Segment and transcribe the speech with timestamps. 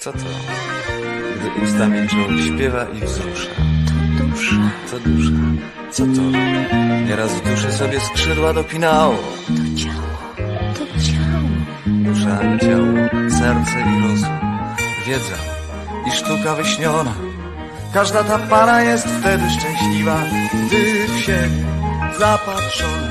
[0.00, 0.18] Co to?
[1.36, 3.50] Gdy usta milczą, śpiewa i wzrusza.
[4.18, 4.56] To dusza,
[4.90, 5.32] To dusza.
[5.90, 6.22] Co to?
[7.06, 9.14] Nieraz w duszy sobie skrzydła dopinało.
[9.46, 11.48] to ciało, to ciało.
[11.86, 14.38] Dusza, ciało, serce i rozum.
[15.06, 15.36] Wiedza
[16.08, 17.14] i sztuka wyśniona.
[17.94, 20.16] Każda ta para jest wtedy szczęśliwa,
[20.66, 21.64] gdy w siebie
[22.18, 23.10] zapatrzona.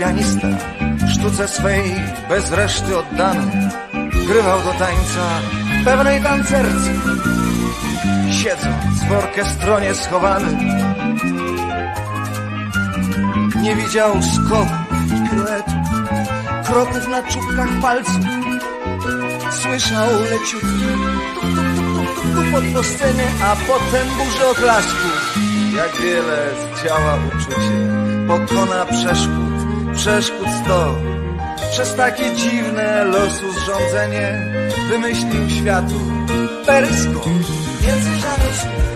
[0.00, 0.48] Pianista,
[1.12, 1.94] sztuce swej
[2.28, 3.70] bez reszty oddany,
[4.26, 5.24] grywał do tańca
[5.84, 6.90] pewnej tancerce,
[8.30, 10.56] siedząc w orkestronie schowany.
[13.62, 14.68] Nie widział skoków
[15.06, 15.74] i piruetów,
[16.66, 18.24] kroków na czubkach palców.
[19.50, 20.86] Słyszał leciutki
[21.34, 25.38] tuk, tuk, tuk, tuk, tuk, tupot po scenie, a potem burzę oklasków.
[25.76, 27.76] Jak wiele zdziała uczucie,
[28.28, 29.39] pokona przeszkód,
[30.00, 30.94] przeszkód sto.
[31.70, 34.52] Przez takie dziwne losu zrządzenie
[34.88, 35.94] wymyślił światu
[36.66, 37.26] peryskop.
[37.86, 38.89] Między żarem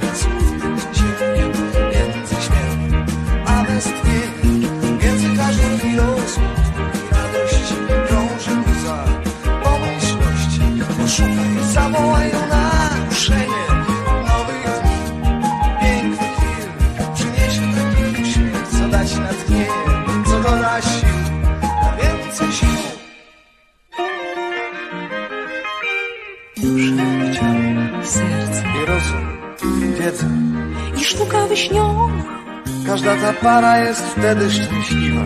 [33.45, 35.25] para jest wtedy szczęśliwa,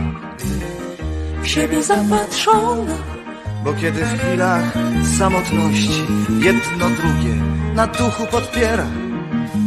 [1.43, 2.95] W siebie zapatrzona,
[3.65, 4.65] bo kiedy w chwilach
[5.19, 6.07] samotności
[6.41, 7.35] jedno drugie
[7.75, 8.87] na duchu podpiera,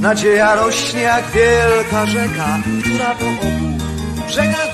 [0.01, 3.67] nadzieja rośnie jak wielka rzeka, która po obu
[4.27, 4.70] brzegach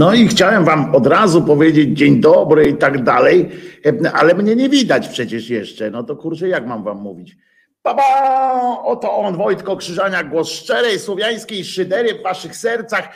[0.00, 3.48] No i chciałem wam od razu powiedzieć dzień dobry i tak dalej,
[3.86, 5.90] e, ale mnie nie widać przecież jeszcze.
[5.90, 7.36] No to kurczę, jak mam wam mówić?
[7.84, 8.82] Baba!
[8.84, 13.08] Oto on, Wojtko Krzyżania, głos szczerej słowiańskiej szydery w waszych sercach,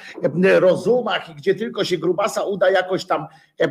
[0.45, 3.27] e, rozumach i gdzie tylko się grubasa uda jakoś tam
[3.61, 3.69] e,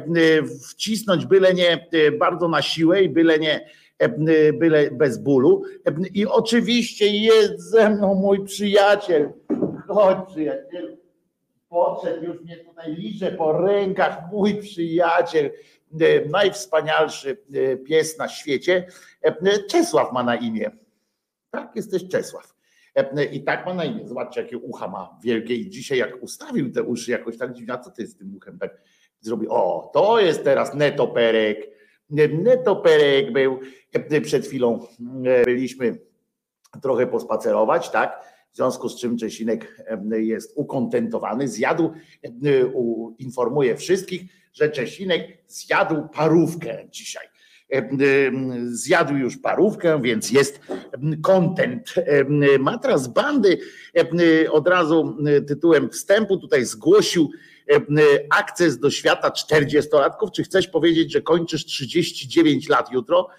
[0.70, 1.88] wcisnąć, byle nie
[2.20, 3.70] bardzo na siłę i byle nie
[4.60, 5.64] byle bez bólu.
[6.14, 9.34] I oczywiście jest ze mną mój przyjaciel.
[9.88, 11.03] Chodź przyjacielu
[11.74, 15.52] podszedł, już mnie tutaj liże po rękach, mój przyjaciel,
[16.02, 18.88] e, najwspanialszy e, pies na świecie.
[19.22, 20.72] E, Czesław ma na imię.
[21.52, 22.54] Tak, jesteś Czesław.
[23.32, 24.08] I tak ma na imię.
[24.08, 25.56] Zobaczcie, jakie ucha ma wielkie.
[25.56, 28.60] I dzisiaj jak ustawił te uszy jakoś tak dziwnie, a co ty z tym uchem
[28.60, 28.82] tak?
[29.50, 31.70] O, to jest teraz netoperek.
[32.10, 33.60] Netoperek był.
[34.24, 34.80] Przed chwilą
[35.46, 35.98] byliśmy
[36.82, 38.33] trochę pospacerować, tak?
[38.54, 41.92] W związku z czym Czesinek jest ukontentowany, zjadł,
[43.20, 44.22] informuje wszystkich,
[44.54, 47.28] że Czesinek zjadł parówkę dzisiaj.
[48.66, 50.60] Zjadł już parówkę, więc jest
[51.22, 51.94] kontent.
[52.60, 53.58] Matras bandy
[54.52, 55.18] od razu
[55.48, 57.30] tytułem wstępu tutaj zgłosił
[58.30, 60.32] akces do świata 40-latków.
[60.32, 63.30] Czy chcesz powiedzieć, że kończysz 39 lat jutro?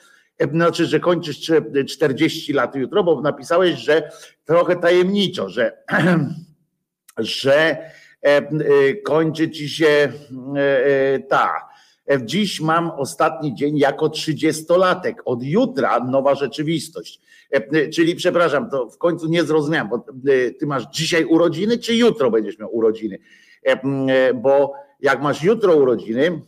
[0.52, 1.52] Znaczy, że kończysz
[1.88, 4.10] 40 lat jutro, bo napisałeś, że
[4.44, 5.78] trochę tajemniczo, że,
[7.18, 7.76] że
[9.04, 10.12] kończy ci się
[11.28, 11.68] ta.
[12.24, 15.14] Dziś mam ostatni dzień jako 30-latek.
[15.24, 17.20] Od jutra nowa rzeczywistość.
[17.92, 20.06] Czyli przepraszam, to w końcu nie zrozumiałem, bo
[20.58, 23.18] ty masz dzisiaj urodziny, czy jutro będziesz miał urodziny?
[24.34, 26.42] Bo jak masz jutro urodziny,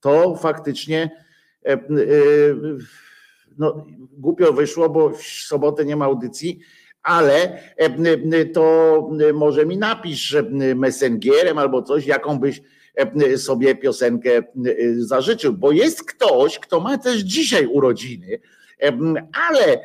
[0.00, 1.10] to faktycznie
[3.58, 6.58] no, głupio wyszło, bo w sobotę nie ma audycji,
[7.02, 7.60] ale
[8.52, 10.36] to może mi napisz
[10.74, 12.62] messengerem albo coś, jaką byś
[13.36, 14.30] sobie piosenkę
[14.96, 18.38] zażyczył, bo jest ktoś, kto ma też dzisiaj urodziny,
[19.48, 19.80] ale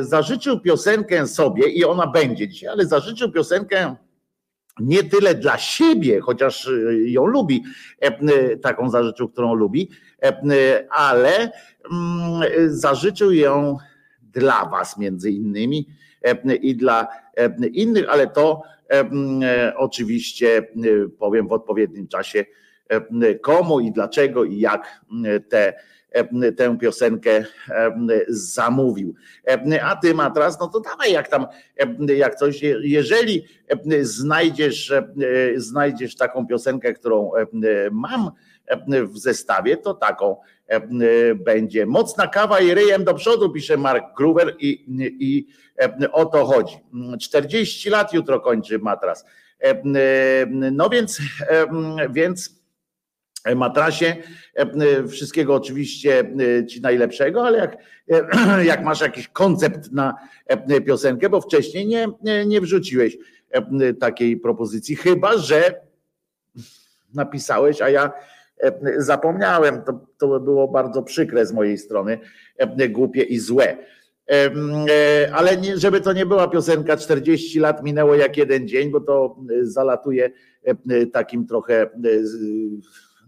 [0.00, 3.96] zażyczył piosenkę sobie i ona będzie dzisiaj, ale zażyczył piosenkę
[4.80, 6.70] nie tyle dla siebie, chociaż
[7.04, 7.62] ją lubi,
[8.62, 9.90] taką zażyczył, którą lubi,
[10.90, 11.50] ale
[12.66, 13.76] zażyczył ją
[14.22, 15.88] dla Was między innymi
[16.62, 17.08] i dla
[17.72, 18.62] innych, ale to
[19.76, 20.68] oczywiście
[21.18, 22.44] powiem w odpowiednim czasie
[23.40, 25.00] komu i dlaczego i jak
[25.48, 25.74] te
[26.56, 27.44] tę piosenkę
[28.28, 29.14] zamówił.
[29.82, 31.46] A ty matras, no to dawaj jak tam,
[32.16, 33.44] jak coś, jeżeli
[34.00, 34.92] znajdziesz,
[35.56, 37.30] znajdziesz taką piosenkę, którą
[37.92, 38.30] mam
[39.08, 40.36] w zestawie, to taką
[41.34, 41.86] będzie.
[41.86, 44.84] Mocna kawa i ryjem do przodu, pisze Mark Gruber i,
[45.20, 45.46] i
[46.12, 46.76] o to chodzi.
[47.20, 49.24] 40 lat jutro kończy matras.
[50.72, 51.20] No więc,
[52.10, 52.59] więc E,
[53.56, 54.16] matrasie.
[54.56, 56.34] E, e, wszystkiego oczywiście
[56.68, 57.76] ci najlepszego, ale jak,
[58.64, 60.14] jak masz jakiś koncept na
[60.86, 62.08] piosenkę, bo wcześniej nie,
[62.46, 63.18] nie wrzuciłeś
[64.00, 65.80] takiej propozycji, chyba że
[67.14, 68.12] napisałeś, a ja
[68.96, 69.82] zapomniałem.
[69.82, 72.18] To, to było bardzo przykre z mojej strony,
[72.88, 73.76] głupie i złe.
[75.32, 79.36] Ale nie, żeby to nie była piosenka 40 lat minęło jak jeden dzień, bo to
[79.62, 80.30] zalatuje
[81.12, 81.90] takim trochę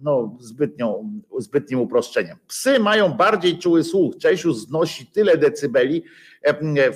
[0.02, 2.36] no, zbytnią, zbytnim uproszczeniem.
[2.46, 4.16] Psy mają bardziej czuły słuch.
[4.16, 6.02] Czesiu znosi tyle decybeli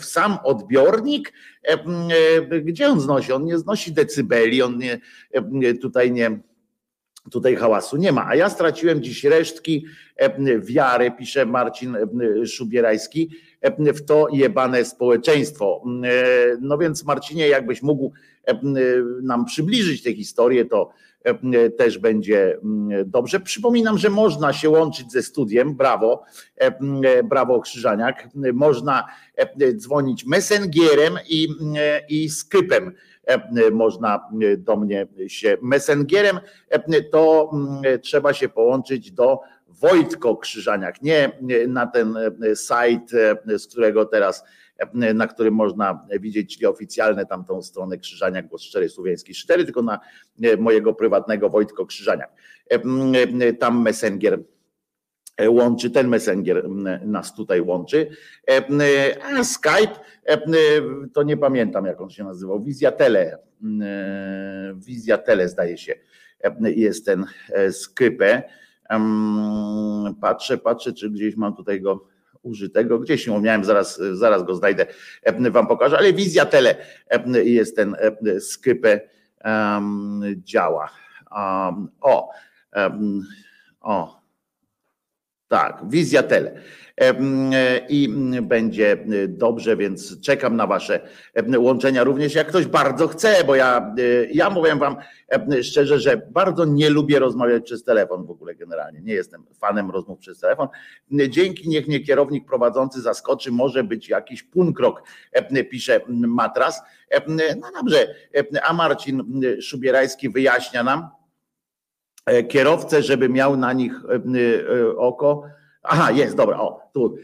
[0.01, 1.33] w sam odbiornik.
[2.63, 3.33] Gdzie on znosi?
[3.33, 6.41] On nie znosi decybeli, on nie, tutaj nie,
[7.31, 8.27] tutaj hałasu nie ma.
[8.27, 9.87] A ja straciłem dziś resztki
[10.61, 11.97] wiary, pisze Marcin
[12.47, 13.31] Szubierajski,
[13.79, 15.83] w to jebane społeczeństwo.
[16.61, 18.13] No więc Marcinie, jakbyś mógł
[19.23, 21.06] nam przybliżyć tę historię, to E,
[21.79, 23.41] też będzie mm, dobrze.
[23.41, 26.25] Przypominam, że można się łączyć ze studiem, brawo,
[26.61, 26.67] e,
[27.05, 29.07] e, brawo Krzyżaniak, można
[29.75, 31.49] dzwonić messengerem i,
[32.09, 32.91] i Skype'em
[33.73, 34.29] można
[34.59, 36.41] do mnie się messengerem,
[37.13, 37.51] to
[38.03, 41.33] trzeba się połączyć do Wojtko Krzyżaniak, nie
[41.69, 42.15] na ten
[42.55, 44.45] site, z którego teraz
[45.15, 50.01] na którym można widzieć, oficjalne tamtą stronę Krzyżania Głos Szczery Słowiański 4, tylko na
[50.43, 52.33] e, mojego prywatnego Wojtko Krzyżaniak.
[52.73, 52.81] E,
[53.41, 54.43] e, tam Messenger
[55.49, 56.69] łączy, ten Messenger
[57.05, 58.09] nas tutaj łączy,
[59.23, 59.97] a Skype
[61.13, 63.39] to nie pamiętam jak on się nazywał, Wizja Tele,
[64.75, 65.95] Wizja Tele zdaje się
[66.63, 67.25] jest ten
[67.71, 68.43] Skype.
[70.21, 72.07] Patrzę, patrzę, czy gdzieś mam tutaj go
[72.47, 72.99] użytego.
[72.99, 74.87] Gdzieś ją miałem, zaraz, zaraz go znajdę,
[75.51, 76.77] wam pokażę, ale wizja tele
[77.45, 77.97] jest ten
[78.41, 79.01] Skype
[79.45, 80.91] um, działa.
[81.31, 82.31] Um, o,
[82.77, 83.27] um,
[83.81, 84.26] o,
[85.49, 86.61] tak, wizja tele.
[87.89, 88.09] I
[88.43, 91.01] będzie dobrze, więc czekam na Wasze
[91.59, 93.95] łączenia również, jak ktoś bardzo chce, bo ja,
[94.33, 94.97] ja mówię Wam
[95.63, 99.01] szczerze, że bardzo nie lubię rozmawiać przez telefon w ogóle generalnie.
[99.01, 100.69] Nie jestem fanem rozmów przez telefon.
[101.29, 105.03] Dzięki niech nie kierownik prowadzący zaskoczy, może być jakiś punkrok,
[105.71, 106.83] pisze Matras.
[107.61, 108.15] No dobrze,
[108.63, 111.26] a Marcin Szubierajski wyjaśnia nam, e,
[112.49, 113.93] kierowcę, żeby miał na nich
[114.97, 115.43] oko
[115.89, 117.17] Aha, jest, dobra, o, tu.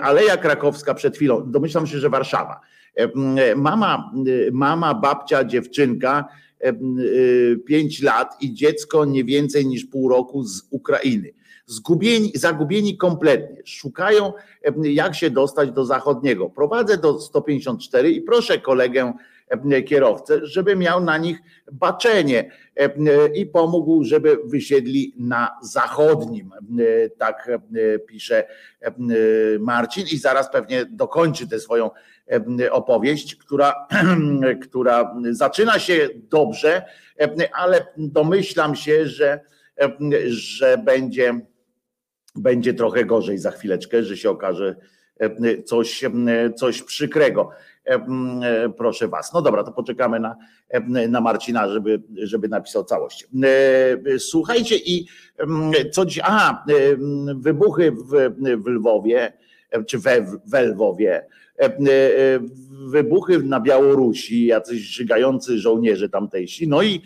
[0.00, 2.60] Aleja Krakowska przed chwilą, domyślam się, że Warszawa.
[3.56, 4.12] Mama,
[4.52, 6.28] mama, babcia, dziewczynka,
[7.66, 11.30] pięć lat i dziecko nie więcej niż pół roku z Ukrainy.
[11.66, 13.62] Zgubieni, zagubieni kompletnie.
[13.64, 14.32] Szukają,
[14.82, 16.50] jak się dostać do zachodniego.
[16.50, 19.37] Prowadzę do 154 i proszę kolegę E,
[19.86, 21.38] kierowcę, żeby miał na nich
[21.72, 22.90] baczenie e,
[23.34, 26.52] i pomógł, żeby wysiedli na zachodnim.
[26.52, 27.50] E, tak
[28.06, 28.44] pisze
[29.60, 31.90] Marcin i zaraz pewnie dokończy tę swoją
[32.70, 33.86] opowieść, która,
[34.68, 36.82] która zaczyna się dobrze,
[37.52, 39.40] ale domyślam się, że,
[40.26, 41.40] że będzie,
[42.34, 44.76] będzie trochę gorzej za chwileczkę, że się okaże
[45.64, 46.04] coś,
[46.56, 47.50] coś przykrego.
[47.88, 49.32] E, proszę was.
[49.32, 50.36] No dobra, to poczekamy na,
[51.08, 53.26] na Marcina, żeby, żeby napisał całość.
[54.14, 55.06] E, słuchajcie i
[55.92, 56.64] co dziś, a
[57.34, 58.30] wybuchy w,
[58.62, 59.32] w Lwowie,
[59.86, 61.26] czy we, we Lwowie,
[62.86, 67.02] wybuchy na Białorusi, jacyś żygający żołnierze tamtejsi, no i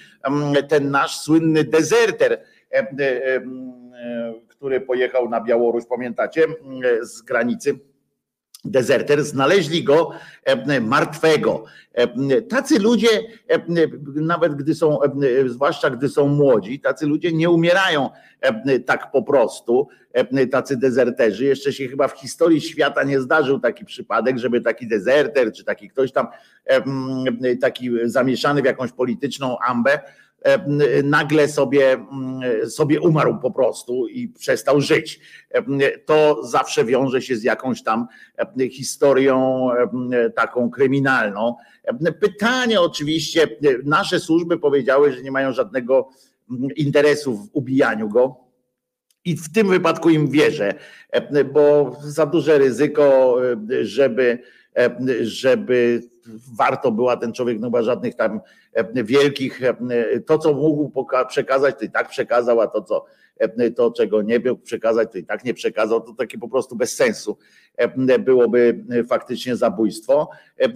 [0.68, 2.42] ten nasz słynny dezerter,
[4.48, 6.44] który pojechał na Białoruś, pamiętacie,
[7.02, 7.78] z granicy,
[8.64, 10.11] dezerter, znaleźli go
[10.81, 11.64] martwego.
[12.49, 13.09] Tacy ludzie,
[14.14, 14.99] nawet gdy są,
[15.47, 18.11] zwłaszcza gdy są młodzi, tacy ludzie nie umierają
[18.87, 19.88] tak po prostu,
[20.50, 21.45] tacy dezerterzy.
[21.45, 25.88] Jeszcze się chyba w historii świata nie zdarzył taki przypadek, żeby taki dezerter, czy taki
[25.88, 26.26] ktoś tam,
[27.61, 30.00] taki zamieszany w jakąś polityczną ambę,
[31.04, 32.06] nagle sobie,
[32.68, 35.20] sobie umarł po prostu i przestał żyć.
[36.06, 38.06] To zawsze wiąże się z jakąś tam
[38.70, 39.68] historią
[40.37, 41.54] taką kryminalną.
[42.20, 43.49] Pytanie oczywiście,
[43.84, 46.08] nasze służby powiedziały, że nie mają żadnego
[46.76, 48.37] interesu w ubijaniu go.
[49.25, 50.75] I w tym wypadku im wierzę,
[51.52, 53.37] bo za duże ryzyko,
[53.82, 54.38] żeby,
[55.22, 56.02] żeby
[56.58, 58.40] warto była ten człowiek, no chyba żadnych tam
[58.72, 59.74] e, wielkich, e,
[60.20, 63.04] to co mógł przekazać, to i tak przekazał, a to, co,
[63.38, 66.76] e, to czego nie mógł przekazać, to i tak nie przekazał, to takie po prostu
[66.76, 67.38] bez sensu
[68.20, 70.30] byłoby faktycznie zabójstwo,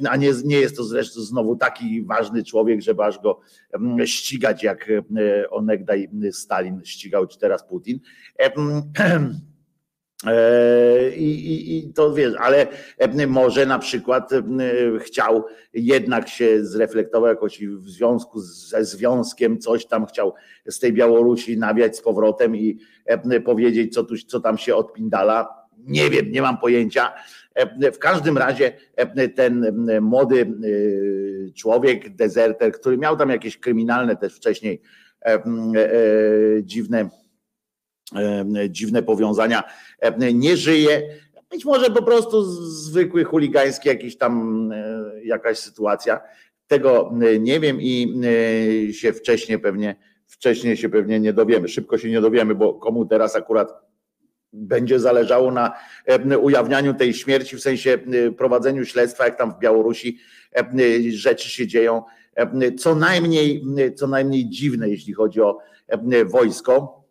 [0.09, 3.41] a nie, nie jest to zresztą znowu taki ważny człowiek, żeby aż go
[4.05, 4.91] ścigać, jak
[5.51, 8.01] onegdaj Stalin ścigał, czy teraz Putin.
[10.25, 12.67] E, I, i, I, to wiesz, ale
[12.99, 14.41] e, może na przykład e,
[14.99, 15.45] chciał
[15.75, 20.35] jednak się zreflektował jakoś w związku ze związkiem, coś tam chciał
[20.67, 22.79] z tej Białorusi nawiać z powrotem i
[23.45, 25.49] powiedzieć, co, tu, co tam się odpindala.
[25.79, 27.13] Nie wiem, nie mam pojęcia.
[27.93, 28.73] W każdym razie
[29.35, 30.53] ten młody
[31.55, 34.81] człowiek, dezerter, który miał tam jakieś kryminalne też wcześniej
[36.63, 37.09] dziwne
[38.69, 39.63] dziwne powiązania,
[40.33, 41.03] nie żyje.
[41.51, 46.21] Być może po prostu zwykły chuligański jakiś tam e, jakaś sytuacja.
[46.67, 48.23] Tego e, nie wiem i
[48.89, 49.97] e, się wcześniej pewnie
[50.27, 51.69] wcześniej się pewnie nie dowiemy.
[51.69, 53.73] Szybko się nie dowiemy, bo komu teraz akurat
[54.53, 55.73] będzie zależało na
[56.41, 57.99] ujawnianiu tej śmierci, w sensie
[58.39, 60.19] prowadzeniu śledztwa, jak tam w Białorusi
[61.09, 62.03] rzeczy się dzieją,
[62.79, 65.59] co najmniej, co najmniej dziwne, jeśli chodzi o
[66.27, 67.05] wojsko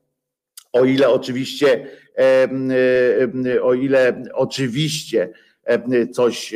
[0.75, 1.87] o ile oczywiście,
[3.61, 5.29] o ile oczywiście
[6.13, 6.55] coś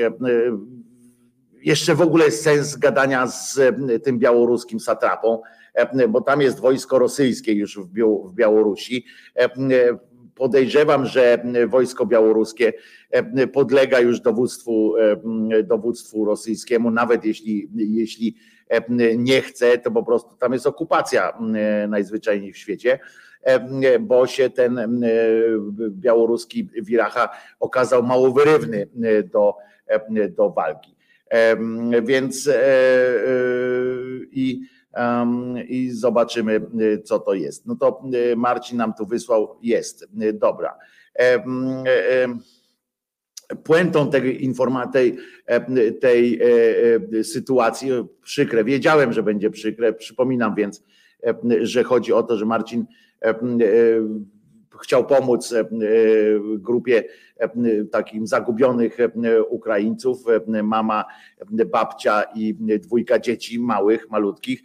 [1.62, 3.60] jeszcze w ogóle jest sens gadania z
[4.04, 5.42] tym białoruskim satrapą,
[6.10, 7.80] bo tam jest wojsko rosyjskie już
[8.26, 9.06] w Białorusi.
[10.36, 12.74] Podejrzewam, że wojsko białoruskie
[13.54, 14.94] podlega już dowództwu,
[15.64, 18.36] dowództwu rosyjskiemu, nawet jeśli, jeśli
[19.18, 21.40] nie chce, to po prostu tam jest okupacja
[21.88, 23.00] najzwyczajniej w świecie
[24.00, 25.01] bo się ten
[25.89, 27.29] białoruski wiracha
[27.60, 28.88] okazał mało wyrywny
[29.34, 29.55] do,
[30.38, 30.96] do walki.
[32.03, 32.62] Więc e, e,
[34.31, 34.62] i,
[35.67, 36.62] i zobaczymy,
[37.03, 37.65] co to jest.
[37.65, 38.03] No to
[38.36, 40.77] Marcin nam tu wysłał, jest, dobra.
[43.63, 45.17] Puentą tej informacji, tej,
[46.00, 46.39] tej
[47.19, 47.89] e, sytuacji,
[48.22, 50.84] przykre, wiedziałem, że będzie przykre, przypominam więc,
[51.62, 53.09] że chodzi o to, że Marcin E, e,
[54.82, 55.66] chciał pomóc e,
[56.58, 57.04] grupie
[57.92, 58.98] takim zagubionych
[59.50, 60.26] Ukraińców,
[60.64, 61.06] mama,
[61.72, 64.64] babcia i dwójka dzieci małych, malutkich,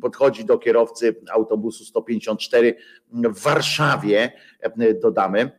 [0.00, 2.74] podchodzi do kierowcy autobusu 154
[3.12, 4.32] w Warszawie,
[5.02, 5.50] dodamy,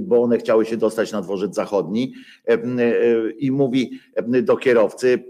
[0.00, 2.14] bo one chciały się dostać na dworzec zachodni
[3.38, 4.00] i mówi
[4.42, 5.24] do kierowcy,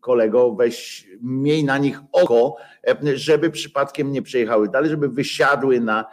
[0.00, 2.56] kolego, weź, miej na nich oko,
[3.14, 6.04] żeby przypadkiem nie przejechały dalej, żeby wysiadły na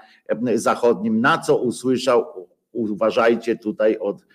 [0.55, 4.25] zachodnim, na co usłyszał, uważajcie tutaj od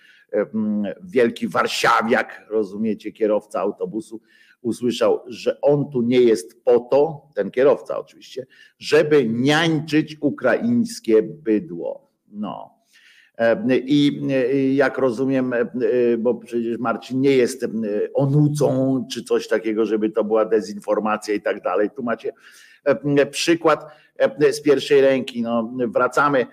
[1.03, 4.21] wielki warszawiak, rozumiecie, kierowca autobusu,
[4.61, 8.45] usłyszał, że on tu nie jest po to, ten kierowca oczywiście,
[8.79, 12.11] żeby niańczyć ukraińskie bydło.
[12.27, 12.80] No.
[13.85, 14.21] I
[14.75, 15.53] jak rozumiem,
[16.19, 17.65] bo przecież Marcin nie jest
[18.13, 21.89] onucą czy coś takiego, żeby to była dezinformacja i tak dalej.
[21.95, 22.33] Tu macie
[23.31, 23.85] przykład
[24.51, 25.41] z pierwszej ręki.
[25.41, 26.45] No, wracamy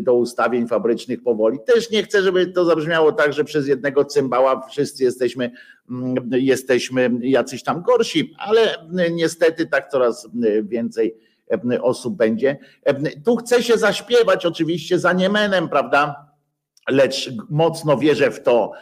[0.00, 1.58] do ustawień fabrycznych powoli.
[1.66, 5.50] Też nie chcę, żeby to zabrzmiało tak, że przez jednego cymbała wszyscy jesteśmy,
[6.30, 8.60] jesteśmy jacyś tam gorsi, ale
[9.10, 10.28] niestety tak coraz
[10.62, 11.14] więcej
[11.80, 12.58] osób będzie.
[13.24, 16.25] Tu chce się zaśpiewać oczywiście za Niemenem, prawda?
[16.90, 18.72] Lecz mocno wierzę w to,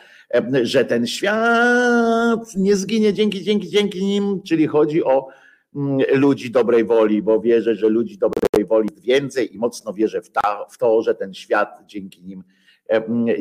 [0.62, 5.28] że ten świat nie zginie dzięki, dzięki, dzięki nim, czyli chodzi o
[5.76, 10.30] mm, ludzi dobrej woli, bo wierzę, że ludzi dobrej woli więcej i mocno wierzę w,
[10.30, 12.44] ta, w to, że ten świat dzięki nim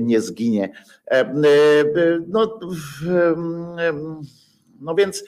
[0.02, 0.70] nie zginie.
[2.28, 2.60] No,
[4.80, 5.24] no więc,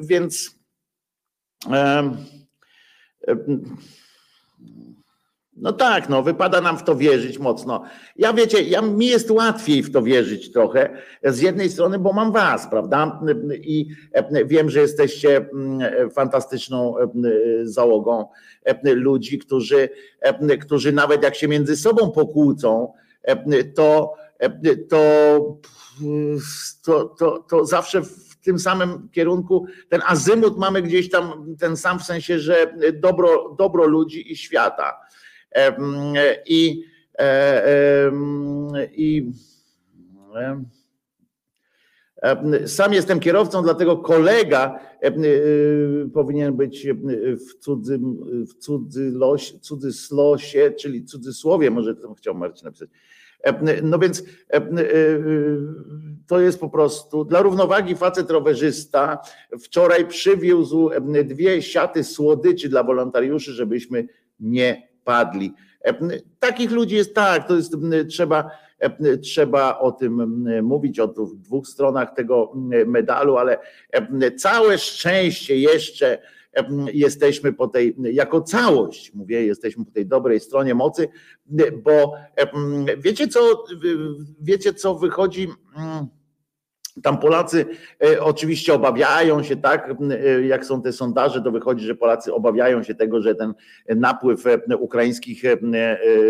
[0.00, 0.58] więc
[5.62, 7.84] No tak, no wypada nam w to wierzyć mocno.
[8.16, 10.96] Ja wiecie, ja, mi jest łatwiej w to wierzyć trochę.
[11.24, 13.20] Z jednej strony, bo mam was, prawda?
[13.52, 13.88] I
[14.46, 16.94] wiem, że jesteście mm, fantastyczną
[17.62, 18.28] załogą
[18.84, 19.88] ludzi, którzy,
[20.60, 22.92] którzy nawet jak się między sobą pokłócą,
[23.74, 24.14] to,
[24.90, 25.58] to,
[26.82, 31.98] to, to, to zawsze w tym samym kierunku ten azymut mamy gdzieś tam, ten sam
[31.98, 35.11] w sensie, że dobro, dobro ludzi i świata.
[36.46, 36.84] I,
[37.18, 38.10] e,
[38.96, 39.32] i
[42.66, 45.10] sam jestem kierowcą, dlatego kolega e,
[46.14, 46.86] powinien być
[47.48, 48.16] w cudzym,
[48.46, 48.54] w
[50.70, 52.88] czyli cudzysłowie, może to chciał Marcin napisać.
[53.82, 54.24] No więc
[56.26, 59.18] to jest po prostu dla równowagi facet rowerzysta
[59.60, 60.90] wczoraj przywiózł
[61.24, 64.08] dwie siaty słodyczy dla wolontariuszy, żebyśmy
[64.40, 65.54] nie padli.
[66.38, 67.76] Takich ludzi jest tak, to jest
[68.08, 68.50] trzeba,
[69.22, 72.52] trzeba o tym mówić, o dwóch stronach tego
[72.86, 73.58] medalu, ale
[74.36, 76.18] całe szczęście jeszcze
[76.92, 81.08] jesteśmy po tej, jako całość, mówię, jesteśmy po tej dobrej stronie mocy,
[81.82, 82.14] bo
[82.98, 83.64] wiecie co,
[84.40, 85.48] wiecie co wychodzi
[87.02, 87.66] tam Polacy
[88.04, 92.82] e, oczywiście obawiają się, tak, e, jak są te sondaże, to wychodzi, że Polacy obawiają
[92.82, 93.54] się tego, że ten
[93.88, 95.42] napływ e, ukraińskich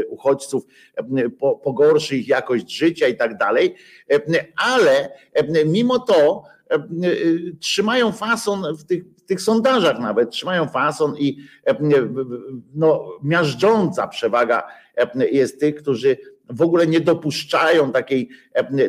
[0.08, 0.66] uchodźców
[1.62, 3.74] pogorszy ich jakość życia i tak dalej,
[4.56, 5.08] ale
[5.66, 6.42] mimo to
[7.60, 11.36] trzymają fason w tych, w tych sondażach nawet, trzymają fason i
[12.74, 14.62] no, miażdżąca przewaga
[15.32, 16.16] jest tych, którzy
[16.52, 18.28] w ogóle nie dopuszczają takiej,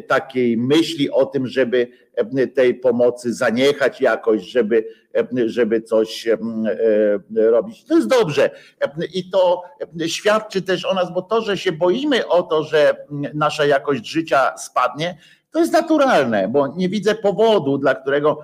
[0.07, 1.87] takiej myśli o tym, żeby
[2.55, 4.87] tej pomocy zaniechać jakoś, żeby,
[5.45, 6.27] żeby coś
[7.35, 7.83] robić.
[7.83, 8.49] To jest dobrze
[9.13, 9.61] i to
[10.07, 12.95] świadczy też o nas, bo to, że się boimy o to, że
[13.33, 15.17] nasza jakość życia spadnie,
[15.51, 18.39] to jest naturalne, bo nie widzę powodu, dla którego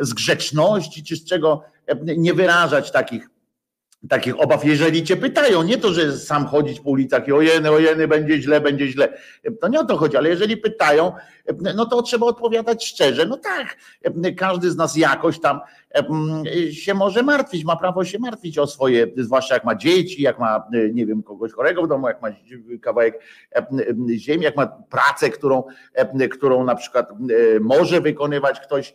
[0.00, 1.62] z grzeczności czy z czego
[2.02, 3.28] nie wyrażać takich
[4.08, 8.08] takich obaw, jeżeli cię pytają, nie to, że sam chodzić po ulicach i ojeny, ojeny,
[8.08, 9.18] będzie źle, będzie źle,
[9.60, 11.12] to nie o to chodzi, ale jeżeli pytają,
[11.74, 13.76] no to trzeba odpowiadać szczerze, no tak,
[14.36, 15.60] każdy z nas jakoś tam
[16.72, 20.68] się może martwić, ma prawo się martwić o swoje, zwłaszcza jak ma dzieci, jak ma,
[20.92, 22.28] nie wiem, kogoś chorego w domu, jak ma
[22.82, 23.20] kawałek
[24.16, 25.62] ziemi, jak ma pracę, którą,
[26.30, 27.08] którą na przykład
[27.60, 28.94] może wykonywać ktoś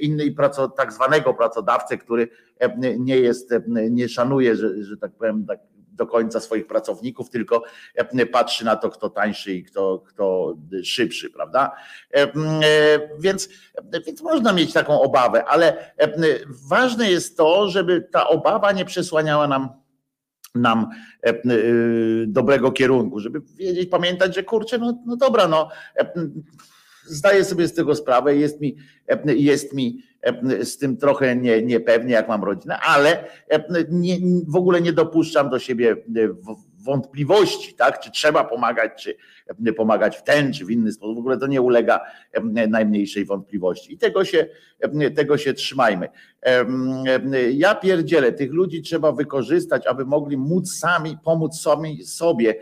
[0.00, 0.34] inny,
[0.76, 2.28] tak zwanego pracodawcę, który
[2.98, 3.50] nie jest,
[3.90, 5.60] nie szanuje, że, że tak powiem, tak
[5.94, 7.62] do końca swoich pracowników, tylko
[8.32, 11.76] patrzy na to, kto tańszy i kto, kto szybszy, prawda?
[13.18, 13.48] Więc,
[14.06, 15.94] więc można mieć taką obawę, ale
[16.68, 19.68] ważne jest to, żeby ta obawa nie przesłaniała nam
[20.54, 20.90] nam
[22.26, 25.68] dobrego kierunku, żeby wiedzieć, pamiętać, że kurczę, no, no dobra, no
[27.06, 28.76] zdaję sobie z tego sprawę, jest mi,
[29.26, 30.02] jest mi
[30.62, 33.24] z tym trochę nie, niepewnie, jak mam rodzinę, ale
[33.90, 34.16] nie,
[34.48, 35.96] w ogóle nie dopuszczam do siebie
[36.84, 38.00] wątpliwości, tak?
[38.00, 39.16] czy trzeba pomagać, czy
[39.76, 41.16] pomagać w ten, czy w inny sposób.
[41.16, 42.00] W ogóle to nie ulega
[42.68, 43.94] najmniejszej wątpliwości.
[43.94, 44.46] I tego się,
[45.16, 46.08] tego się trzymajmy.
[47.52, 52.54] Ja pierdzielę, tych ludzi trzeba wykorzystać, aby mogli móc sami, pomóc sami sobie.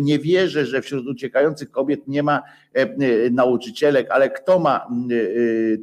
[0.00, 2.42] Nie wierzę, że wśród uciekających kobiet nie ma
[3.30, 4.88] nauczycielek, ale kto ma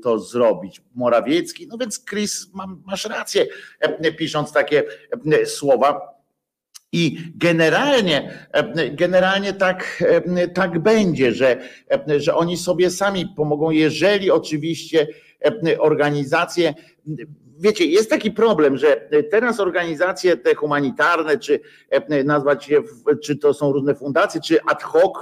[0.03, 0.81] to zrobić?
[0.95, 1.67] Morawiecki?
[1.67, 2.47] No więc Chris,
[2.85, 3.45] masz rację,
[4.17, 4.83] pisząc takie
[5.45, 6.16] słowa
[6.91, 8.47] i generalnie,
[8.91, 10.03] generalnie tak,
[10.53, 11.57] tak będzie, że,
[12.17, 15.07] że oni sobie sami pomogą, jeżeli oczywiście
[15.79, 16.73] organizacje.
[17.59, 21.59] Wiecie, jest taki problem, że teraz organizacje te humanitarne, czy
[22.25, 22.81] nazwać je,
[23.23, 25.13] czy to są różne fundacje, czy ad hoc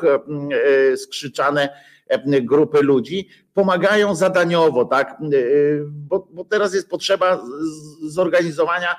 [0.96, 1.70] skrzyczane
[2.42, 5.18] grupy ludzi, pomagają zadaniowo, tak?
[5.88, 7.44] Bo, bo teraz jest potrzeba
[8.04, 8.96] zorganizowania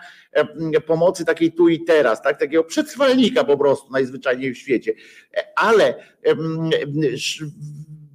[0.87, 2.40] pomocy takiej tu i teraz, tak?
[2.40, 4.92] Takiego przetrwalnika po prostu najzwyczajniej w świecie.
[5.57, 5.95] Ale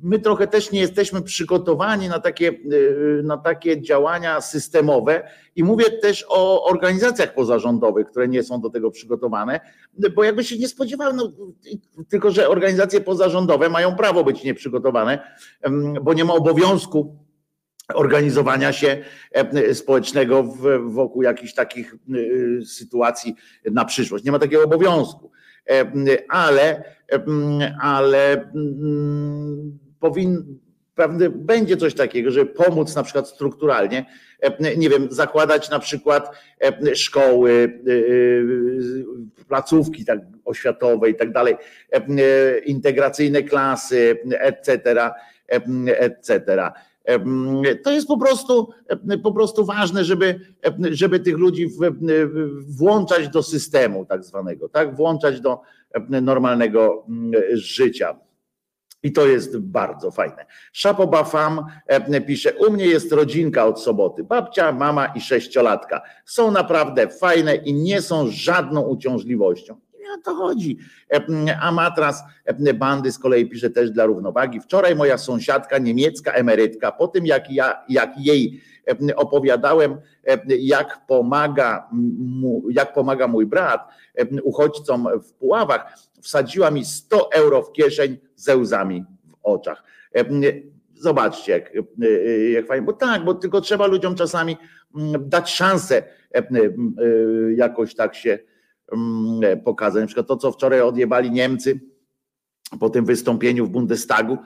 [0.04, 5.86] my trochę też nie jesteśmy przygotowani na takie, y, na takie działania systemowe i mówię
[5.92, 9.60] też o organizacjach pozarządowych, które nie są do tego przygotowane,
[10.16, 11.32] bo jakby się nie spodziewałem, no,
[12.10, 15.20] tylko że organizacje pozarządowe mają prawo być nieprzygotowane,
[16.02, 17.16] bo nie ma obowiązku
[17.94, 19.04] organizowania się
[19.74, 20.44] społecznego
[20.86, 23.36] wokół jakichś takich y, sytuacji
[23.72, 24.24] na przyszłość.
[24.26, 25.32] Nie ma takiego obowiązku.
[26.30, 26.84] Ale,
[27.82, 28.52] ale
[30.02, 30.60] powin,
[30.96, 31.26] Prawda?
[31.30, 34.06] Będzie coś takiego, żeby pomóc na przykład strukturalnie,
[34.78, 36.32] nie wiem, zakładać na przykład
[36.94, 37.82] szkoły,
[39.48, 41.56] placówki tak oświatowe i tak dalej,
[42.66, 44.82] integracyjne klasy, etc.,
[45.88, 46.72] etc.
[47.84, 48.70] To jest po prostu,
[49.24, 50.40] po prostu ważne, żeby,
[50.92, 51.70] żeby tych ludzi
[52.68, 54.96] włączać do systemu tak zwanego, tak?
[54.96, 55.62] Włączać do
[56.22, 57.06] normalnego
[57.54, 58.16] życia.
[59.04, 60.46] I to jest bardzo fajne.
[60.72, 61.66] Szapoba Fam
[62.28, 64.24] pisze, u mnie jest rodzinka od soboty.
[64.24, 66.02] Babcia, mama i sześciolatka.
[66.26, 69.80] Są naprawdę fajne i nie są żadną uciążliwością
[70.14, 70.78] o to chodzi.
[71.62, 72.24] A matras
[72.76, 74.60] bandy z kolei pisze też dla równowagi.
[74.60, 78.62] Wczoraj moja sąsiadka, niemiecka emerytka, po tym jak, ja, jak jej
[79.16, 79.98] opowiadałem,
[80.48, 83.88] jak pomaga, mu, jak pomaga mój brat
[84.44, 89.84] uchodźcom w Puławach, wsadziła mi 100 euro w kieszeń ze łzami w oczach.
[90.93, 91.71] Zobaczcie, jak,
[92.53, 94.57] jak fajnie, bo tak, bo tylko trzeba ludziom czasami
[95.19, 96.03] dać szansę
[97.55, 98.39] jakoś tak się
[99.63, 100.01] pokazać.
[100.01, 101.79] Na przykład to, co wczoraj odjebali Niemcy
[102.79, 104.38] po tym wystąpieniu w Bundestagu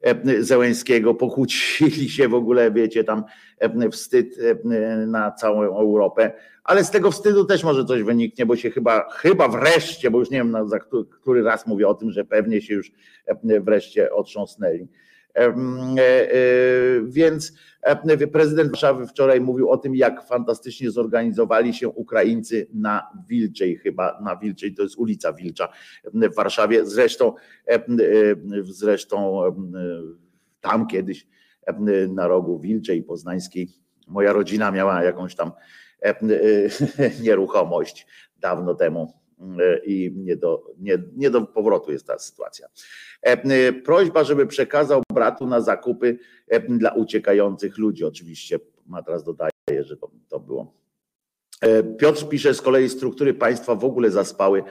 [0.00, 3.24] e, Zełęskiego, pokłócili się w ogóle, wiecie, tam
[3.58, 6.32] e, wstyd e, na całą Europę,
[6.68, 10.30] ale z tego wstydu też może coś wyniknie, bo się chyba, chyba wreszcie, bo już
[10.30, 10.78] nie wiem, za
[11.20, 12.92] który raz mówię o tym, że pewnie się już
[13.44, 14.88] wreszcie otrząsnęli
[15.38, 15.54] E, e,
[17.02, 17.52] więc
[17.82, 24.20] e, prezydent Warszawy wczoraj mówił o tym, jak fantastycznie zorganizowali się Ukraińcy na Wilczej, chyba
[24.20, 25.68] na Wilczej, to jest ulica Wilcza
[26.04, 26.86] w Warszawie.
[26.86, 27.34] Zresztą,
[28.62, 29.42] zresztą
[30.60, 31.26] tam kiedyś
[32.08, 33.68] na rogu Wilczej Poznańskiej
[34.06, 35.52] moja rodzina miała jakąś tam
[37.24, 38.06] nieruchomość
[38.38, 39.12] dawno temu
[39.84, 42.68] i nie do, nie, nie do powrotu jest ta sytuacja.
[43.22, 48.04] E, prośba, żeby przekazał bratu na zakupy e, dla uciekających ludzi.
[48.04, 50.74] Oczywiście Matras dodaje, że to, to było
[51.60, 54.62] e, Piotr pisze z kolei struktury państwa w ogóle zaspały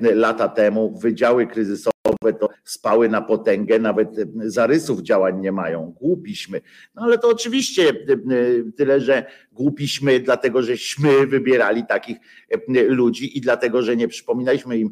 [0.00, 1.95] lata temu, wydziały kryzysowe
[2.40, 5.94] to spały na potęgę, nawet zarysów działań nie mają.
[6.00, 6.60] Głupiśmy.
[6.94, 7.92] No ale to oczywiście
[8.76, 12.16] tyle, że głupiśmy, dlatego żeśmy wybierali takich
[12.88, 14.90] ludzi i dlatego, że nie przypominaliśmy im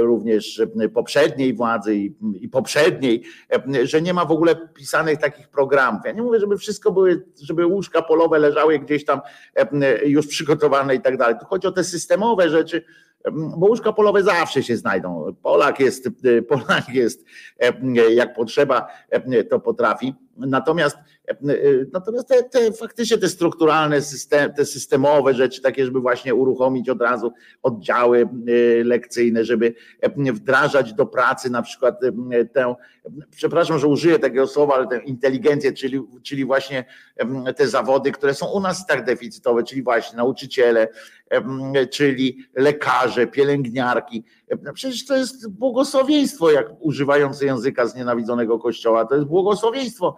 [0.00, 0.62] również
[0.94, 1.96] poprzedniej władzy
[2.40, 3.22] i poprzedniej,
[3.82, 6.00] że nie ma w ogóle pisanych takich programów.
[6.04, 9.20] Ja nie mówię, żeby wszystko były, żeby łóżka polowe leżały gdzieś tam
[10.04, 11.36] już przygotowane i tak dalej.
[11.40, 12.84] Tu chodzi o te systemowe rzeczy,
[13.32, 15.36] bo łóżka polowe zawsze się znajdą.
[15.42, 16.08] Polak jest,
[16.48, 17.24] Polak jest
[18.10, 18.88] jak potrzeba,
[19.50, 20.14] to potrafi.
[20.36, 20.96] Natomiast,
[21.92, 27.02] natomiast te, te faktycznie te strukturalne, system, te systemowe rzeczy, takie, żeby właśnie uruchomić od
[27.02, 28.28] razu oddziały
[28.84, 29.74] lekcyjne, żeby
[30.16, 32.00] wdrażać do pracy na przykład
[32.52, 32.74] tę,
[33.30, 36.84] przepraszam, że użyję takiego słowa, ale tę inteligencję, czyli, czyli właśnie
[37.56, 40.88] te zawody, które są u nas tak deficytowe, czyli właśnie nauczyciele,
[41.90, 44.24] czyli lekarze, pielęgniarki.
[44.74, 50.16] Przecież to jest błogosławieństwo, jak używając języka znienawidzonego kościoła, to jest błogosławieństwo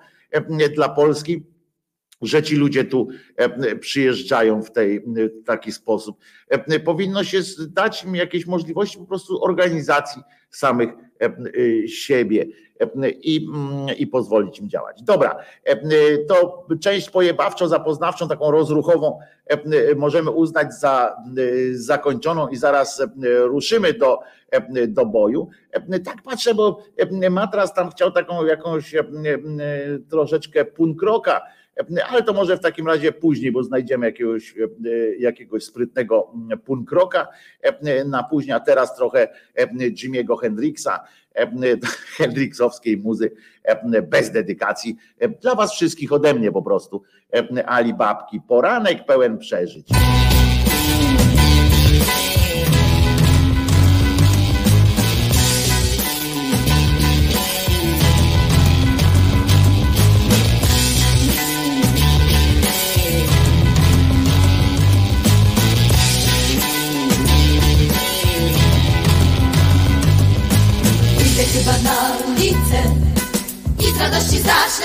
[0.69, 1.43] dla Polski
[2.23, 3.09] że ci ludzie tu
[3.81, 6.19] przyjeżdżają w, tej, w taki sposób.
[6.85, 10.91] Powinno się dać im jakieś możliwości po prostu organizacji samych
[11.87, 12.47] siebie
[13.23, 13.49] i,
[13.99, 15.03] i pozwolić im działać.
[15.03, 15.37] Dobra,
[16.29, 19.19] to część pojebawczo, zapoznawczą, taką rozruchową
[19.97, 21.17] możemy uznać za
[21.73, 23.03] zakończoną i zaraz
[23.43, 24.19] ruszymy do,
[24.89, 25.49] do boju.
[26.05, 26.79] Tak patrzę, bo
[27.31, 28.95] Matras tam chciał taką jakąś
[30.11, 31.41] troszeczkę punkroka,
[32.09, 34.55] ale to może w takim razie później, bo znajdziemy jakiegoś,
[35.19, 36.33] jakiegoś sprytnego
[36.65, 37.29] punkroka
[38.07, 39.29] na później, a teraz trochę
[39.79, 41.01] Jimmy'ego Hendrixa,
[42.17, 43.31] Hendrixowskiej muzy
[44.03, 44.97] bez dedykacji.
[45.41, 47.03] Dla was wszystkich ode mnie po prostu.
[47.67, 49.89] Ali Babki, poranek pełen przeżyć.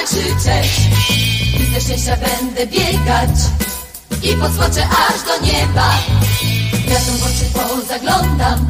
[0.07, 0.71] Krzyczeć.
[1.59, 3.29] I ze szczęścia będę biegać
[4.23, 5.89] I podskoczę aż do nieba.
[6.85, 8.69] Gwiazdom w oczy pozaglądam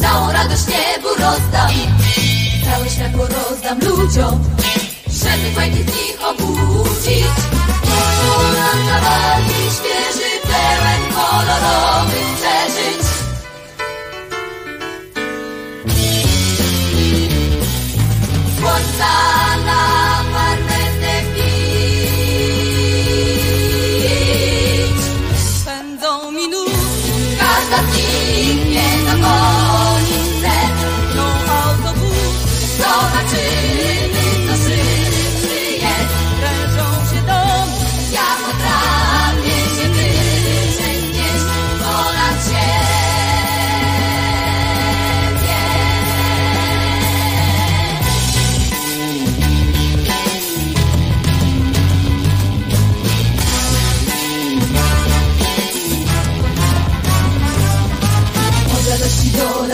[0.00, 1.70] Całą radość niebu rozdam.
[2.64, 4.44] Całe światło rozdam ludziom
[5.06, 7.24] Żeby fajki z nich obudzić.
[7.82, 12.47] Poranka walki świeży, pełen kolorowych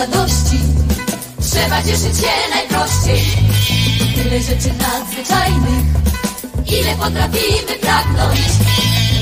[0.05, 0.59] radości.
[1.41, 3.23] Trzeba cieszyć się najprościej.
[4.15, 5.85] Tyle rzeczy nadzwyczajnych
[6.67, 8.41] Ile potrafimy pragnąć.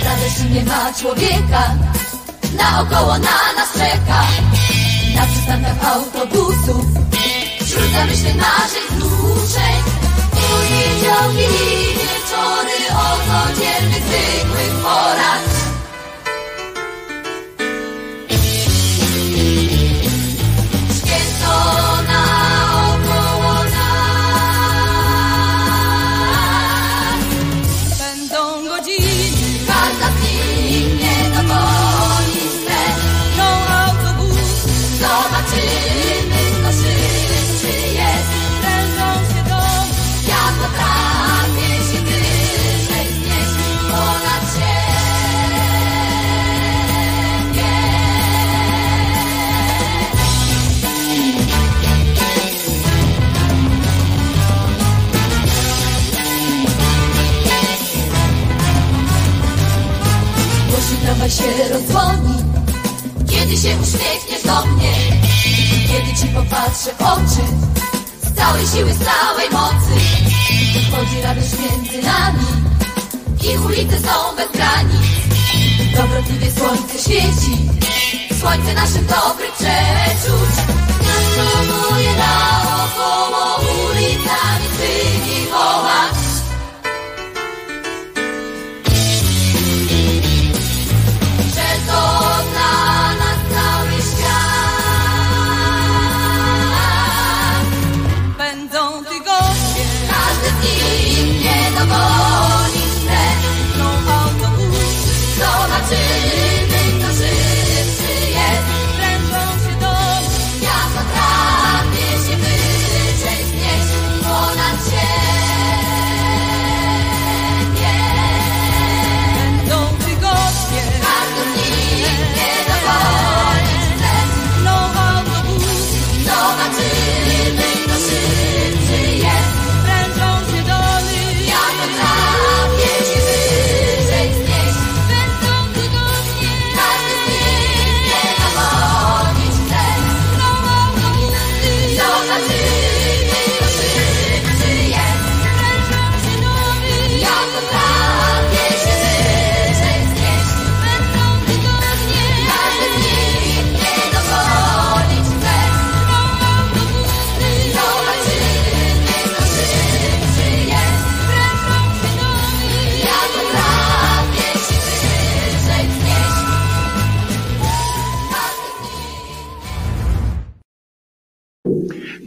[0.05, 1.75] Radości nie ma człowieka
[2.57, 4.23] Naokoło na nas czeka.
[5.17, 6.85] Na przystankach autobusów
[7.65, 9.77] Wśród zamyśleń naszych wzruszeń
[10.31, 15.52] Poniedziałki i wieczory O codziennych, zwykłych porach
[61.33, 62.43] się rozdzwoni.
[63.31, 64.93] Kiedy się uśmiechniesz do mnie
[65.89, 67.45] Kiedy ci popatrzę w oczy
[68.23, 69.95] Z całej siły, z całej mocy
[70.91, 72.47] Chodzi radość między nami.
[73.43, 75.03] I ulice są bez granic
[75.97, 77.69] Dobrotliwie słońce świeci
[78.41, 80.55] Słońce naszych dobrych przeczuć.
[81.91, 84.72] Moje naokoło ulicami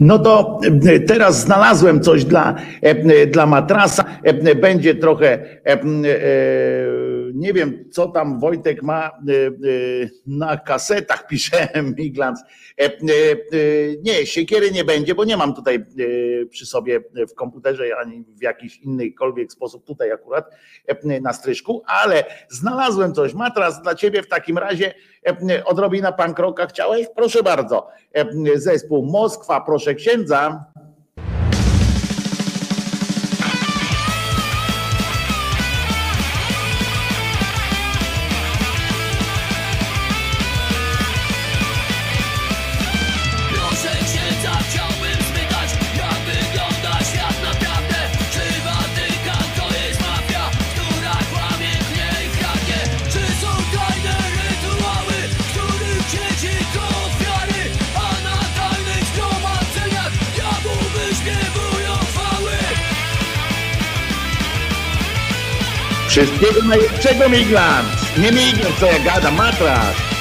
[0.00, 4.04] No to e, teraz znalazłem coś dla, e, dla matrasa.
[4.22, 5.38] E, Będzie trochę,
[7.34, 9.10] nie wiem, co tam Wojtek ma
[10.26, 12.40] na kasetach, pisze Miglans.
[12.80, 13.36] E, e, e,
[14.02, 15.86] Nie, siekiery nie będzie, bo nie mam tutaj
[16.50, 20.50] przy sobie w komputerze ani w jakiś innykolwiek sposób tutaj akurat
[21.20, 23.34] na stryżku, ale znalazłem coś.
[23.34, 24.94] Matras dla ciebie w takim razie
[25.64, 27.06] odrobina pankroka chciałeś?
[27.16, 27.88] Proszę bardzo.
[28.54, 30.64] Zespół Moskwa, proszę księdza.
[66.46, 68.18] Wszystkiego najlepszego Miglans.
[68.18, 70.15] Nie Miglans, co ja gadam, matras.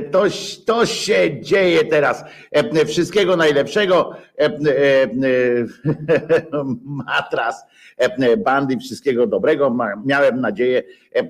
[0.00, 0.24] To,
[0.66, 2.24] to się dzieje teraz.
[2.86, 4.16] Wszystkiego najlepszego.
[6.84, 7.64] Matras,
[8.38, 9.76] bandy, wszystkiego dobrego.
[10.04, 10.82] Miałem nadzieję,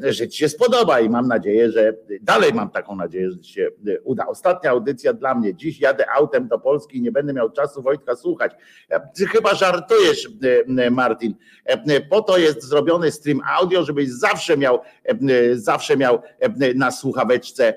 [0.02, 3.68] że Ci się spodoba i mam nadzieję, że dalej mam taką nadzieję, że Ci się
[3.86, 4.26] e, uda.
[4.26, 5.54] Ostatnia audycja dla mnie.
[5.54, 8.52] Dziś jadę autem do Polski i nie będę miał czasu Wojtka słuchać.
[9.14, 10.28] Ty chyba żartujesz,
[10.90, 11.34] Martin.
[12.10, 14.80] Po to jest zrobiony stream audio, żebyś zawsze miał,
[15.54, 16.22] zawsze miał
[16.74, 17.74] na słuchaweczce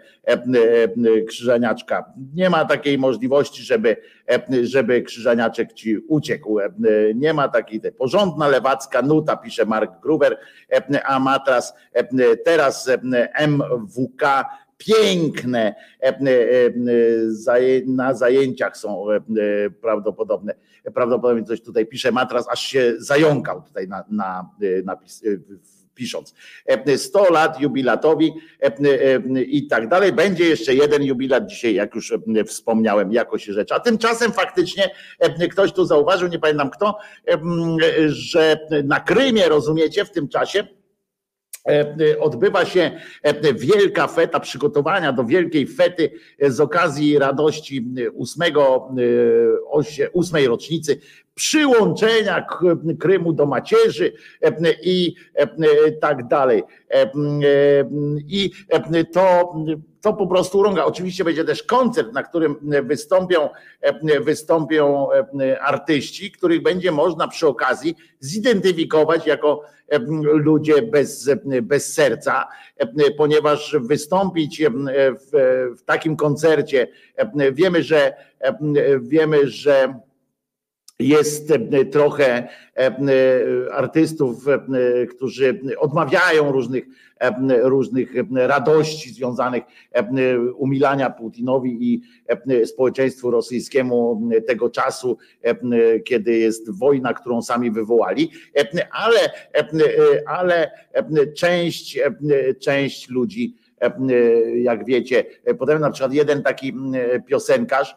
[1.27, 2.13] krzyżaniaczka.
[2.33, 3.97] Nie ma takiej możliwości, żeby,
[4.31, 6.59] e, żeby krzyżaniaczek ci uciekł.
[6.59, 6.69] E,
[7.15, 10.37] Nie ma takiej porządna lewacka nuta, pisze Mark Gruber,
[10.71, 12.99] e, a matras e, teraz e,
[13.47, 14.45] MWK
[14.77, 16.15] piękne e, e,
[17.87, 19.21] na zajęciach są e, e,
[19.69, 20.53] prawdopodobne.
[20.93, 24.81] Prawdopodobnie coś tutaj pisze matras, aż się zająkał tutaj na, na e,
[25.23, 26.33] e, w- pisząc.
[26.65, 28.33] E, 100 lat jubilatowi
[29.47, 30.13] i tak dalej.
[30.13, 32.13] Będzie jeszcze jeden jubilat dzisiaj, jak już
[32.47, 33.71] wspomniałem, jakoś rzecz.
[33.71, 34.89] A tymczasem faktycznie
[35.51, 36.97] ktoś tu zauważył, nie pamiętam kto,
[38.07, 40.67] że na Krymie, rozumiecie, w tym czasie
[42.19, 42.91] odbywa się
[43.23, 50.09] e, wielka feta, przygotowania do wielkiej fety e, z okazji radości e, ósmego, e, osie-
[50.13, 50.99] ósmej rocznicy
[51.35, 52.45] przyłączenia
[52.99, 56.63] Krymu do macierzy e, i e, tak dalej.
[56.91, 57.09] E, e,
[58.27, 59.55] I e, to,
[60.05, 60.85] to po prostu urąga.
[60.85, 63.49] Oczywiście będzie też koncert, na którym wystąpią,
[63.81, 71.29] e, wystąpią e, artyści, których będzie można przy okazji zidentyfikować jako e, ludzie bez,
[71.61, 72.47] bez serca,
[72.77, 75.29] e, ponieważ wystąpić e, w,
[75.77, 78.57] w takim koncercie, e, wiemy, że e,
[78.99, 79.99] wiemy, że
[80.99, 82.93] jest e, trochę e, e,
[83.73, 84.45] artystów,
[85.09, 86.85] którzy odmawiają różnych,
[87.61, 89.63] różnych radości związanych
[90.55, 92.01] umilania Putinowi i
[92.65, 95.17] społeczeństwu rosyjskiemu tego czasu,
[96.05, 98.31] kiedy jest wojna, którą sami wywołali,
[98.91, 99.17] ale,
[100.27, 100.71] ale
[101.37, 101.99] część,
[102.59, 103.55] część ludzi,
[104.55, 105.25] jak wiecie,
[105.59, 106.73] potem na przykład jeden taki
[107.27, 107.95] piosenkarz,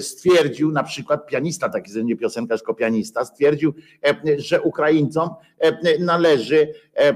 [0.00, 3.74] stwierdził, na przykład pianista, taki nie piosenkarz, tylko pianista, stwierdził,
[4.06, 7.14] e, że Ukraińcom e, należy, e, e,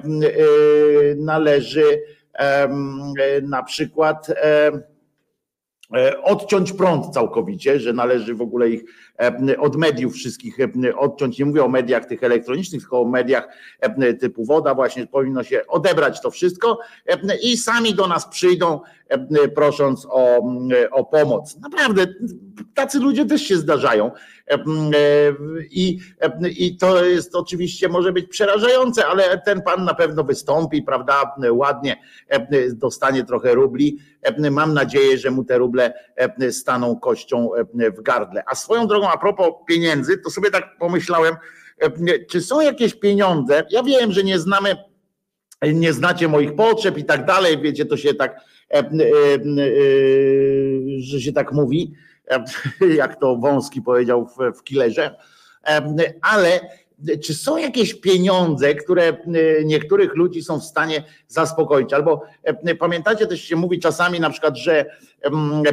[1.17, 2.03] należy
[2.35, 2.69] e,
[3.43, 4.73] na przykład e,
[5.97, 8.85] e, odciąć prąd całkowicie, że należy w ogóle ich e,
[9.59, 11.39] od mediów wszystkich e, odciąć.
[11.39, 13.49] Nie mówię o mediach tych elektronicznych, tylko o mediach
[13.81, 18.81] e, typu woda, właśnie powinno się odebrać to wszystko e, i sami do nas przyjdą,
[19.09, 20.41] e, prosząc o,
[20.91, 21.57] o pomoc.
[21.61, 22.07] Naprawdę,
[22.75, 24.11] tacy ludzie też się zdarzają.
[24.51, 24.59] E, e,
[25.71, 30.83] I, e, I to jest oczywiście może być przerażające, ale ten pan na pewno wystąpi,
[30.83, 31.97] prawda, ładnie
[32.29, 33.99] e, dostanie trochę rubli.
[34.23, 38.43] E, Mam nadzieję, że mu te ruble e, staną kością e, w gardle.
[38.47, 41.35] A swoją drogą, a propos pieniędzy, to sobie tak pomyślałem,
[41.81, 43.65] e, czy są jakieś pieniądze?
[43.71, 44.77] Ja wiem, że nie znamy
[45.63, 48.41] nie znacie moich potrzeb i tak dalej, wiecie, to się tak,
[48.71, 48.85] e, e,
[50.99, 51.95] że się tak mówi,
[52.97, 55.17] jak to Wąski powiedział w, w Killerze,
[56.23, 56.61] ale
[57.25, 59.17] czy są jakieś pieniądze, które
[59.65, 61.93] niektórych ludzi są w stanie zaspokoić?
[61.93, 62.23] Albo
[62.79, 64.87] pamiętacie, też się mówi czasami na przykład, że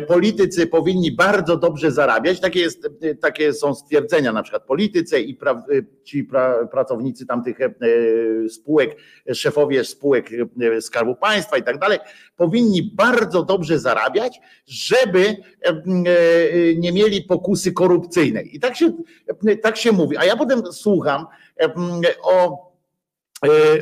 [0.07, 2.39] politycy powinni bardzo dobrze zarabiać.
[2.39, 2.89] Takie, jest,
[3.21, 5.63] takie są stwierdzenia, na przykład politycy i pra,
[6.03, 7.69] ci pra, pracownicy tamtych e,
[8.49, 8.97] spółek,
[9.33, 10.29] szefowie spółek
[10.61, 11.99] e, Skarbu Państwa i tak dalej,
[12.37, 15.73] powinni bardzo dobrze zarabiać, żeby e,
[16.77, 18.55] nie mieli pokusy korupcyjnej.
[18.55, 18.91] I tak się,
[19.61, 20.17] tak się mówi.
[20.17, 21.25] A ja potem słucham
[22.23, 22.65] o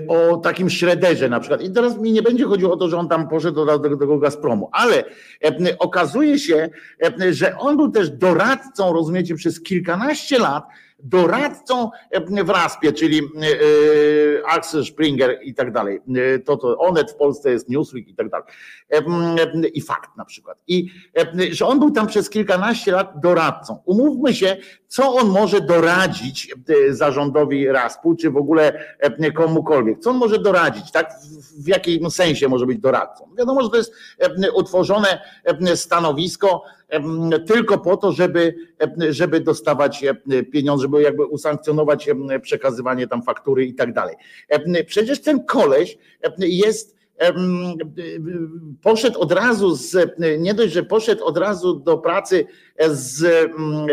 [0.07, 1.61] o takim Schroederze na przykład.
[1.61, 4.17] I teraz mi nie będzie chodziło o to, że on tam poszedł do, do, do
[4.17, 5.03] Gazpromu, ale
[5.43, 6.69] e, okazuje się,
[7.21, 10.63] e, że on był też doradcą, rozumiecie, przez kilkanaście lat
[11.03, 11.89] doradcą
[12.43, 15.99] w Raspie, czyli e, Axel Springer i tak dalej.
[16.35, 18.45] E, To, to Onet w Polsce jest Newsweek i tak dalej.
[18.89, 20.57] E, I fakt na przykład.
[20.67, 20.87] I
[21.17, 23.79] e, że on był tam przez kilkanaście lat doradcą.
[23.85, 26.53] Umówmy się, co on może doradzić
[26.89, 29.99] e, zarządowi Raspu, czy w ogóle e, komukolwiek.
[29.99, 31.11] Co on może doradzić, tak?
[31.63, 33.29] W- jakim sensie może być doradcą?
[33.37, 36.63] Wiadomo, że to jest e, utworzone e, stanowisko
[37.47, 38.55] tylko po to, żeby,
[39.09, 40.05] żeby dostawać
[40.51, 42.09] pieniądze, żeby jakby usankcjonować
[42.41, 44.15] przekazywanie tam faktury i tak dalej.
[44.87, 45.97] Przecież ten koleś
[46.39, 47.03] jest
[48.81, 52.45] poszedł od razu z, nie dość, że poszedł od razu do pracy
[52.89, 53.51] z,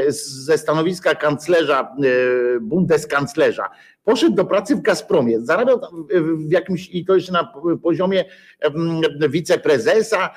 [0.09, 3.71] ze stanowiska kanclerza, e, bundeskanclerza,
[4.05, 6.07] poszedł do pracy w Gazpromie, zarabiał tam
[6.49, 8.25] w- jakimś, i to jeszcze na poziomie
[9.29, 10.31] wiceprezesa,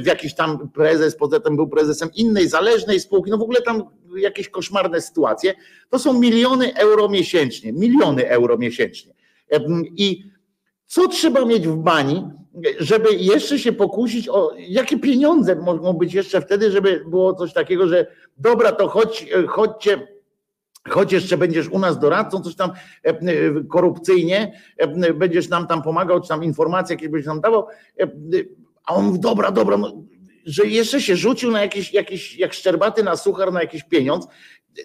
[0.00, 3.82] w jakiś tam prezes, poza tym był prezesem innej zależnej spółki, no w ogóle tam
[4.16, 5.54] jakieś koszmarne sytuacje,
[5.90, 9.14] to są miliony euro miesięcznie, miliony euro miesięcznie.
[9.96, 10.24] I
[10.86, 12.24] co trzeba mieć w bani,
[12.78, 17.86] żeby jeszcze się pokusić o jakie pieniądze mogą być jeszcze wtedy, żeby było coś takiego,
[17.88, 18.06] że
[18.38, 20.08] dobra, to chodź, chodźcie,
[20.90, 23.14] choć jeszcze będziesz u nas doradcą, coś tam e, e,
[23.68, 27.66] korupcyjnie, e, będziesz nam tam pomagał, czy tam informacje jakieś będziesz nam dawał,
[28.86, 29.92] a on mówi, dobra, dobra, no,
[30.44, 34.26] że jeszcze się rzucił na jakiś, jakiś, jak szczerbaty na suchar, na jakiś pieniądz.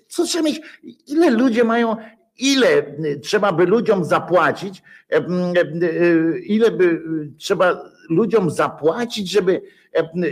[0.07, 0.61] Co trzeba mieć,
[1.07, 1.95] ile ludzie mają,
[2.37, 4.81] ile trzeba by ludziom zapłacić,
[6.43, 7.01] ile by
[7.37, 9.61] trzeba ludziom zapłacić, żeby,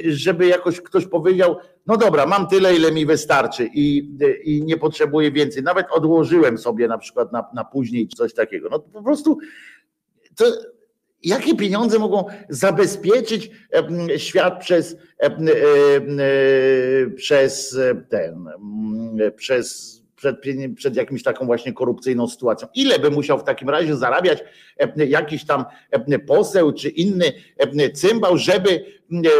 [0.05, 1.57] żeby jakoś ktoś powiedział,
[1.88, 4.09] no dobra, mam tyle, ile mi wystarczy i,
[4.43, 5.63] i nie potrzebuję więcej.
[5.63, 8.69] Nawet odłożyłem sobie na przykład na, na później coś takiego.
[8.69, 9.38] No po prostu
[10.36, 10.45] to
[11.23, 13.51] jakie pieniądze mogą zabezpieczyć
[14.17, 15.29] świat przez, e,
[17.15, 17.77] przez
[18.09, 18.49] ten,
[19.36, 20.36] przez przed,
[20.76, 22.68] przed jakimś taką właśnie korupcyjną sytuacją.
[22.76, 24.43] Ile by musiał w takim razie zarabiać
[24.78, 27.26] em, jakiś tam em, poseł czy inny
[27.57, 28.95] em, cymbał, żeby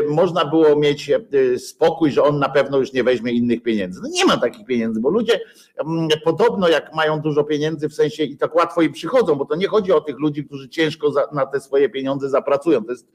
[0.09, 1.11] można było mieć
[1.57, 3.99] spokój, że on na pewno już nie weźmie innych pieniędzy.
[4.03, 5.39] No nie ma takich pieniędzy, bo ludzie
[6.23, 9.67] podobno jak mają dużo pieniędzy w sensie i tak łatwo im przychodzą, bo to nie
[9.67, 12.84] chodzi o tych ludzi, którzy ciężko na te swoje pieniądze zapracują.
[12.84, 13.07] To jest,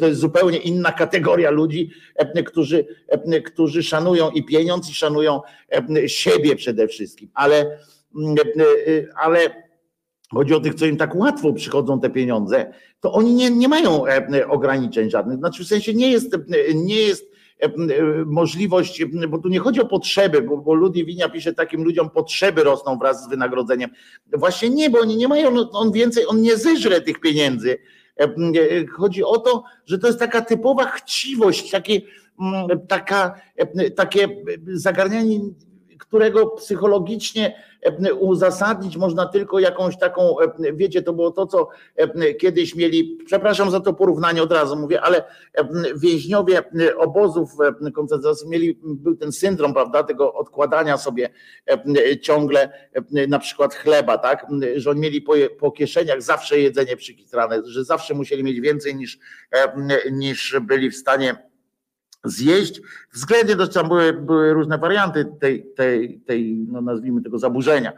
[0.00, 5.40] to jest zupełnie inna kategoria ludzi, em, którzy, em, którzy szanują i pieniądz, i szanują
[5.68, 7.30] em, siebie przede wszystkim.
[7.34, 9.62] Ale, e, ale
[10.32, 14.04] chodzi o tych, co im tak łatwo przychodzą te pieniądze, to oni nie, nie mają
[14.48, 15.38] ograniczeń żadnych.
[15.38, 16.36] Znaczy w sensie nie jest,
[16.74, 17.68] nie jest e,
[18.26, 22.64] możliwość, bo tu nie chodzi o potrzeby, bo, bo Ludwik Winia pisze, takim ludziom potrzeby
[22.64, 23.90] rosną wraz z wynagrodzeniem.
[24.32, 27.78] Właśnie nie, bo oni nie mają, no, on więcej, on nie zeżre tych pieniędzy.
[28.16, 32.00] Em, e, Chodzi o to, że to jest taka typowa chciwość, takie,
[32.40, 33.40] mm, taka,
[33.96, 34.28] takie
[34.66, 35.40] zagarnianie,
[35.98, 37.62] którego psychologicznie
[38.18, 42.10] uzasadnić można tylko jakąś taką, em, wiecie, to było to, co em,
[42.40, 45.24] kiedyś mieli, przepraszam za to porównanie od razu mówię, ale
[45.96, 46.62] więźniowie
[46.96, 47.50] obozów
[47.94, 51.30] koncentracyjnych mieli, był ten syndrom, prawda, tego odkładania sobie
[52.20, 52.72] ciągle
[53.28, 58.14] na przykład chleba, tak, że oni mieli po, po kieszeniach zawsze jedzenie przykitrane, że zawsze
[58.14, 59.18] musieli mieć więcej niż,
[60.10, 61.51] niż byli w stanie
[62.24, 62.80] zjeść.
[63.12, 67.92] Względnie to tam były, były różne warianty tej, tej, tej, no nazwijmy tego zaburzenia.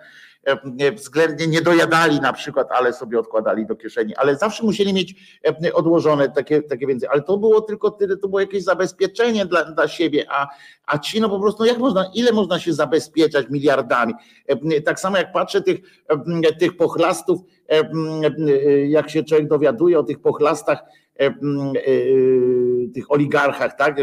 [0.81, 5.39] E, Względnie nie dojadali na przykład, ale sobie odkładali do kieszeni, ale zawsze musieli mieć
[5.65, 7.09] e, odłożone takie, takie więcej.
[7.13, 10.49] Ale to było tylko tyle, to było jakieś zabezpieczenie dla, dla siebie, a,
[10.87, 14.15] a ci no po prostu, no jak można, ile można się zabezpieczać miliardami?
[14.47, 15.81] E, Tak samo jak patrzę tych,
[16.59, 17.41] tych pochlastów,
[18.89, 20.79] jak się człowiek dowiaduje o tych pochlastach,
[22.95, 23.97] tych oligarchach, tak?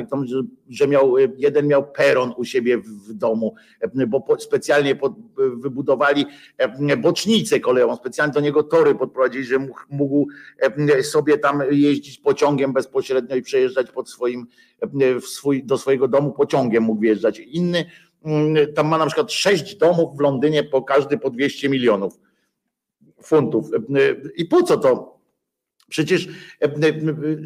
[0.69, 6.25] Że, miał, e, jeden miał peron u siebie w, domu, e, bo specjalnie pod, wybudowali
[6.57, 10.27] e, bocznicę kolejową, specjalnie do niego tory podprowadzili, że mógł,
[10.59, 14.47] e, sobie tam jeździć pociągiem bezpośrednio i przejeżdżać pod swoim,
[14.81, 17.39] e, swój, do swojego domu pociągiem mógł wjeżdżać.
[17.39, 17.85] Inny
[18.75, 22.19] tam ma na przykład sześć domów w Londynie, po każdy po 200 milionów
[23.23, 23.73] funtów.
[23.73, 23.79] E,
[24.35, 25.20] I po co to?
[25.91, 26.27] Przecież,
[26.61, 26.71] e, e,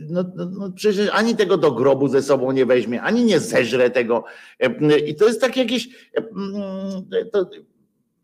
[0.09, 3.89] no, no, no, przecież ani tego do grobu ze sobą nie weźmie, ani nie zeżre
[3.89, 4.23] tego.
[4.59, 5.89] E, I to jest tak jakieś.
[6.17, 7.49] e, To,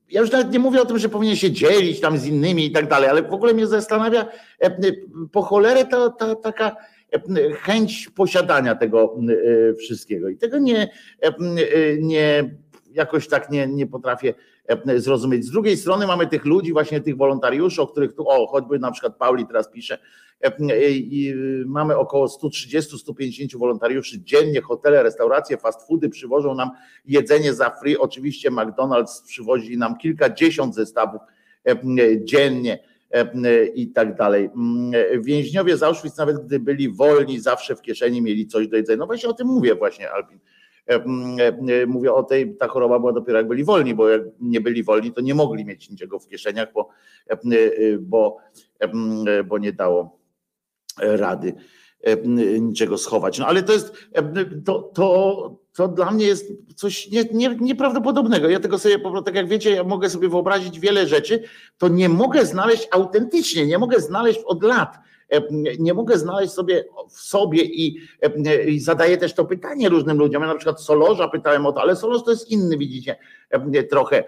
[0.09, 2.71] ja już nawet nie mówię o tym, że powinien się dzielić tam z innymi i
[2.71, 4.25] tak dalej, ale w ogóle mnie zastanawia
[4.59, 4.77] e,
[5.31, 6.75] po cholerę ta, ta taka
[7.13, 7.19] e,
[7.53, 9.17] chęć posiadania tego
[9.69, 10.29] e, wszystkiego.
[10.29, 10.89] I tego nie,
[11.21, 11.33] e,
[11.99, 12.55] nie
[12.93, 14.33] jakoś tak nie, nie potrafię
[14.67, 15.45] e, zrozumieć.
[15.45, 18.91] Z drugiej strony mamy tych ludzi, właśnie tych wolontariuszy, o których tu, o, choćby na
[18.91, 19.99] przykład Pauli teraz pisze,
[20.41, 20.51] e,
[20.91, 21.35] i
[21.65, 26.69] mamy około 130-150 wolontariuszy dziennie, hotele, restauracje, fast foody przywożą nam
[27.05, 31.21] jedzenie za free, oczywiście McDonald's przywozi nam kilkadziesiąt zestawów
[32.23, 32.79] dziennie
[33.75, 34.49] i tak dalej.
[35.19, 38.97] Więźniowie z Auschwitz, nawet gdy byli wolni, zawsze w kieszeni mieli coś do jedzenia.
[38.97, 40.39] No właśnie o tym mówię właśnie, Alpin.
[41.87, 45.11] Mówię o tej, ta choroba była dopiero jak byli wolni, bo jak nie byli wolni,
[45.11, 46.89] to nie mogli mieć niczego w kieszeniach, bo,
[47.99, 48.37] bo,
[49.45, 50.19] bo nie dało
[50.97, 51.53] rady
[52.59, 53.39] niczego schować.
[53.39, 53.93] No ale to jest,
[54.65, 58.49] to, to, to dla mnie jest coś nie, nie, nieprawdopodobnego.
[58.49, 61.43] Ja tego sobie tak jak wiecie, ja mogę sobie wyobrazić wiele rzeczy,
[61.77, 64.97] to nie mogę znaleźć autentycznie, nie mogę znaleźć od lat
[65.79, 67.97] nie mogę znaleźć sobie w sobie i,
[68.67, 70.41] i zadaję też to pytanie różnym ludziom.
[70.41, 73.15] Ja na przykład Solorza pytałem o to, ale Solorz to jest inny, widzicie,
[73.89, 74.23] trochę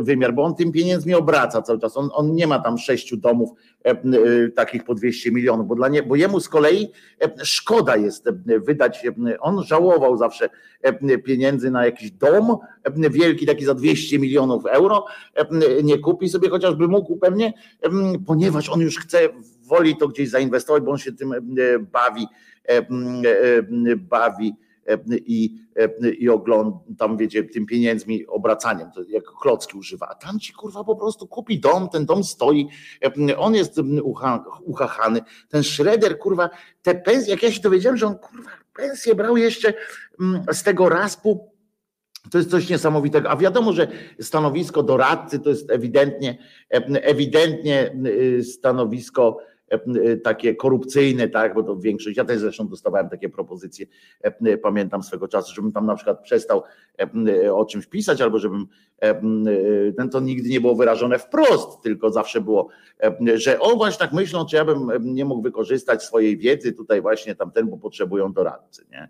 [0.00, 1.96] wymiar, bo on tym pieniędzmi obraca cały czas.
[1.96, 3.50] On, on nie ma tam sześciu domów
[4.54, 6.92] takich po 200 milionów, bo, dla nie, bo jemu z kolei
[7.42, 9.06] szkoda jest wydać,
[9.40, 10.48] on żałował zawsze
[11.24, 12.56] pieniędzy na jakiś dom
[13.10, 15.06] wielki, taki za 200 milionów euro,
[15.82, 17.52] nie kupi sobie, chociażby mógł pewnie,
[18.26, 19.28] ponieważ on już chce
[19.66, 21.34] woli to gdzieś zainwestować, bo on się tym
[21.92, 22.26] bawi,
[23.98, 24.54] bawi
[25.10, 25.54] i,
[26.18, 30.84] i ogląda tam, wiecie, tym pieniędzmi, obracaniem, to jak klocki używa, a tam ci kurwa
[30.84, 32.68] po prostu kupi dom, ten dom stoi,
[33.36, 33.80] on jest
[34.64, 36.50] uchachany, ten Schroeder, kurwa,
[36.82, 39.74] te pensje, jak ja się dowiedziałem, że on kurwa pensję brał jeszcze
[40.52, 41.54] z tego raspu,
[42.30, 43.30] to jest coś niesamowitego.
[43.30, 43.88] A wiadomo, że
[44.20, 46.38] stanowisko doradcy to jest ewidentnie,
[47.02, 47.96] ewidentnie
[48.42, 49.53] stanowisko E,
[50.24, 53.86] takie korupcyjne, tak, bo to większość, ja też zresztą dostawałem takie propozycje,
[54.20, 56.62] e, pamiętam swego czasu, żebym tam na przykład przestał
[56.98, 58.66] e, o czymś pisać, albo żebym,
[59.96, 62.68] ten to nigdy nie było wyrażone wprost, tylko zawsze było,
[63.34, 67.34] że o właśnie tak myślą, czy ja bym nie mógł wykorzystać swojej wiedzy tutaj właśnie
[67.34, 69.08] tamten, bo potrzebują doradcy, nie?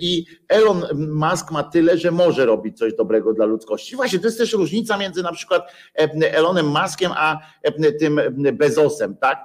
[0.00, 3.96] I Elon Musk ma tyle, że może robić coś dobrego dla ludzkości.
[3.96, 5.72] Właśnie to jest też różnica między na przykład
[6.20, 7.38] Elonem Muskiem a
[7.98, 8.20] tym
[8.52, 9.38] Bezosem, tak?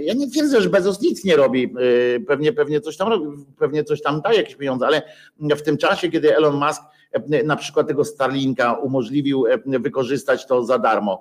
[0.00, 1.74] Ja nie twierdzę, że Bezos nic nie robi,
[2.16, 3.26] y, pewnie, pewnie coś tam robi,
[3.58, 5.02] pewnie coś tam daje jakieś pieniądze, ale
[5.40, 6.82] w tym czasie, kiedy Elon Musk
[7.44, 11.20] na przykład tego Starlinka umożliwił wykorzystać to za darmo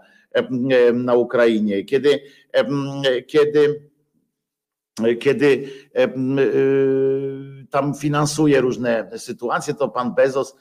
[0.94, 2.20] na Ukrainie, kiedy,
[3.28, 3.90] kiedy
[5.20, 6.08] kiedy e,
[7.70, 10.56] tam finansuje różne sytuacje, to pan Bezos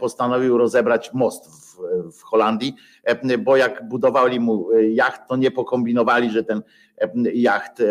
[0.00, 1.46] postanowił rozebrać most
[2.12, 2.74] w, Holandii,
[3.38, 6.62] bo jak budowali mu jacht, to nie pokombinowali, że ten
[7.34, 7.82] jacht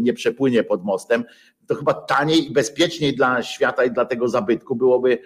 [0.00, 1.24] nie przepłynie pod mostem.
[1.66, 5.18] To chyba taniej i bezpieczniej dla świata i dla tego zabytku byłoby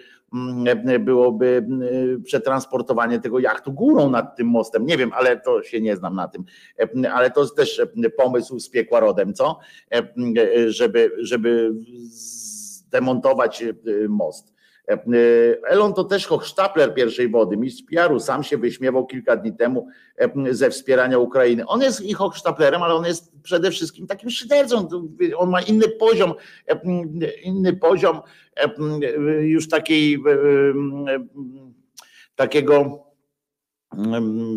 [0.99, 4.85] byłoby mm, przetransportowanie tego jachtu górą nad tym mostem.
[4.85, 6.43] Nie wiem, ale to się nie znam na tym.
[7.03, 7.81] E, ale to jest też
[8.17, 9.59] pomysł z piekła rodem, co?
[9.93, 10.03] E,
[10.67, 11.73] żeby, żeby
[12.91, 13.73] zdemontować e,
[14.09, 14.50] most.
[15.67, 19.87] Elon to też hochsztapler pierwszej wody, mistrz PR-u, sam się wyśmiewał kilka dni temu
[20.51, 21.67] ze wspierania Ukrainy.
[21.67, 24.87] On jest ich hochsztaplerem, ale on jest przede wszystkim takim szydercą,
[25.35, 26.33] on ma inny poziom,
[27.43, 28.21] inny poziom
[29.41, 30.23] już takiej
[32.35, 33.03] takiego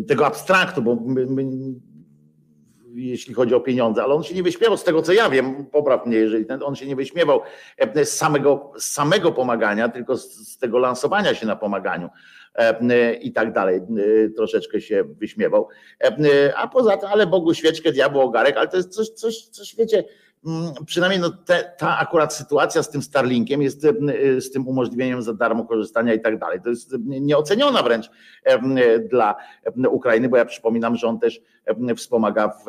[0.07, 1.43] tego abstraktu, bo my, my,
[2.95, 6.05] jeśli chodzi o pieniądze, ale on się nie wyśmiewał z tego, co ja wiem, popraw
[6.05, 7.41] mnie, jeżeli ten, on się nie wyśmiewał
[8.03, 12.09] z samego, z samego pomagania, tylko z, z tego lansowania się na pomaganiu
[13.21, 13.81] i tak dalej.
[14.35, 15.67] Troszeczkę się wyśmiewał.
[16.55, 20.03] A poza tym, ale Bogu świeczkę, diabło ogarek, ale to jest coś, coś, coś wiecie,
[20.45, 23.81] Mm, przynajmniej no te, ta akurat sytuacja z tym Starlinkiem jest
[24.39, 26.61] z tym umożliwieniem za darmo korzystania i tak dalej.
[26.61, 28.09] To jest nieoceniona wręcz
[29.09, 29.35] dla
[29.89, 31.41] Ukrainy, bo ja przypominam, że on też
[31.97, 32.65] wspomaga w,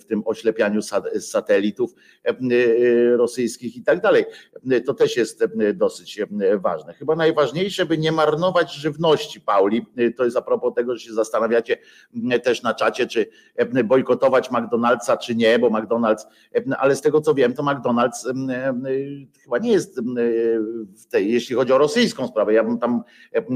[0.00, 0.80] w tym oślepianiu
[1.20, 1.94] satelitów
[2.52, 4.24] y, rosyjskich i tak dalej.
[4.86, 5.44] To też jest
[5.74, 6.20] dosyć
[6.56, 6.94] ważne.
[6.94, 9.86] Chyba najważniejsze, by nie marnować żywności, Pauli.
[10.16, 11.76] To jest a propos tego, że się zastanawiacie
[12.42, 13.26] też na czacie, czy
[13.84, 16.26] bojkotować McDonald'sa, czy nie, bo McDonald's,
[16.78, 18.24] ale z tego co wiem, to McDonald's
[19.42, 20.00] chyba nie jest
[20.96, 22.52] w tej, jeśli chodzi o rosyjską sprawę.
[22.52, 23.02] Ja bym tam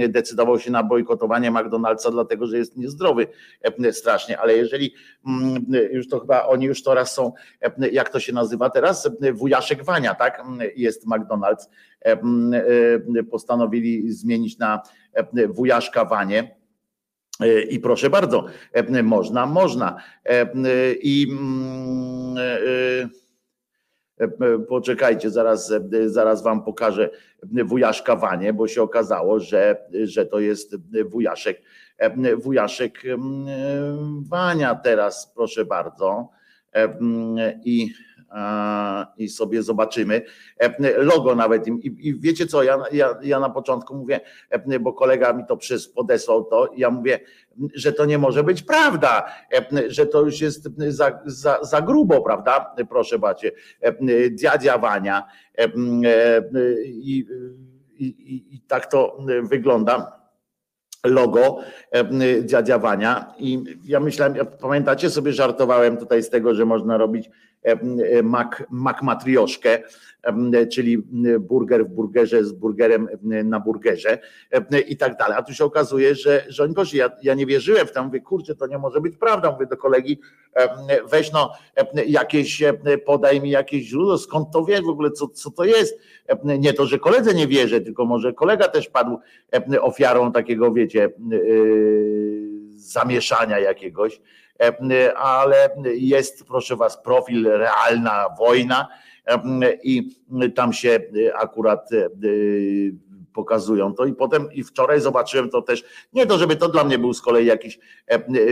[0.08, 3.26] decydował się na bojkotowanie McDonald'sa, dlatego że jest niezdrowy
[3.92, 4.81] strasznie, ale jeżeli
[5.92, 7.32] już to chyba oni już teraz są,
[7.92, 10.42] jak to się nazywa teraz, wujaszek Wania, tak?
[10.76, 11.68] Jest McDonald's.
[13.30, 14.82] Postanowili zmienić na
[15.48, 16.56] wujaszka Wanie.
[17.70, 18.46] I proszę bardzo,
[19.02, 19.96] można, można.
[21.02, 21.26] I
[24.68, 25.72] Poczekajcie, zaraz,
[26.06, 27.10] zaraz wam pokażę
[27.64, 31.62] wujaszka Wanie, bo się okazało, że, że to jest wujaszek,
[32.36, 33.02] wujaszek
[34.28, 36.28] Wania teraz, proszę bardzo.
[37.64, 37.92] I
[39.16, 40.22] i sobie zobaczymy.
[40.96, 44.20] Logo nawet i, i wiecie co, ja, ja, ja na początku mówię,
[44.80, 47.20] bo kolega mi to przez podesłał to, ja mówię,
[47.74, 49.24] że to nie może być prawda,
[49.88, 52.74] że to już jest za, za, za grubo, prawda?
[52.88, 53.52] Proszę bacie,
[54.32, 55.26] dziadzia Wania
[56.84, 57.26] i,
[57.98, 60.21] i, i, i tak to wygląda
[61.06, 61.58] logo
[62.44, 63.34] dziadziawania.
[63.38, 67.30] I ja myślałem, pamiętacie sobie, żartowałem tutaj z tego, że można robić
[68.22, 69.02] mak, mak
[70.70, 70.98] czyli
[71.40, 73.08] burger w burgerze z burgerem
[73.44, 74.18] na burgerze
[74.88, 75.36] i tak dalej.
[75.38, 76.98] A tu się okazuje, że, że oni poszli.
[76.98, 79.50] Ja, ja nie wierzyłem w to, mówię, kurczę, to nie może być prawda.
[79.50, 80.20] Mówię do kolegi,
[81.10, 81.52] weź no
[82.06, 82.62] jakieś,
[83.04, 85.98] podaj mi jakieś źródło, skąd to wiesz w ogóle, co, co to jest.
[86.44, 89.18] Nie to, że koledze nie wierzę, tylko może kolega też padł
[89.80, 91.10] ofiarą takiego, wiecie,
[92.76, 94.20] zamieszania jakiegoś
[95.16, 98.88] ale jest, proszę was, profil realna wojna
[99.82, 100.10] i
[100.54, 101.00] tam się
[101.34, 101.90] akurat
[103.34, 104.04] pokazują to.
[104.04, 107.22] I potem i wczoraj zobaczyłem to też, nie to żeby to dla mnie był z
[107.22, 107.78] kolei jakiś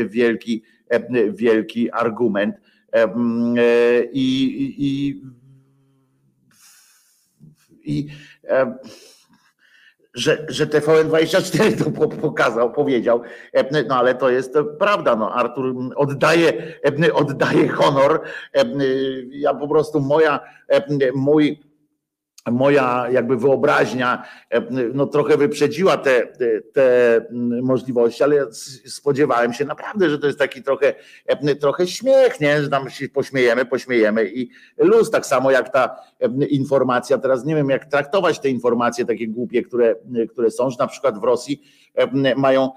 [0.07, 0.63] wielki,
[1.31, 2.57] wielki argument.
[4.13, 4.43] I,
[4.79, 5.23] i, i,
[7.99, 8.09] i
[10.15, 13.23] że, że TVN24 to pokazał, powiedział,
[13.89, 16.75] no ale to jest prawda, no Artur oddaje,
[17.13, 18.21] oddaje honor,
[19.31, 20.41] ja po prostu moja,
[21.15, 21.70] mój
[22.47, 24.25] moja jakby wyobraźnia
[24.95, 27.21] no, trochę wyprzedziła te, te, te,
[27.63, 28.47] możliwości, ale
[28.87, 30.95] spodziewałem się naprawdę, że to jest taki trochę,
[31.61, 32.63] trochę śmiech, nie?
[32.63, 35.97] że tam się pośmiejemy, pośmiejemy i luz, tak samo jak ta
[36.51, 39.97] informacja, teraz nie wiem jak traktować te informacje takie głupie, które,
[40.29, 41.63] które są, że na przykład w Rosji
[42.37, 42.71] mają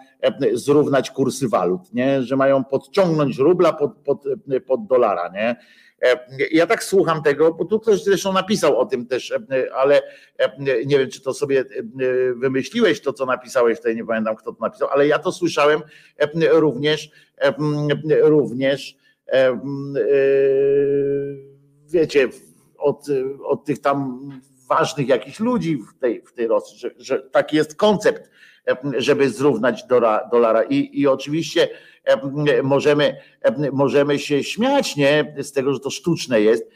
[0.53, 2.23] zrównać kursy walut, nie?
[2.23, 4.23] że mają podciągnąć rubla pod, pod,
[4.67, 5.55] pod dolara, nie?
[6.03, 10.01] E, ja tak słucham tego, bo tu ktoś zresztą napisał o tym też, e, ale
[10.37, 11.65] e, nie wiem, czy to sobie
[12.35, 15.81] wymyśliłeś, to co napisałeś, tutaj nie pamiętam kto to napisał, ale ja to słyszałem
[16.51, 17.11] również,
[18.21, 18.97] również
[21.89, 22.29] wiecie,
[22.77, 23.05] od,
[23.43, 24.29] od tych tam
[24.69, 28.29] ważnych jakichś ludzi w tej, w tej Rosji, że, że taki jest koncept,
[28.97, 30.63] żeby zrównać dolara, dolara.
[30.63, 31.69] I, i oczywiście
[32.63, 33.17] możemy,
[33.71, 35.35] możemy się śmiać nie?
[35.41, 36.69] z tego, że to sztuczne jest,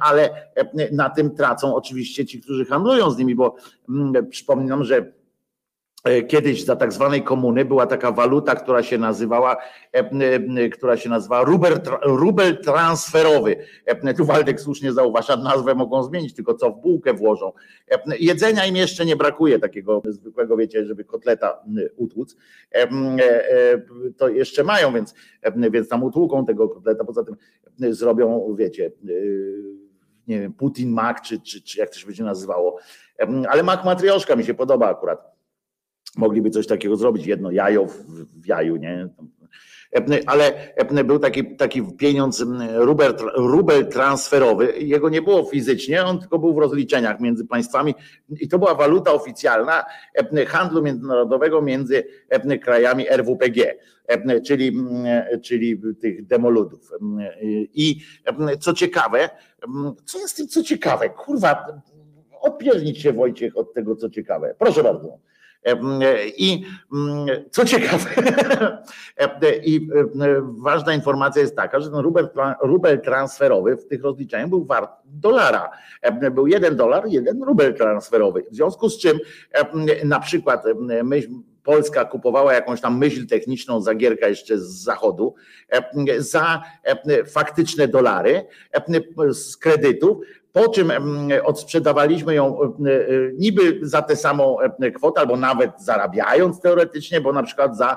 [0.00, 0.48] ale
[0.92, 3.56] na tym tracą oczywiście ci, którzy handlują z nimi, bo
[4.30, 5.12] przypominam, że
[6.28, 9.56] kiedyś za tak zwanej komuny była taka waluta, która się nazywała,
[9.94, 10.10] e,
[10.58, 13.56] e, która się nazywała rubel, rubel transferowy.
[14.16, 17.52] Tu Waldek słusznie zauważa, nazwę mogą zmienić, tylko co w bułkę włożą.
[18.20, 21.62] Jedzenia im jeszcze nie brakuje takiego zwykłego, wiecie, żeby kotleta
[21.96, 22.36] utłuc.
[24.16, 25.14] To jeszcze mają, więc,
[25.70, 27.36] więc tam utłuką tego kotleta, poza tym
[27.94, 28.92] zrobią, wiecie,
[30.28, 32.78] nie wiem, Putin Mac, czy, czy, czy jak to się będzie nazywało.
[33.48, 35.35] Ale Mac Matrioszka mi się podoba akurat
[36.16, 38.04] mogliby coś takiego zrobić, jedno jajo w,
[38.42, 39.08] w jaju, nie?
[40.26, 40.52] Ale
[41.04, 42.44] był taki, taki pieniądz,
[42.74, 47.94] rubel, rubel transferowy, jego nie było fizycznie, on tylko był w rozliczeniach między państwami
[48.40, 49.84] i to była waluta oficjalna
[50.46, 52.04] handlu międzynarodowego między
[52.62, 53.74] krajami RWPG,
[54.46, 54.76] czyli,
[55.42, 56.90] czyli tych demoludów.
[57.74, 58.00] I
[58.60, 59.30] co ciekawe,
[60.04, 61.66] co jest tym co ciekawe, kurwa,
[62.40, 64.54] odpiernić się Wojciech od tego co ciekawe.
[64.58, 65.18] Proszę bardzo.
[66.36, 68.10] I mm, co ciekawe,
[69.64, 69.88] i
[70.42, 72.28] ważna informacja jest taka, że ten rubel,
[72.62, 75.70] rubel transferowy w tych rozliczeniach był wart dolara.
[76.32, 78.42] Był jeden dolar, jeden rubel transferowy.
[78.50, 79.18] W związku z czym
[80.04, 80.64] na przykład
[81.04, 81.28] myśl,
[81.62, 85.34] Polska kupowała jakąś tam myśl techniczną Zagierka jeszcze z zachodu
[86.18, 86.62] za
[87.26, 88.44] faktyczne dolary
[89.30, 90.18] z kredytów,
[90.56, 90.92] po czym
[91.44, 92.68] odsprzedawaliśmy ją e,
[93.38, 94.56] niby za tę samą
[94.94, 97.96] kwotę, albo nawet zarabiając teoretycznie, bo na przykład za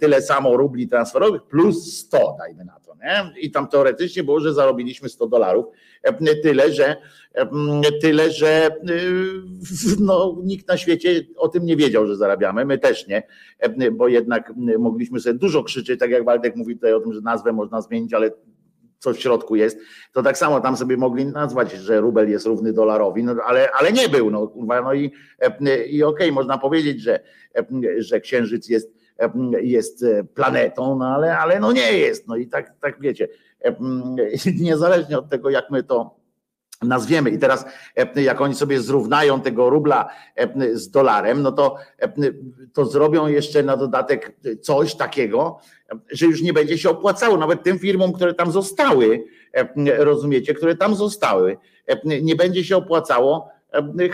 [0.00, 2.94] tyle samo rubli transferowych plus 100, dajmy na to.
[2.94, 3.42] Nie?
[3.42, 5.66] I tam teoretycznie było, że zarobiliśmy 100 dolarów.
[6.42, 6.96] Tyle, że
[8.02, 8.70] tyle, że
[10.00, 12.64] no, nikt na świecie o tym nie wiedział, że zarabiamy.
[12.64, 13.22] My też nie,
[13.92, 17.52] bo jednak mogliśmy sobie dużo krzyczeć, tak jak Waldek mówi tutaj o tym, że nazwę
[17.52, 18.30] można zmienić, ale
[18.98, 19.78] co w środku jest,
[20.12, 23.92] to tak samo tam sobie mogli nazwać, że rubel jest równy dolarowi, no, ale, ale
[23.92, 24.30] nie był.
[24.30, 24.52] No,
[24.84, 25.12] no i,
[25.88, 27.20] i okej, okay, można powiedzieć, że,
[27.98, 28.92] że księżyc jest,
[29.60, 32.28] jest planetą, no ale, ale no nie jest.
[32.28, 33.28] No i tak, tak wiecie,
[34.60, 36.25] niezależnie od tego, jak my to
[36.82, 37.30] nazwiemy.
[37.30, 37.64] I teraz,
[37.96, 42.12] e, jak oni sobie zrównają tego rubla e, z dolarem, no to, e,
[42.72, 45.58] to zrobią jeszcze na dodatek coś takiego,
[46.12, 47.36] że już nie będzie się opłacało.
[47.36, 49.24] Nawet tym firmom, które tam zostały,
[49.98, 51.58] rozumiecie, które tam zostały,
[52.04, 53.48] nie będzie się opłacało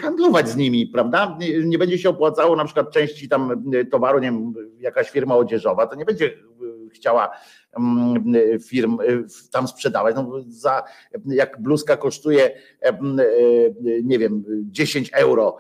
[0.00, 1.38] handlować z nimi, prawda?
[1.64, 5.96] Nie, będzie się opłacało na przykład części tam towaru, nie wiem, jakaś firma odzieżowa, to
[5.96, 6.32] nie będzie
[6.93, 7.30] chciała
[7.78, 8.24] mm,
[8.61, 10.16] firm y, tam sprzedawać.
[10.16, 10.82] No za,
[11.26, 12.99] jak bluzka kosztuje, e,
[14.03, 15.57] nie wiem, 10 euro,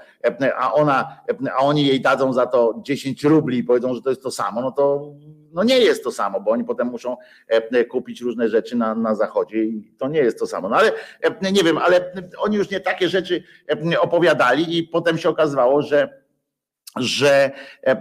[0.56, 1.20] a ona,
[1.54, 4.60] a oni jej dadzą za to 10 rubli i powiedzą, że to jest to samo,
[4.60, 5.14] no to
[5.52, 7.16] no nie jest to samo, bo oni potem muszą
[7.90, 10.68] kupić różne rzeczy na, na zachodzie i to nie jest to samo.
[10.68, 10.92] No ale
[11.52, 13.42] nie wiem, ale oni już nie takie rzeczy
[14.00, 16.21] opowiadali i potem się okazywało, że
[16.96, 17.50] że,
[17.86, 18.00] e,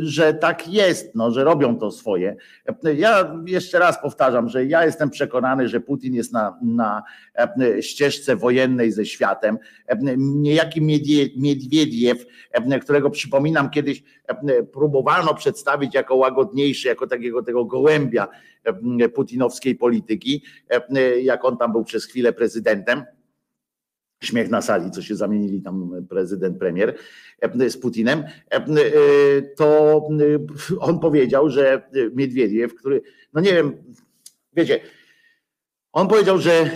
[0.00, 2.36] że tak jest, no, że robią to swoje.
[2.96, 7.02] Ja jeszcze raz powtarzam, że ja jestem przekonany, że Putin jest na, na
[7.36, 9.58] e, ścieżce wojennej ze światem.
[10.16, 10.82] Niejaki
[11.36, 12.26] Miedwiediew,
[12.82, 14.02] którego przypominam kiedyś
[14.72, 18.28] próbowano przedstawić jako łagodniejszy, jako takiego tego gołębia
[19.14, 20.42] putinowskiej polityki,
[21.22, 23.04] jak on tam był przez chwilę prezydentem
[24.20, 26.94] śmiech na sali, co się zamienili tam prezydent, premier
[27.68, 28.24] z Putinem,
[29.56, 30.02] to
[30.80, 33.02] on powiedział, że Miedwiediew, który,
[33.32, 33.76] no nie wiem,
[34.52, 34.80] wiecie,
[35.92, 36.70] on powiedział, że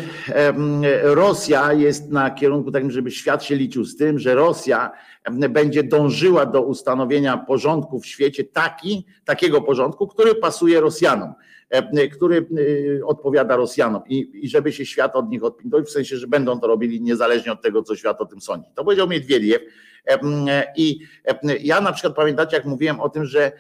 [1.03, 4.93] Rosja jest na kierunku takim, żeby świat się liczył z tym, że Rosja
[5.51, 11.33] będzie dążyła do ustanowienia porządku w świecie taki, takiego porządku, który pasuje Rosjanom.
[11.73, 12.47] E, który
[13.01, 16.61] e, odpowiada Rosjanom i, i żeby się świat od nich odpinał, w sensie, że będą
[16.61, 18.69] to robili niezależnie od tego, co świat o tym sądzi.
[18.75, 19.63] To powiedział Miedwiediew.
[20.07, 20.99] E, I
[21.61, 23.53] ja na przykład pamiętacie, jak mówiłem o tym, że,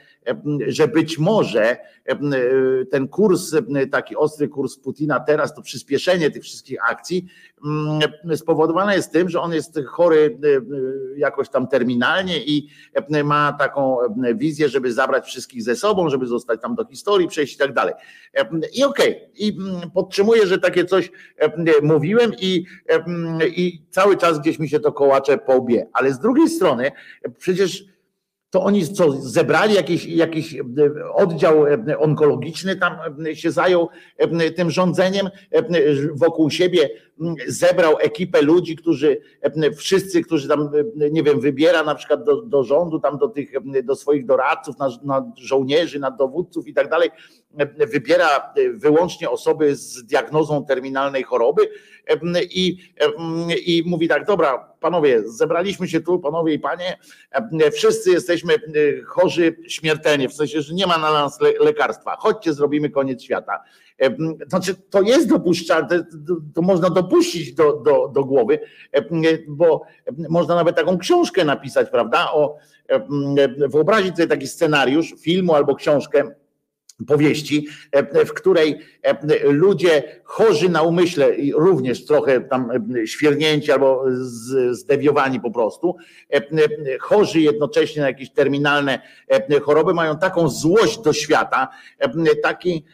[0.66, 1.76] że być może
[2.90, 3.54] ten kurs,
[3.90, 7.26] taki ostry kurs Putina teraz, to przyspieszenie tych wszystkich akcji
[8.36, 10.38] spowodowane jest tym, że on jest chory
[11.16, 12.68] jakoś tam terminalnie i
[13.24, 13.96] ma taką
[14.34, 17.94] wizję, żeby zabrać wszystkich ze sobą, żeby zostać tam do historii, przejść i tak dalej.
[18.74, 19.30] I okej, okay.
[19.34, 21.10] i mm, podtrzymuję, że takie coś
[21.82, 22.64] mówiłem i,
[23.56, 25.86] i cały czas gdzieś mi się to kołacze po łbie.
[25.92, 26.92] Ale z drugiej strony
[27.38, 27.84] przecież
[28.52, 30.56] to oni co, zebrali jakiś, jakiś
[31.14, 31.64] oddział
[31.98, 32.96] onkologiczny, tam
[33.34, 33.88] się zajął
[34.56, 35.28] tym rządzeniem
[36.14, 36.90] wokół siebie,
[37.46, 39.20] zebrał ekipę ludzi, którzy
[39.76, 40.70] wszyscy, którzy tam,
[41.10, 43.50] nie wiem, wybiera na przykład do, do rządu, tam do tych,
[43.84, 47.10] do swoich doradców, na, na żołnierzy, na dowódców i tak dalej,
[47.92, 51.68] wybiera wyłącznie osoby z diagnozą terminalnej choroby
[52.50, 52.78] i,
[53.66, 56.98] i mówi tak, dobra, panowie, zebraliśmy się tu, panowie i panie,
[57.72, 58.54] wszyscy jesteśmy
[59.06, 63.62] chorzy śmiertelnie, w sensie, że nie ma na nas lekarstwa, chodźcie, zrobimy koniec świata.
[64.48, 66.06] Znaczy, to jest dopuszczalne,
[66.54, 68.58] to można dopuścić do, do, do głowy,
[69.48, 69.82] bo
[70.28, 72.32] można nawet taką książkę napisać, prawda?
[72.32, 72.56] O,
[73.68, 76.34] wyobrazić sobie taki scenariusz filmu albo książkę
[77.06, 77.68] powieści,
[78.26, 78.78] w której
[79.44, 82.70] ludzie chorzy na umyśle, również trochę tam
[83.06, 84.04] świernięci albo
[84.70, 85.96] zdewiowani po prostu,
[87.00, 89.00] chorzy jednocześnie na jakieś terminalne
[89.62, 91.68] choroby, mają taką złość do świata,
[92.42, 92.84] taki,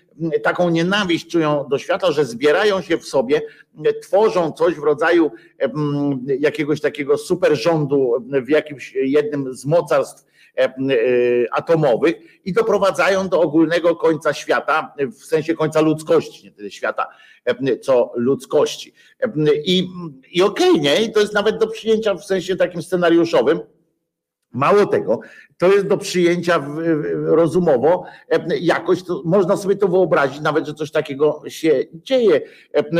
[0.43, 3.43] taką nienawiść czują do świata, że zbierają się w sobie,
[4.03, 5.31] tworzą coś w rodzaju
[6.41, 8.13] jakiegoś takiego super rządu
[8.47, 10.28] w jakimś jednym z mocarstw E, e,
[11.53, 17.09] atomowych i doprowadzają do ogólnego końca świata, w sensie końca ludzkości, nie tyle świata,
[17.45, 18.93] e, co ludzkości.
[19.65, 19.89] I,
[20.33, 21.03] i okej, okay, nie?
[21.03, 23.61] I to jest nawet do przyjęcia w sensie takim scenariuszowym.
[24.53, 25.21] Mało tego,
[25.59, 26.67] to jest do przyjęcia
[27.25, 28.05] rozumowo,
[28.61, 32.41] jakoś to, można sobie to wyobrazić, nawet, że coś takiego się dzieje.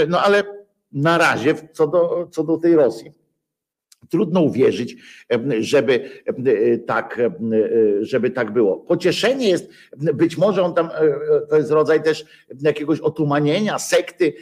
[0.09, 0.45] No ale
[0.93, 3.13] na razie co do, co do tej Rosji.
[4.11, 4.97] Trudno uwierzyć,
[5.61, 6.11] żeby
[6.87, 7.21] tak,
[8.01, 8.77] żeby tak było.
[8.77, 10.91] Pocieszenie jest, być może on tam,
[11.51, 12.25] to jest rodzaj też
[12.61, 14.35] jakiegoś otumanienia, sekty.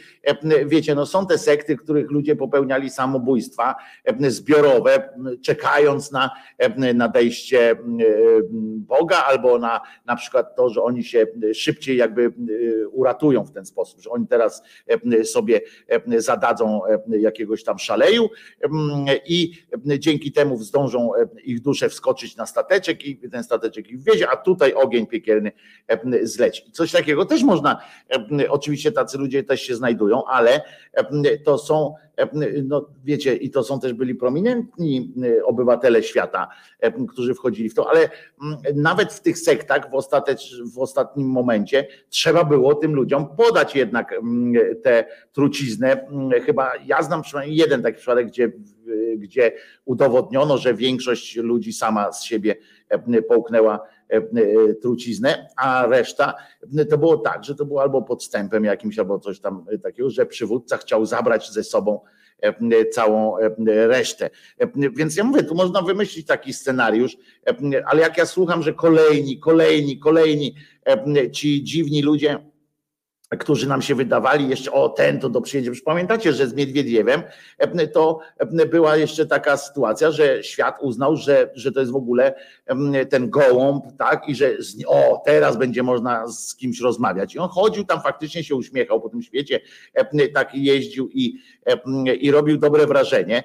[0.65, 3.75] Wiecie, no są te sekty, których ludzie popełniali samobójstwa
[4.27, 5.09] zbiorowe,
[5.41, 6.31] czekając na
[6.93, 7.75] nadejście
[8.77, 12.33] Boga albo na na przykład to, że oni się szybciej jakby
[12.91, 14.63] uratują w ten sposób, że oni teraz
[15.23, 15.61] sobie
[16.17, 18.29] zadadzą jakiegoś tam szaleju
[19.25, 21.11] i i dzięki temu zdążą
[21.43, 25.51] ich dusze wskoczyć na stateczek i ten stateczek ich wiezie, a tutaj ogień piekielny
[26.23, 26.71] zleci.
[26.71, 27.81] Coś takiego też można,
[28.49, 30.61] oczywiście tacy ludzie też się znajdują, ale
[31.45, 31.93] to są,
[32.63, 35.13] no wiecie, i to są też byli prominentni
[35.45, 36.47] obywatele świata,
[37.09, 38.09] którzy wchodzili w to, ale
[38.75, 44.15] nawet w tych sektach w, ostatecz, w ostatnim momencie trzeba było tym ludziom podać jednak
[44.83, 46.07] tę truciznę.
[46.45, 48.51] Chyba ja znam przynajmniej jeden taki przypadek, gdzie,
[49.17, 49.51] gdzie
[49.85, 52.55] udowodniono, że większość ludzi sama z siebie
[53.27, 53.79] połknęła
[54.81, 56.33] truciznę, a reszta
[56.89, 60.77] to było tak, że to było albo podstępem jakimś, albo coś tam takiego, że przywódca
[60.77, 61.99] chciał zabrać ze sobą
[62.91, 63.35] całą
[63.67, 64.29] resztę.
[64.75, 67.17] Więc ja mówię, tu można wymyślić taki scenariusz,
[67.85, 70.55] ale jak ja słucham, że kolejni, kolejni, kolejni
[71.31, 72.39] ci dziwni ludzie,
[73.29, 75.71] którzy nam się wydawali jeszcze, o ten to do przyjedzie.
[75.85, 77.23] Pamiętacie, że z Miedwiediewem
[77.93, 78.19] to
[78.71, 82.35] była jeszcze taka sytuacja, że świat uznał, że, że to jest w ogóle
[83.09, 84.51] ten gołąb, tak, i że
[84.87, 87.35] o, teraz będzie można z kimś rozmawiać.
[87.35, 89.59] I on chodził tam, faktycznie się uśmiechał po tym świecie,
[90.33, 91.39] tak jeździł i,
[92.19, 93.43] i robił dobre wrażenie.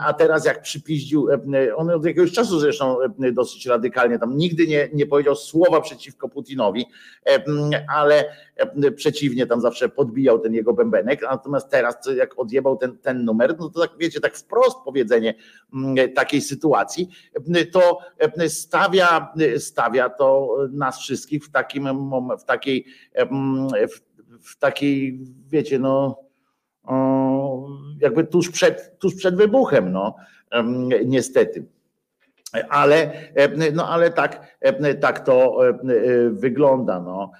[0.00, 1.28] A teraz jak przypiździł,
[1.76, 2.96] on od jakiegoś czasu zresztą
[3.32, 6.86] dosyć radykalnie tam nigdy nie, nie powiedział słowa przeciwko Putinowi,
[7.94, 8.24] ale
[8.96, 13.70] przeciwnie, tam zawsze podbijał ten jego bębenek, natomiast teraz jak odjebał ten, ten numer, no
[13.70, 15.34] to tak wiecie, tak wprost powiedzenie
[16.14, 17.08] takiej sytuacji,
[17.72, 17.98] to
[18.48, 21.88] stawia, stawia to nas wszystkich w takim
[22.38, 22.86] w takiej
[24.40, 26.23] w takiej, wiecie, no
[28.00, 30.16] jakby tuż przed, tuż przed wybuchem, no
[31.04, 31.64] niestety.
[32.68, 33.12] Ale,
[33.72, 34.58] no ale tak,
[35.00, 35.58] tak to
[36.30, 37.30] wygląda, no,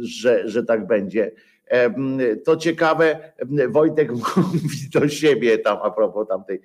[0.00, 1.30] że, że tak będzie.
[2.44, 3.32] To ciekawe,
[3.68, 6.60] Wojtek mówi do siebie tam a propos tamtej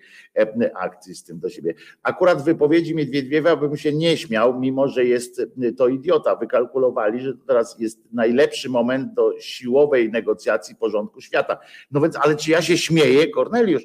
[0.75, 1.73] akcji z tym do siebie.
[2.03, 5.41] Akurat w wypowiedzi Miedwiediewa bym się nie śmiał, mimo że jest
[5.77, 6.35] to idiota.
[6.35, 11.59] Wykalkulowali, że teraz jest najlepszy moment do siłowej negocjacji porządku świata.
[11.91, 13.83] No więc, ale czy ja się śmieję, Korneliusz?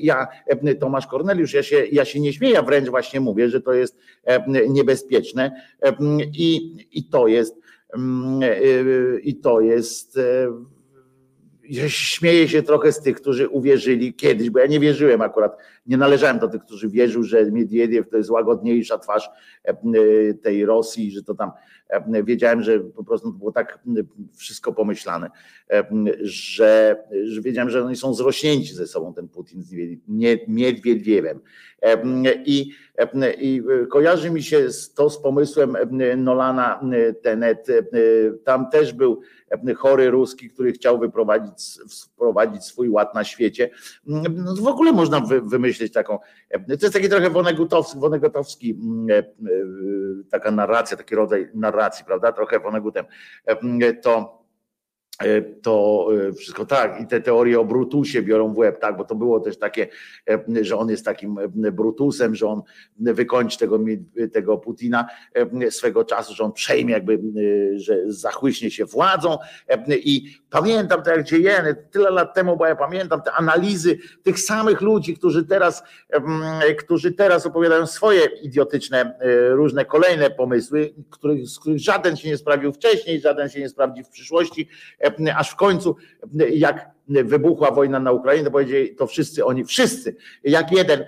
[0.00, 0.26] Ja,
[0.80, 3.98] Tomasz Korneliusz, ja się, ja się nie śmieję, wręcz właśnie mówię, że to jest
[4.68, 5.62] niebezpieczne
[6.32, 7.62] i, i to jest
[9.22, 10.18] i to jest.
[11.68, 15.96] Ja śmieję się trochę z tych, którzy uwierzyli kiedyś, bo ja nie wierzyłem akurat, nie
[15.96, 19.30] należałem do tych, którzy wierzył, że Miedwiediew to jest łagodniejsza twarz
[20.42, 21.50] tej Rosji, że to tam
[22.24, 23.78] wiedziałem, że po prostu było tak
[24.36, 25.30] wszystko pomyślane,
[26.20, 29.74] że, że wiedziałem, że oni są zrośnięci ze sobą, ten Putin z
[30.48, 31.40] Miedwiediewem.
[32.44, 32.72] I,
[33.38, 35.76] I kojarzy mi się to z pomysłem
[36.16, 36.80] Nolana
[37.22, 37.66] Tenet.
[38.44, 39.20] Tam też był
[39.76, 43.70] chory ruski, który chciał wyprowadzić, wprowadzić swój ład na świecie.
[44.06, 46.18] No w ogóle można wymyślić taką,
[46.50, 48.78] to jest taki trochę Wonegutowski, Wonegutowski
[50.30, 53.04] taka narracja, taki rodzaj narracji, prawda, trochę Wonegutem,
[54.02, 54.41] to
[55.62, 57.00] to e, wszystko tak.
[57.00, 59.88] I te teorie o Brutusie biorą w łeb, tak, bo to było też takie,
[60.30, 61.38] e, że on jest takim
[61.72, 62.62] Brutusem, że on
[62.98, 63.80] wykończy tego,
[64.32, 65.06] tego Putina
[65.70, 67.20] swego czasu, że on przejmie jakby,
[67.76, 69.38] że zachłyśnie się władzą.
[69.88, 74.80] I pamiętam to jak dziejeny, tyle lat temu, bo ja pamiętam te analizy tych samych
[74.80, 75.82] ludzi, którzy teraz,
[76.78, 79.18] którzy teraz opowiadają swoje idiotyczne,
[79.50, 80.94] różne kolejne pomysły,
[81.44, 84.68] z których żaden się nie sprawił wcześniej, żaden się nie sprawdzi w przyszłości,
[85.36, 85.96] aż w końcu,
[86.50, 91.04] jak wybuchła wojna na Ukrainie, to powiedzieli, to wszyscy oni, wszyscy, jak jeden,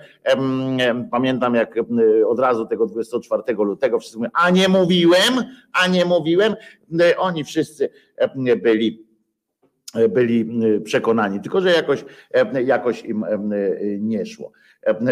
[1.11, 1.75] pamiętam jak
[2.27, 5.33] od razu tego 24 lutego wszyscy mówią, a nie mówiłem,
[5.73, 6.55] a nie mówiłem,
[7.17, 7.89] oni wszyscy
[8.63, 9.05] byli
[10.09, 10.49] byli
[10.83, 12.05] przekonani, tylko że jakoś,
[12.65, 13.25] jakoś im
[13.99, 14.51] nie szło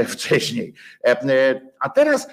[0.08, 0.74] wcześniej.
[1.80, 2.28] A teraz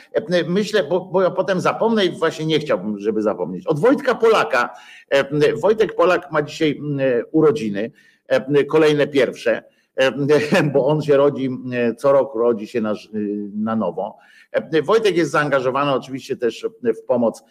[0.49, 3.67] myślę, bo, bo ja potem zapomnę i właśnie nie chciałbym, żeby zapomnieć.
[3.67, 4.75] Od Wojtka Polaka.
[5.63, 6.81] Wojtek Polak ma dzisiaj
[7.33, 7.93] urodziny,
[8.69, 9.63] kolejne pierwsze,
[10.73, 11.51] bo on się rodzi,
[11.99, 12.95] co roku rodzi się na,
[13.55, 14.17] na nowo.
[14.85, 17.43] Wojtek jest zaangażowany oczywiście też w pomoc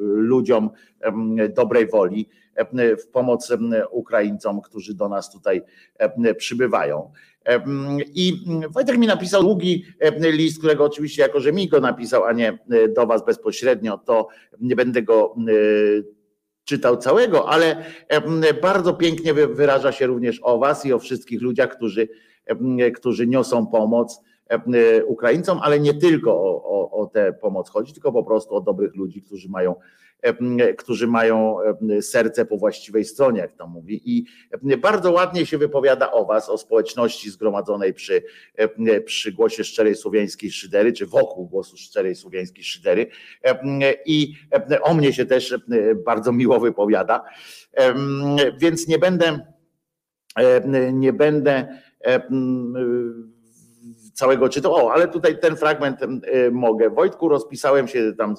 [0.00, 0.70] ludziom
[1.48, 2.28] dobrej woli
[2.98, 3.52] w pomoc
[3.90, 5.62] Ukraińcom, którzy do nas tutaj
[6.36, 7.12] przybywają.
[8.14, 9.84] I Wojtek mi napisał długi
[10.20, 12.58] list, którego oczywiście jako, że mi go napisał, a nie
[12.96, 14.28] do was bezpośrednio, to
[14.60, 15.34] nie będę go
[16.64, 17.84] czytał całego, ale
[18.62, 22.08] bardzo pięknie wyraża się również o was i o wszystkich ludziach, którzy,
[22.94, 24.20] którzy niosą pomoc.
[24.20, 24.31] e,
[25.06, 28.96] Ukraińcom, ale nie tylko o, o, o tę pomoc chodzi, tylko po prostu o dobrych
[28.96, 29.74] ludzi, którzy mają
[30.22, 31.56] e, którzy mają
[31.90, 34.02] e, serce po właściwej stronie, jak to mówi.
[34.04, 34.24] I
[34.78, 38.22] bardzo ładnie się wypowiada o was, o społeczności zgromadzonej przy,
[39.04, 43.06] przy głosie szczerej słowiańskiej szydery, czy wokół głosu szczerej słowiańskiej szydery.
[44.06, 44.34] I
[44.82, 45.54] o mnie się też
[46.04, 47.24] bardzo miło wypowiada.
[48.60, 49.46] Więc nie będę,
[50.92, 51.78] nie będę
[54.12, 54.74] całego czytał.
[54.74, 56.00] O, ale tutaj ten fragment
[56.52, 56.90] mogę.
[56.90, 58.34] Wojtku, rozpisałem się tam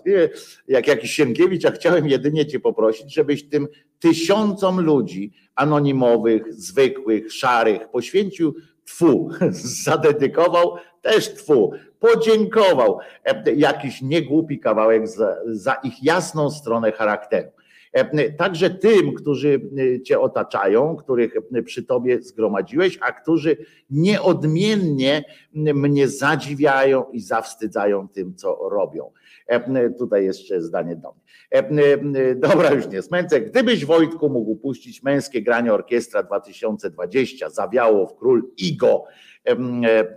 [0.67, 3.67] jak jakiś Sienkiewicz, a chciałem jedynie cię poprosić, żebyś tym
[3.99, 8.55] tysiącom ludzi anonimowych, zwykłych, szarych poświęcił
[8.85, 9.29] twu,
[9.85, 12.99] zadedykował też twu, podziękował
[13.55, 17.49] jakiś niegłupi kawałek za, za ich jasną stronę charakteru.
[18.37, 19.61] Także tym, którzy
[20.05, 21.33] Cię otaczają, których
[21.65, 23.57] przy Tobie zgromadziłeś, a którzy
[23.89, 25.23] nieodmiennie
[25.53, 29.11] mnie zadziwiają i zawstydzają tym, co robią.
[29.97, 31.23] Tutaj jeszcze zdanie do mnie.
[32.35, 33.41] Dobra, już nie smęcę.
[33.41, 39.05] Gdybyś Wojtku mógł puścić męskie granie orkiestra 2020, zawiało w król Igo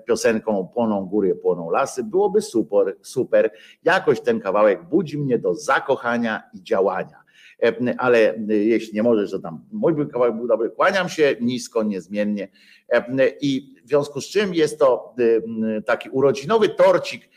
[0.06, 3.50] piosenką Płoną góry, płoną lasy, byłoby super, super.
[3.84, 7.25] Jakoś ten kawałek budzi mnie do zakochania i działania.
[7.62, 10.70] E, ale jeśli nie możesz, to tam mój kawałek był dobry.
[10.70, 12.48] Kłaniam się nisko, niezmiennie
[12.88, 13.04] e,
[13.40, 17.28] i w związku z czym jest to e, taki urodzinowy torcik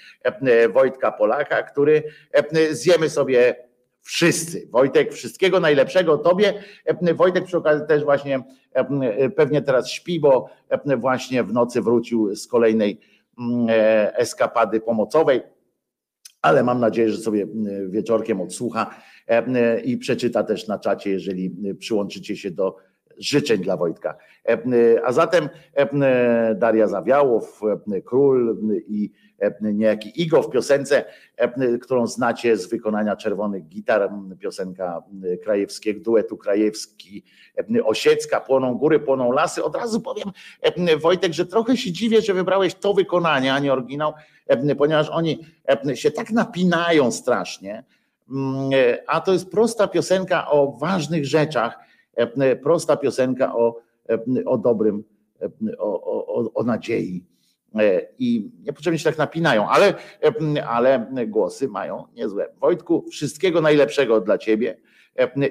[0.74, 2.04] Wojtka Polaka, który
[2.72, 3.56] zjemy sobie
[4.02, 4.68] wszyscy.
[4.72, 6.64] Wojtek, wszystkiego najlepszego Tobie.
[7.16, 8.44] Wojtek przy okazji też właśnie
[9.36, 10.50] pewnie teraz śpi, bo
[10.98, 13.00] właśnie w nocy wrócił z kolejnej
[14.14, 15.42] eskapady pomocowej,
[16.42, 17.48] ale mam nadzieję, że sobie
[17.90, 19.19] wieczorkiem odsłucha E,
[19.86, 22.76] i przeczyta też na czacie, jeżeli przyłączycie się do
[23.20, 24.18] życzeń dla Wojtka.
[24.50, 24.58] E,
[25.06, 27.62] a zatem e, Daria Zawiałow,
[28.06, 28.58] Król
[28.88, 29.12] i
[29.62, 31.06] niejaki Igo w piosence,
[31.82, 35.04] którą znacie z wykonania Czerwonych Gitar, piosenka
[35.44, 37.24] krajewskiego, duetu krajewski,
[37.84, 39.64] Osiecka, Płoną Góry, Płoną Lasy.
[39.64, 40.32] Od razu powiem
[41.02, 44.14] Wojtek, że trochę się dziwię, że wybrałeś to wykonanie, a nie oryginał,
[44.78, 45.46] ponieważ oni
[45.96, 47.84] się tak napinają strasznie,
[49.08, 51.80] a to jest prosta piosenka o ważnych rzeczach,
[52.16, 53.76] e, prosta piosenka o,
[54.10, 55.04] e, o dobrym,
[55.42, 57.26] e, o, o, o nadziei.
[58.20, 59.94] I niepotrzebnie się tak napinają, ale,
[60.68, 62.50] ale głosy mają niezłe.
[62.60, 64.78] Wojtku, wszystkiego najlepszego dla Ciebie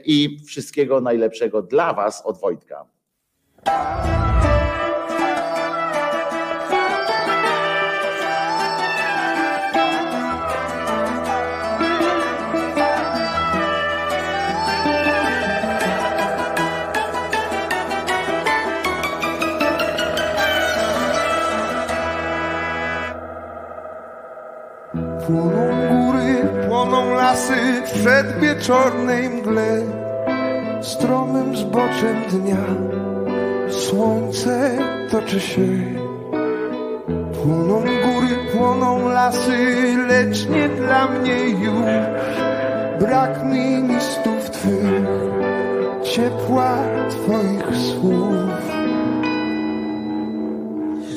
[0.04, 2.84] i wszystkiego najlepszego dla Was od Wojtka.
[25.28, 29.82] Płoną góry, płoną lasy w przedwieczornej mgle,
[30.82, 32.64] stromym zboczem dnia.
[33.70, 34.78] Słońce
[35.10, 35.66] toczy się.
[37.42, 41.90] Płoną góry, płoną lasy, lecz nie dla mnie już.
[43.00, 45.02] Brak mi listów twych,
[46.02, 46.78] ciepła
[47.10, 48.50] twoich słów.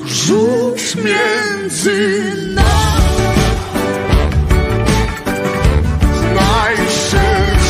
[0.05, 2.23] Rzuć między
[2.55, 3.00] nami.
[6.61, 7.17] Najszerszą
[7.57, 7.60] z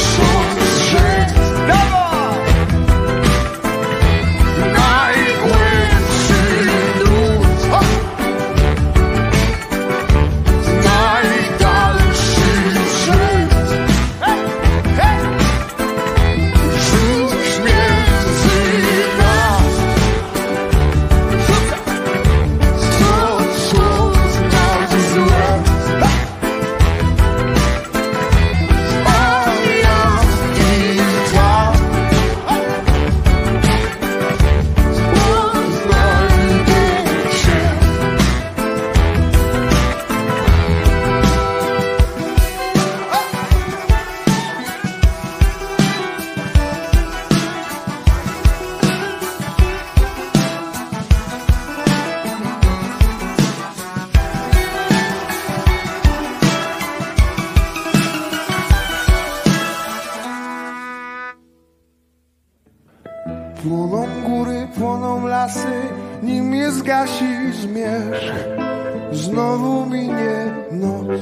[69.11, 70.35] Znowu minie
[70.71, 71.21] noc,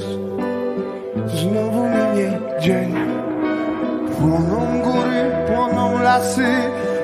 [1.34, 2.94] znowu minie dzień.
[4.18, 6.46] Płoną góry, płoną lasy,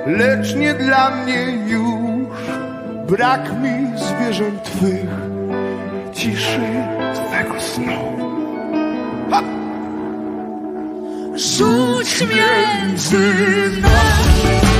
[0.06, 2.36] lecz nie dla mnie już.
[3.08, 5.10] Brak mi zwierząt twych,
[6.12, 6.60] ciszy
[7.14, 8.16] twego snu.
[11.36, 13.18] Rzuć między
[13.82, 14.75] nas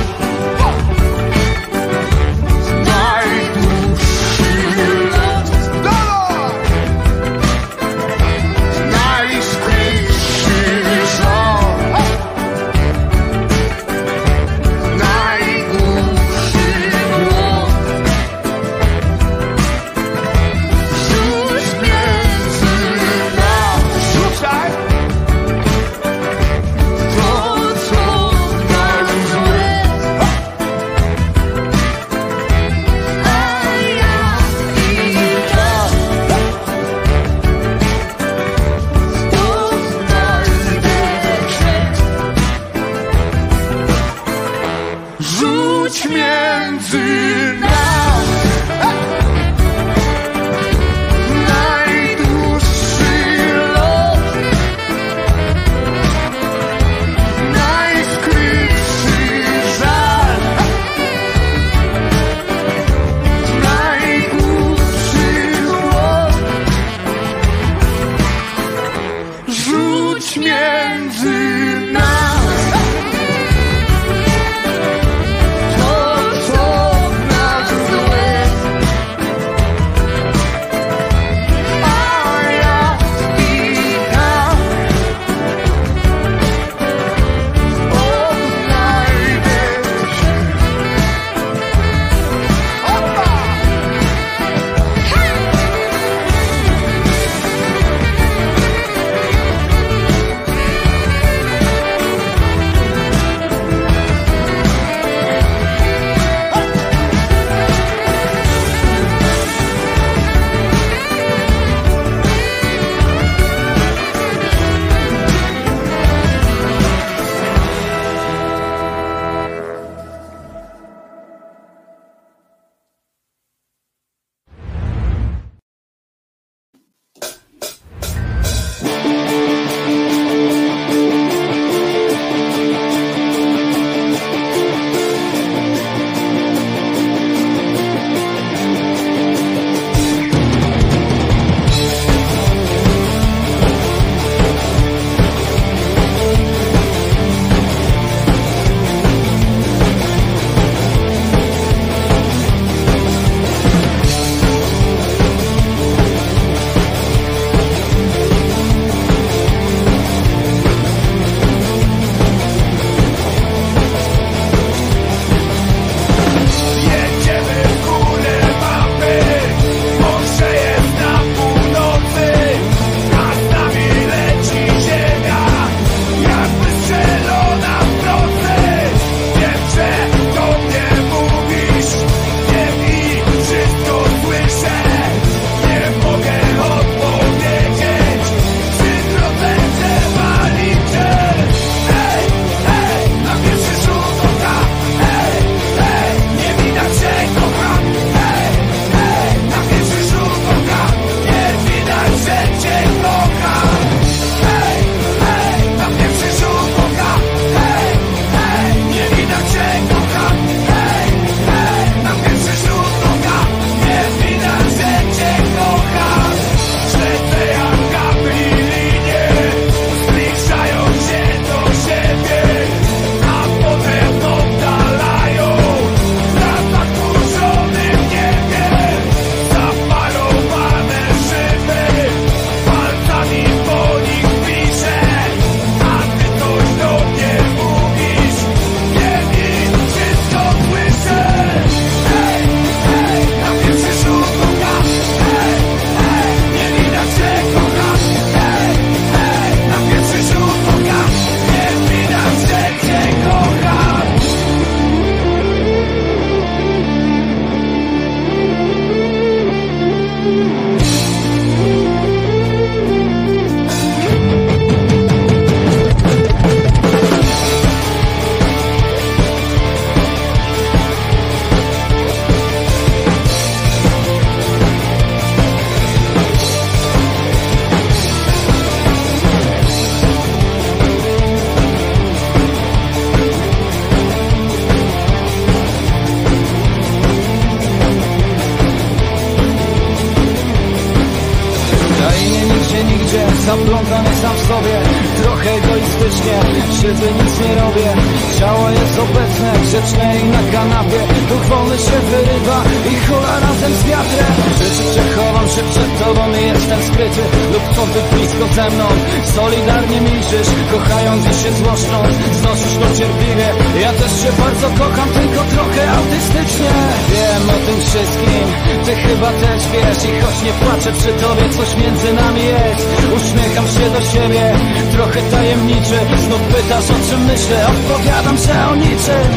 [310.27, 313.47] Milczysz, kochając i się złoszcząc Znosisz to cierpliwie.
[313.81, 316.71] Ja też się bardzo kocham, tylko trochę autystycznie.
[317.11, 318.45] Wiem o tym wszystkim,
[318.85, 320.05] ty chyba też wiesz.
[320.09, 322.87] I choć nie płaczę przy tobie, coś między nami jest.
[323.17, 324.55] Uśmiecham się do siebie,
[324.91, 325.99] trochę tajemniczy.
[326.25, 329.27] Znów pytasz o czym myślę, odpowiadam, że o niczym.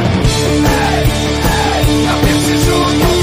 [0.93, 1.07] Ej,
[1.77, 3.20] ej, na pierwszy rzut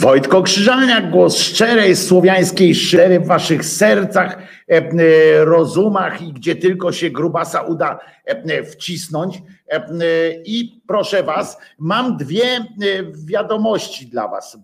[0.00, 6.92] Wojtko Krzyżaniak, głos szczerej słowiańskiej szydery w waszych sercach, e, e, rozumach i gdzie tylko
[6.92, 9.42] się grubasa uda e, wcisnąć.
[10.44, 12.64] I proszę was, mam dwie
[13.26, 14.58] wiadomości dla was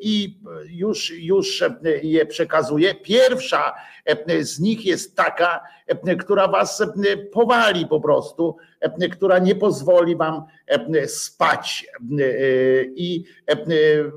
[0.00, 0.38] i
[0.68, 1.64] już, już
[2.02, 2.94] je przekazuję.
[2.94, 3.74] Pierwsza
[4.40, 5.60] z nich jest taka,
[6.18, 6.82] która was
[7.32, 8.56] powali po prostu,
[9.12, 11.86] która nie pozwoli wam e, spać
[12.20, 12.24] e,
[12.84, 13.56] i e,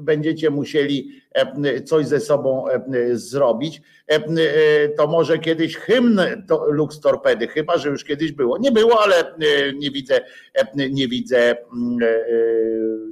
[0.01, 2.81] będziecie musieli e, coś ze sobą e,
[3.11, 3.81] zrobić.
[4.11, 6.19] E, e, To może kiedyś hymn
[6.67, 8.57] Lux Torpedy, chyba że już kiedyś było.
[8.57, 9.35] Nie było, ale e,
[9.73, 10.21] nie widzę,
[10.53, 12.19] e, nie widzę mm, e, e,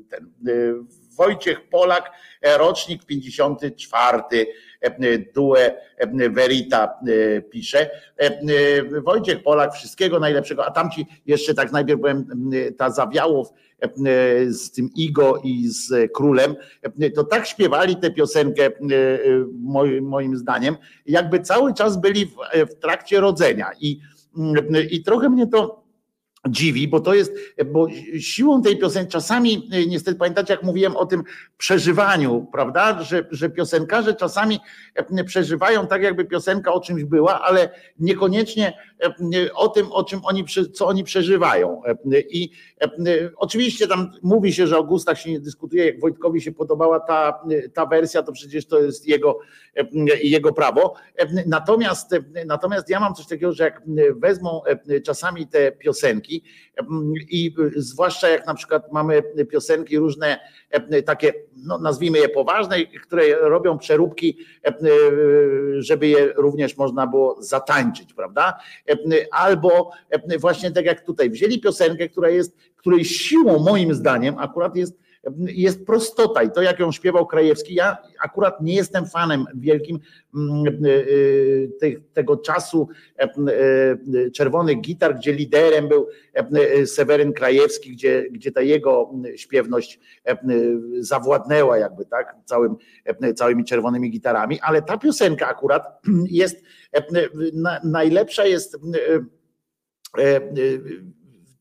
[0.10, 2.12] ten, e, Wojciech Polak,
[2.42, 4.46] e, rocznik 54, e,
[5.34, 7.90] Due e, Verita e, pisze.
[8.20, 13.54] E, e, Wojciech Polak, wszystkiego najlepszego, a tamci jeszcze tak najpierw powiem, m, ta zawiałow
[13.80, 13.90] e,
[14.52, 16.56] z tym Igo i z królem,
[17.00, 18.80] e, to tak śpiewali tę piosenkę, e, e,
[20.02, 20.76] moim, zdaniem,
[21.06, 23.72] jakby cały czas byli w, e, trakcie rodzenia.
[23.82, 24.00] I,
[24.92, 25.87] I trochę mnie to
[26.50, 27.34] dziwi, bo to jest,
[27.66, 27.88] bo
[28.20, 31.24] siłą tej piosenki, czasami e, niestety pamiętacie, jak mówiłem o tym
[31.58, 34.60] przeżywaniu, prawda, że, że piosenkarze czasami
[34.96, 37.70] e, przeżywają tak, jakby piosenka o czymś była, ale
[38.00, 41.82] niekoniecznie e, o tym, o czym oni, co oni przeżywają.
[42.30, 42.50] I
[43.36, 47.40] oczywiście tam mówi się, że o gustach się nie dyskutuje, jak Wojtkowi się podobała ta,
[47.74, 49.40] ta wersja, to przecież to jest jego,
[50.24, 50.94] jego prawo.
[51.46, 52.16] Natomiast,
[52.46, 53.82] natomiast ja mam coś takiego, że jak
[54.16, 54.62] wezmą
[55.04, 56.37] czasami te piosenki
[57.30, 60.40] i zwłaszcza jak na przykład mamy piosenki różne
[60.70, 64.74] e, takie, no nazwijmy je poważne, które robią przeróbki, e,
[65.78, 68.60] żeby je również można było zatańczyć, prawda?
[68.90, 68.98] E,
[69.32, 74.76] Albo e, właśnie tak jak tutaj, wzięli piosenkę, która jest, której siłą moim zdaniem akurat
[74.76, 75.07] jest
[75.48, 80.00] jest prostota i to, jak ją śpiewał Krajewski, ja akurat nie jestem fanem wielkim
[80.36, 82.88] mm, y, te- tego czasu
[83.18, 83.28] e,
[84.32, 90.38] czerwonych gitar, gdzie liderem był e, Seweryn Krajewski, gdzie, gdzie ta jego śpiewność e,
[91.00, 92.76] zawładnęła jakby tak całym,
[93.06, 96.64] e, całymi czerwonymi gitarami, ale ta piosenka akurat jest
[96.94, 97.04] e,
[97.54, 98.80] na- najlepsza jest e,
[100.24, 100.42] e,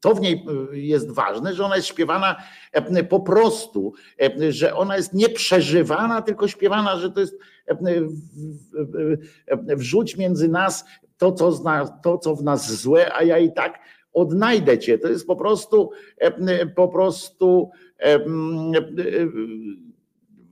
[0.01, 2.37] to w niej jest ważne, że ona jest śpiewana
[2.73, 7.77] e, po prostu, e, że ona jest nie przeżywana, tylko śpiewana, że to jest e,
[9.77, 10.85] wrzuć między nas
[11.19, 13.79] to, co, zna, to, co w nas złe, a ja i tak
[14.13, 14.99] odnajdę cię.
[14.99, 18.21] To jest po prostu e, po prostu e, e,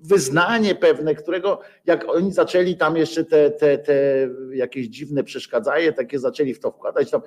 [0.04, 6.18] wyznanie pewne, którego jak oni zaczęli tam jeszcze te, te, te jakieś dziwne przeszkadzaje, takie
[6.18, 7.20] zaczęli w to wkładać, tam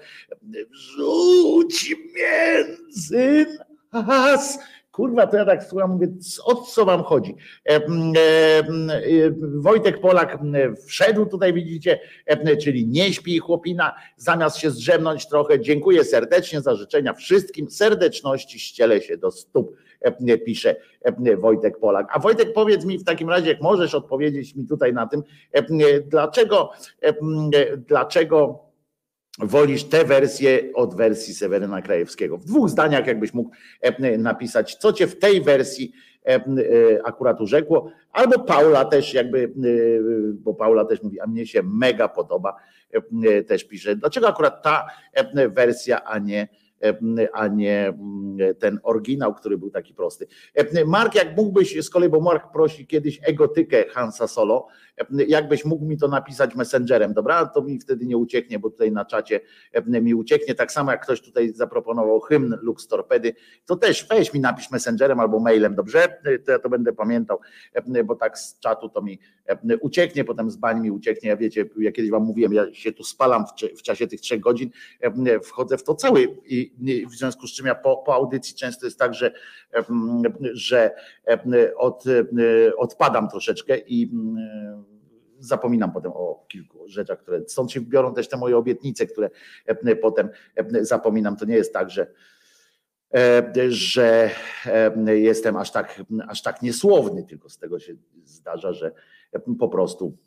[0.72, 3.46] rzuć między
[3.94, 4.60] nas.
[4.92, 6.08] Kurwa, to ja tak słucham, mówię,
[6.46, 7.36] o co wam chodzi?
[7.66, 8.96] Em, em, e,
[9.56, 10.38] Wojtek Polak
[10.88, 12.00] wszedł tutaj, widzicie,
[12.62, 15.60] czyli nie śpi chłopina, zamiast się zdrzemnąć trochę.
[15.60, 17.70] Dziękuję serdecznie za życzenia wszystkim.
[17.70, 19.76] Serdeczności ściele się do stóp,
[20.46, 22.08] pisze em, Wojtek Polak.
[22.12, 25.66] A Wojtek, powiedz mi w takim razie, jak możesz odpowiedzieć mi tutaj na tym, em,
[26.10, 26.72] dlaczego,
[27.78, 28.68] dlaczego
[29.40, 32.38] wolisz tę wersję od wersji Seweryna Krajewskiego.
[32.38, 33.52] W dwóch zdaniach, jakbyś mógł
[33.82, 35.94] e, napisać, co cię w tej wersji
[36.26, 36.40] e, e,
[37.04, 39.50] akurat urzekło, albo Paula też jakby, e,
[40.34, 42.56] bo Paula też mówi, a mnie się mega podoba,
[43.24, 46.48] e, też pisze, dlaczego akurat ta e, wersja, a nie
[47.34, 47.94] a nie
[48.60, 50.28] ten oryginał, który był taki prosty.
[50.54, 54.68] E, Mark, jak mógłbyś z kolei, bo Mark prosi kiedyś egotykę Hansa Solo,
[55.28, 57.46] jakbyś mógł mi to napisać messengerem, dobra?
[57.46, 59.40] To mi wtedy nie ucieknie, bo tutaj na czacie
[59.88, 60.56] mi ucieknie.
[60.56, 63.34] Tak samo jak ktoś tutaj zaproponował hymn Lux Torpedy,
[63.66, 66.08] to też weź mi napisz messengerem albo mailem, dobrze?
[66.46, 67.40] To ja to będę pamiętał,
[68.06, 69.20] bo tak z czatu to mi
[69.82, 71.30] ucieknie, potem z bań mi ucieknie.
[71.30, 74.40] Ja wiecie, ja kiedyś wam mówiłem, ja się tu spalam w, w czasie tych trzech
[74.40, 74.70] godzin,
[75.44, 79.00] wchodzę w to cały i w związku z czym ja po, po audycji często jest
[79.00, 79.32] tak, że,
[80.54, 80.92] że
[81.78, 82.04] od,
[82.78, 84.12] odpadam troszeczkę i
[85.40, 89.30] zapominam potem o kilku rzeczach, które stąd się biorą też te moje obietnice, które
[90.02, 90.30] potem
[90.82, 91.36] zapominam.
[91.36, 92.08] To nie jest tak, że
[93.68, 94.30] że
[95.06, 97.96] jestem aż tak, aż tak niesłowny, tylko z tego się
[98.26, 98.92] zdarza, że
[99.60, 100.18] po prostu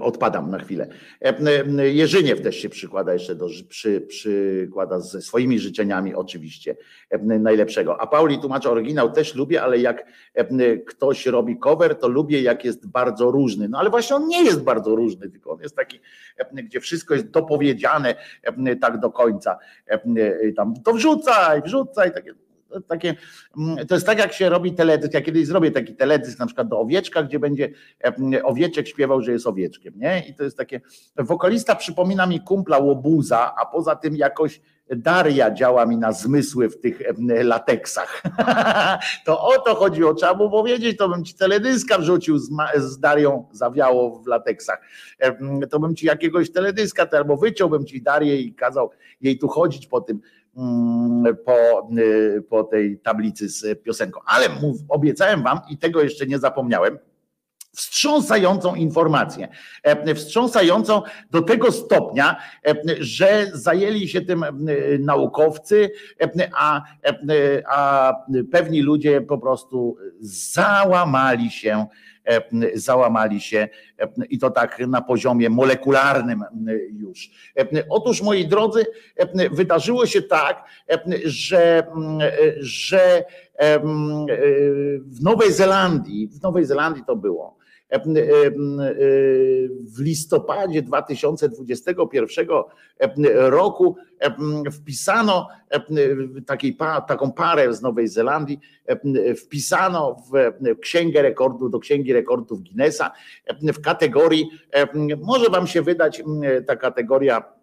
[0.00, 0.86] odpadam na chwilę.
[1.20, 6.76] E, Jerzyniew też się przykłada jeszcze do, przy, przykłada ze swoimi życzeniami oczywiście
[7.10, 8.00] e, najlepszego.
[8.00, 10.06] A Pauli tłumaczy oryginał też lubię, ale jak
[10.86, 13.68] ktoś robi cover, to lubię jak jest bardzo różny.
[13.68, 16.00] No ale właśnie on nie jest bardzo różny, tylko on jest taki,
[16.54, 18.14] gdzie wszystko jest dopowiedziane
[18.80, 19.58] tak do końca.
[20.56, 22.34] Tam to wrzucaj, wrzucaj, takie
[22.88, 23.14] takie,
[23.58, 26.68] mm, to jest tak jak się robi teledysk, ja kiedyś zrobię taki teledysk na przykład
[26.68, 27.68] do owieczka, gdzie będzie
[28.44, 30.24] owieczek śpiewał, że jest owieczkiem, nie?
[30.28, 30.80] I to jest takie,
[31.16, 34.60] wokalista przypomina mi kumpla łobuza, a poza tym jakoś
[34.90, 38.22] Daria działa mi na zmysły w tych lateksach.
[39.26, 43.48] to o to chodziło, trzeba było powiedzieć, to bym ci teledyska wrzucił z, z Darią
[43.52, 44.80] zawiało w lateksach.
[45.70, 48.90] To bym ci jakiegoś teledyska, albo wyciąłbym ci Darię i kazał
[49.20, 50.20] jej tu chodzić po tym
[51.44, 54.20] po, y, po tej tablicy z piosenką.
[54.26, 56.98] Ale mów, obiecałem wam i tego jeszcze nie zapomniałem,
[57.76, 59.48] wstrząsającą informację.
[59.82, 64.48] E, wstrząsającą do tego stopnia, e, że zajęli się tym e,
[65.00, 65.90] naukowcy,
[66.54, 66.82] a,
[67.68, 68.12] a
[68.52, 71.86] pewni ludzie po prostu załamali się
[72.74, 73.68] załamali się
[74.30, 76.44] i to tak na poziomie molekularnym
[76.90, 77.30] już.
[77.88, 78.86] Otóż, moi drodzy,
[79.50, 80.64] wydarzyło się tak,
[81.24, 81.86] że,
[82.60, 83.24] że
[85.06, 87.56] w Nowej Zelandii, w Nowej Zelandii to było,
[89.96, 92.46] w listopadzie 2021
[93.34, 93.96] roku
[94.72, 95.48] wpisano
[97.08, 98.60] taką parę z Nowej Zelandii,
[99.44, 103.12] wpisano w księgę rekordów, do księgi rekordów Guinnessa
[103.62, 104.50] w kategorii,
[105.22, 106.22] może wam się wydać
[106.66, 107.55] ta kategoria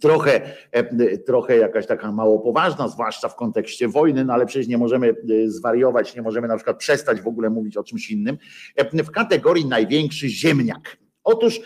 [0.00, 0.40] trochę,
[0.72, 5.08] e, trochę jakaś taka mało poważna, zwłaszcza w kontekście wojny, no ale przecież nie możemy
[5.10, 5.14] e,
[5.48, 8.38] zwariować, nie możemy na przykład przestać w ogóle mówić o czymś innym.
[8.76, 10.96] E, w kategorii największy ziemniak.
[11.26, 11.60] Otóż,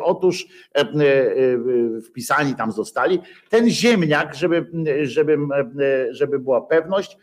[0.00, 0.46] otóż
[2.08, 3.18] wpisani tam zostali.
[3.48, 4.66] Ten ziemniak, żeby,
[5.02, 5.38] żeby,
[6.10, 7.18] żeby była pewność,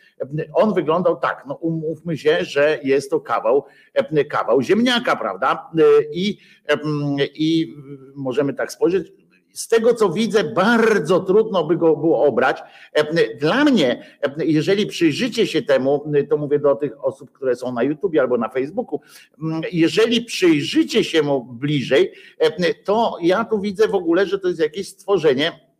[0.53, 3.63] on wyglądał tak, no umówmy się, że jest to kawał,
[4.29, 5.69] kawał ziemniaka, prawda?
[6.13, 6.37] I,
[7.35, 7.75] i
[8.15, 9.11] możemy tak spojrzeć,
[9.53, 12.57] z tego co widzę, bardzo trudno by go było obrać.
[13.39, 14.05] Dla mnie,
[14.37, 18.49] jeżeli przyjrzycie się temu, to mówię do tych osób, które są na YouTube albo na
[18.49, 19.01] Facebooku,
[19.71, 22.11] jeżeli przyjrzycie się mu bliżej,
[22.83, 25.72] to ja tu widzę w ogóle, że to jest jakieś stworzenie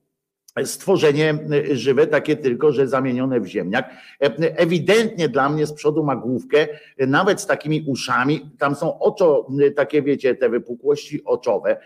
[0.65, 1.37] stworzenie
[1.71, 3.89] y, żywe, takie tylko, że zamienione w ziemniak.
[4.21, 6.67] E, ewidentnie dla mnie z przodu ma główkę,
[7.01, 11.77] y, nawet z takimi uszami, tam są oczo, y, takie wiecie, te wypukłości oczowe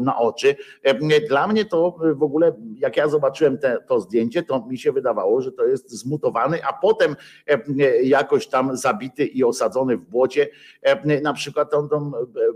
[0.00, 0.56] na oczy.
[0.82, 4.92] E, dla mnie to w ogóle, jak ja zobaczyłem te, to zdjęcie, to mi się
[4.92, 7.16] wydawało, że to jest zmutowany, a potem
[7.46, 10.48] e, jakoś tam zabity i osadzony w błocie.
[11.22, 12.12] Na przykład on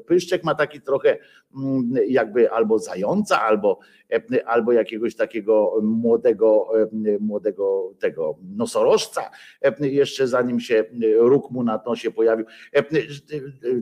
[0.06, 1.18] pyszczek ma taki trochę
[1.56, 3.78] mm, jakby albo zająca, albo,
[4.46, 6.68] albo jakiegoś jakiegoś takiego młodego,
[7.20, 9.30] młodego tego nosorożca,
[9.80, 10.84] jeszcze zanim się
[11.18, 12.46] róg mu na nosie pojawił.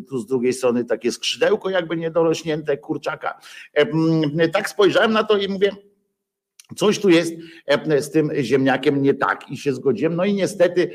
[0.08, 3.40] Tu z drugiej strony takie skrzydełko jakby niedorośnięte kurczaka.
[4.52, 5.70] Tak spojrzałem na to i mówię,
[6.76, 7.34] Coś tu jest
[8.00, 10.16] z tym ziemniakiem nie tak i się zgodziłem.
[10.16, 10.90] No i niestety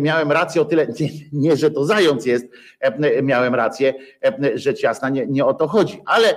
[0.00, 2.46] miałem rację o tyle, nie, nie że to zając jest,
[3.22, 3.94] miałem rację,
[4.54, 6.36] rzecz jasna, nie, nie o to chodzi, ale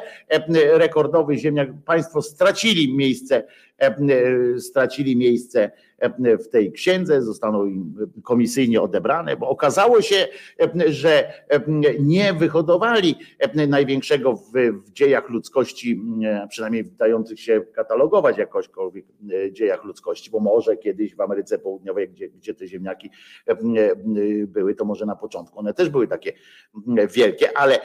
[0.53, 3.43] rekordowy ziemniak, państwo stracili miejsce,
[4.59, 5.71] stracili miejsce
[6.39, 10.27] w tej księdze, zostaną im komisyjnie odebrane, bo okazało się,
[10.87, 11.33] że
[11.99, 13.15] nie wyhodowali
[13.67, 14.51] największego w,
[14.85, 16.01] w dziejach ludzkości,
[16.49, 19.05] przynajmniej dających się katalogować jakośkolwiek
[19.51, 23.09] dziejach ludzkości, bo może kiedyś w Ameryce Południowej, gdzie, gdzie te ziemniaki
[24.47, 26.33] były, to może na początku one też były takie
[27.13, 27.79] wielkie, ale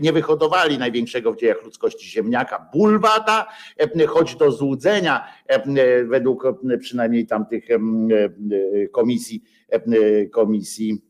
[0.00, 3.46] nie wyhodowali największego w dziejach ludzkości ziemniaka bulwata,
[4.08, 5.28] choć do złudzenia
[6.04, 6.44] według
[6.80, 7.64] przynajmniej tam tych
[8.92, 9.42] komisji,
[10.30, 11.02] komisji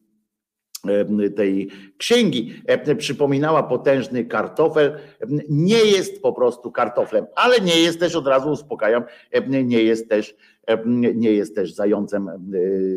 [0.89, 4.87] e, tej księgi e, przypominała potężny kartofel.
[4.87, 9.83] E, Nie jest po prostu kartoflem, ale nie jest też, od razu uspokajam, e, nie
[9.83, 10.37] jest też,
[10.67, 10.83] e,
[11.15, 12.35] nie jest też zającem e,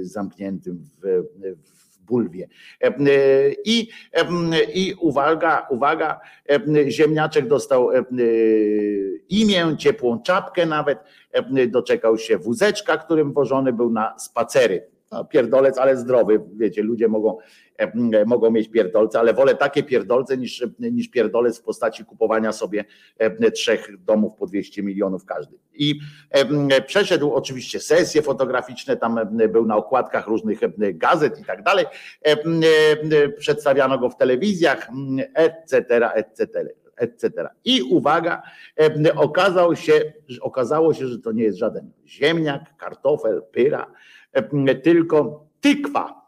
[0.02, 1.24] zamkniętym w,
[1.72, 1.75] w
[2.06, 2.48] bulwie.
[2.82, 2.94] E,
[3.66, 4.26] I, e,
[4.74, 6.20] I uwaga, uwaga,
[6.50, 8.06] e, ziemniaczek dostał e,
[9.30, 11.00] imię, ciepłą czapkę nawet,
[11.32, 14.95] e, doczekał się wózeczka, którym wożony był na spacery.
[15.16, 16.42] No, pierdolec, ale zdrowy.
[16.56, 17.38] Wiecie, ludzie mogą,
[17.78, 22.86] e, mogą mieć pierdolce, ale wolę takie pierdolce niż, niż pierdolec w postaci kupowania sobie
[23.18, 25.58] e, trzech domów po 200 milionów każdy.
[25.74, 31.46] I e, przeszedł oczywiście sesje fotograficzne, tam e, był na okładkach różnych e, gazet i
[31.46, 31.86] tak dalej.
[32.26, 34.90] E, e, Przedstawiano go w telewizjach,
[35.36, 36.66] etc., etc
[36.98, 37.50] etc.
[37.66, 38.42] I uwaga,
[38.80, 43.92] e, okazał się, okazało się, że to nie jest żaden ziemniak, kartofel, pyra, e,
[44.84, 46.26] tylko tykwa.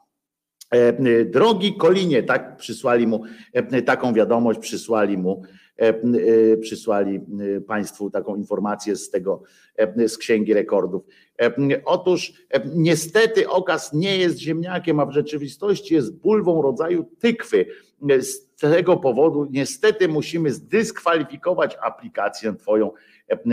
[0.71, 3.23] E, Drogi Kolinie, tak przysłali mu
[3.53, 5.41] e, taką wiadomość, przysłali mu,
[5.79, 9.43] e, e, przysłali e, Państwu taką informację z tego,
[9.75, 11.03] e, z Księgi Rekordów.
[11.41, 11.51] E,
[11.85, 17.65] Otóż e, niestety okaz nie jest ziemniakiem, a w rzeczywistości jest bulwą rodzaju tykwy.
[18.09, 22.93] E, Z tego powodu niestety musimy zdyskwalifikować aplikację Twoją e,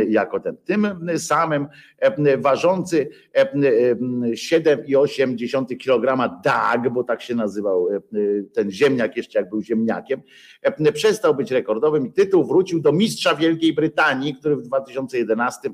[0.09, 0.56] jako ten.
[0.64, 0.86] Tym
[1.18, 1.66] samym
[1.98, 3.46] e, ważący e, e,
[3.94, 8.01] 7,8 kg DAG, bo tak się nazywał e,
[8.52, 10.20] ten ziemniak jeszcze jak był ziemniakiem,
[10.62, 15.70] e, przestał być rekordowym i tytuł wrócił do mistrza Wielkiej Brytanii, który w 2011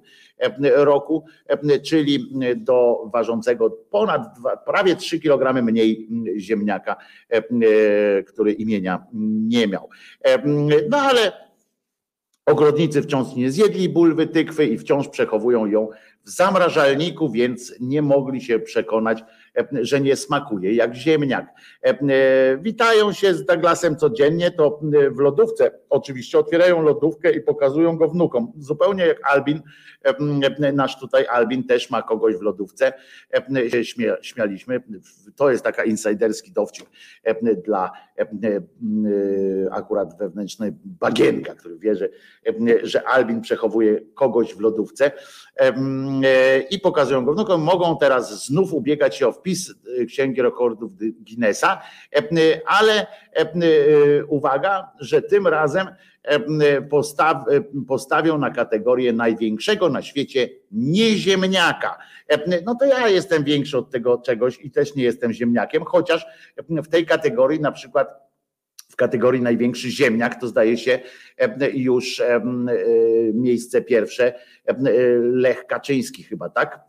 [0.62, 4.22] roku, e, czyli do ważącego ponad
[4.66, 6.08] prawie 3 kg mniej
[6.38, 6.96] ziemniaka,
[7.30, 9.04] e, e, który imienia
[9.48, 9.88] nie miał.
[10.24, 10.42] E,
[10.90, 11.49] No ale
[12.46, 15.88] Ogrodnicy wciąż nie zjedli bulwy tykwy i wciąż przechowują ją
[16.24, 19.24] w zamrażalniku, więc nie mogli się przekonać,
[19.56, 21.46] e, że nie smakuje jak ziemniak.
[21.84, 24.80] E, e, Witają się z Douglasem codziennie, to
[25.10, 28.52] w lodówce oczywiście otwierają lodówkę i pokazują go wnukom.
[28.58, 29.62] Zupełnie jak Albin,
[30.72, 32.92] nasz tutaj Albin też ma kogoś w lodówce.
[33.82, 34.82] Śmia- Śmialiśmy,
[35.36, 36.86] to jest taka insiderski dowcip
[37.64, 38.26] dla e,
[39.72, 42.08] akurat wewnętrznej bagienka, który wie, że,
[42.82, 45.10] że Albin przechowuje kogoś w lodówce
[45.56, 47.62] e, i pokazują go wnukom.
[47.62, 51.82] Mogą teraz znów ubiegać się o wpis e, Księgi Rekordów Guinnessa,
[52.66, 53.06] ale
[54.28, 55.79] uwaga, że tym razem
[56.22, 61.98] e, postaw, e, postawią na kategorię największego na świecie nieziemniaka.
[62.28, 66.26] E, No to ja jestem większy od tego czegoś i też nie jestem ziemniakiem, chociaż
[66.68, 68.29] w tej kategorii na przykład
[68.90, 71.00] w kategorii największy ziemniak, to zdaje się
[71.74, 72.40] już e,
[73.34, 74.34] miejsce pierwsze
[74.66, 74.74] e,
[75.18, 76.74] Lech Kaczyński chyba, tak?
[76.74, 76.80] E,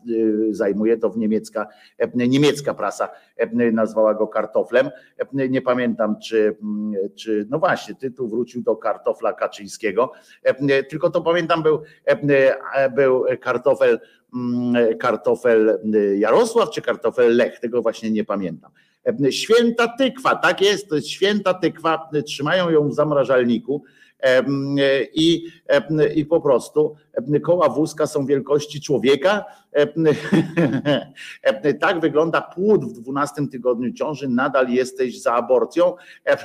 [0.54, 1.66] Zajmuje to w niemiecka,
[2.14, 3.08] niemiecka prasa
[3.72, 4.90] nazwała go kartoflem.
[5.32, 6.56] Nie pamiętam, czy,
[7.14, 10.12] czy no właśnie, tytuł wrócił do kartofla Kaczyńskiego,
[10.90, 11.82] tylko to pamiętam był,
[12.94, 14.00] był kartofel
[14.34, 15.78] mm, kartofel
[16.16, 18.70] Jarosław czy kartofel Lech, tego właśnie nie pamiętam.
[19.30, 23.82] Święta tykwa, tak jest, to jest święta tykwa, trzymają ją w zamrażalniku
[24.18, 24.76] em,
[25.14, 25.46] i,
[26.14, 26.96] i po prostu
[27.42, 29.44] koła wózka są wielkości człowieka.
[31.80, 35.94] Tak wygląda płód w 12 tygodniu ciąży, nadal jesteś za aborcją.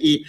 [0.00, 0.24] I,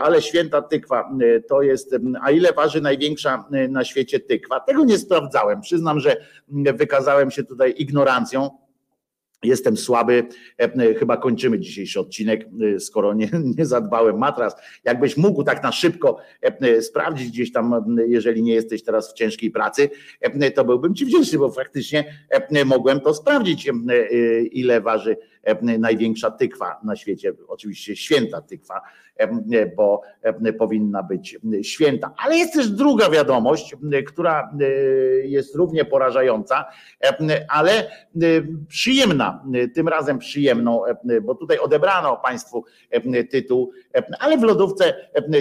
[0.00, 1.10] ale święta tykwa
[1.48, 4.60] to jest, a ile waży największa na świecie tykwa?
[4.60, 5.60] Tego nie sprawdzałem.
[5.60, 6.16] Przyznam, że
[6.48, 8.61] wykazałem się tutaj ignorancją.
[9.42, 10.24] Jestem słaby,
[10.58, 14.54] e, chyba kończymy dzisiejszy odcinek, e, skoro nie, nie zadbałem matras.
[14.84, 19.50] Jakbyś mógł tak na szybko e, sprawdzić gdzieś tam, jeżeli nie jesteś teraz w ciężkiej
[19.50, 19.90] pracy,
[20.20, 25.12] e, to byłbym ci wdzięczny, bo faktycznie e, mogłem to sprawdzić, e, e, ile waży
[25.12, 25.31] e,
[25.78, 27.32] największa tykwa na świecie.
[27.48, 28.80] Oczywiście święta tykwa,
[29.76, 30.02] bo
[30.58, 32.14] powinna być święta.
[32.24, 34.64] Ale jest też druga wiadomość, która e,
[35.26, 36.64] jest równie porażająca,
[37.48, 37.88] ale e,
[38.68, 40.82] przyjemna, e, tym razem przyjemną,
[41.22, 42.64] bo tutaj odebrano Państwu
[43.30, 43.72] tytuł,
[44.18, 44.94] ale w lodówce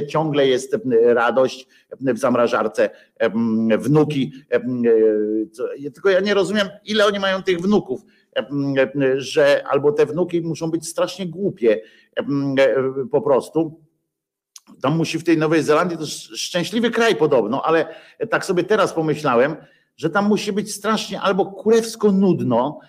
[0.08, 1.68] ciągle jest radość
[2.00, 2.90] w zamrażarce
[3.80, 4.32] wnuki.
[5.94, 8.02] Tylko ja nie rozumiem, ile oni mają tych wnuków,
[9.18, 11.82] że albo te wnuki muszą być strasznie głupie
[13.12, 13.82] po prostu.
[14.82, 17.96] Tam musi w tej Nowej Zelandii, to sz- szczęśliwy kraj podobno, ale
[18.30, 19.56] tak sobie teraz pomyślałem,
[19.98, 22.80] że tam musi być strasznie albo kurewsko nudno,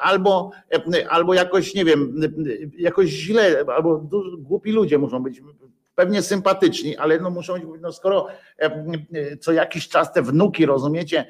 [0.00, 0.50] albo,
[1.08, 2.20] albo jakoś, nie wiem,
[2.78, 3.98] jakoś źle, albo
[4.38, 5.42] głupi ludzie muszą być.
[5.96, 8.26] Pewnie sympatyczni, ale no muszą być, no skoro
[8.58, 11.26] e, co jakiś czas te wnuki, rozumiecie,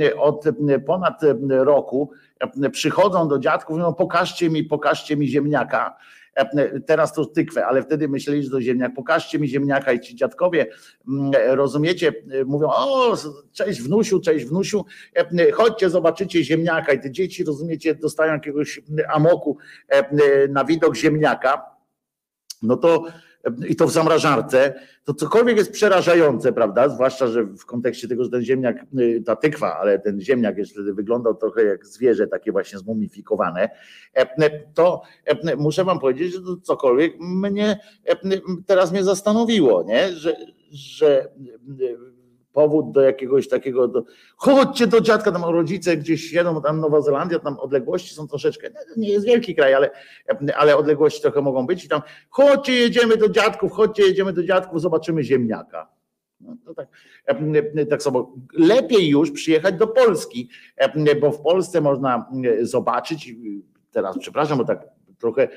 [0.00, 2.10] e, od e, ponad e, roku
[2.40, 5.96] e, przychodzą do dziadków, no pokażcie mi, pokażcie mi ziemniaka,
[6.38, 8.94] E, Teraz to tykwę, ale wtedy myśleli, że ziemniak.
[8.94, 10.66] Pokażcie mi ziemniaka i ci dziadkowie,
[11.08, 13.16] mm, rozumiecie, e, mówią, o,
[13.52, 16.92] cześć wnusiu, cześć wnusiu, e, chodźcie, zobaczycie ziemniaka.
[16.92, 19.58] I te dzieci, rozumiecie, dostają jakiegoś amoku
[19.88, 21.64] e, na widok ziemniaka,
[22.62, 23.04] no to
[23.68, 24.74] i to w zamrażarce,
[25.04, 26.88] to cokolwiek jest przerażające, prawda?
[26.88, 30.72] Zwłaszcza, że w kontekście tego, że ten ziemniak, y, ta tykwa, ale ten ziemniak jest
[30.72, 33.68] wtedy wyglądał trochę jak zwierzę, takie właśnie zmumifikowane,
[34.14, 38.16] e, to e, muszę wam powiedzieć, że to cokolwiek mnie e,
[38.66, 40.12] teraz mnie zastanowiło, nie?
[40.12, 40.36] Że,
[40.70, 41.28] że
[42.52, 44.04] powód do jakiegoś takiego, do,
[44.36, 49.08] chodźcie do dziadka, tam rodzice gdzieś jedą, tam Nowa Zelandia, tam odległości są troszeczkę, nie
[49.08, 49.90] jest wielki kraj, ale,
[50.56, 54.80] ale odległości trochę mogą być i tam chodźcie, jedziemy do dziadków, chodźcie, jedziemy do dziadków,
[54.80, 55.88] zobaczymy ziemniaka.
[56.40, 56.88] No, tak,
[57.90, 58.32] tak samo.
[58.52, 60.48] Lepiej już przyjechać do Polski,
[61.20, 62.30] bo w Polsce można
[62.60, 63.34] zobaczyć,
[63.90, 65.48] teraz przepraszam, bo tak trochę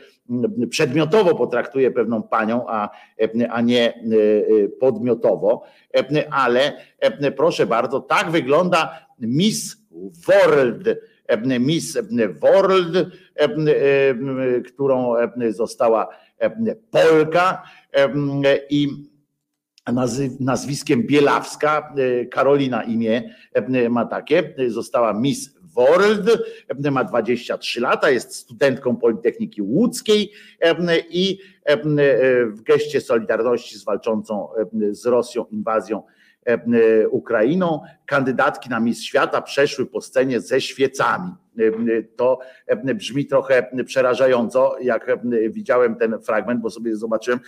[0.70, 2.90] przedmiotowo potraktuję pewną panią, a,
[3.50, 3.94] a nie
[4.80, 5.64] podmiotowo,
[6.32, 6.74] ale
[7.36, 9.78] proszę bardzo, tak wygląda Miss
[10.28, 11.00] World.
[11.60, 11.98] Miss
[12.42, 13.10] World,
[14.68, 15.14] którą
[15.50, 16.08] została
[16.92, 17.64] Polka
[18.70, 18.88] i
[20.40, 21.94] nazwiskiem Bielawska,
[22.32, 23.36] Karolina imię
[23.90, 26.40] ma takie, została Miss World,
[26.92, 30.32] ma 23 lata, jest studentką Politechniki Łódzkiej
[31.10, 31.40] i
[32.46, 34.50] w geście solidarności z walczącą
[34.92, 36.04] z Rosją inwazją
[37.10, 37.82] Ukrainą.
[38.06, 41.32] Kandydatki na Miss Świata przeszły po scenie ze świecami.
[42.16, 42.40] To
[42.96, 45.18] brzmi trochę przerażająco, jak
[45.50, 47.40] widziałem ten fragment, bo sobie zobaczyłem,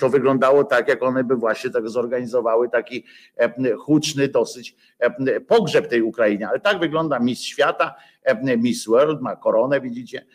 [0.00, 3.04] to wyglądało tak, jak one by właśnie tak zorganizowały taki
[3.78, 4.76] huczny dosyć
[5.46, 6.48] pogrzeb tej Ukrainie.
[6.48, 7.94] Ale tak wygląda Miss Świata,
[8.58, 10.26] Miss World, ma koronę, widzicie.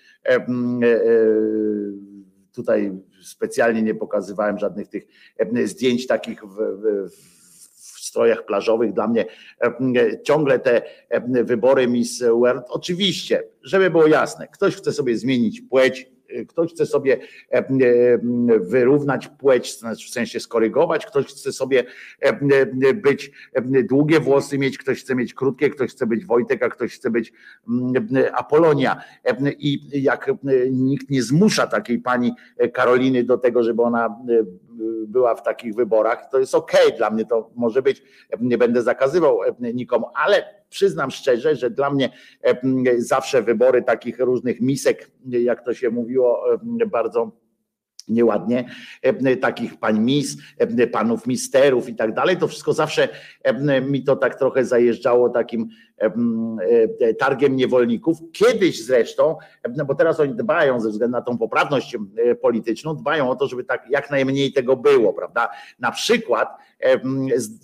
[2.55, 2.91] Tutaj
[3.23, 5.07] specjalnie nie pokazywałem żadnych tych
[5.65, 7.38] zdjęć takich w, w
[8.09, 8.93] strojach plażowych.
[8.93, 9.25] Dla mnie
[10.23, 10.81] ciągle te
[11.43, 16.11] wybory Miss World, oczywiście, żeby było jasne, ktoś chce sobie zmienić płeć,
[16.47, 17.17] ktoś chce sobie
[18.59, 19.77] wyrównać płeć,
[20.07, 21.83] w sensie skorygować, ktoś chce sobie
[22.95, 23.31] być
[23.89, 27.33] długie włosy mieć, ktoś chce mieć krótkie, ktoś chce być Wojtek, a ktoś chce być
[28.33, 29.03] Apolonia.
[29.59, 30.31] I jak
[30.71, 32.31] nikt nie zmusza takiej pani
[32.73, 34.15] Karoliny do tego, żeby ona
[35.07, 38.03] była w takich wyborach, to jest okej dla mnie, to może być,
[38.39, 42.09] nie będę zakazywał nikomu, ale przyznam szczerze, że dla mnie
[42.97, 46.43] zawsze wybory takich różnych misek, jak to się mówiło,
[46.91, 47.31] bardzo
[48.07, 48.69] nieładnie,
[49.41, 50.37] takich pań mis,
[50.91, 53.09] panów misterów i tak dalej, to wszystko zawsze
[53.81, 55.69] mi to tak trochę zajeżdżało takim
[57.19, 58.17] targiem niewolników.
[58.31, 59.37] Kiedyś zresztą,
[59.85, 61.97] bo teraz oni dbają ze względu na tą poprawność
[62.41, 65.49] polityczną, dbają o to, żeby tak jak najmniej tego było, prawda?
[65.79, 66.57] Na przykład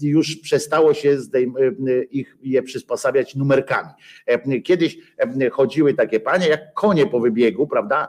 [0.02, 1.18] już przestało się
[2.12, 3.90] ich je przysposabiać numerkami.
[4.64, 4.98] Kiedyś
[5.52, 8.08] chodziły takie panie jak konie po wybiegu, prawda?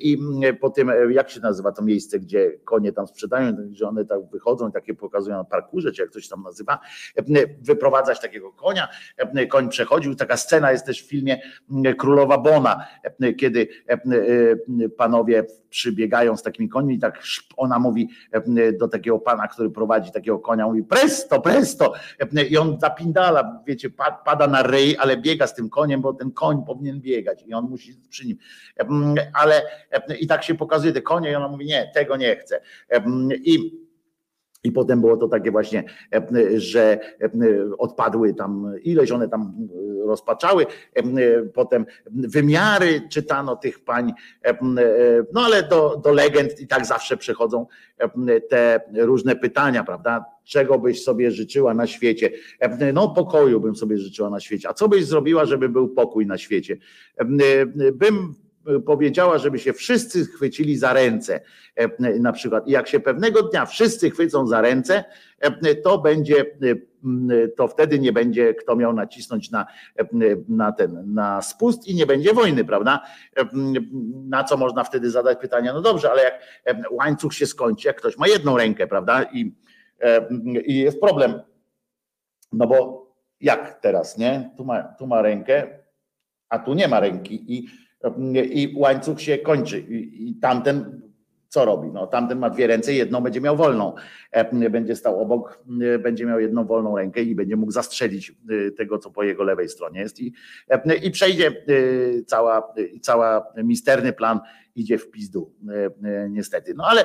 [0.00, 0.18] I
[0.60, 4.72] po tym, jak się nazywa to miejsce, gdzie konie tam sprzedają, że one tak wychodzą
[4.72, 6.78] takie pokazują na parkurze, czy jak ktoś tam nazywa,
[7.60, 8.88] wyprowadzać takiego konia,
[9.48, 10.14] koń przechodził.
[10.14, 11.40] Taka scena jest też w filmie
[11.98, 12.86] Królowa Bona,
[13.38, 13.68] kiedy
[14.96, 17.22] panowie przybiegają z takimi końmi tak
[17.56, 18.08] ona mówi
[18.78, 21.92] do takiego pana, który prowadzi takiego konia, mówi presto, presto!
[22.50, 23.90] I on zapindala, wiecie,
[24.24, 27.64] pada na ryj, ale biega z tym koniem, bo ten koń powinien biegać i on
[27.64, 28.36] musi przy nim,
[29.32, 29.62] ale
[30.20, 32.60] i tak się pokazuje te konie i ona mówi nie, tego nie chcę.
[33.44, 33.83] I
[34.64, 35.84] i potem było to takie właśnie,
[36.56, 36.98] że
[37.78, 39.68] odpadły tam, ileś one tam
[40.06, 40.66] rozpaczały,
[41.54, 44.12] potem wymiary czytano tych pań,
[45.32, 47.66] no ale do, do legend i tak zawsze przychodzą
[48.48, 50.24] te różne pytania, prawda?
[50.44, 52.30] Czego byś sobie życzyła na świecie?
[52.94, 54.68] No, pokoju bym sobie życzyła na świecie.
[54.68, 56.76] A co byś zrobiła, żeby był pokój na świecie?
[57.92, 58.34] Bym
[58.86, 61.40] powiedziała, żeby się wszyscy chwycili za ręce.
[62.20, 65.04] Na przykład, jak się pewnego dnia wszyscy chwycą za ręce,
[65.84, 66.44] to będzie,
[67.56, 69.66] to wtedy nie będzie kto miał nacisnąć na,
[70.48, 73.00] na ten, na spust i nie będzie wojny, prawda?
[74.28, 75.72] Na co można wtedy zadać pytania?
[75.72, 79.22] No dobrze, ale jak łańcuch się skończy, jak ktoś ma jedną rękę, prawda?
[79.22, 79.54] I,
[80.64, 81.40] i jest problem.
[82.52, 83.04] No bo
[83.40, 84.50] jak teraz, nie?
[84.56, 85.78] Tu ma, tu ma rękę,
[86.48, 87.66] a tu nie ma ręki i
[88.52, 91.00] i łańcuch się kończy i, i tamten
[91.54, 91.88] co robi?
[91.92, 93.94] No, tamten ma dwie ręce, jedną będzie miał wolną.
[94.30, 95.64] E, Będzie stał obok,
[95.94, 99.44] e, będzie miał jedną wolną rękę i będzie mógł zastrzelić e, tego, co po jego
[99.44, 100.20] lewej stronie jest.
[100.20, 100.32] I,
[101.02, 101.64] i przejdzie
[102.26, 104.40] cała, cała misterny plan
[104.76, 105.54] idzie w pizdu,
[106.30, 106.74] niestety.
[106.74, 107.04] No ale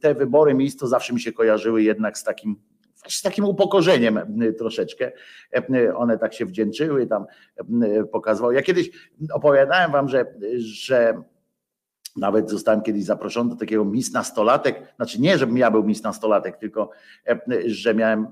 [0.00, 2.56] te wybory miejsc to zawsze mi się kojarzyły jednak z takim
[3.08, 4.20] z takim upokorzeniem
[4.58, 5.12] troszeczkę.
[5.54, 7.26] E, One tak się wdzięczyły, tam
[8.12, 8.54] pokazywały.
[8.54, 8.90] Ja kiedyś
[9.32, 10.26] opowiadałem wam, że,
[10.58, 11.22] że
[12.16, 16.56] nawet zostałem kiedyś zaproszony do takiego mis nastolatek, znaczy nie, żebym ja był mis nastolatek,
[16.58, 16.90] tylko
[17.28, 18.28] e, że miałem e,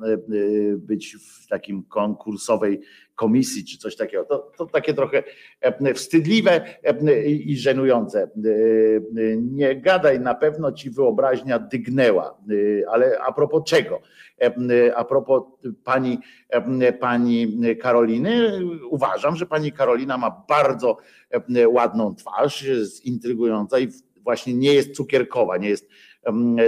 [0.76, 2.80] być w takim konkursowej
[3.14, 4.24] komisji czy coś takiego.
[4.24, 5.22] To, to takie trochę
[5.60, 8.22] e, wstydliwe e, i żenujące.
[8.22, 8.28] E,
[9.36, 12.38] Nie gadaj, na pewno ci wyobraźnia dygnęła,
[12.90, 14.00] ale a propos czego?
[14.96, 15.42] A propos
[15.84, 16.18] pani,
[17.00, 18.60] pani Karoliny,
[18.90, 20.96] uważam, że pani Karolina ma bardzo
[21.68, 23.88] ładną twarz, jest intrygująca i
[24.22, 25.88] właśnie nie jest cukierkowa, nie jest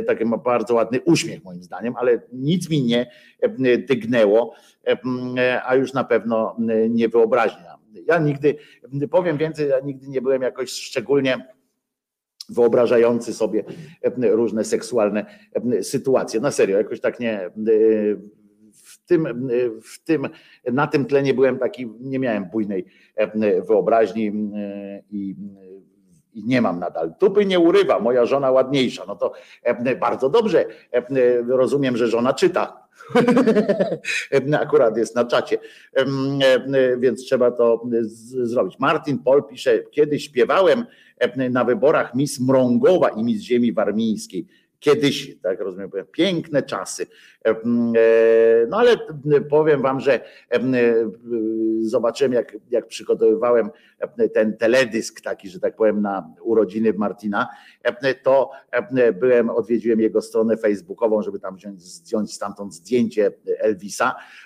[0.07, 3.07] taki ma bardzo ładny uśmiech moim zdaniem, ale nic mi nie
[3.89, 4.55] dygnęło,
[5.66, 6.57] a już na pewno
[6.91, 7.77] nie wyobraźnia.
[8.07, 8.55] Ja nigdy,
[9.11, 11.49] powiem więcej, ja nigdy nie byłem jakoś szczególnie
[12.49, 13.65] wyobrażający sobie
[14.20, 15.27] różne seksualne
[15.83, 16.41] sytuacje.
[16.41, 17.51] Na serio, jakoś tak nie.
[18.73, 19.49] W tym,
[19.83, 20.28] w tym,
[20.73, 22.85] na tym tle nie byłem taki, nie miałem bujnej
[23.69, 24.33] wyobraźni
[25.11, 25.37] i,
[26.37, 27.15] i nie mam nadal.
[27.19, 29.05] Tupy nie urywa, moja żona ładniejsza.
[29.09, 29.33] No to
[29.63, 30.65] em, bardzo dobrze.
[30.93, 31.05] Em,
[31.49, 32.87] Rozumiem, że żona czyta.
[34.61, 35.59] Akurat jest na czacie,
[36.99, 37.83] więc trzeba to
[38.43, 38.79] zrobić.
[38.79, 40.87] Martin Pol pisze, kiedy śpiewałem
[41.19, 44.47] em, na wyborach Miss Mrągowa i Miss Ziemi Warmińskiej.
[44.87, 47.07] Kiedyś, tak rozumiem, piękne czasy.
[47.45, 48.97] Em, e, No ale
[49.51, 50.61] powiem wam, że e,
[51.81, 57.49] zobaczyłem, jak, jak przygotowywałem em, ten teledysk taki, że tak powiem, na urodziny Martina,
[58.23, 64.45] to em, byłem, odwiedziłem jego stronę facebookową, żeby tam wziąć, zdjąć stamtąd zdjęcie Elvisa, e,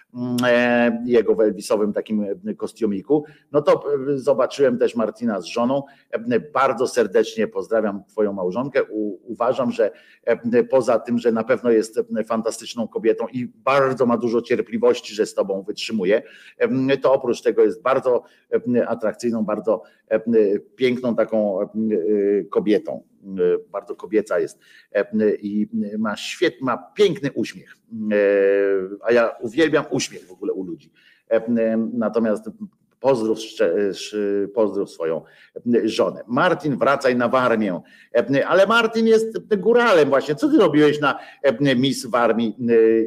[1.04, 3.24] jego w Elvisowym takim e, kostiumiku.
[3.52, 5.82] No to e, zobaczyłem też Martina z żoną.
[6.10, 8.80] E, Bardzo serdecznie pozdrawiam twoją małżonkę.
[9.22, 9.90] Uważam, że
[10.24, 15.14] e, poza tym, że na pewno jest e, fantastyczną kobietą i bardzo ma dużo cierpliwości,
[15.14, 16.22] że z tobą wytrzymuje,
[16.58, 18.22] e, to oprócz tego jest bardzo
[18.76, 20.20] e, atrakcyjną, bardzo e,
[20.76, 21.66] piękną taką e,
[22.50, 23.09] kobietą.
[23.24, 24.58] E, Bardzo kobieca jest
[24.92, 25.68] e, i
[25.98, 27.76] ma świetny, ma piękny uśmiech.
[28.12, 28.16] E,
[29.02, 30.92] A ja uwielbiam uśmiech w ogóle u ludzi.
[31.30, 32.50] E, Natomiast
[33.00, 33.38] Pozdrów,
[34.54, 35.22] pozdrów swoją
[35.84, 36.20] żonę.
[36.26, 37.80] Martin, wracaj na Warmię.
[38.46, 40.34] Ale Martin jest góralem właśnie.
[40.34, 41.18] Co ty robiłeś na
[41.76, 42.56] Miss Warmii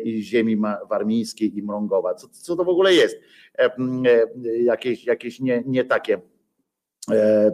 [0.03, 0.57] i ziemi
[0.90, 2.14] warmińskiej i Mrągowa?
[2.14, 3.19] Co, co to w ogóle jest?
[4.64, 6.22] Jakieś, jakieś nie, nie takie.
[7.12, 7.52] E,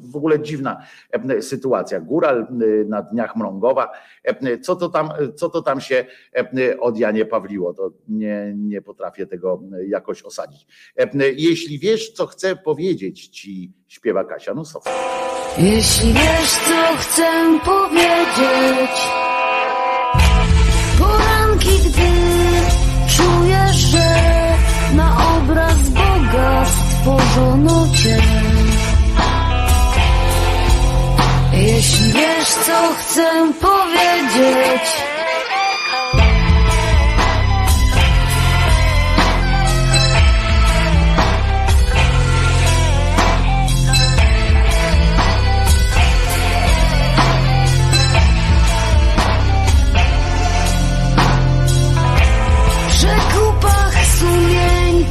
[0.00, 2.00] W ogóle dziwna e, sytuacja.
[2.00, 2.46] Góral e,
[2.88, 3.88] na dniach Mrągowa.
[4.24, 6.04] E, Co to tam, co to tam się
[6.36, 7.74] e, od Janie Pawliło?
[7.74, 10.66] To nie, nie potrafię tego jakoś osadzić.
[10.96, 14.90] E, Jeśli wiesz, co chcę powiedzieć ci, śpiewa Kasia Nusowska.
[15.58, 17.22] Jeśli wiesz, co chcę
[17.64, 19.08] powiedzieć,
[20.98, 22.10] poranki, gdy
[23.16, 24.14] czujesz, że
[24.96, 28.18] na obraz Boga stworzono cię.
[32.14, 35.04] Wiesz, co chcę powiedzieć,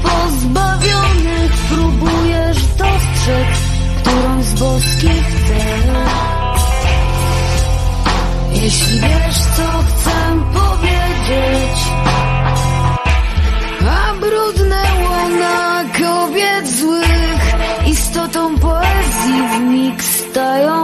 [0.03, 5.22] pozbawionych próbujesz dostrzec którąś z boskich
[8.63, 10.11] Jeśli wiesz, co chcę
[10.53, 11.79] powiedzieć
[13.89, 17.55] A brudne łona kobiet złych
[17.87, 20.82] Istotą poezji w mig stają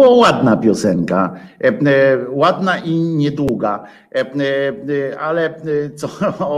[0.00, 5.54] była ładna piosenka, e, e, ładna i niedługa, e, ale
[5.96, 6.08] co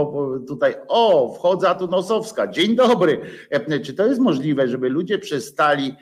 [0.49, 3.19] tutaj, o, wchodzę a tu Nosowska, dzień dobry.
[3.83, 5.95] Czy to jest możliwe, żeby ludzie przestali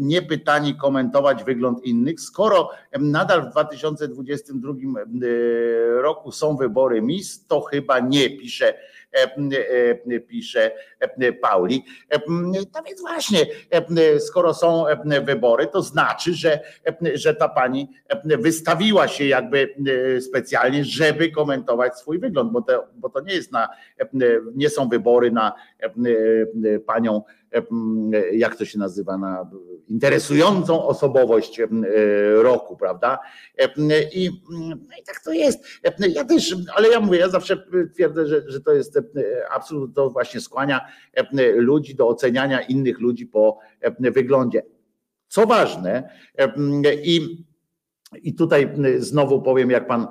[0.00, 2.70] niepytani komentować wygląd innych, skoro
[3.00, 4.72] nadal w 2022
[6.02, 8.74] roku są wybory MIS, to chyba nie, pisze
[10.28, 10.72] pisze
[11.40, 11.84] Pauli.
[12.28, 13.46] No więc właśnie,
[14.18, 14.84] skoro są
[15.22, 16.60] wybory, to znaczy, że,
[17.14, 17.90] że ta pani
[18.24, 19.74] wystawiła się jakby
[20.20, 23.68] specjalnie, żeby komentować swój wygląd, bo to, bo to nie jest na,
[24.54, 25.52] nie są wybory na
[26.86, 27.22] panią
[28.32, 29.50] jak to się nazywa, na
[29.90, 31.60] interesującą osobowość
[32.34, 33.18] roku, prawda?
[34.12, 35.64] I, no i tak to jest.
[36.14, 37.56] Ja też, ale ja mówię, ja zawsze
[37.94, 38.98] twierdzę, że, że to jest
[39.50, 40.80] absolutnie, to właśnie skłania
[41.54, 43.58] ludzi do oceniania innych ludzi po
[43.98, 44.62] wyglądzie.
[45.28, 46.10] Co ważne,
[47.02, 47.44] i
[48.22, 50.06] i tutaj znowu powiem, jak pan,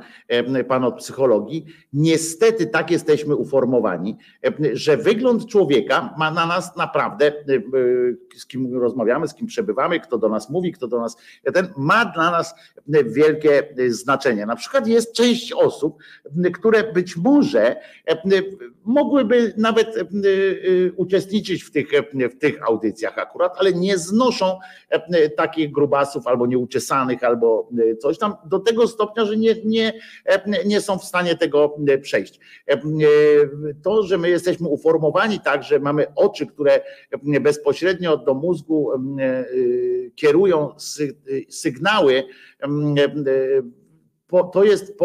[0.68, 4.18] pan od psychologii, niestety tak jesteśmy uformowani,
[4.74, 7.32] że wygląd człowieka ma na nas naprawdę,
[8.36, 11.18] z kim rozmawiamy, z kim przebywamy, kto do nas mówi, kto do nas,
[11.54, 12.56] ten ma dla nas
[13.06, 14.46] wielkie znaczenie.
[14.46, 15.98] Na przykład jest część osób,
[16.54, 17.76] które być może
[18.90, 19.96] mogłyby nawet
[20.96, 21.90] uczestniczyć w tych,
[22.32, 24.60] w tych audycjach akurat, ale nie znoszą
[25.38, 29.94] takich grubasów albo nieuczesanych, albo coś tam do tego stopnia, że nie, nie,
[30.66, 32.40] nie są w stanie tego przejść.
[33.84, 36.82] To, że my jesteśmy uformowani tak, że mamy oczy, które
[37.42, 38.92] bezpośrednio do mózgu
[40.16, 40.76] kierują
[41.50, 42.24] sygnały
[44.54, 44.98] to jest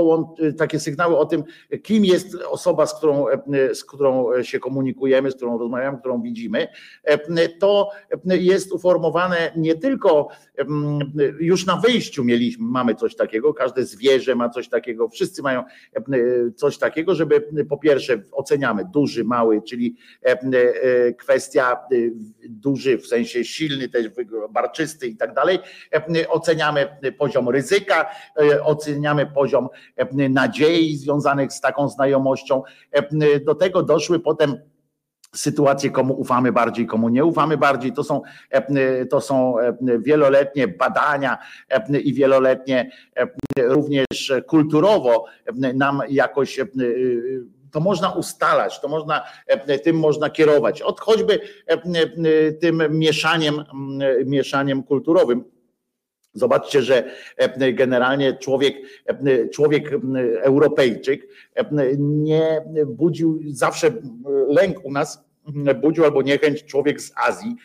[0.59, 1.45] takie sygnały o tym,
[1.83, 3.27] kim jest osoba, z którą,
[3.75, 6.69] z którą się komunikujemy, z którą rozmawiamy, którą widzimy,
[7.61, 7.91] to
[8.25, 10.29] jest uformowane nie tylko
[11.41, 15.65] już na wyjściu mieliśmy, mamy coś takiego, każde zwierzę ma coś takiego, wszyscy mają
[16.57, 19.97] coś takiego, żeby po pierwsze oceniamy duży, mały, czyli
[21.19, 21.77] kwestia
[22.49, 24.07] duży w sensie silny, też
[24.51, 25.59] barczysty i tak dalej,
[26.29, 28.11] oceniamy poziom ryzyka,
[28.63, 32.63] oceniamy poziom e, nadziei związanych z taką znajomością.
[32.93, 34.57] E, do tego doszły potem
[35.35, 37.93] sytuacje, komu ufamy bardziej, komu nie ufamy bardziej.
[37.93, 39.55] To są, e, to są
[39.99, 41.39] wieloletnie badania
[42.05, 42.91] i wieloletnie
[43.57, 45.25] również kulturowo
[45.75, 46.61] nam jakoś
[47.71, 49.25] to można ustalać, to można,
[49.85, 50.83] tym można kierować.
[50.83, 51.41] Od choćby
[52.61, 53.65] tym mieszaniem,
[54.27, 55.54] mieszaniem kulturowym.
[56.35, 57.05] Zobaczcie, że
[57.37, 59.91] e, generalnie człowiek, e, człowiek
[60.41, 61.65] Europejczyk e,
[61.99, 63.93] nie budził zawsze
[64.49, 65.24] lęk u nas
[65.83, 67.57] budził albo niechęć człowiek z Azji,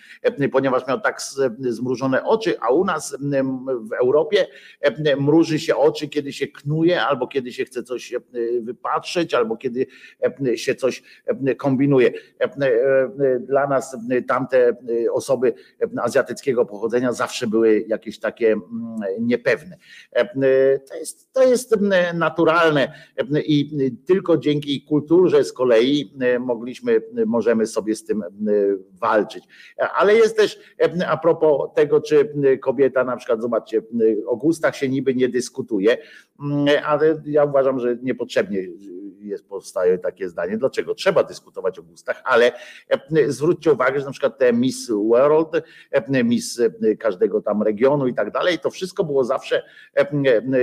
[0.51, 1.21] ponieważ miał tak
[1.59, 3.17] zmrużone oczy, a u nas
[3.81, 4.47] w Europie
[5.19, 8.13] mruży się oczy, kiedy się knuje, albo kiedy się chce coś
[8.61, 9.87] wypatrzeć, albo kiedy
[10.55, 11.03] się coś
[11.57, 12.11] kombinuje.
[13.39, 13.97] Dla nas
[14.27, 14.77] tamte
[15.11, 15.53] osoby
[16.01, 18.55] azjatyckiego pochodzenia zawsze były jakieś takie
[19.19, 19.77] niepewne.
[20.89, 21.75] To jest, to jest
[22.13, 22.93] naturalne
[23.45, 28.27] i tylko dzięki kulturze z kolei mogliśmy, możemy sobie z tym e,
[29.01, 29.43] walczyć.
[29.95, 33.81] Ale jest też e, a propos tego, czy kobieta na przykład, zobaczcie,
[34.27, 35.97] o gustach się niby nie dyskutuje,
[36.41, 38.67] mm, ale ja uważam, że niepotrzebnie
[39.19, 40.57] jest, powstaje takie zdanie.
[40.57, 40.95] Dlaczego?
[40.95, 42.51] Trzeba dyskutować o gustach, ale
[42.89, 45.49] e, zwróćcie uwagę, że na przykład te Miss World,
[46.23, 46.61] Miss
[46.99, 49.63] każdego tam regionu i tak dalej, to wszystko było zawsze,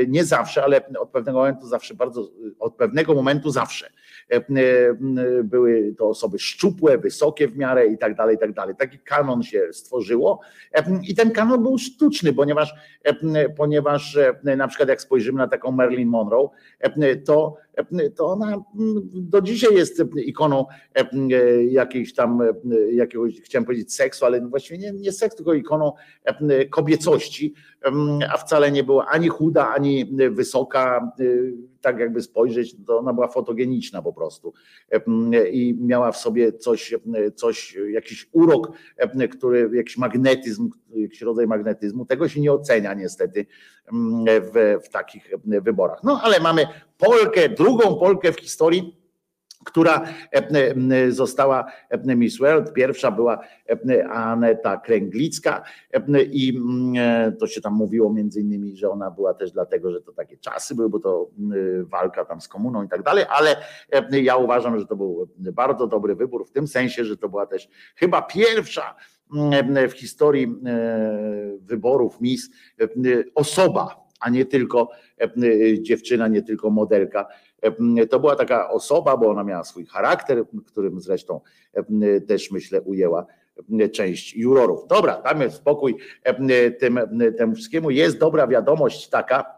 [0.08, 2.28] nie zawsze, ale od pewnego momentu zawsze bardzo,
[2.58, 4.05] od pewnego momentu zawsze E, e,
[5.44, 8.74] były to osoby szczupłe, wysokie w miarę i tak dalej, i tak dalej.
[8.76, 10.40] Taki kanon się stworzyło
[10.72, 12.74] e, i ten kanon był sztuczny, ponieważ,
[13.56, 16.50] ponieważ na przykład jak spojrzymy na taką Marilyn Monroe,
[17.24, 17.56] to
[18.16, 18.62] to ona mm,
[19.14, 20.66] do dzisiaj jest ikoną
[21.68, 22.38] jakiejś tam,
[22.92, 25.92] jakiegoś, chciałem powiedzieć seksu, ale właściwie nie, nie seksu, tylko ikoną
[26.70, 27.54] kobiecości,
[28.32, 31.12] a wcale nie była ani chuda, ani wysoka,
[31.80, 34.52] tak jakby spojrzeć, to ona była fotogeniczna po prostu
[35.52, 36.94] i miała w sobie coś,
[37.34, 38.72] coś jakiś urok,
[39.30, 43.46] który, jakiś magnetyzm, jakiś rodzaj magnetyzmu, tego się nie ocenia niestety
[44.24, 46.00] w, w takich wyborach.
[46.04, 46.66] No ale mamy
[46.98, 48.97] Polkę, drugą Polkę w historii,
[49.64, 50.05] która
[51.09, 51.73] została
[52.06, 52.73] Miss World.
[52.73, 53.39] Pierwsza była
[54.10, 55.62] Aneta Kręglicka
[56.31, 56.60] i
[57.40, 60.74] to się tam mówiło między innymi, że ona była też dlatego, że to takie czasy
[60.74, 61.31] były, bo to
[61.82, 63.56] walka tam z komuną i tak dalej, ale
[64.10, 67.68] ja uważam, że to był bardzo dobry wybór w tym sensie, że to była też
[67.97, 68.94] chyba pierwsza
[69.89, 70.56] w historii
[71.60, 72.51] wyborów Miss
[73.35, 74.90] osoba, a nie tylko
[75.80, 77.26] dziewczyna, nie tylko modelka,
[78.10, 81.40] to była taka osoba, bo ona miała swój charakter, którym zresztą
[82.28, 83.26] też myślę ujęła
[83.92, 84.86] część jurorów.
[84.86, 85.96] Dobra, tam jest spokój
[87.38, 87.90] temu wszystkiemu.
[87.90, 89.55] Jest dobra wiadomość taka,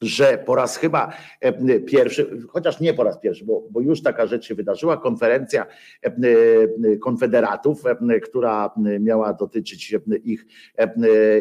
[0.00, 4.26] że po raz chyba e, pierwszy, chociaż nie po raz pierwszy, bo, bo już taka
[4.26, 5.66] rzecz się wydarzyła, konferencja
[6.04, 7.82] e, e, konfederatów,
[8.22, 9.94] która miała dotyczyć
[10.24, 10.46] ich,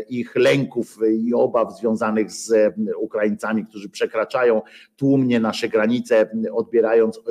[0.10, 4.62] ich lęków i obaw związanych z Ukraińcami, którzy przekraczają
[4.96, 7.22] tłumnie nasze granice, odbierając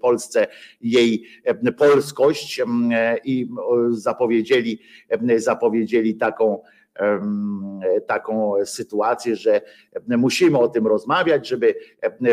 [0.00, 0.46] Polsce
[0.80, 1.24] jej
[1.76, 2.60] polskość
[3.24, 3.48] i
[3.90, 4.80] zapowiedzieli,
[5.36, 6.62] zapowiedzieli taką
[8.06, 9.60] taką sytuację, że
[10.08, 11.74] musimy o tym rozmawiać, żeby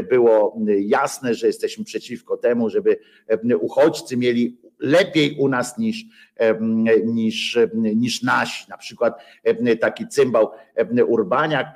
[0.09, 2.97] było jasne, że jesteśmy przeciwko temu, żeby
[3.59, 6.05] uchodźcy mieli lepiej u nas niż,
[7.05, 8.69] niż, niż nasi.
[8.69, 9.19] Na przykład
[9.81, 10.51] taki cymbał
[11.07, 11.67] Urbaniak,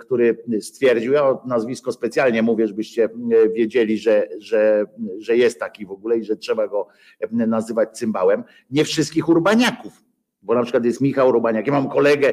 [0.00, 3.08] który stwierdził, ja nazwisko specjalnie mówię, żebyście
[3.54, 4.84] wiedzieli, że, że,
[5.18, 6.88] że jest taki w ogóle i że trzeba go
[7.30, 8.44] nazywać cymbałem.
[8.70, 10.09] Nie wszystkich Urbaniaków
[10.42, 11.66] bo na przykład jest Michał Urbaniak.
[11.66, 12.32] Ja mam kolegę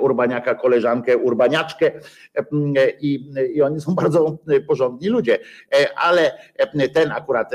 [0.00, 1.90] Urbaniaka, koleżankę Urbaniaczkę
[3.00, 5.38] i, i oni są bardzo porządni ludzie,
[5.96, 6.38] ale
[6.94, 7.52] ten akurat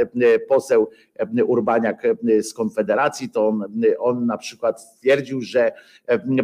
[0.49, 0.89] poseł
[1.45, 2.07] Urbaniak
[2.41, 3.65] z Konfederacji, to on,
[3.99, 5.71] on na przykład stwierdził, że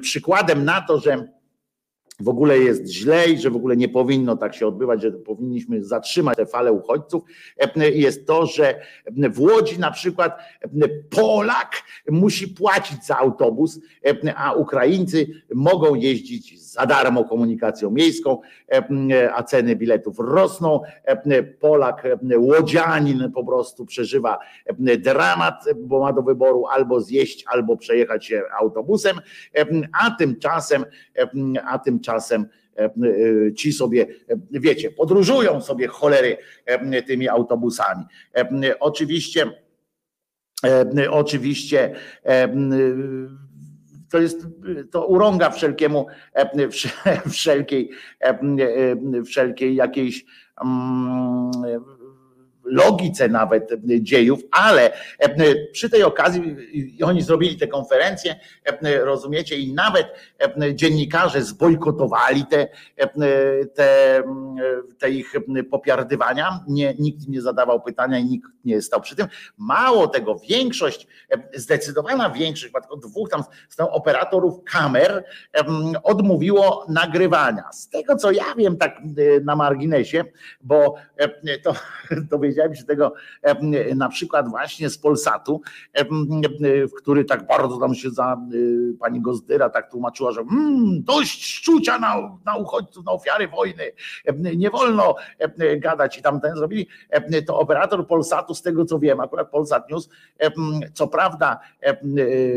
[0.01, 1.38] przykładem na to, że
[2.19, 5.83] w ogóle jest źle i że w ogóle nie powinno tak się odbywać, że powinniśmy
[5.83, 7.23] zatrzymać tę falę uchodźców,
[7.93, 8.81] jest to, że
[9.11, 10.39] w Łodzi na przykład
[11.09, 11.71] Polak
[12.09, 13.79] musi płacić za autobus,
[14.35, 18.39] a Ukraińcy mogą jeździć za darmo komunikacją miejską,
[19.35, 20.81] a ceny biletów rosną.
[21.59, 24.39] Polak, łodzianin po prostu przeżywa
[24.99, 29.19] dramat, bo ma do wyboru albo zjeść, albo przejechać się autobusem,
[30.03, 30.85] a tymczasem,
[31.65, 32.09] a tymczasem
[33.57, 34.07] ci sobie,
[34.52, 36.38] wiecie, podróżują sobie cholery
[37.07, 38.06] tymi autobusami.
[38.80, 39.52] Oczywiście,
[41.10, 41.95] oczywiście
[44.10, 44.48] to jest,
[44.91, 46.07] to urąga wszelkiemu,
[47.31, 47.90] wszelkiej,
[49.26, 50.26] wszelkiej jakiejś
[50.61, 51.52] mm,
[52.69, 53.69] logice nawet
[53.99, 54.91] dziejów, ale
[55.71, 56.57] przy tej okazji
[57.03, 58.35] oni zrobili tę konferencję,
[59.01, 60.07] rozumiecie, i nawet
[60.73, 62.67] dziennikarze zbojkotowali te,
[63.75, 64.23] te,
[64.97, 65.33] te ich
[65.71, 69.27] popiardywania, nie, nikt nie zadawał pytania i nikt nie stał przy tym.
[69.57, 71.07] Mało tego, większość,
[71.53, 73.43] zdecydowana większość, tylko dwóch tam,
[73.77, 75.23] tam operatorów kamer
[76.03, 77.63] odmówiło nagrywania.
[77.71, 79.01] Z tego co ja wiem, tak
[79.43, 80.23] na marginesie,
[80.61, 80.95] bo
[81.63, 81.73] to
[82.31, 83.14] dowiedziałem się tego
[83.95, 85.61] na przykład właśnie z Polsatu,
[86.64, 88.38] w który tak bardzo tam się za
[88.99, 93.91] pani Gozdyra tak tłumaczyła, że mm, dość szczucia na, na uchodźców, na ofiary wojny,
[94.56, 95.15] nie wolno
[95.77, 96.88] gadać i tam ten zrobili.
[97.48, 100.10] To operator Polsatu, z tego co wiem, akurat Polsat News,
[100.94, 101.60] co prawda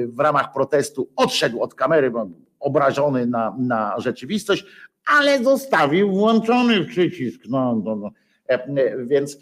[0.06, 2.12] w ramach protestu odszedł od kamery,
[2.60, 4.64] obrażony na, na rzeczywistość,
[5.06, 7.40] ale zostawił włączony przycisk.
[7.48, 8.10] No, no, no.
[9.06, 9.38] Więc,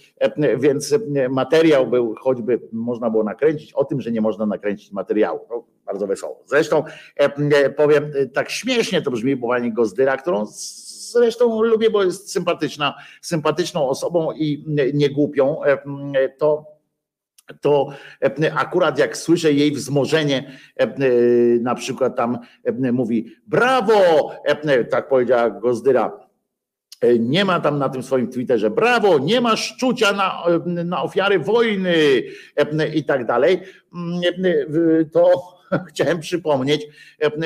[0.58, 0.94] więc
[1.30, 5.40] materiał był, choćby można było nakręcić, o tym, że nie można nakręcić materiału.
[5.50, 6.42] No, bardzo wesoło.
[6.46, 6.84] Zresztą
[7.76, 10.46] powiem, tak śmiesznie to brzmi, bo pani Gozdyra, którą
[11.12, 14.64] zresztą lubię, bo jest sympatyczna, sympatyczną osobą i
[14.94, 15.60] niegłupią,
[16.38, 16.80] to
[17.60, 17.88] to
[18.54, 20.58] akurat jak słyszę jej wzmożenie,
[21.60, 22.38] na przykład tam
[22.92, 24.30] mówi brawo,
[24.90, 26.29] tak powiedziała Gozdyra,
[27.18, 28.70] nie ma tam na tym swoim Twitterze.
[28.70, 30.42] Brawo, nie ma szczucia na,
[30.84, 32.22] na ofiary wojny
[32.94, 33.60] i tak dalej,
[35.12, 35.32] to
[35.88, 36.86] chciałem przypomnieć,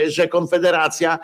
[0.07, 1.19] że Konfederacja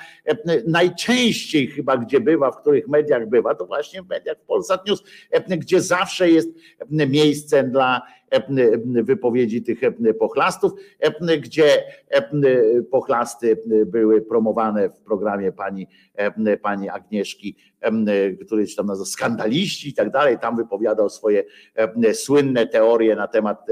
[0.67, 5.03] najczęściej chyba, gdzie bywa, w których mediach bywa, to właśnie w mediach Polsat News,
[5.49, 6.49] gdzie zawsze jest
[6.91, 8.03] miejsce dla
[8.85, 9.81] wypowiedzi tych
[10.19, 10.73] pochlastów,
[11.41, 11.83] gdzie
[12.91, 15.87] pochlasty były promowane w programie pani,
[16.63, 17.57] pani Agnieszki,
[18.47, 21.45] któryś tam nazywa skandaliści i tak dalej, tam wypowiadał swoje
[22.13, 23.67] słynne teorie na temat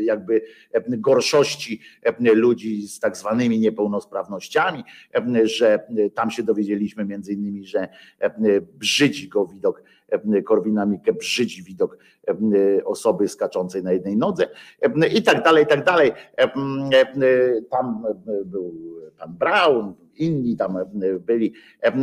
[0.00, 0.42] jakby
[0.88, 1.80] gorszości
[2.34, 4.84] ludzi z tak zwanymi niepełnosprawnościami,
[5.42, 7.88] że tam się dowiedzieliśmy między innymi, że
[8.78, 9.82] brzydzi go widok
[10.44, 11.98] Korwina Mikke, brzydzi widok
[12.84, 14.48] osoby skaczącej na jednej nodze
[15.14, 16.12] i tak dalej, i tak dalej.
[17.70, 18.04] Tam
[18.44, 18.74] był
[19.18, 20.78] pan Brown, inni tam
[21.20, 21.54] byli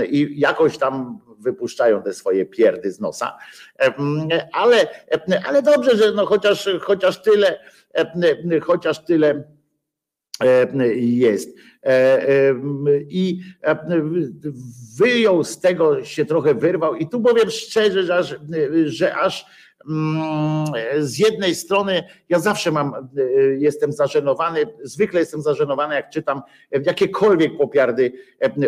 [0.10, 3.38] i jakoś tam wypuszczają te swoje pierdy z nosa.
[4.54, 4.88] Ale,
[5.48, 7.60] ale dobrze, że no chociaż, chociaż tyle,
[8.62, 9.57] chociaż tyle
[10.96, 11.58] jest.
[13.10, 13.40] I
[14.98, 18.36] wyjął z tego, się trochę wyrwał, i tu powiem szczerze, że aż,
[18.86, 19.46] że aż
[21.00, 23.10] z jednej strony ja zawsze mam,
[23.58, 26.42] jestem zażenowany, zwykle jestem zażenowany, jak czytam
[26.72, 28.12] jakiekolwiek popiardy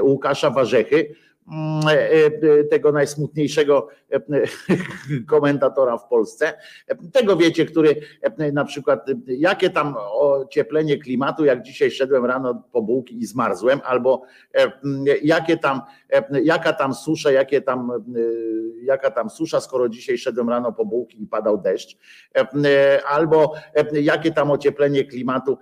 [0.01, 1.15] Łukasza Warzechy,
[2.71, 3.87] tego najsmutniejszego
[5.29, 6.53] komentatora w Polsce.
[7.13, 7.95] Tego wiecie, który
[8.53, 14.21] na przykład, jakie tam ocieplenie klimatu, jak dzisiaj szedłem rano po bułki i zmarzłem, albo
[15.23, 15.81] jakie tam,
[16.43, 17.91] jaka tam susza, jakie tam,
[18.83, 21.97] jaka tam susza, skoro dzisiaj szedłem rano po bułki i padał deszcz,
[23.07, 23.53] albo
[23.93, 25.57] jakie tam ocieplenie klimatu,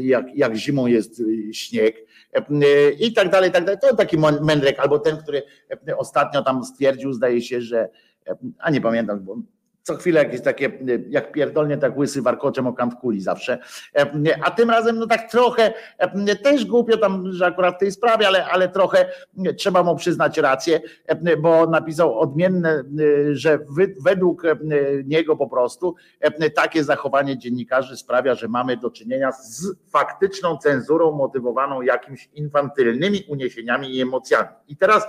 [0.00, 2.10] jak, jak zimą jest śnieg
[2.98, 3.80] i tak dalej, i tak dalej.
[3.80, 5.42] To taki mędrek, albo ten, który
[5.96, 7.88] ostatnio tam stwierdził, zdaje się, że,
[8.58, 9.36] a nie pamiętam, bo
[9.82, 10.70] co chwilę jakieś takie,
[11.08, 13.58] jak pierdolnie tak łysy warkoczem o kant kuli zawsze.
[14.42, 15.72] A tym razem no tak trochę,
[16.42, 19.08] też głupio tam, że akurat w tej sprawie, ale, ale trochę
[19.56, 20.80] trzeba mu przyznać rację,
[21.38, 22.84] bo napisał odmienne,
[23.32, 23.58] że
[24.00, 24.42] według
[25.04, 25.94] niego po prostu
[26.54, 33.96] takie zachowanie dziennikarzy sprawia, że mamy do czynienia z faktyczną cenzurą motywowaną jakimiś infantylnymi uniesieniami
[33.96, 34.48] i emocjami.
[34.68, 35.08] I teraz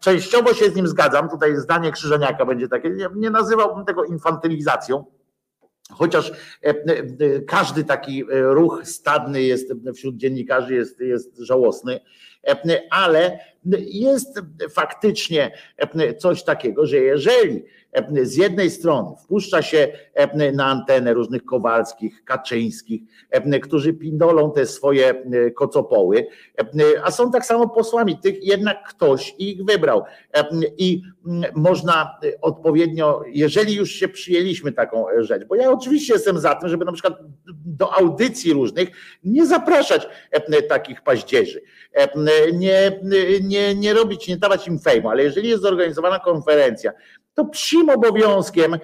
[0.00, 1.28] Częściowo się z nim zgadzam.
[1.28, 2.90] Tutaj zdanie Krzyżeniaka będzie takie.
[3.16, 5.04] Nie, nazywałbym tego infantylizacją.
[5.90, 6.32] Chociaż
[7.46, 12.00] każdy taki ruch stadny jest wśród dziennikarzy jest, jest żałosny,
[12.90, 13.38] ale
[13.86, 14.40] jest
[14.70, 15.50] faktycznie
[16.18, 17.64] coś takiego, że jeżeli
[18.22, 19.88] z jednej strony wpuszcza się
[20.52, 23.02] na antenę różnych Kowalskich, Kaczyńskich,
[23.62, 25.24] którzy pindolą te swoje
[25.54, 26.26] kocopoły,
[27.04, 30.02] a są tak samo posłami, tych jednak ktoś ich wybrał.
[30.78, 31.02] I
[31.54, 36.84] można odpowiednio, jeżeli już się przyjęliśmy taką rzecz, bo ja oczywiście jestem za tym, żeby
[36.84, 37.14] na przykład
[37.66, 38.88] do audycji różnych
[39.24, 40.08] nie zapraszać
[40.68, 41.62] takich paździerzy,
[42.52, 43.00] nie,
[43.42, 46.92] nie, nie robić, nie dawać im fejmu, ale jeżeli jest zorganizowana konferencja,
[47.34, 48.78] to psim obowiązkiem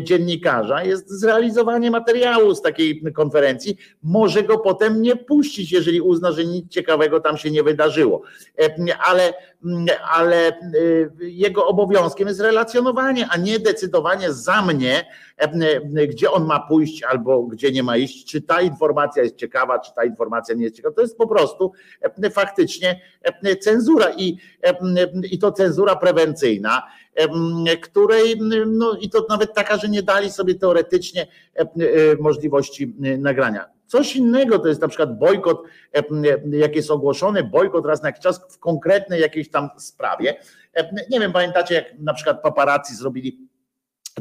[0.00, 3.76] dziennikarza jest zrealizowanie materiału z takiej konferencji.
[4.02, 8.22] Może go potem nie puścić, jeżeli uzna, że nic ciekawego tam się nie wydarzyło.
[9.06, 9.34] Ale,
[10.12, 10.52] ale
[11.20, 15.04] jego obowiązkiem jest relacjonowanie, a nie decydowanie za mnie,
[16.08, 19.94] gdzie on ma pójść albo gdzie nie ma iść, czy ta informacja jest ciekawa, czy
[19.94, 20.94] ta informacja nie jest ciekawa.
[20.94, 21.72] To jest po prostu
[22.32, 23.00] faktycznie
[23.60, 24.38] cenzura i,
[25.30, 26.82] i to cenzura prewencyjna
[27.82, 31.66] której, no i to nawet taka, że nie dali sobie teoretycznie e,
[32.20, 33.64] możliwości nagrania.
[33.86, 35.62] Coś innego to jest na przykład bojkot,
[36.50, 40.36] jak jest ogłoszony bojkot raz na jakiś czas w konkretnej jakiejś tam sprawie.
[41.10, 43.47] Nie wiem, pamiętacie, jak na przykład paparazzi zrobili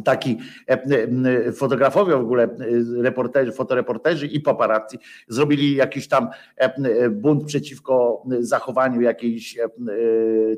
[0.03, 0.37] taki
[0.69, 0.83] e,
[1.47, 2.47] e, fotografowie w ogóle, e,
[3.01, 4.97] reporterzy, fotoreporterzy i paparazzi
[5.27, 6.29] zrobili jakiś tam
[7.11, 9.57] bunt przeciwko zachowaniu jakiejś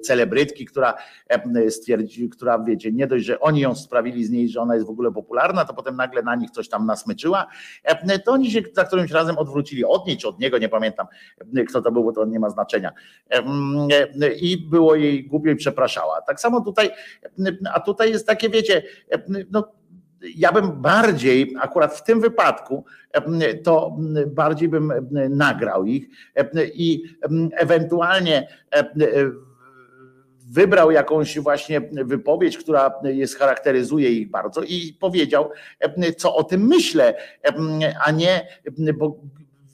[0.04, 0.94] celebrytki, która
[1.70, 4.90] stwierdzi, która wiecie, nie dość, że oni ją sprawili z niej, że ona jest w
[4.90, 7.48] ogóle popularna, to potem nagle na nich coś tam nasmyczyła,
[8.26, 11.08] to oni się za którymś razem odwrócili od niej czy od niego, nie pamiętam
[11.70, 12.92] kto to był, bo to nie ma znaczenia
[14.42, 16.22] i było jej głupio i przepraszała.
[16.22, 16.90] Tak samo tutaj,
[17.74, 18.84] a tutaj jest takie wiecie,
[19.52, 19.72] no,
[20.36, 22.86] ja bym bardziej, akurat w tym wypadku,
[23.64, 23.98] to
[24.28, 24.94] bardziej bym
[25.30, 26.08] nagrał ich
[26.74, 27.04] i
[27.52, 28.48] ewentualnie
[30.50, 35.50] wybrał jakąś właśnie wypowiedź, która jest, charakteryzuje ich bardzo i powiedział,
[36.18, 37.14] co o tym myślę,
[38.06, 38.48] a nie,
[38.98, 39.20] bo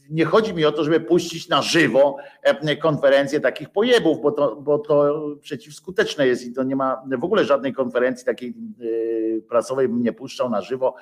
[0.09, 4.55] nie chodzi mi o to, żeby puścić na żywo e, konferencję takich pojebów, bo to,
[4.55, 9.87] bo to przeciwskuteczne jest i to nie ma w ogóle żadnej konferencji takiej e, prasowej
[9.87, 10.95] bym nie puszczał na żywo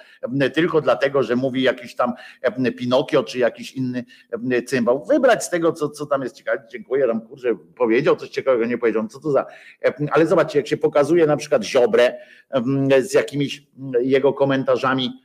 [0.53, 2.13] tylko dlatego, że mówi jakiś tam
[2.77, 4.03] Pinokio czy jakiś inny
[4.65, 5.05] cymbał.
[5.05, 6.63] Wybrać z tego, co, co tam jest ciekawe.
[6.71, 9.07] Dziękuję tam, kurczę, powiedział coś ciekawego, nie powiedział.
[9.07, 9.45] Co to za...
[10.11, 12.17] Ale zobaczcie, jak się pokazuje na przykład Ziobrę
[13.01, 13.67] z jakimiś
[14.01, 15.22] jego komentarzami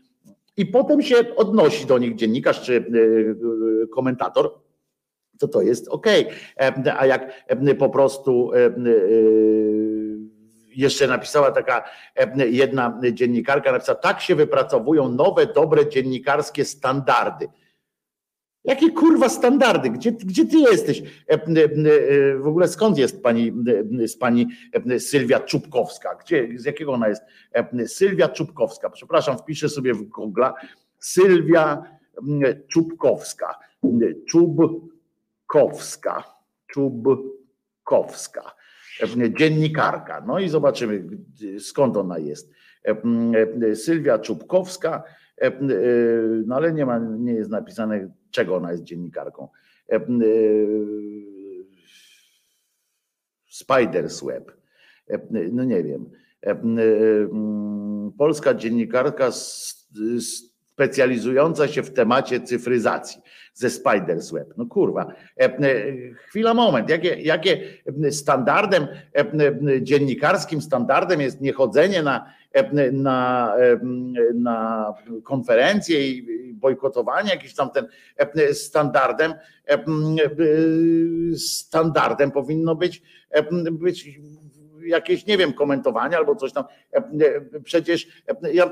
[0.58, 2.84] i potem się odnosi do nich dziennikarz czy
[3.94, 4.50] komentator,
[5.38, 6.06] to to jest ok.
[6.98, 7.48] A jak
[7.78, 8.50] po prostu
[10.76, 11.84] jeszcze napisała taka
[12.36, 17.48] jedna dziennikarka, napisała, tak się wypracowują nowe, dobre dziennikarskie standardy.
[18.68, 19.90] Jakie kurwa standardy?
[19.90, 21.02] Gdzie, gdzie ty jesteś?
[22.38, 23.52] W ogóle skąd jest pani,
[24.06, 24.48] z pani
[24.98, 26.14] Sylwia Czubkowska?
[26.14, 27.22] Gdzie, z jakiego ona jest?
[27.86, 28.90] Sylwia Czubkowska.
[28.90, 30.42] Przepraszam, wpiszę sobie w Google.
[30.98, 31.82] Sylwia
[32.68, 33.58] Czubkowska.
[34.28, 36.24] Czubkowska.
[36.66, 38.42] Czubkowska.
[39.38, 40.24] Dziennikarka.
[40.26, 41.04] No i zobaczymy,
[41.58, 42.50] skąd ona jest.
[43.74, 45.02] Sylwia Czubkowska,
[46.46, 49.48] no ale nie ma, nie jest napisane, czego ona jest dziennikarką.
[53.52, 54.52] Spider's Web.
[55.52, 56.10] No nie wiem.
[58.18, 59.30] Polska dziennikarka
[60.20, 63.22] specjalizująca się w temacie cyfryzacji
[63.58, 64.54] ze Spider's Web.
[64.56, 65.12] No kurwa,
[66.14, 66.88] chwila, moment.
[66.88, 67.60] Jakie, jakie
[68.10, 68.86] standardem,
[69.80, 72.32] dziennikarskim standardem jest niechodzenie na,
[72.92, 73.54] na,
[74.34, 74.94] na
[75.24, 77.86] konferencje i bojkotowanie, jakiś tam ten
[78.52, 79.34] standardem,
[81.36, 83.02] standardem powinno być,
[83.70, 84.20] być
[84.82, 86.64] jakieś, nie wiem, komentowanie albo coś tam.
[87.64, 88.22] Przecież
[88.52, 88.70] ja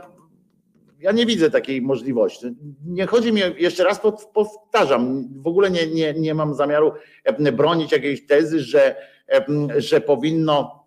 [0.98, 2.46] ja nie widzę takiej możliwości.
[2.86, 4.00] Nie chodzi mi, jeszcze raz
[4.34, 6.92] powtarzam, w ogóle nie, nie, nie mam zamiaru
[7.52, 8.96] bronić jakiejś tezy, że,
[9.76, 10.86] że powinno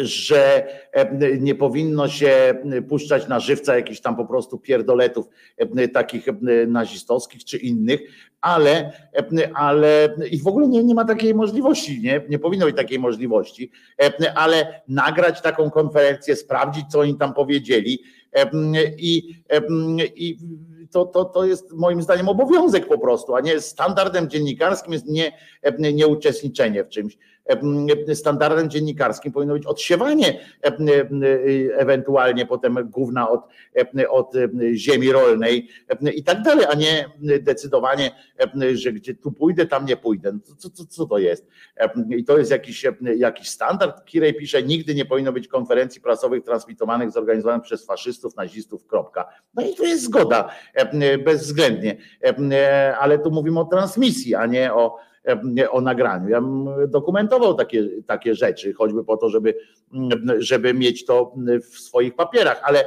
[0.00, 0.66] że
[1.40, 2.54] nie powinno się
[2.88, 5.26] puszczać na żywca jakichś tam po prostu pierdoletów
[5.92, 6.26] takich
[6.66, 8.00] nazistowskich czy innych,
[8.40, 8.92] ale,
[9.54, 13.70] ale i w ogóle nie, nie ma takiej możliwości, nie, nie powinno być takiej możliwości,
[14.34, 18.02] ale nagrać taką konferencję, sprawdzić, co oni tam powiedzieli
[18.98, 19.36] i,
[20.16, 20.38] i
[20.90, 25.32] to, to, to jest moim zdaniem obowiązek po prostu, a nie standardem dziennikarskim jest nie,
[25.78, 27.18] nie uczestniczenie w czymś.
[28.14, 30.40] Standardem dziennikarskim powinno być odsiewanie
[31.76, 33.40] ewentualnie potem gówna od,
[34.10, 34.32] od
[34.74, 35.68] ziemi rolnej
[36.14, 37.08] i tak dalej, a nie
[37.40, 38.10] decydowanie,
[38.72, 40.38] że gdzie tu pójdę, tam nie pójdę.
[40.58, 41.46] Co, co, co to jest?
[42.16, 42.86] I to jest jakiś,
[43.16, 44.04] jakiś standard.
[44.04, 49.28] Kirej pisze, nigdy nie powinno być konferencji prasowych transmitowanych, zorganizowanych przez faszystów, nazistów, kropka.
[49.54, 50.50] No i tu jest zgoda
[51.24, 51.96] bezwzględnie,
[53.00, 54.98] ale tu mówimy o transmisji, a nie o,
[55.70, 56.28] o nagraniu.
[56.28, 59.54] Ja bym dokumentował takie, takie rzeczy, choćby po to, żeby,
[60.38, 61.34] żeby mieć to
[61.70, 62.84] w swoich papierach, ale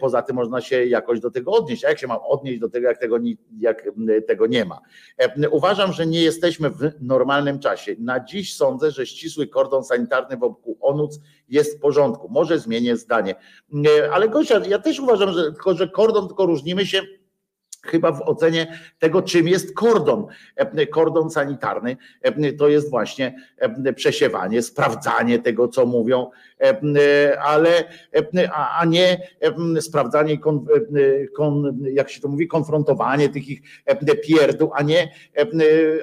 [0.00, 1.84] poza tym można się jakoś do tego odnieść.
[1.84, 3.16] A jak się mam odnieść do tego, jak tego,
[3.58, 3.82] jak
[4.26, 4.78] tego nie ma?
[5.50, 7.94] Uważam, że nie jesteśmy w normalnym czasie.
[7.98, 12.28] Na dziś sądzę, że ścisły kordon sanitarny wokół ONUC jest w porządku.
[12.30, 13.34] Może zmienię zdanie.
[14.12, 17.00] Ale Gosia, ja też uważam, że tylko, że kordon, tylko różnimy się
[17.86, 20.26] chyba w ocenie tego, czym jest kordon.
[20.90, 21.96] Kordon sanitarny
[22.58, 23.36] to jest właśnie
[23.96, 26.30] przesiewanie, sprawdzanie tego, co mówią,
[27.44, 27.84] ale
[28.54, 29.28] a nie
[29.80, 30.38] sprawdzanie,
[31.92, 33.62] jak się to mówi, konfrontowanie tych ich
[34.26, 35.12] pierdół, a nie,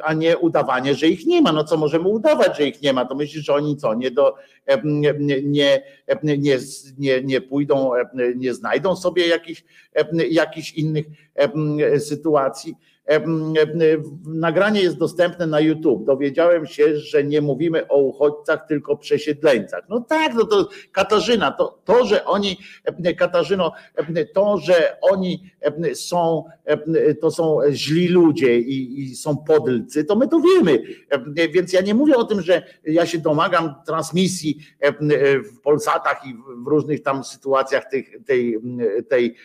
[0.03, 1.51] a nie udawanie, że ich nie ma.
[1.51, 3.05] No co możemy udawać, że ich nie ma?
[3.05, 4.35] To myślisz, że oni co, nie do
[4.83, 5.13] nie,
[5.43, 6.59] nie,
[6.97, 7.91] nie, nie pójdą,
[8.35, 9.63] nie znajdą sobie jakichś,
[10.29, 11.05] jakichś innych
[11.99, 12.75] sytuacji.
[14.25, 16.05] Nagranie jest dostępne na YouTube.
[16.05, 19.83] Dowiedziałem się, że nie mówimy o uchodźcach, tylko przesiedleńcach.
[19.89, 22.57] No tak, no to Katarzyna, to, to że oni,
[23.17, 23.71] Katarzyno,
[24.33, 25.51] to, że oni
[25.93, 26.43] są,
[27.21, 30.83] to są źli ludzie i, i są podlcy, to my to wiemy.
[31.53, 34.57] Więc ja nie mówię o tym, że ja się domagam transmisji
[35.53, 36.33] w Polsatach i
[36.63, 38.59] w różnych tam sytuacjach tej, tej,
[39.09, 39.35] tej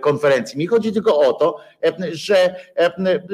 [0.00, 0.58] konferencji.
[0.58, 1.58] Mi chodzi tylko o to,
[2.12, 2.54] że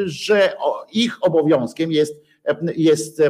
[0.04, 0.54] że
[0.92, 2.31] ich obowiązkiem jest
[2.76, 3.22] jest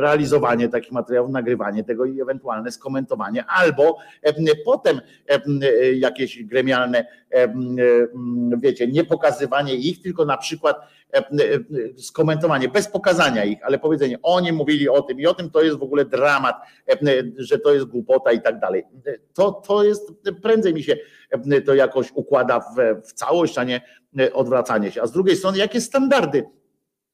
[0.00, 3.98] realizowanie takich materiałów, nagrywanie tego i ewentualne skomentowanie, albo
[4.64, 5.00] potem
[5.94, 7.06] jakieś gremialne,
[8.58, 10.76] wiecie, nie pokazywanie ich, tylko na przykład
[11.96, 15.78] skomentowanie, bez pokazania ich, ale powiedzenie, oni mówili o tym i o tym, to jest
[15.78, 16.56] w ogóle dramat,
[17.36, 18.84] że to jest głupota i tak dalej.
[19.34, 20.12] To, to jest,
[20.42, 20.96] prędzej mi się
[21.66, 23.80] to jakoś układa w, w całość, a nie
[24.32, 25.02] odwracanie się.
[25.02, 26.44] A z drugiej strony, jakie standardy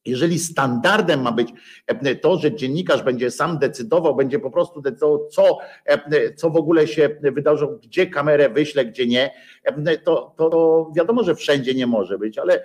[0.07, 1.53] jeżeli standardem ma być
[1.87, 6.57] e, to, że dziennikarz będzie sam decydował, będzie po prostu decydował, co, e, co w
[6.57, 9.31] ogóle się wydarzy, gdzie kamerę wyśle, gdzie nie,
[9.65, 12.65] e, to, to wiadomo, że wszędzie nie może być, ale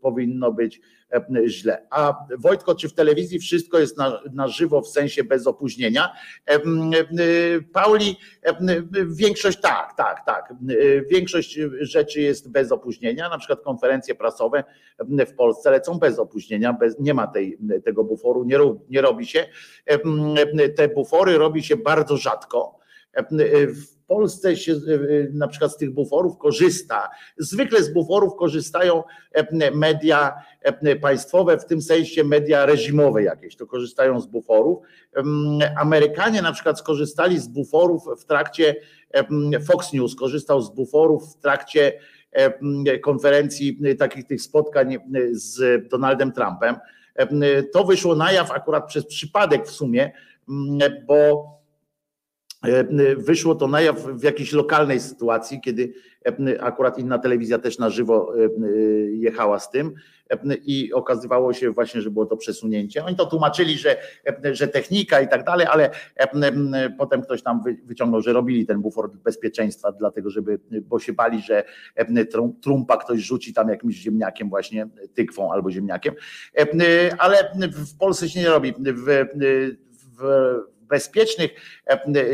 [0.00, 0.80] powinno być
[1.46, 1.86] źle.
[1.90, 6.12] A Wojtko, czy w telewizji wszystko jest na, na żywo w sensie bez opóźnienia?
[7.72, 8.16] Pauli,
[9.06, 10.54] większość tak, tak, tak.
[11.10, 14.64] Większość rzeczy jest bez opóźnienia, na przykład konferencje prasowe
[15.26, 18.58] w Polsce lecą bez opóźnienia, bez, nie ma tej, tego buforu, nie,
[18.90, 19.46] nie robi się.
[20.76, 22.78] Te bufory robi się bardzo rzadko.
[23.68, 24.74] W Polsce się
[25.32, 27.10] na przykład z tych buforów korzysta.
[27.38, 29.02] Zwykle z buforów korzystają
[29.74, 30.34] media
[31.00, 34.78] państwowe, w tym sensie media reżimowe jakieś, to korzystają z buforów.
[35.80, 38.76] Amerykanie na przykład skorzystali z buforów w trakcie,
[39.66, 41.92] Fox News korzystał z buforów w trakcie
[43.02, 44.96] konferencji, takich tych spotkań
[45.32, 46.76] z Donaldem Trumpem.
[47.72, 50.12] To wyszło na jaw akurat przez przypadek w sumie,
[51.06, 51.46] bo
[53.16, 55.92] wyszło to na jaw w jakiejś lokalnej sytuacji, kiedy
[56.60, 58.32] akurat inna telewizja też na żywo
[59.12, 59.94] jechała z tym
[60.64, 63.04] i okazywało się właśnie, że było to przesunięcie.
[63.04, 63.96] Oni to tłumaczyli, że,
[64.52, 65.90] że technika i tak dalej, ale
[66.98, 71.64] potem ktoś tam wyciągnął, że robili ten bufor bezpieczeństwa, dlatego żeby, bo się bali, że
[72.62, 76.14] trumpa ktoś rzuci tam jakimś ziemniakiem właśnie, tykwą albo ziemniakiem,
[77.18, 78.74] ale w Polsce się nie robi.
[78.78, 79.26] W,
[80.18, 81.50] w, bezpiecznych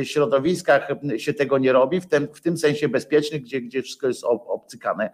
[0.03, 4.25] środowiskach się tego nie robi, w tym, w tym sensie bezpiecznych, gdzie, gdzie wszystko jest
[4.25, 5.11] obcykane.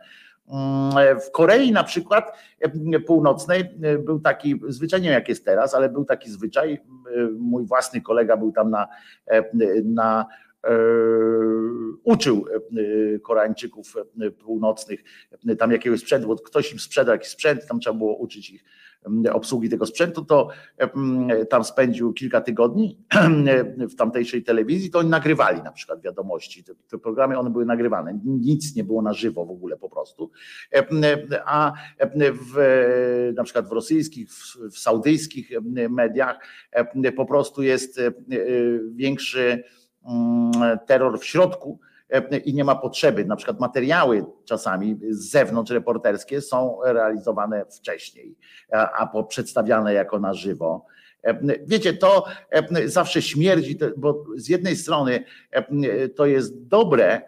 [0.51, 2.39] Mm, w Korei na przykład
[3.07, 3.65] północnej
[3.99, 6.81] był taki, zwyczaj nie wiem jak jest teraz, ale był taki zwyczaj,
[7.39, 8.89] mój własny kolega był tam na,
[9.85, 10.27] na
[12.05, 12.45] uczył
[13.23, 13.95] Koreańczyków
[14.45, 15.05] północnych
[15.59, 18.65] tam jakiegoś sprzętu, bo ktoś im sprzedał jakiś sprzęt, tam trzeba było uczyć ich
[19.33, 20.49] obsługi tego sprzętu, to
[21.51, 22.99] tam spędził kilka tygodni
[23.91, 26.65] w tamtejszej telewizji, to oni nagrywali na przykład wiadomości.
[26.65, 30.31] Te, te programy one były nagrywane, nic nie było na żywo w ogóle po prostu.
[31.45, 31.73] A
[32.55, 35.51] w, na przykład w rosyjskich, w, w saudyjskich
[35.91, 36.39] mediach
[37.17, 38.01] po prostu jest
[38.95, 39.65] większy
[40.87, 41.79] terror w środku
[42.45, 43.25] i nie ma potrzeby.
[43.25, 48.35] Na przykład materiały czasami z zewnątrz reporterskie są realizowane wcześniej,
[48.73, 50.87] a przedstawiane jako na żywo.
[51.67, 52.25] Wiecie, to
[52.85, 55.25] zawsze śmierdzi, bo z jednej strony
[56.17, 57.23] to jest dobre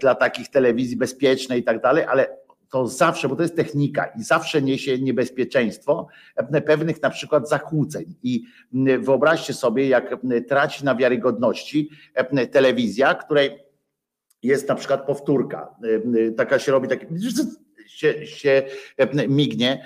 [0.00, 4.22] dla takich telewizji bezpiecznej i tak dalej, ale to zawsze, bo to jest technika i
[4.22, 6.06] zawsze niesie niebezpieczeństwo
[6.66, 8.14] pewnych na przykład zakłóceń.
[8.22, 8.44] I
[9.00, 10.16] wyobraźcie sobie, jak
[10.48, 11.90] traci na wiarygodności
[12.52, 13.66] telewizja, której
[14.42, 15.76] jest na przykład powtórka.
[16.36, 17.06] Taka się robi, taki
[17.86, 18.62] się, się
[19.28, 19.84] mignie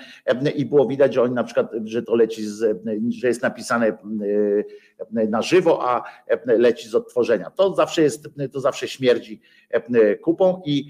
[0.55, 2.81] i było widać, że oni na przykład, że to leci, z,
[3.19, 3.97] że jest napisane
[5.11, 6.03] na żywo, a
[6.45, 7.49] leci z odtworzenia.
[7.49, 9.41] To zawsze jest, to zawsze śmierdzi
[10.21, 10.87] kupą i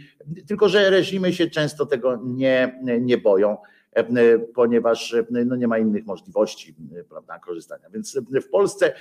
[0.48, 3.58] tylko, że reżimy się często tego nie, nie boją
[4.54, 6.76] ponieważ no nie ma innych możliwości
[7.10, 7.90] prawda, korzystania.
[7.90, 8.94] Więc w Polsce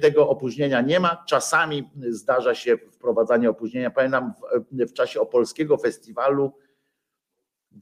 [0.00, 1.24] tego opóźnienia nie ma.
[1.28, 3.90] Czasami zdarza się wprowadzanie opóźnienia.
[3.90, 4.32] Pamiętam
[4.72, 6.52] w, w czasie opolskiego festiwalu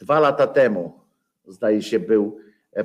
[0.02, 1.00] dwa lata temu,
[1.46, 2.38] zdaje się, był,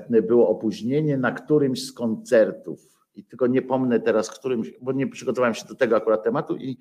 [0.09, 2.79] było opóźnienie na którymś z koncertów.
[3.15, 6.77] I tylko nie pomnę teraz, którym, bo nie przygotowałem się do tego akurat tematu, i,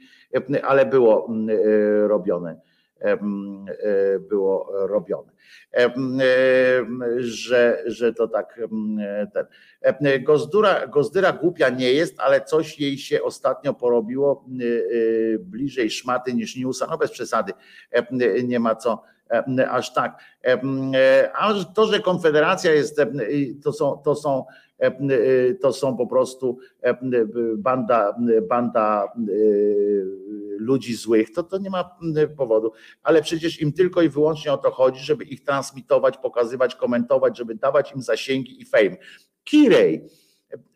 [0.62, 2.60] ale było e, robione
[3.00, 3.18] E,
[4.18, 5.32] było robione.
[7.18, 8.60] Że, że to tak
[9.34, 9.46] ten.
[10.24, 14.44] Gozdura, Gozdyra głupia nie jest, ale coś jej się ostatnio porobiło
[15.40, 17.52] bliżej szmaty niż newsa, no bez przesady,
[18.44, 19.02] nie ma co
[19.70, 20.20] aż tak.
[21.38, 23.00] A to, że Konfederacja jest,
[23.64, 24.44] to są, to są
[25.60, 26.58] to są po prostu
[27.56, 28.16] banda,
[28.48, 29.12] banda
[30.58, 31.96] ludzi złych, to to nie ma
[32.36, 32.72] powodu.
[33.02, 37.54] Ale przecież im tylko i wyłącznie o to chodzi, żeby ich transmitować, pokazywać, komentować, żeby
[37.54, 38.96] dawać im zasięgi i fame.
[39.44, 40.08] Kirej,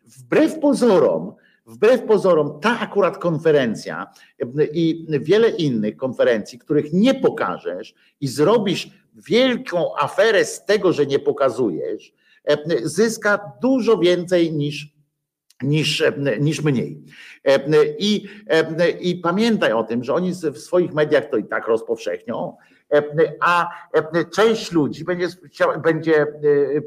[0.05, 1.35] wbrew pozorom,
[1.71, 4.07] wbrew pozorom, ta akurat konferencja
[4.73, 11.19] i wiele innych konferencji, których nie pokażesz i zrobisz wielką aferę z tego, że nie
[11.19, 12.13] pokazujesz,
[12.83, 14.91] zyska dużo więcej niż
[15.63, 16.03] niż,
[16.39, 17.03] niż mniej.
[17.99, 18.27] I,
[18.99, 22.57] I pamiętaj o tym, że oni w swoich mediach to i tak rozpowszechnią,
[23.41, 23.69] a
[24.35, 25.27] część ludzi będzie,
[25.83, 26.27] będzie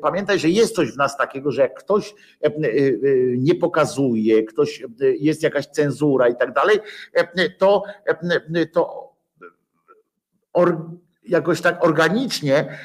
[0.03, 2.15] pamiętaj, że jest coś w nas takiego, że jak ktoś
[3.39, 6.79] nie pokazuje, ktoś jest jakaś cenzura i tak dalej,
[7.59, 7.83] to,
[8.73, 9.15] to
[11.25, 12.79] jakoś tak organicznie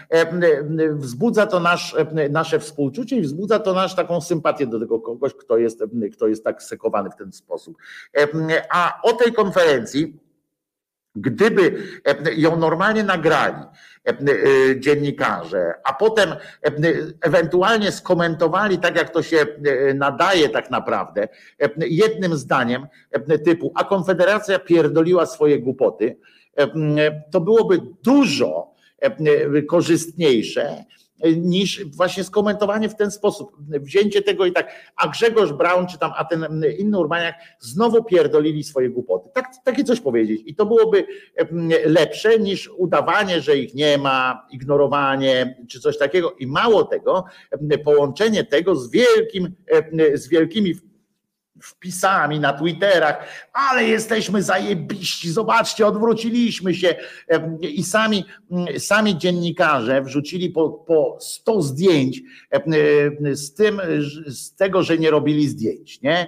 [0.94, 1.96] wzbudza to nasz,
[2.30, 5.84] nasze współczucie i wzbudza to nasz taką sympatię do tego kogoś, kto jest,
[6.14, 7.78] kto jest tak sekowany w ten sposób.
[8.70, 10.20] A o tej konferencji,
[11.16, 11.84] gdyby
[12.38, 13.64] ją normalnie nagrali
[14.80, 16.36] dziennikarze, a potem
[17.22, 19.46] ewentualnie skomentowali tak, jak to się
[19.96, 21.28] nadaje tak naprawdę,
[21.78, 22.88] jednym zdaniem
[23.46, 26.18] typu, a Konfederacja pierdoliła swoje głupoty,
[27.32, 28.74] to byłoby dużo
[29.68, 30.86] korzystniejsze
[31.38, 33.52] niż właśnie skomentowanie w ten sposób.
[33.60, 38.64] Wzięcie tego i tak, a Grzegorz Braun czy tam, a ten inny Urbaniak znowu pierdolili
[38.64, 39.30] swoje głupoty.
[39.34, 40.42] Tak, takie coś powiedzieć.
[40.46, 41.06] I to byłoby
[41.86, 46.36] lepsze niż udawanie, że ich nie ma, ignorowanie czy coś takiego.
[46.40, 47.26] I mało tego,
[47.86, 49.56] połączenie tego z wielkim,
[50.14, 50.74] z wielkimi
[51.62, 56.96] wpisami na Twitterach, ale jesteśmy zajebiści, zobaczcie, odwróciliśmy się
[57.62, 58.26] i sami,
[58.78, 62.22] sami dziennikarze wrzucili po, po 100 zdjęć
[63.32, 63.82] z tym,
[64.28, 66.28] z tego, że nie robili zdjęć, nie?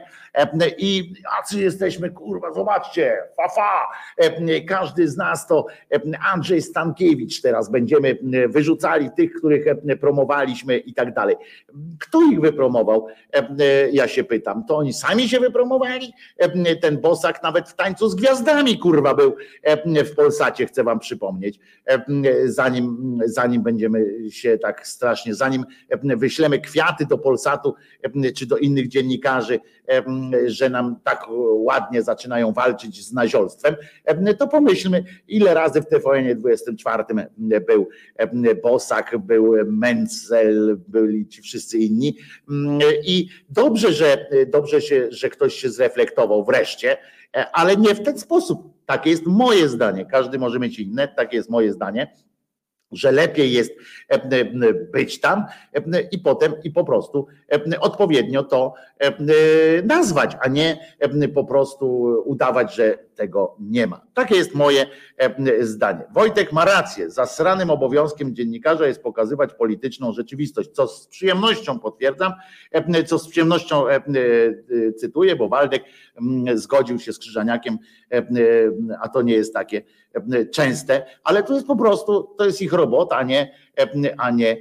[0.77, 3.87] I jacy jesteśmy, kurwa, zobaczcie, fa, fa.
[4.67, 5.65] Każdy z nas to
[6.33, 8.17] Andrzej Stankiewicz teraz będziemy
[8.49, 9.65] wyrzucali tych, których
[10.01, 11.35] promowaliśmy i tak dalej.
[11.99, 13.07] Kto ich wypromował?
[13.91, 14.65] Ja się pytam.
[14.65, 16.13] To oni sami się wypromowali?
[16.81, 19.35] Ten Bosak nawet w tańcu z gwiazdami, kurwa, był
[20.05, 21.59] w Polsacie, chcę wam przypomnieć.
[22.45, 25.65] Zanim, zanim będziemy się tak strasznie, zanim
[26.03, 27.75] wyślemy kwiaty do Polsatu
[28.35, 29.59] czy do innych dziennikarzy,
[30.45, 33.75] że nam tak ładnie zaczynają walczyć z naziolstwem,
[34.37, 37.03] to pomyślmy, ile razy w TVN 24
[37.67, 37.87] był
[38.63, 42.17] Bosak, był Menzel, byli ci wszyscy inni.
[43.05, 46.97] I dobrze, że dobrze się, że ktoś się zreflektował wreszcie,
[47.53, 48.71] ale nie w ten sposób.
[48.85, 50.05] Takie jest moje zdanie.
[50.05, 52.13] Każdy może mieć inne, takie jest moje zdanie
[52.91, 53.71] że lepiej jest
[54.93, 55.45] być tam
[56.11, 57.27] i potem i po prostu
[57.79, 58.73] odpowiednio to
[59.83, 60.79] nazwać, a nie
[61.33, 61.85] po prostu
[62.25, 64.01] udawać, że tego nie ma.
[64.13, 64.85] Takie jest moje
[65.61, 66.03] zdanie.
[66.13, 67.09] Wojtek ma rację.
[67.09, 72.33] Zasranym obowiązkiem dziennikarza jest pokazywać polityczną rzeczywistość, co z przyjemnością potwierdzam,
[73.05, 73.83] co z przyjemnością
[74.97, 75.83] cytuję, bo Waldek
[76.53, 77.77] zgodził się z Krzyżaniakiem,
[79.01, 79.81] a to nie jest takie
[80.51, 83.51] częste, ale to jest po prostu, to jest ich robota, nie
[84.17, 84.57] a nie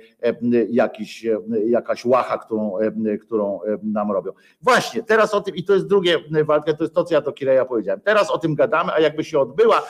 [0.70, 1.26] jakiś,
[1.66, 2.72] jakaś łacha, którą,
[3.20, 4.32] którą nam robią.
[4.62, 7.32] Właśnie, teraz o tym, i to jest drugie walka, to jest to, co ja to
[7.32, 8.00] Kireja powiedziałem.
[8.00, 9.82] Teraz o tym gadamy, a jakby się odbyła,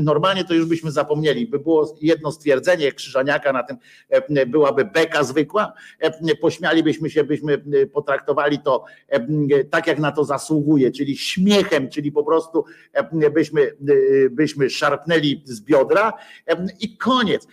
[0.00, 3.76] normalnie to już byśmy zapomnieli, by było jedno stwierdzenie Krzyżaniaka na tym,
[4.46, 5.72] byłaby beka zwykła,
[6.40, 8.84] pośmialibyśmy się, byśmy potraktowali to
[9.70, 12.64] tak, jak na to zasługuje, czyli śmiechem, czyli po prostu
[13.32, 13.76] byśmy,
[14.30, 16.12] byśmy szarpnęli z biodra
[16.80, 17.46] i koniec.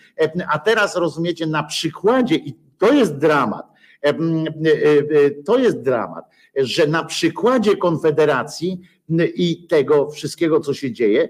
[0.54, 3.66] A teraz rozumiecie, na przykładzie, i to jest dramat,
[4.04, 6.26] e, e, e, to jest dramat,
[6.56, 8.82] że na przykładzie Konfederacji
[9.36, 11.30] i tego wszystkiego, co się dzieje,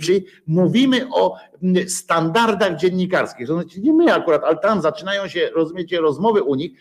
[0.00, 1.36] czyli mówimy o
[1.86, 3.46] standardach dziennikarskich.
[3.46, 6.72] Znaczy nie my akurat, ale tam zaczynają się, rozumiecie, rozmowy u nich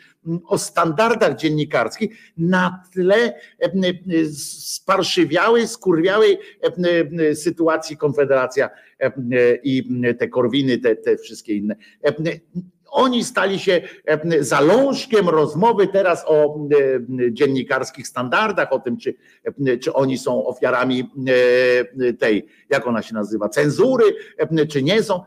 [0.45, 3.39] o standardach dziennikarskich na tle
[4.33, 6.37] sparszywiałej, skurwiałej
[7.33, 8.69] sytuacji Konfederacja
[9.63, 11.75] i te Korwiny, te, te wszystkie inne.
[12.89, 13.81] Oni stali się
[14.39, 16.67] zalążkiem rozmowy teraz o
[17.31, 19.15] dziennikarskich standardach, o tym, czy,
[19.81, 21.11] czy oni są ofiarami
[22.19, 24.05] tej, jak ona się nazywa, cenzury,
[24.69, 25.23] czy nie są.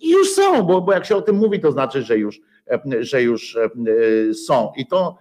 [0.00, 2.40] I już są, bo, bo jak się o tym mówi, to znaczy, że już,
[3.00, 3.58] że już
[4.46, 4.72] są.
[4.76, 5.18] I to.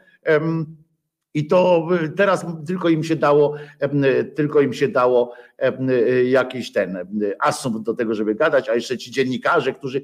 [1.34, 3.56] I to teraz tylko im się dało,
[4.36, 5.34] tylko im się dało
[6.26, 6.98] jakiś ten
[7.40, 10.02] asumpt do tego, żeby gadać, a jeszcze ci dziennikarze, którzy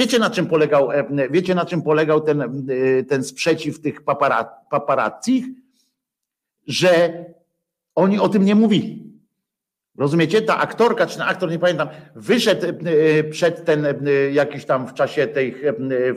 [0.00, 0.88] Wiecie na czym polegał,
[1.30, 2.66] wiecie na czym polegał ten,
[3.08, 4.02] ten sprzeciw tych
[4.70, 5.44] paparazzich?
[6.66, 7.24] Że
[7.94, 9.12] oni o tym nie mówili.
[9.98, 10.42] Rozumiecie?
[10.42, 12.66] Ta aktorka, czy ten aktor, nie pamiętam, wyszedł
[13.30, 13.86] przed ten
[14.32, 15.62] jakiś tam w czasie tych,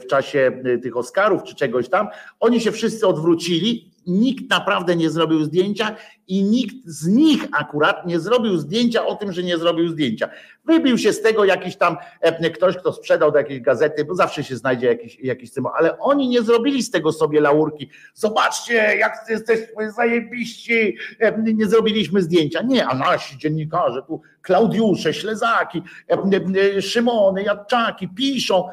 [0.02, 2.08] w czasie tych Oscarów czy czegoś tam.
[2.40, 5.96] Oni się wszyscy odwrócili nikt naprawdę nie zrobił zdjęcia
[6.28, 10.30] i nikt z nich akurat nie zrobił zdjęcia o tym, że nie zrobił zdjęcia.
[10.66, 14.44] Wybił się z tego jakiś tam e, ktoś, kto sprzedał do jakiejś gazety, bo zawsze
[14.44, 17.90] się znajdzie jakiś, jakiś tym, ale oni nie zrobili z tego sobie laurki.
[18.14, 22.62] Zobaczcie, jak jesteśmy zajebiści, e, nie zrobiliśmy zdjęcia.
[22.62, 28.68] Nie, a nasi dziennikarze, tu Klaudiusze, Ślezaki, e, Szymony, Jadczaki piszą,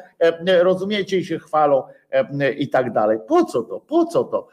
[0.61, 1.83] rozumiecie, i się chwalą
[2.57, 3.17] i tak dalej.
[3.27, 3.79] Po co to?
[3.79, 4.47] Po co to?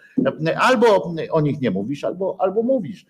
[0.57, 3.07] Albo o nich nie mówisz, albo, albo mówisz.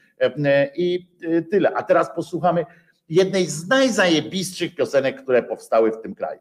[0.76, 1.08] I
[1.50, 1.74] tyle.
[1.74, 2.66] A teraz posłuchamy
[3.08, 6.40] jednej z najzajebistszych piosenek, które powstały w tym kraju.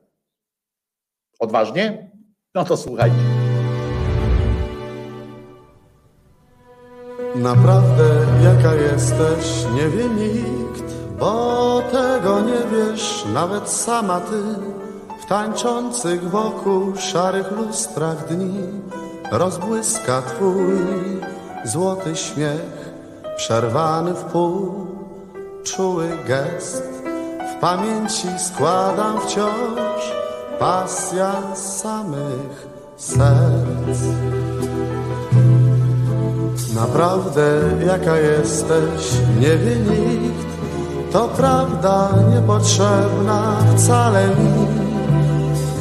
[1.39, 2.11] Odważnie?
[2.55, 3.15] No to słuchajcie.
[7.35, 8.03] Naprawdę
[8.43, 14.41] jaka jesteś, nie wie nikt, bo tego nie wiesz nawet sama ty.
[15.21, 18.63] W tańczących wokół szarych lustrach dni
[19.31, 20.77] rozbłyska twój
[21.65, 22.91] złoty śmiech,
[23.37, 24.87] przerwany w pół,
[25.63, 26.83] czuły gest.
[27.57, 30.11] W pamięci składam wciąż
[30.59, 32.67] pasja samych
[32.97, 33.99] serc.
[36.75, 40.46] Naprawdę jaka jesteś, nie wie nikt,
[41.11, 44.67] to prawda niepotrzebna wcale mi.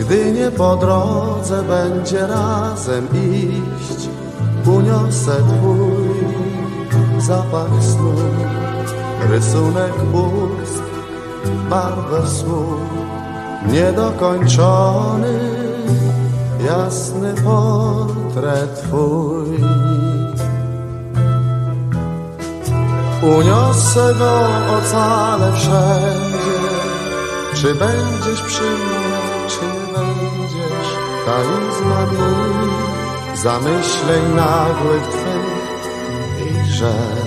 [0.00, 4.08] Gdy nie po drodze będzie razem iść,
[4.66, 6.36] uniosę twój
[7.20, 8.14] zapach snu,
[9.30, 10.82] rysunek ust,
[11.70, 12.80] barwę słów,
[13.72, 15.38] niedokończony,
[16.66, 19.46] jasny portret twój.
[23.26, 24.48] Uniosę go
[24.78, 26.58] ocale wszędzie,
[27.54, 29.60] czy będziesz przy mnie, czy
[29.92, 30.90] będziesz,
[31.26, 32.70] talizman mój
[33.36, 35.66] zamyśleń nagłych twych
[36.46, 37.26] i rzec.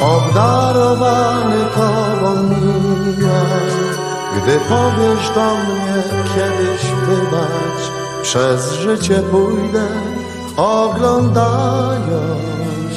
[0.00, 3.70] Obdarowany tobą miłem,
[4.36, 6.02] gdy powiesz do mnie
[6.34, 7.84] kiedyś wybacz,
[8.22, 9.86] przez życie pójdę,
[10.56, 12.55] oglądając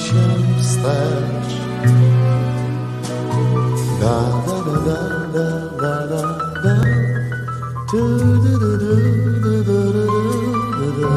[0.09, 0.25] się
[0.59, 1.53] wstecz.
[4.01, 4.99] Da, da, da,
[5.33, 5.47] da,
[5.81, 6.21] da, da,
[6.63, 6.75] da.
[7.91, 10.07] Du, du, du, du, du, du, du,
[10.77, 11.11] du, du.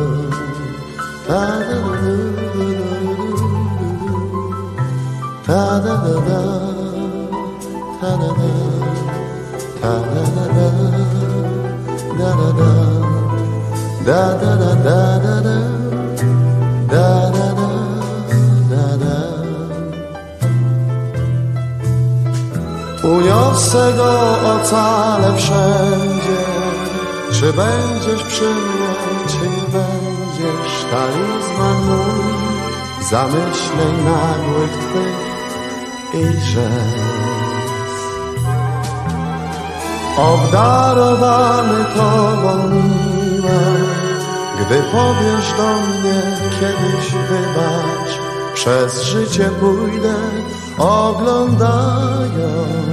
[1.28, 2.98] Da, da, du, du, du, du,
[3.50, 4.12] du, du.
[5.46, 5.62] Da.
[5.78, 6.40] Da, da, da.
[8.00, 8.72] Da, da, da, da.
[9.82, 10.68] Da, da, da.
[10.68, 11.00] Da, da,
[14.04, 14.82] da, da, da, da.
[14.84, 15.11] Da,
[23.52, 24.12] Uniosę go
[24.54, 26.42] ocale wszędzie
[27.32, 28.88] Czy będziesz przy mnie,
[29.28, 32.24] czy nie będziesz Talizman mój
[33.10, 35.32] Zamyśleń nagłych twych
[36.14, 37.92] i rzec.
[40.18, 43.86] Obdarowany tobą miłem
[44.60, 46.22] Gdy powiesz do mnie
[46.60, 48.12] kiedyś wybacz
[48.54, 50.14] Przez życie pójdę
[50.78, 52.91] oglądając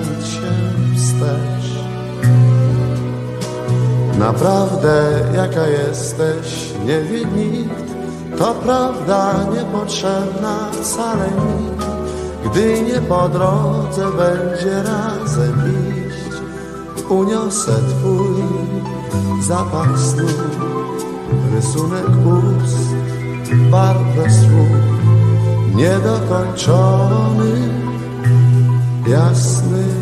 [4.20, 7.94] Naprawdę jaka jesteś, nie wie nikt,
[8.38, 11.70] to prawda niepotrzebna wcale mi.
[12.46, 15.62] Gdy nie po drodze będzie razem
[16.08, 16.42] iść,
[17.10, 18.44] uniosę twój
[19.42, 20.28] zapach snu,
[21.56, 22.90] rysunek ust,
[23.72, 25.00] barwę słów
[25.76, 27.70] niedokończony,
[29.08, 29.99] jasny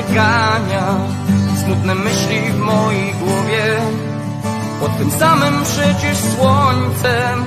[0.00, 0.84] przegania
[1.64, 3.76] smutne myśli w mojej głowie.
[4.80, 7.44] Pod tym samym przecież słońcem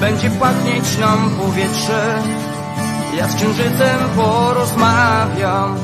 [0.00, 2.18] będzie pachnieć nam powietrze.
[3.16, 5.76] Ja z księżycem porozmawiam,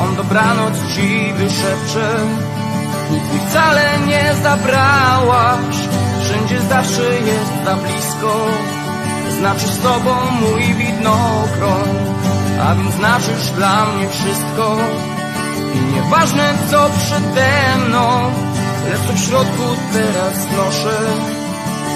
[0.00, 2.16] on dobranoc ci wyszepcze.
[3.10, 5.76] Nic mi wcale nie zabrałaś
[6.22, 8.46] Wszędzie zawsze jest za blisko
[9.38, 11.88] Znaczysz sobą mój widnokron
[12.62, 14.76] A więc znaczysz dla mnie wszystko
[16.08, 17.50] I nieważne co przede
[17.86, 18.30] mną
[18.90, 19.62] Lecz w środku
[19.92, 20.98] teraz noszę.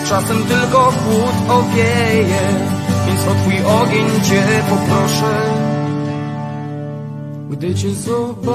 [0.08, 2.40] Czasem tylko chłód owieje
[3.06, 5.42] Więc o twój ogień cię poproszę.
[7.50, 8.52] Gdy cię zobaczę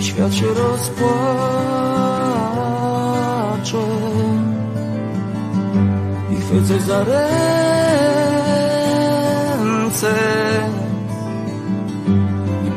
[0.00, 0.96] Świat się rozpłacze.
[6.30, 7.85] I chwycę za rękę
[9.96, 10.14] serce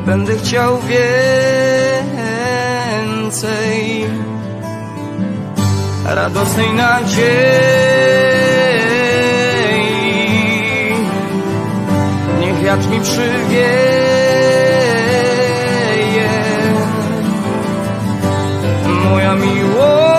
[0.06, 0.78] będę chciał
[3.20, 4.06] więcej
[6.04, 7.30] radosnej nadziei.
[12.40, 13.70] Niech wiatr mi przywieje
[19.04, 20.09] moja miłości.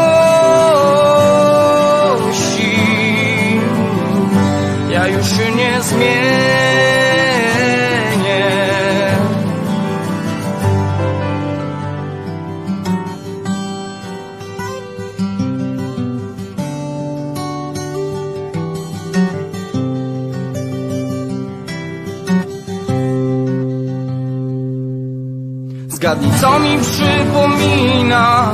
[26.41, 28.53] Co mi przypomina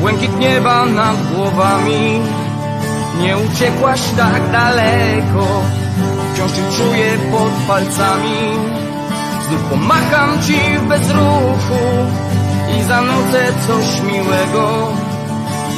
[0.00, 2.20] Błękit nieba nad głowami.
[3.20, 5.46] Nie uciekłaś tak daleko
[6.32, 8.40] Wciąż cię czuję pod palcami.
[9.48, 11.84] Znów pomacham ci w bezruchu
[12.78, 14.88] I zanucę coś miłego.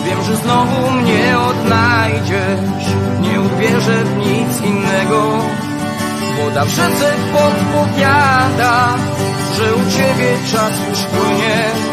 [0.05, 2.87] Wiem, że znowu mnie odnajdziesz
[3.21, 5.39] Nie uwierzę w nic innego
[6.37, 8.97] Woda w rzece podpowiada
[9.57, 11.91] Że u ciebie czas już płynie.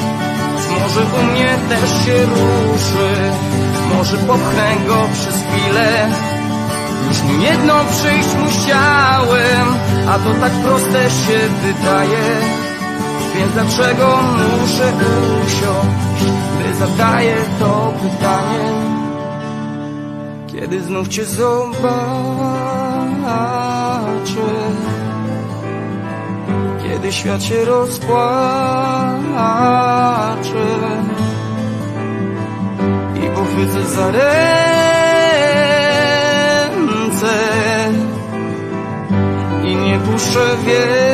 [0.81, 3.31] Może u mnie też się ruszy
[3.95, 6.09] Może popchnę go przez chwilę.
[7.07, 9.67] Już nie jedno przyjść musiałem
[10.09, 12.25] A to tak proste się wydaje.
[13.35, 14.93] Więc dlaczego muszę
[15.45, 18.97] usiąść Gdy zadaję to pytanie?
[20.47, 21.88] Kiedy znów cię zobaczę
[26.98, 28.07] Kiedy świat się rozpłacze
[33.15, 34.28] I pochwycę za ręce
[39.64, 41.07] I nie puszczę więcej.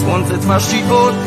[0.00, 1.24] Słońce twarz ci otuli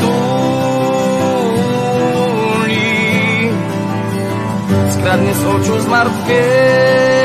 [4.92, 7.17] Skradnie z oczu zmartwienie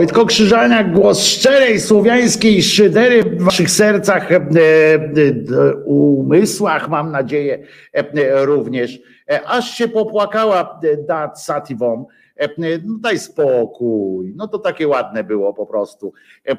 [0.00, 8.44] Wojtko Krzyżaniak, głos szczerej słowiańskiej szydery w waszych sercach, e, e, umysłach, mam nadzieję, e,
[8.46, 8.98] również.
[9.30, 12.04] E, Aż się popłakała e, Sativon.
[12.36, 12.48] E,
[12.84, 14.32] No daj spokój.
[14.36, 16.12] No to takie ładne było po prostu.
[16.44, 16.56] E,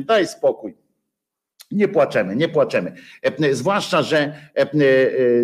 [0.00, 0.74] Daj spokój.
[1.72, 2.92] Nie płaczemy, nie płaczemy.
[3.22, 4.68] E, Zwłaszcza, że e, e,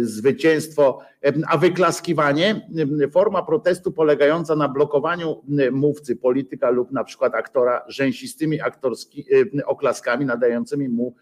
[0.01, 1.01] zwycięstwo,
[1.49, 2.69] a wyklaskiwanie,
[3.13, 5.43] forma protestu polegająca na blokowaniu
[5.73, 9.25] mówcy, polityka lub na przykład aktora rzęsistymi aktorski,
[9.67, 11.15] oklaskami nadającymi mu,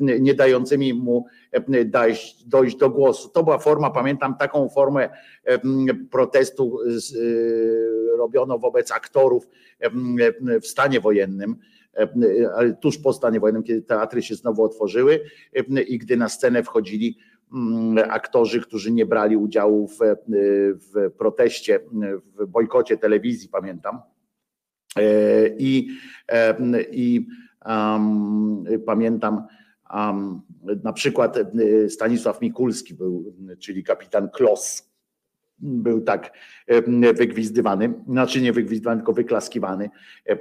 [0.00, 1.26] nie dającymi mu
[1.84, 3.28] dojść, dojść do głosu.
[3.28, 5.08] To była forma, pamiętam taką formę
[6.10, 6.78] protestu
[8.18, 9.48] robiono wobec aktorów
[10.62, 11.56] w stanie wojennym
[12.80, 15.20] tuż po stanie wojennym, kiedy teatry się znowu otworzyły
[15.88, 17.18] i gdy na scenę wchodzili
[17.54, 19.98] mm, aktorzy, którzy nie brali udziału w,
[20.74, 21.80] w proteście,
[22.38, 24.00] w bojkocie telewizji, pamiętam.
[24.98, 25.88] E, I,
[26.28, 26.56] e,
[26.90, 27.26] i
[27.66, 29.46] um, pamiętam
[29.94, 30.40] um,
[30.84, 34.93] na przykład e, Stanisław Mikulski był, czyli kapitan Klos
[35.58, 36.32] był tak
[37.14, 39.90] wygwizdywany, znaczy nie wygwizdywany, tylko wyklaskiwany,
[40.26, 40.36] e,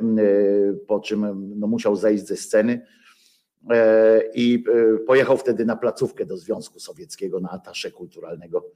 [0.87, 2.85] po czym no, musiał zejść ze sceny
[3.69, 4.63] e, i
[4.95, 8.71] e, pojechał wtedy na placówkę do Związku Sowieckiego, na atasze kulturalnego,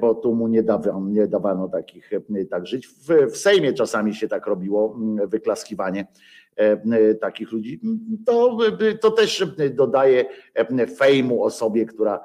[0.00, 2.10] bo tu mu nie dawano, nie dawano takich
[2.50, 2.86] tak żyć.
[2.86, 6.06] W, w Sejmie czasami się tak robiło, wyklaskiwanie
[7.20, 7.80] takich ludzi.
[8.26, 8.58] To,
[9.00, 10.24] to też dodaje
[10.96, 12.20] fejmu osobie, która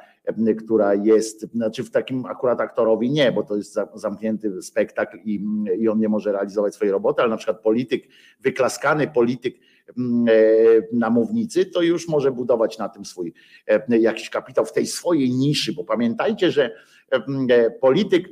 [0.58, 5.46] która jest, znaczy w takim akurat aktorowi nie, bo to jest za- zamknięty spektakl i,
[5.80, 8.08] i on nie może realizować swojej roboty, ale na przykład polityk,
[8.40, 9.56] wyklaskany polityk
[9.98, 10.34] mm, e,
[10.94, 13.34] na mównicy, to już może budować na tym swój
[13.68, 16.72] e, jakiś kapitał w tej swojej niszy, bo pamiętajcie, że
[17.50, 18.30] e, polityk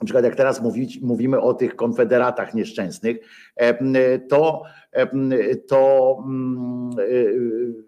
[0.00, 3.16] na przykład jak teraz mówić, mówimy o tych konfederatach nieszczęsnych,
[3.56, 4.62] e, to,
[4.92, 7.04] e, to mm, e,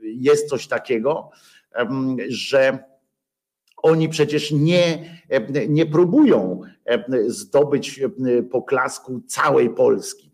[0.02, 1.30] jest coś takiego,
[2.28, 2.78] że
[3.82, 5.04] oni przecież nie,
[5.68, 6.60] nie próbują
[7.26, 8.00] zdobyć
[8.50, 10.25] poklasku całej Polski.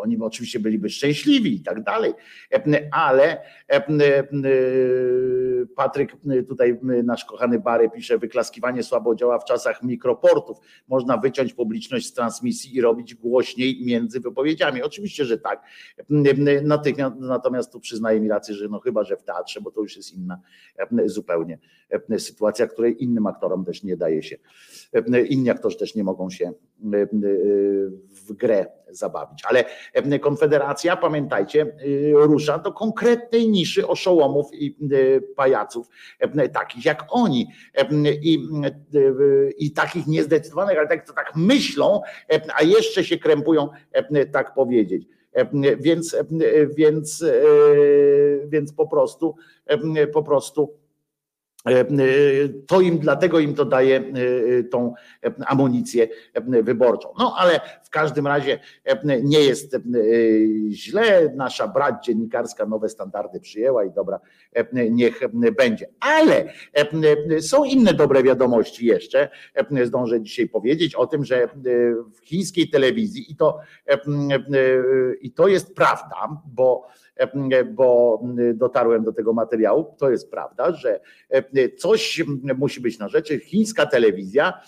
[0.00, 2.12] Oni oczywiście byliby szczęśliwi i tak dalej,
[2.90, 3.42] ale
[5.76, 6.16] Patryk,
[6.48, 10.58] tutaj nasz kochany Bary pisze, wyklaskiwanie słabo działa w czasach mikroportów.
[10.88, 14.82] Można wyciąć publiczność z transmisji i robić głośniej między wypowiedziami.
[14.82, 15.62] Oczywiście, że tak.
[16.62, 19.96] Natychmiast, natomiast tu przyznaję mi rację, że no chyba, że w teatrze, bo to już
[19.96, 20.40] jest inna
[21.04, 21.58] zupełnie
[22.18, 24.36] sytuacja, której innym aktorom też nie daje się,
[25.28, 26.52] inni aktorzy też nie mogą się
[28.28, 29.41] w grę zabawić.
[29.44, 29.64] Ale
[30.20, 31.76] Konfederacja, pamiętajcie,
[32.12, 34.76] rusza do konkretnej niszy oszołomów i
[35.36, 35.86] pajaców,
[36.52, 37.46] takich jak oni
[38.22, 38.48] i,
[39.58, 42.00] i takich niezdecydowanych, ale tak, to tak myślą,
[42.54, 43.68] a jeszcze się krępują
[44.32, 45.06] tak powiedzieć.
[45.78, 46.16] Więc,
[46.76, 47.24] więc,
[48.48, 49.34] więc po prostu,
[50.12, 50.81] po prostu E, e,
[52.66, 54.94] to im, dlatego im to daje e, tą
[55.46, 56.08] amunicję
[56.62, 57.08] wyborczą.
[57.18, 58.58] No ale w każdym razie
[59.22, 59.76] nie jest
[60.70, 61.32] źle.
[61.36, 64.20] Nasza brać dziennikarska nowe standardy przyjęła i dobra,
[64.90, 65.20] niech
[65.56, 65.88] będzie.
[66.00, 66.52] Ale
[67.40, 69.28] są inne dobre wiadomości jeszcze.
[69.84, 71.48] Zdążę dzisiaj powiedzieć o tym, że
[72.14, 73.58] w chińskiej telewizji i to,
[75.20, 76.86] i to jest prawda, bo
[77.74, 78.22] bo
[78.54, 81.00] dotarłem do tego materiału, to jest prawda, że
[81.78, 82.22] coś
[82.58, 83.40] musi być na rzeczy.
[83.40, 84.60] Chińska telewizja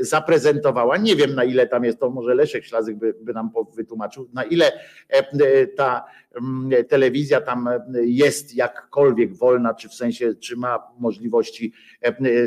[0.00, 4.28] zaprezentowała, nie wiem na ile tam jest to, może Leszek Ślazyk by, by nam wytłumaczył,
[4.32, 4.72] na ile
[5.76, 6.04] ta
[6.88, 7.68] telewizja tam
[8.04, 11.72] jest jakkolwiek wolna, czy w sensie, czy ma możliwości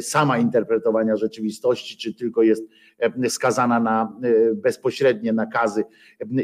[0.01, 2.63] sama interpretowania rzeczywistości, czy tylko jest
[3.29, 4.19] skazana na
[4.53, 5.83] bezpośrednie nakazy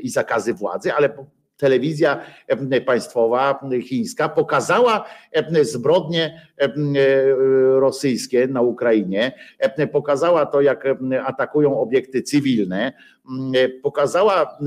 [0.04, 1.10] i zakazy władzy, ale
[1.62, 2.22] telewizja
[2.86, 5.06] państwowa chińska pokazała
[5.62, 6.42] zbrodnie
[7.80, 9.32] rosyjskie na Ukrainie,
[9.92, 10.88] pokazała to, jak
[11.26, 12.94] atakują obiekty cywilne,
[13.84, 14.58] pokazała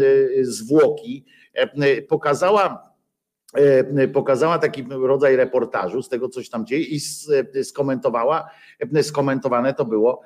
[0.43, 1.25] zwłoki,
[2.09, 2.94] pokazała
[4.13, 7.01] pokazała taki rodzaj reportażu z tego, coś tam dzieje i
[7.65, 8.51] skomentowała,
[9.03, 10.21] skomentowane to było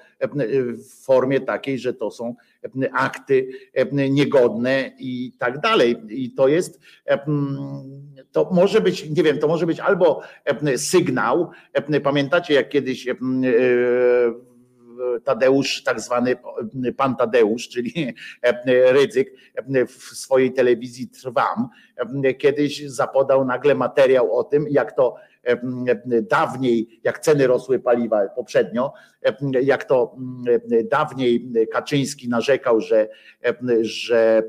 [0.74, 2.34] w formie takiej, że to są
[2.92, 3.48] akty
[4.10, 5.97] niegodne i tak dalej.
[6.08, 6.81] I to jest,
[8.32, 10.20] to może być, nie wiem, to może być albo
[10.76, 11.50] sygnał,
[12.02, 13.07] pamiętacie jak kiedyś
[15.24, 16.36] Tadeusz, tak zwany
[16.97, 18.14] pan Tadeusz, czyli
[18.66, 19.32] Rydzyk
[19.88, 21.68] w swojej telewizji Trwam,
[22.38, 25.14] kiedyś zapodał nagle materiał o tym, jak to
[26.22, 28.92] dawniej, jak ceny rosły paliwa poprzednio,
[29.62, 30.16] jak to
[30.90, 33.08] dawniej Kaczyński narzekał, że,
[33.80, 34.42] że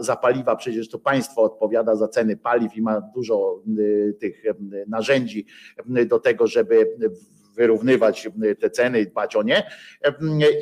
[0.00, 3.62] za paliwa przecież to państwo odpowiada za ceny paliw i ma dużo
[4.20, 4.44] tych
[4.86, 5.46] narzędzi
[6.06, 6.96] do tego, żeby
[7.54, 8.28] wyrównywać
[8.60, 9.62] te ceny i dbać o nie.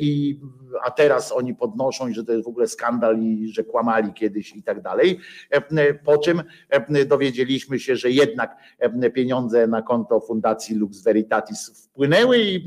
[0.01, 0.39] I,
[0.83, 4.63] a teraz oni podnoszą, że to jest w ogóle skandal i że kłamali kiedyś i
[4.63, 5.19] tak dalej.
[6.05, 6.43] Po czym
[7.05, 8.57] dowiedzieliśmy się, że jednak
[9.13, 12.65] pieniądze na konto Fundacji Lux Veritatis wpłynęły i,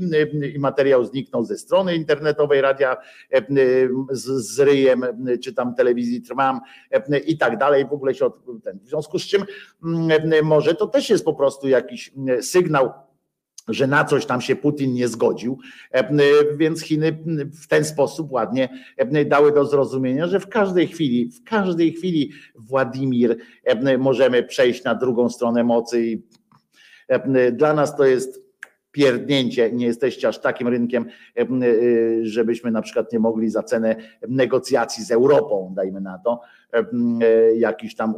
[0.55, 2.97] i materiał zniknął ze strony internetowej radia
[4.09, 5.05] z, z ryjem,
[5.43, 6.59] czy tam telewizji Trwam
[7.25, 7.85] i tak dalej.
[7.85, 9.45] W ogóle się od, ten, w związku z czym
[10.43, 13.06] może to też jest po prostu jakiś sygnał
[13.67, 15.59] że na coś tam się Putin nie zgodził,
[15.91, 17.17] e, więc Chiny
[17.63, 22.31] w ten sposób ładnie e, dały do zrozumienia, że w każdej chwili, w każdej chwili
[22.55, 26.23] Władimir e, możemy przejść na drugą stronę mocy i
[27.51, 28.47] dla nas to jest
[28.91, 31.05] pierdnięcie, nie jesteście aż takim rynkiem,
[32.21, 33.95] żebyśmy na przykład nie mogli za cenę
[34.29, 36.56] negocjacji z Europą, dajmy na to, E,
[37.55, 38.13] jakiś tam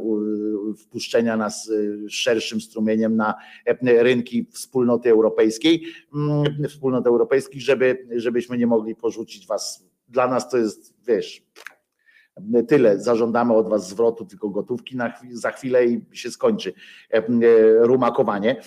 [0.78, 3.34] wpuszczenia nas e, szerszym strumieniem na
[3.66, 5.82] e, rynki wspólnoty europejskiej,
[6.68, 9.84] wspólnoty europejskich, żeby, żebyśmy nie mogli porzucić was.
[10.08, 11.46] Dla nas to jest, wiesz,
[12.68, 13.00] tyle.
[13.00, 16.72] Zażądamy od was zwrotu tylko gotówki na, za chwilę i się skończy
[17.78, 18.60] rumakowanie.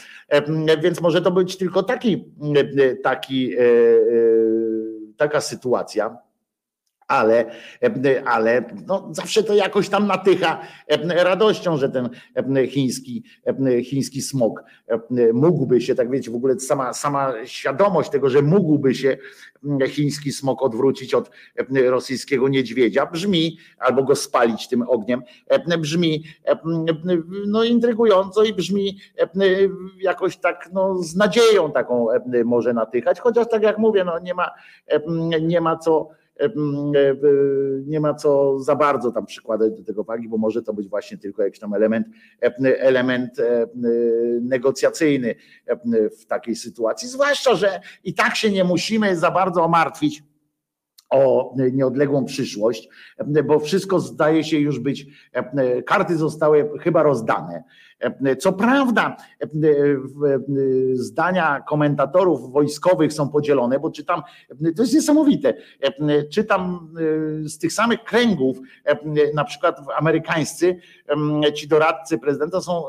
[0.83, 2.33] Więc może to być tylko taki,
[3.03, 3.51] taki
[5.17, 6.17] taka sytuacja
[7.07, 7.45] ale,
[8.25, 10.61] ale no zawsze to jakoś tam natycha
[11.09, 12.09] radością, że ten
[12.67, 13.23] chiński,
[13.83, 14.63] chiński smog
[15.33, 19.17] mógłby się, tak wiecie, w ogóle sama, sama świadomość tego, że mógłby się
[19.87, 21.31] chiński smog odwrócić od
[21.85, 25.21] rosyjskiego niedźwiedzia brzmi, albo go spalić tym ogniem,
[25.79, 26.23] brzmi
[27.47, 28.97] no intrygująco i brzmi
[30.01, 32.07] jakoś tak no z nadzieją taką
[32.45, 34.51] może natychać, chociaż tak jak mówię, no nie ma,
[35.41, 36.09] nie ma co
[37.85, 41.17] nie ma co za bardzo tam przykładać do tego wagi, bo może to być właśnie
[41.17, 42.07] tylko jakiś tam element,
[42.61, 43.37] element
[44.41, 45.35] negocjacyjny
[46.21, 47.09] w takiej sytuacji.
[47.09, 50.23] Zwłaszcza, że i tak się nie musimy za bardzo martwić
[51.09, 52.89] o nieodległą przyszłość,
[53.45, 55.05] bo wszystko zdaje się już być,
[55.85, 57.63] karty zostały chyba rozdane.
[58.39, 59.17] Co prawda,
[60.93, 64.21] zdania komentatorów wojskowych są podzielone, bo czytam,
[64.75, 65.53] to jest niesamowite,
[66.31, 66.93] czytam
[67.43, 68.57] z tych samych kręgów,
[69.33, 70.79] na przykład amerykańscy,
[71.55, 72.83] ci doradcy prezydenta są,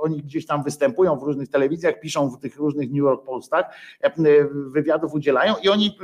[0.00, 3.66] oni gdzieś tam występują w różnych telewizjach, piszą w tych różnych New York Postach,
[4.72, 5.98] wywiadów udzielają i oni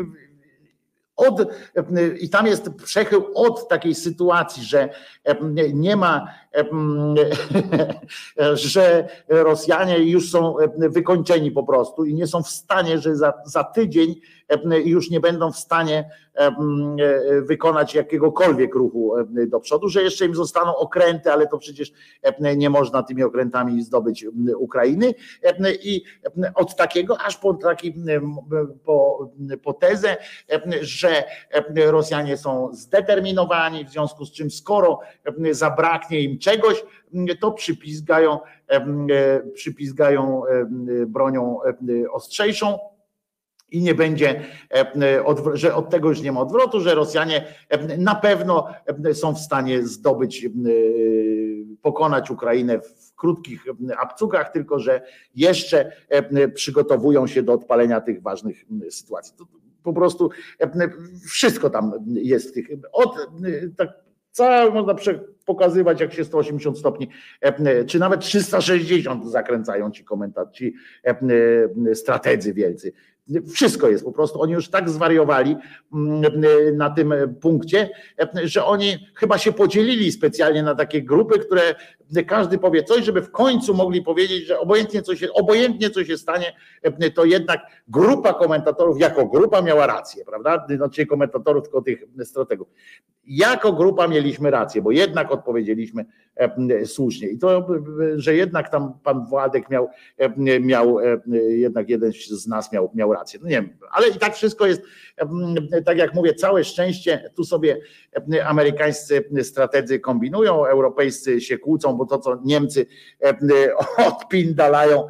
[1.18, 1.52] od,
[2.20, 4.88] I tam jest przechył od takiej sytuacji, że
[5.74, 6.28] nie ma,
[8.54, 13.64] że Rosjanie już są wykończeni po prostu i nie są w stanie, że za, za
[13.64, 14.14] tydzień
[14.84, 16.10] już nie będą w stanie
[17.42, 19.14] wykonać jakiegokolwiek ruchu
[19.46, 21.92] do przodu, że jeszcze im zostaną okręty, ale to przecież
[22.56, 24.26] nie można tymi okrętami zdobyć
[24.58, 25.14] Ukrainy.
[25.82, 26.02] I
[26.54, 27.94] od takiego aż po taki
[28.84, 29.30] po,
[29.62, 30.16] po tezę,
[30.80, 31.24] że
[31.76, 35.00] Rosjanie są zdeterminowani, w związku z czym skoro
[35.50, 36.84] zabraknie im czegoś,
[37.41, 38.39] to przypizgają,
[39.55, 40.42] przypizgają
[41.07, 41.58] bronią
[42.12, 42.78] ostrzejszą
[43.70, 44.44] i nie będzie,
[45.52, 47.44] że od tego już nie ma odwrotu, że Rosjanie
[47.99, 48.68] na pewno
[49.12, 50.47] są w stanie zdobyć,
[51.83, 53.65] pokonać Ukrainę w krótkich
[53.99, 55.02] abcukach, tylko że
[55.34, 55.92] jeszcze
[56.55, 59.34] przygotowują się do odpalenia tych ważnych sytuacji.
[59.83, 60.31] Po prostu
[61.26, 62.68] wszystko tam jest w tych.
[62.92, 63.28] Od,
[63.76, 63.89] tak,
[64.31, 64.94] całe można
[65.48, 67.08] pokazywać, jak się 180 stopni,
[67.86, 70.72] czy nawet 360 zakręcają ci komentarzy,
[71.94, 72.92] strategzy wielcy.
[73.52, 74.42] Wszystko jest po prostu.
[74.42, 75.57] Oni już tak zwariowali
[75.94, 76.23] mm,
[76.76, 77.90] na tym punkcie,
[78.44, 81.74] że oni chyba się podzielili specjalnie na takie grupy, które
[82.26, 86.18] każdy powie coś, żeby w końcu mogli powiedzieć, że obojętnie co się, obojętnie co się
[86.18, 86.57] stanie,
[87.15, 90.66] to jednak grupa komentatorów jako grupa miała rację, prawda?
[90.76, 92.68] Znaczy komentatorów, tylko tych strategów.
[93.26, 96.05] Jako grupa mieliśmy rację, bo jednak odpowiedzieliśmy
[96.84, 97.28] słusznie.
[97.28, 97.66] I to,
[98.16, 99.89] że jednak tam pan Władek miał,
[100.60, 100.98] miał
[101.48, 103.17] jednak jeden z nas miał, miał rację.
[103.40, 104.82] No nie wiem, ale i tak wszystko jest,
[105.84, 107.30] tak jak mówię, całe szczęście.
[107.36, 107.80] Tu sobie
[108.44, 112.86] amerykańscy strategzy kombinują, europejscy się kłócą, bo to, co Niemcy
[114.08, 115.08] odpindalają,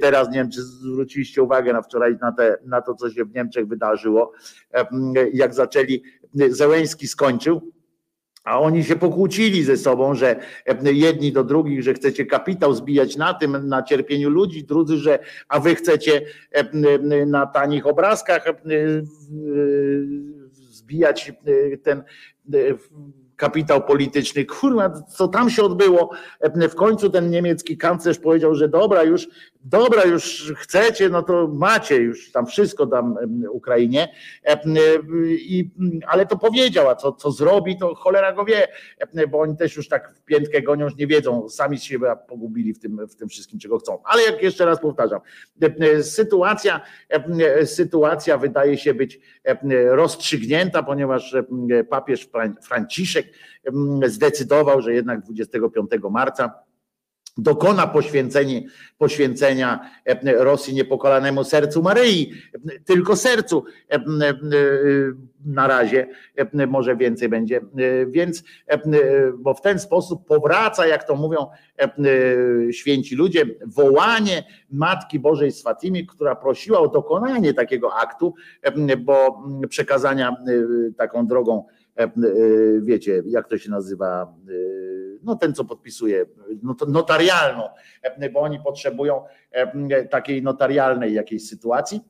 [0.00, 3.34] teraz nie wiem, czy zwróciliście uwagę na wczoraj na, te, na to, co się w
[3.34, 4.32] Niemczech wydarzyło,
[5.32, 6.02] jak zaczęli,
[6.50, 7.72] Zełęński skończył,
[8.46, 10.36] a oni się pokłócili ze sobą, że
[10.82, 15.18] jedni do drugich, że chcecie kapitał zbijać na tym, na cierpieniu ludzi, drudzy, że
[15.48, 16.22] a wy chcecie
[17.26, 18.44] na tanich obrazkach
[20.50, 21.32] zbijać
[21.82, 22.02] ten
[23.36, 24.44] kapitał polityczny.
[24.44, 26.10] Kurwa, co tam się odbyło?
[26.70, 29.28] W końcu ten niemiecki kanclerz powiedział, że dobra, już
[29.64, 33.16] dobra, już chcecie, no to macie już tam wszystko dam
[33.50, 34.08] Ukrainie,
[35.30, 35.70] I,
[36.06, 38.68] ale to powiedział, a co, co zrobi, to cholera go wie,
[39.30, 43.06] bo oni też już tak w piętkę gonią, nie wiedzą, sami siebie pogubili w tym,
[43.08, 43.98] w tym wszystkim, czego chcą.
[44.04, 45.20] Ale jak jeszcze raz powtarzam,
[46.02, 46.80] sytuacja,
[47.64, 49.20] sytuacja wydaje się być
[49.88, 51.36] rozstrzygnięta, ponieważ
[51.90, 52.28] papież
[52.62, 53.25] Franciszek
[54.06, 56.66] zdecydował, że jednak 25 marca
[57.38, 57.92] dokona
[58.98, 62.32] poświęcenia e, Rosji niepokolanemu sercu Maryi,
[62.84, 63.64] tylko sercu.
[63.90, 64.00] E, e,
[65.44, 66.08] na razie,
[66.68, 67.60] może więcej będzie,
[68.06, 68.42] więc,
[69.38, 71.46] bo w ten sposób powraca, jak to mówią
[72.72, 78.34] święci ludzie, wołanie Matki Bożej z Fatimi, która prosiła o dokonanie takiego aktu,
[78.98, 80.36] bo przekazania
[80.96, 81.66] taką drogą,
[82.80, 84.34] wiecie, jak to się nazywa,
[85.22, 86.26] no ten, co podpisuje,
[86.88, 87.62] notarialną,
[88.32, 89.24] bo oni potrzebują
[90.10, 92.00] takiej notarialnej jakiejś sytuacji.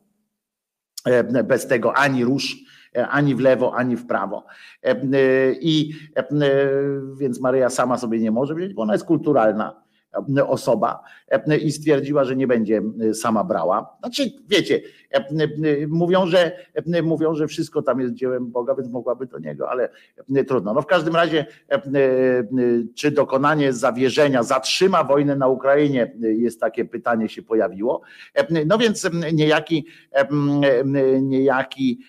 [1.45, 2.57] Bez tego ani rusz,
[3.09, 4.45] ani w lewo, ani w prawo.
[5.61, 5.93] I
[7.21, 9.86] więc Maryja sama sobie nie może wziąć, bo ona jest kulturalna
[10.47, 11.03] osoba
[11.63, 12.83] i stwierdziła, że nie będzie
[13.15, 13.97] sama brała.
[14.01, 14.81] Znaczy, wiecie,
[15.89, 16.53] mówią, że
[17.03, 19.89] mówią, że wszystko tam jest dziełem Boga, więc mogłaby do niego, ale
[20.47, 20.75] trudno.
[20.75, 21.47] No w każdym razie,
[22.95, 28.01] czy dokonanie zawierzenia zatrzyma wojnę na Ukrainie, jest takie pytanie się pojawiło.
[28.67, 29.87] No więc niejaki,
[31.23, 32.01] niejaki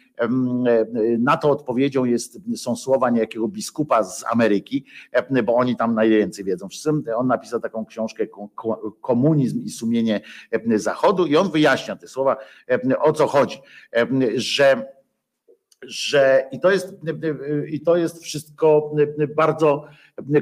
[1.19, 4.85] na to odpowiedzią jest, są słowa niejakiego biskupa z Ameryki,
[5.43, 6.67] bo oni tam najwięcej wiedzą.
[7.15, 8.27] On napisał taką książkę
[9.01, 10.21] Komunizm i sumienie
[10.75, 12.37] Zachodu i on wyjaśnia te słowa,
[12.99, 13.57] o co chodzi,
[14.35, 14.97] że
[15.81, 16.95] że i to jest,
[17.67, 18.91] i to jest wszystko
[19.35, 19.85] bardzo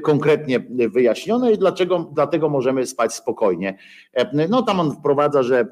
[0.02, 3.78] konkretnie wyjaśnione i dlaczego, dlatego możemy spać spokojnie.
[4.48, 5.66] No tam on wprowadza, że e,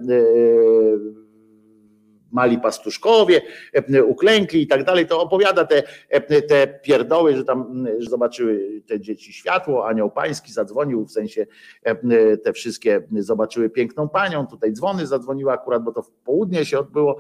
[2.34, 3.40] mali pastuszkowie,
[3.72, 8.82] e, uklękli i tak dalej, to opowiada te, e, te pierdoły, że tam że zobaczyły
[8.86, 11.46] te dzieci światło, anioł pański zadzwonił, w sensie
[11.82, 16.78] e, te wszystkie zobaczyły piękną panią, tutaj dzwony zadzwoniły akurat, bo to w południe się
[16.78, 17.18] odbyło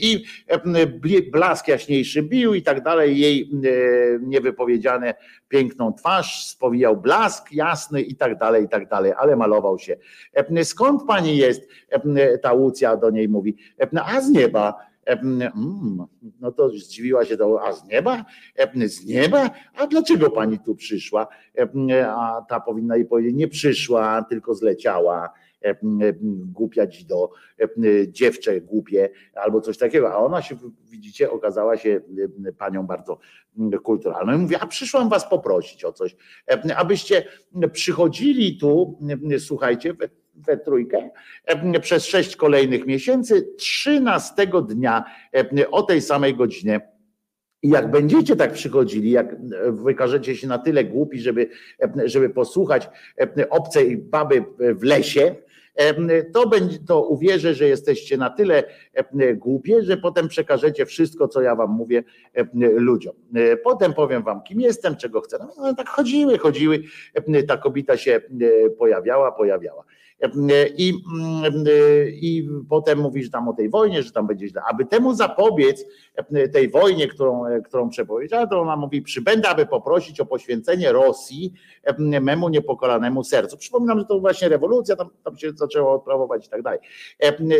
[0.00, 0.24] i
[1.32, 3.50] blask jaśniejszy bił i tak dalej, jej
[4.20, 5.14] niewypowiedziane
[5.48, 9.96] piękną twarz, spowijał blask jasny i tak dalej, i tak dalej, ale malował się.
[10.64, 11.68] Skąd pani jest?
[12.42, 13.56] Ta Łucja do niej mówi,
[14.04, 14.74] a z nieba.
[15.06, 16.06] Mm,
[16.40, 18.24] no to zdziwiła się to, a z nieba?
[18.86, 19.50] Z nieba?
[19.74, 21.26] A dlaczego pani tu przyszła?
[22.06, 25.32] A ta powinna jej powiedzieć, nie przyszła, tylko zleciała
[26.46, 27.30] głupia do
[28.08, 30.56] dziewczę głupie albo coś takiego, a ona się,
[30.90, 32.00] widzicie, okazała się
[32.58, 33.18] panią bardzo
[33.82, 36.16] kulturalną i mówi, a przyszłam was poprosić o coś,
[36.76, 37.24] abyście
[37.72, 38.98] przychodzili tu,
[39.38, 39.94] słuchajcie,
[40.36, 41.10] we trójkę
[41.80, 45.04] przez sześć kolejnych miesięcy, trzynastego dnia
[45.70, 46.80] o tej samej godzinie.
[47.62, 49.36] I jak będziecie tak przychodzili, jak
[49.70, 51.48] wykażecie się na tyle głupi, żeby,
[52.04, 52.88] żeby posłuchać
[53.50, 55.34] obcej baby w lesie,
[56.32, 58.64] to, będzie, to uwierzę, że jesteście na tyle
[59.34, 62.04] głupie, że potem przekażecie wszystko, co ja wam mówię
[62.54, 63.14] ludziom.
[63.64, 65.38] Potem powiem wam, kim jestem, czego chcę.
[65.58, 66.82] No, tak chodziły, chodziły,
[67.48, 68.20] ta kobieta się
[68.78, 69.84] pojawiała, pojawiała.
[70.76, 70.94] I,
[72.20, 74.62] I potem mówisz tam o tej wojnie, że tam będzie źle.
[74.70, 75.84] Aby temu zapobiec,
[76.52, 81.52] tej wojnie, którą, którą przepowiedziała, to ona mówi, przybędę, aby poprosić o poświęcenie Rosji
[81.98, 83.56] memu niepokolanemu sercu.
[83.56, 86.78] Przypominam, że to właśnie rewolucja, tam, tam się zaczęło odprawować i tak dalej.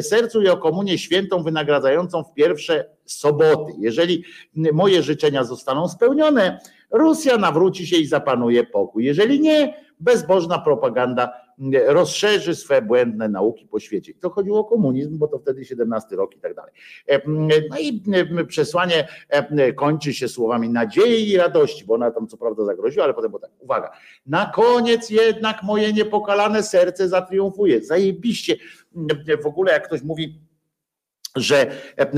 [0.00, 3.72] Sercu i o komunię świętą wynagradzającą w pierwsze soboty.
[3.78, 4.24] Jeżeli
[4.72, 6.60] moje życzenia zostaną spełnione,
[6.90, 9.04] Rosja nawróci się i zapanuje pokój.
[9.04, 11.45] Jeżeli nie, bezbożna propaganda
[11.86, 14.12] rozszerzy swe błędne nauki po świecie.
[14.20, 16.72] to chodziło o komunizm, bo to wtedy 17 rok i tak dalej.
[17.26, 18.02] No i
[18.48, 19.08] przesłanie
[19.76, 23.40] kończy się słowami nadziei i radości, bo ona tam co prawda zagroziła, ale potem było
[23.40, 23.90] tak, uwaga,
[24.26, 27.84] na koniec jednak moje niepokalane serce zatriumfuje.
[27.84, 28.56] Zajebiście.
[29.42, 30.40] W ogóle jak ktoś mówi,
[31.36, 31.66] że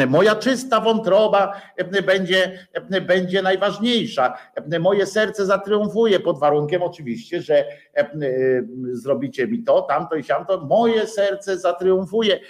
[0.09, 1.61] moja czysta wątroba
[2.07, 2.69] będzie,
[3.07, 4.39] będzie najważniejsza.
[4.81, 7.65] Moje serce zatriumfuje pod warunkiem oczywiście, że
[8.93, 10.67] zrobicie mi to, tamto i siamto.
[10.67, 12.41] Moje serce zatriumfuje.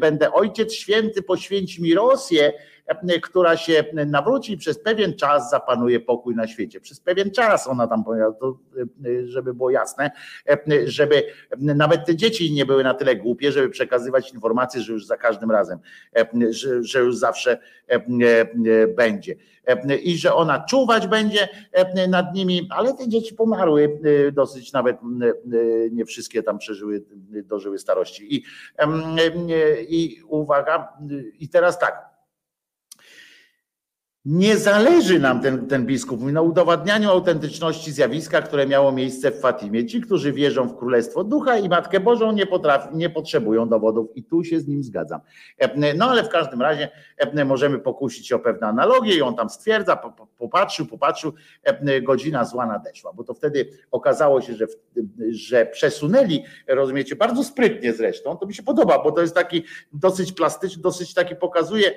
[0.00, 2.52] Będę Ojciec Święty, poświęci mi Rosję
[3.22, 6.80] która się nawróci i przez pewien czas zapanuje pokój na świecie.
[6.80, 8.34] Przez pewien czas ona tam powiedziała,
[9.24, 10.10] żeby było jasne,
[10.84, 11.22] żeby
[11.58, 15.50] nawet te dzieci nie były na tyle głupie, żeby przekazywać informacje, że już za każdym
[15.50, 15.78] razem,
[16.80, 17.58] że już zawsze
[18.96, 19.34] będzie.
[20.02, 21.48] I że ona czuwać będzie
[22.08, 24.00] nad nimi, ale te dzieci pomarły
[24.32, 24.96] dosyć, nawet
[25.90, 27.04] nie wszystkie tam przeżyły,
[27.44, 28.36] dożyły starości.
[28.36, 28.44] I,
[29.88, 30.92] i uwaga,
[31.38, 32.07] i teraz tak,
[34.30, 39.86] nie zależy nam, ten, ten biskup na udowadnianiu autentyczności zjawiska, które miało miejsce w Fatimie.
[39.86, 44.24] Ci, którzy wierzą w Królestwo Ducha i Matkę Bożą, nie, potrafi, nie potrzebują dowodów i
[44.24, 45.20] tu się z nim zgadzam.
[45.96, 46.88] No ale w każdym razie
[47.46, 49.98] możemy pokusić się o pewne analogie i on tam stwierdza,
[50.38, 51.32] popatrzył, popatrzył,
[52.02, 54.66] godzina zła nadeszła, bo to wtedy okazało się, że,
[55.30, 60.32] że przesunęli, rozumiecie, bardzo sprytnie zresztą, to mi się podoba, bo to jest taki dosyć
[60.32, 61.94] plastyczny, dosyć taki pokazuje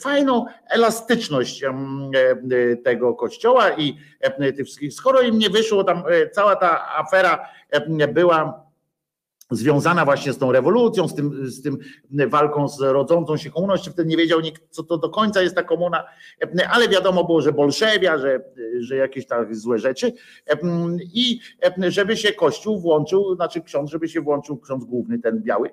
[0.00, 3.96] fajną elastyczność E, tego kościoła i
[4.56, 4.92] tych wszystkich.
[4.92, 7.48] Skoro im nie wyszło, tam e, cała ta afera
[8.08, 8.67] była
[9.50, 11.78] związana właśnie z tą rewolucją, z tym, z tym
[12.28, 13.50] walką z rodzącą się.
[13.72, 16.04] Jeszcze wtedy nie wiedział nikt, co to do końca jest ta komuna,
[16.70, 18.40] ale wiadomo było, że bolszewia, że,
[18.80, 20.12] że jakieś tak złe rzeczy
[21.14, 21.40] i
[21.88, 25.70] żeby się Kościół włączył, znaczy ksiądz, żeby się włączył, ksiądz główny, ten biały,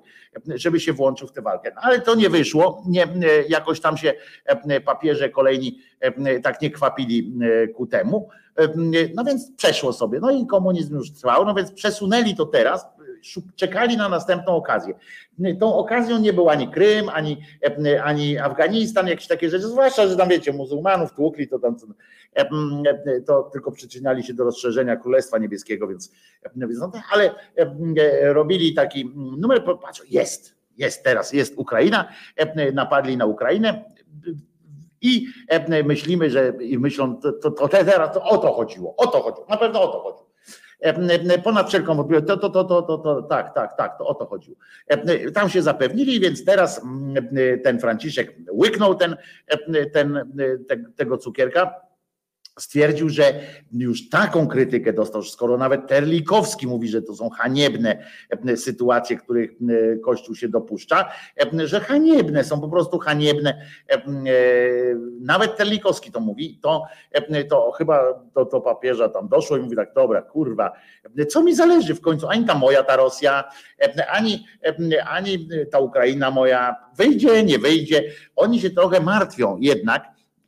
[0.54, 1.72] żeby się włączył w tę walkę.
[1.74, 3.08] No, ale to nie wyszło, nie,
[3.48, 4.14] jakoś tam się
[4.84, 5.78] papieże kolejni
[6.42, 7.32] tak nie kwapili
[7.74, 8.28] ku temu.
[9.14, 10.20] No więc przeszło sobie.
[10.20, 12.86] No i komunizm już trwał, no więc przesunęli to teraz,
[13.56, 14.94] czekali na następną okazję.
[15.60, 17.42] Tą okazją nie był ani Krym, ani,
[18.02, 21.76] ani Afganistan, jakieś takie rzeczy, zwłaszcza, że tam wiecie, muzułmanów tłukli, to tam
[23.26, 26.12] to tylko przyczyniali się do rozszerzenia Królestwa Niebieskiego, więc,
[26.56, 27.34] no, ale
[28.22, 32.08] robili taki numer, patrz, jest, jest teraz, jest Ukraina,
[32.72, 33.84] napadli na Ukrainę,
[35.00, 35.26] i
[35.84, 39.46] myślimy, że i myślą, to, to, to teraz to o to chodziło, o to chodziło,
[39.48, 40.25] na pewno o to chodziło
[41.44, 44.26] ponad wszelką wątpliwość, to, to, to, to, to, to, tak, tak, tak, to o to
[44.26, 44.56] chodziło.
[45.34, 46.82] Tam się zapewnili, więc teraz
[47.64, 49.16] ten Franciszek łyknął ten,
[49.92, 50.32] ten,
[50.68, 51.85] te, tego cukierka,
[52.58, 53.40] stwierdził, że
[53.72, 58.04] już taką krytykę dostał, że skoro nawet Terlikowski mówi, że to są haniebne
[58.48, 61.08] e, sytuacje, których e, Kościół się dopuszcza,
[61.60, 63.66] e, że haniebne są po prostu haniebne.
[65.20, 66.84] Nawet Terlikowski to mówi, to,
[67.48, 70.72] to chyba do, do papieża tam doszło i mówi tak, dobra, kurwa,
[71.28, 73.44] co mi zależy w końcu, ani ta moja ta Rosja,
[74.08, 74.46] ani,
[75.06, 78.04] ani ta Ukraina moja, wyjdzie, nie wyjdzie.
[78.36, 80.04] Oni się trochę martwią jednak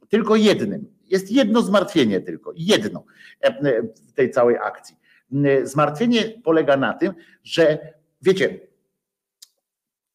[0.09, 3.05] tylko jednym, jest jedno zmartwienie tylko, jedno
[3.41, 4.97] e, w tej całej akcji.
[5.63, 7.13] Zmartwienie polega na tym,
[7.45, 7.79] że
[8.23, 8.61] wiecie,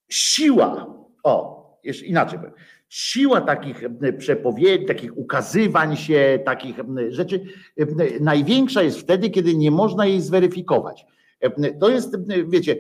[0.10, 2.54] siła, o, jeszcze inaczej powiem,
[2.90, 3.82] siła takich
[4.18, 6.76] przepowiedzi, takich ukazywań się, takich
[7.10, 7.46] rzeczy,
[8.20, 11.06] największa jest wtedy, kiedy nie można jej zweryfikować.
[11.80, 12.76] To jest, wiecie,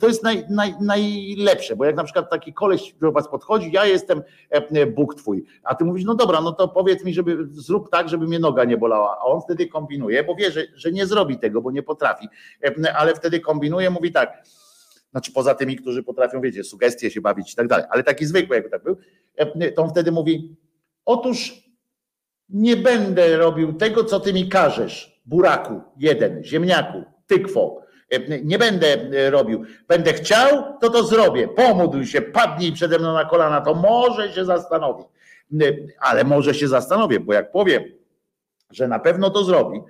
[0.00, 3.86] to jest naj, naj, najlepsze, bo jak na przykład taki koleś do was podchodzi, ja
[3.86, 4.22] jestem
[4.94, 8.26] Bóg twój, a ty mówisz, no dobra, no to powiedz mi, żeby zrób tak, żeby
[8.26, 11.62] mnie noga nie bolała, a on wtedy kombinuje, bo wie, że, że nie zrobi tego,
[11.62, 12.28] bo nie potrafi,
[12.96, 14.42] ale wtedy kombinuje, mówi tak,
[15.10, 18.56] znaczy poza tymi, którzy potrafią, wiecie, sugestie się bawić i tak dalej, ale taki zwykły,
[18.56, 18.96] jakby tak był,
[19.74, 20.56] to on wtedy mówi,
[21.04, 21.66] otóż
[22.48, 27.86] nie będę robił tego, co ty mi każesz, buraku, jeden, ziemniaku, tykwo.
[28.10, 29.64] E, nie będę e, robił.
[29.88, 31.48] Będę chciał, to to zrobię.
[31.48, 35.04] Pomódl się, padnij przede mną na kolana, to może się zastanowię.
[35.60, 37.82] E, ale może się zastanowię, bo jak powiem,
[38.70, 39.80] że na pewno to zrobi,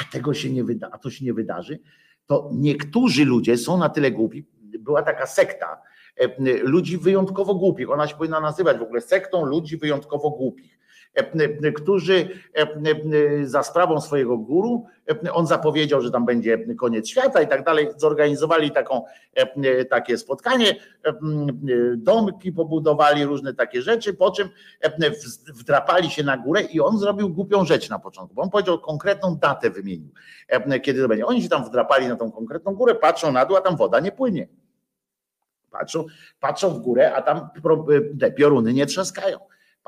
[0.00, 1.78] a tego się nie wyda, a to się nie wydarzy,
[2.26, 4.46] to niektórzy ludzie są na tyle głupi.
[4.78, 5.82] Była taka sekta
[6.62, 7.90] ludzi wyjątkowo głupich.
[7.90, 10.77] Ona się powinna nazywać w ogóle sektą ludzi wyjątkowo głupich
[11.76, 14.86] którzy e, za sprawą swojego guru,
[15.26, 19.04] e, on zapowiedział, że tam będzie koniec świata i tak dalej, zorganizowali taką,
[19.90, 20.76] takie spotkanie,
[21.96, 24.48] domki pobudowali, różne takie rzeczy, po czym
[25.54, 29.36] wdrapali się na górę i on zrobił głupią rzecz na początku, bo on powiedział konkretną
[29.36, 30.10] datę wymienił,
[30.82, 31.26] kiedy to będzie.
[31.26, 34.12] Oni się tam wdrapali na tą konkretną górę, patrzą na dół, a tam woda nie
[34.12, 34.48] płynie.
[35.70, 36.04] Patrzą,
[36.40, 37.48] patrzą w górę, a tam
[38.20, 39.38] te pioruny nie trzaskają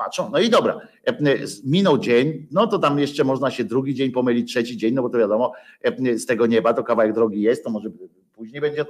[0.03, 1.17] patrzą, no i dobra, e,
[1.65, 5.09] minął dzień, no to tam jeszcze można się drugi dzień pomylić, trzeci dzień, no bo
[5.09, 7.89] to wiadomo, e, z tego nieba to kawałek drogi jest, to może
[8.33, 8.85] później będzie,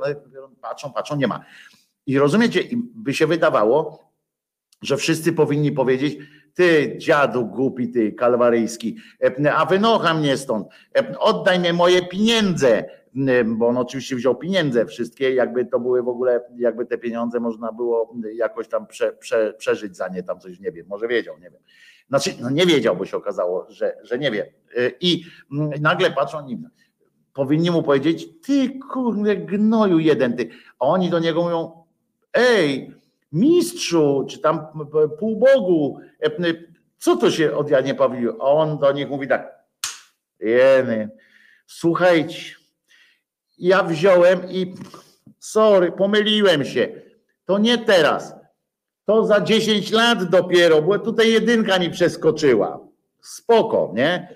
[0.62, 1.46] patrzą, patrzą, nie ma.
[2.08, 2.64] I rozumiecie,
[2.96, 4.04] by się wydawało,
[4.82, 6.18] że wszyscy powinni powiedzieć,
[6.54, 8.98] ty dziadu głupi, ty kalwaryjski,
[9.44, 10.68] e, a wynocha mnie stąd,
[11.20, 13.01] oddaj mi moje pieniądze,
[13.46, 17.72] bo on oczywiście wziął pieniądze wszystkie, jakby to były w ogóle, jakby te pieniądze można
[17.72, 21.50] było jakoś tam prze, prze, przeżyć za nie, tam coś nie wiem, może wiedział, nie
[21.50, 21.62] wiem.
[22.10, 24.54] Znaczy, no nie wiedział, bo się okazało, że, że nie wie.
[25.00, 25.24] I
[25.82, 26.70] nagle patrzą nim,
[27.34, 30.50] powinni mu powiedzieć, ty kurde gnoju jeden ty,
[30.80, 31.84] a oni do niego mówią,
[32.34, 32.94] ej,
[33.32, 34.68] mistrzu, czy tam
[35.20, 36.00] półbogu,
[36.98, 38.42] co to się od Janie Pawliu?
[38.42, 39.60] A on do nich mówi tak,
[40.40, 41.10] jeny,
[41.68, 42.61] słuchajcie,
[43.62, 44.74] ja wziąłem i
[45.40, 46.88] sorry, pomyliłem się.
[47.46, 48.36] To nie teraz.
[49.06, 52.80] To za 10 lat dopiero, bo tutaj jedynka mi przeskoczyła.
[53.22, 54.36] Spoko, nie?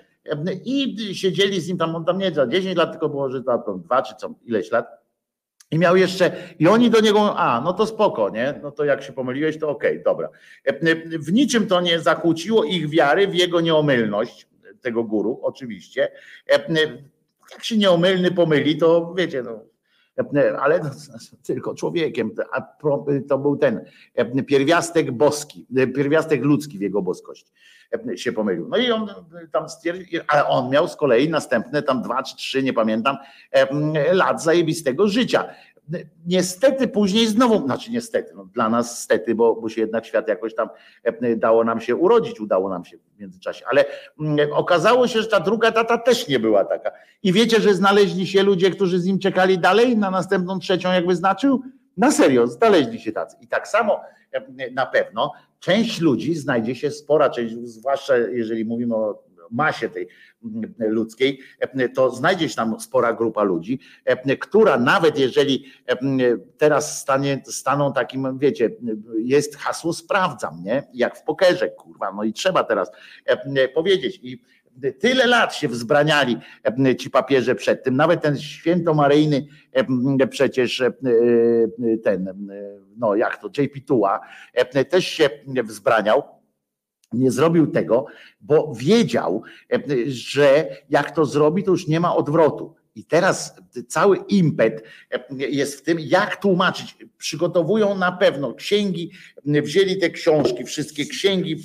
[0.64, 3.78] I siedzieli z nim tam, on tam nie za 10 lat, tylko było, że to
[3.84, 4.86] dwa czy co, ileś lat.
[5.70, 8.60] I miał jeszcze, i oni do niego, a no to spoko, nie?
[8.62, 10.28] No to jak się pomyliłeś, to okej, okay, dobra.
[11.18, 14.48] W niczym to nie zakłóciło ich wiary w jego nieomylność,
[14.80, 16.12] tego guru, oczywiście
[17.52, 19.60] jak się nieomylny pomyli, to wiecie, no,
[20.60, 20.80] ale
[21.46, 22.30] tylko człowiekiem.
[22.52, 22.60] A
[23.28, 23.84] to był ten
[24.46, 27.52] pierwiastek boski, pierwiastek ludzki w jego boskości
[28.16, 28.68] się pomylił.
[28.68, 29.08] No i on
[29.52, 33.16] tam stwierdził, ale on miał z kolei następne tam dwa czy trzy, nie pamiętam,
[34.12, 35.48] lat zajebistego życia.
[36.26, 40.54] Niestety później znowu, znaczy niestety, no dla nas stety, bo, bo się jednak świat jakoś
[40.54, 40.68] tam
[41.02, 43.84] e, dało nam się urodzić, udało nam się w międzyczasie, ale
[44.20, 46.90] mm, okazało się, że ta druga tata też nie była taka.
[47.22, 51.06] I wiecie, że znaleźli się ludzie, którzy z nim czekali dalej na następną trzecią, jak
[51.06, 51.62] wyznaczył?
[51.96, 53.36] Na serio, znaleźli się tacy.
[53.40, 54.00] I tak samo
[54.32, 60.08] e, na pewno część ludzi znajdzie się, spora część, zwłaszcza jeżeli mówimy o masie tej
[60.78, 61.40] ludzkiej,
[61.94, 63.80] to znajdzie się tam spora grupa ludzi,
[64.40, 65.64] która nawet jeżeli
[66.58, 68.70] teraz stanie, staną takim, wiecie,
[69.18, 70.82] jest hasło sprawdzam, nie?
[70.94, 72.90] Jak w pokerze, kurwa, no i trzeba teraz
[73.74, 74.20] powiedzieć.
[74.22, 74.42] I
[75.00, 76.36] tyle lat się wzbraniali
[76.98, 79.46] ci papieże przed tym, nawet ten świętomaryjny
[80.30, 80.82] przecież
[82.04, 82.48] ten,
[82.96, 84.20] no jak to, JP Tuła
[84.90, 85.30] też się
[85.64, 86.22] wzbraniał,
[87.12, 88.06] nie zrobił tego,
[88.40, 89.42] bo wiedział,
[90.06, 92.74] że jak to zrobi, to już nie ma odwrotu.
[92.94, 93.54] I teraz
[93.88, 94.82] cały impet
[95.30, 96.96] jest w tym, jak tłumaczyć.
[97.18, 99.10] Przygotowują na pewno księgi,
[99.44, 101.56] wzięli te książki, wszystkie księgi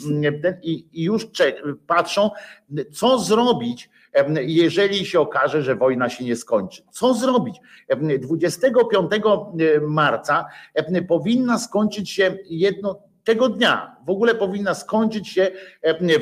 [0.63, 1.27] i, i już
[1.87, 2.29] patrzą,
[2.93, 3.89] co zrobić,
[4.41, 6.83] jeżeli się okaże, że wojna się nie skończy.
[6.91, 7.55] Co zrobić?
[8.19, 9.11] 25
[9.81, 10.45] marca
[11.07, 15.51] powinna skończyć się jedno tego dnia w ogóle powinna skończyć się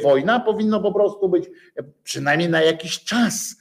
[0.03, 1.45] wojna, powinno po prostu być
[2.03, 3.55] przynajmniej na jakiś czas.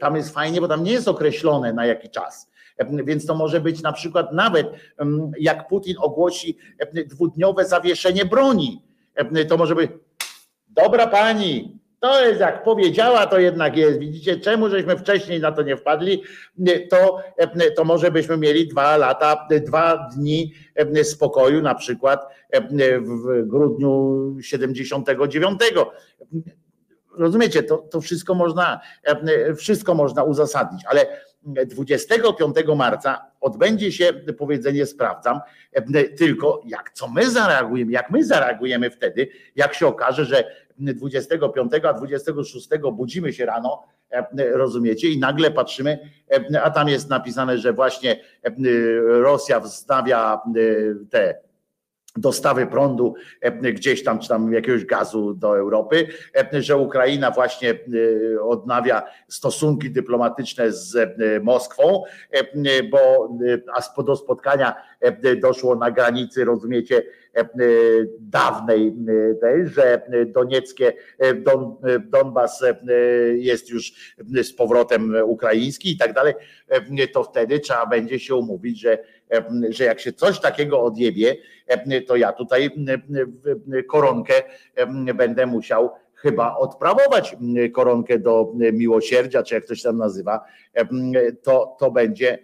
[0.00, 2.50] Tam jest fajnie, bo tam nie jest określone na jaki czas.
[3.04, 4.66] Więc to może być na przykład nawet
[5.38, 6.58] jak Putin ogłosi
[7.06, 8.82] dwudniowe zawieszenie broni.
[9.48, 9.90] To może być
[10.68, 13.98] dobra pani, to jest jak powiedziała, to jednak jest.
[13.98, 16.22] Widzicie, czemu żeśmy wcześniej na to nie wpadli,
[16.90, 17.22] to,
[17.76, 20.54] to może byśmy mieli dwa lata, dwa dni
[21.02, 22.26] spokoju, na przykład
[23.00, 25.60] w grudniu 79.
[27.18, 28.80] Rozumiecie, to, to wszystko można,
[29.56, 31.06] wszystko można uzasadnić, ale
[31.42, 35.40] 25 marca odbędzie się powiedzenie sprawdzam,
[36.18, 40.44] tylko jak co my zareagujemy, jak my zareagujemy wtedy, jak się okaże, że
[40.78, 43.82] 25, a 26 budzimy się rano,
[44.36, 45.98] rozumiecie, i nagle patrzymy,
[46.62, 48.20] a tam jest napisane, że właśnie
[49.04, 50.40] Rosja wznawia
[51.10, 51.40] te
[52.16, 53.14] dostawy prądu
[53.74, 56.06] gdzieś tam, czy tam jakiegoś gazu do Europy,
[56.52, 57.78] że Ukraina właśnie
[58.42, 62.02] odnawia stosunki dyplomatyczne z Moskwą,
[62.90, 63.28] bo
[63.74, 64.74] a do spotkania
[65.42, 67.02] doszło na granicy, rozumiecie,
[68.20, 68.94] dawnej
[69.40, 70.92] tej, że donieckie,
[71.36, 72.64] Don, Donbas
[73.34, 73.92] jest już
[74.42, 76.34] z powrotem ukraiński i tak dalej,
[77.12, 78.98] to wtedy trzeba będzie się umówić, że
[79.68, 81.36] że jak się coś takiego odjebie,
[82.06, 82.70] to ja tutaj
[83.88, 84.34] koronkę
[85.14, 87.36] będę musiał chyba odprawować
[87.72, 90.40] koronkę do miłosierdzia, czy jak to się tam nazywa,
[91.42, 92.38] to, to będzie,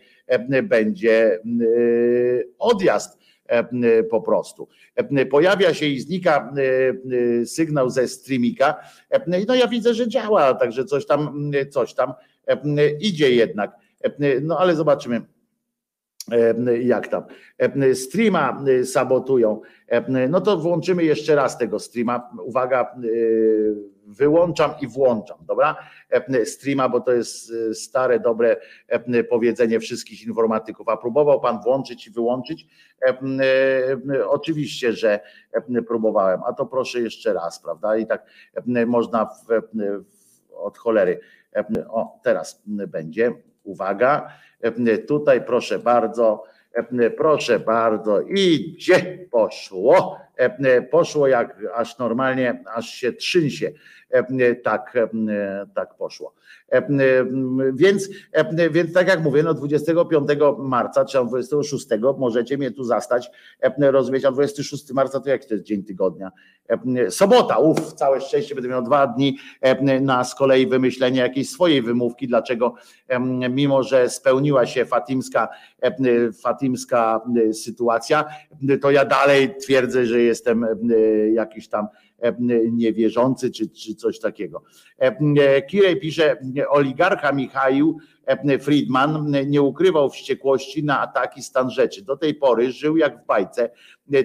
[0.62, 1.40] będzie
[2.58, 3.18] odjazd
[4.10, 4.68] po prostu.
[5.30, 6.54] Pojawia się i znika
[7.44, 8.76] sygnał ze streamika.
[9.46, 12.12] No ja widzę, że działa, także coś tam, coś tam
[13.00, 13.72] idzie jednak.
[14.42, 15.20] No ale zobaczymy
[16.82, 17.22] jak tam.
[17.94, 19.60] Streama sabotują.
[20.28, 22.30] No to włączymy jeszcze raz tego streama.
[22.44, 22.96] Uwaga,
[24.06, 25.76] wyłączam i włączam, dobra?
[26.44, 28.56] Streama, bo to jest stare, dobre
[29.28, 30.88] powiedzenie wszystkich informatyków.
[30.88, 32.66] A próbował pan włączyć i wyłączyć?
[34.26, 35.20] Oczywiście, że
[35.88, 36.40] próbowałem.
[36.46, 37.96] A to proszę jeszcze raz, prawda?
[37.96, 38.26] I tak
[38.86, 39.62] można w,
[40.52, 41.20] od cholery.
[41.88, 43.32] O, teraz będzie.
[43.68, 44.28] Uwaga
[45.08, 46.44] Tutaj proszę bardzo,
[47.16, 50.20] proszę bardzo, i gdzie poszło?
[50.90, 53.72] Poszło jak aż normalnie, aż się trzęsie.
[54.62, 54.98] Tak,
[55.74, 56.34] tak poszło.
[57.74, 58.08] Więc,
[58.70, 60.28] więc tak jak mówię, no 25
[60.58, 61.86] marca czy 26
[62.18, 63.30] możecie mnie tu zastać,
[63.78, 66.30] rozumieć, a 26 marca to jaki to jest dzień tygodnia?
[67.10, 69.38] Sobota, uff, całe szczęście, będę miał dwa dni
[70.00, 72.74] na z kolei wymyślenie jakiejś swojej wymówki, dlaczego
[73.50, 75.48] mimo, że spełniła się fatimska,
[76.42, 77.20] fatimska
[77.52, 78.24] sytuacja,
[78.82, 80.66] to ja dalej twierdzę, że jestem
[81.32, 81.86] jakiś tam
[82.72, 84.62] niewierzący czy, czy coś takiego.
[85.68, 86.36] Kirej pisze,
[86.68, 87.98] oligarcha Michał
[88.60, 92.02] Friedman nie ukrywał wściekłości na ataki stan rzeczy.
[92.02, 93.70] Do tej pory żył jak w bajce.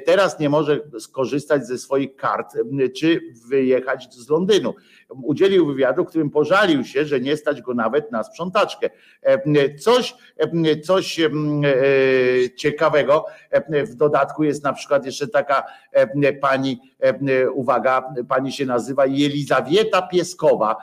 [0.06, 2.58] Teraz nie może skorzystać ze swoich kart
[2.96, 4.74] czy wyjechać z Londynu.
[5.10, 8.90] Udzielił wywiadu, którym pożalił się, że nie stać go nawet na sprzątaczkę.
[9.80, 10.16] Coś,
[10.84, 11.20] coś
[12.56, 13.26] ciekawego.
[13.70, 15.64] W dodatku jest na przykład jeszcze taka
[16.42, 16.82] pani,
[17.54, 20.76] uwaga, pani się nazywa Jelizawieta Pieskowa.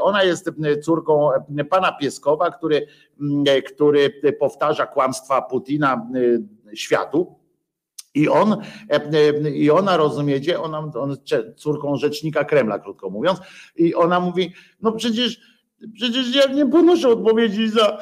[0.00, 0.50] Ona jest
[0.82, 1.30] córką
[1.70, 2.86] pana Pieskowa, który,
[3.66, 6.06] który powtarza kłamstwa Putina
[6.74, 7.40] światu.
[8.14, 8.56] I on,
[9.54, 11.16] i ona rozumiecie, ona, on
[11.56, 13.38] córką rzecznika Kremla, krótko mówiąc,
[13.76, 15.40] i ona mówi, no przecież,
[15.94, 17.98] przecież ja nie ponoszę odpowiedzi za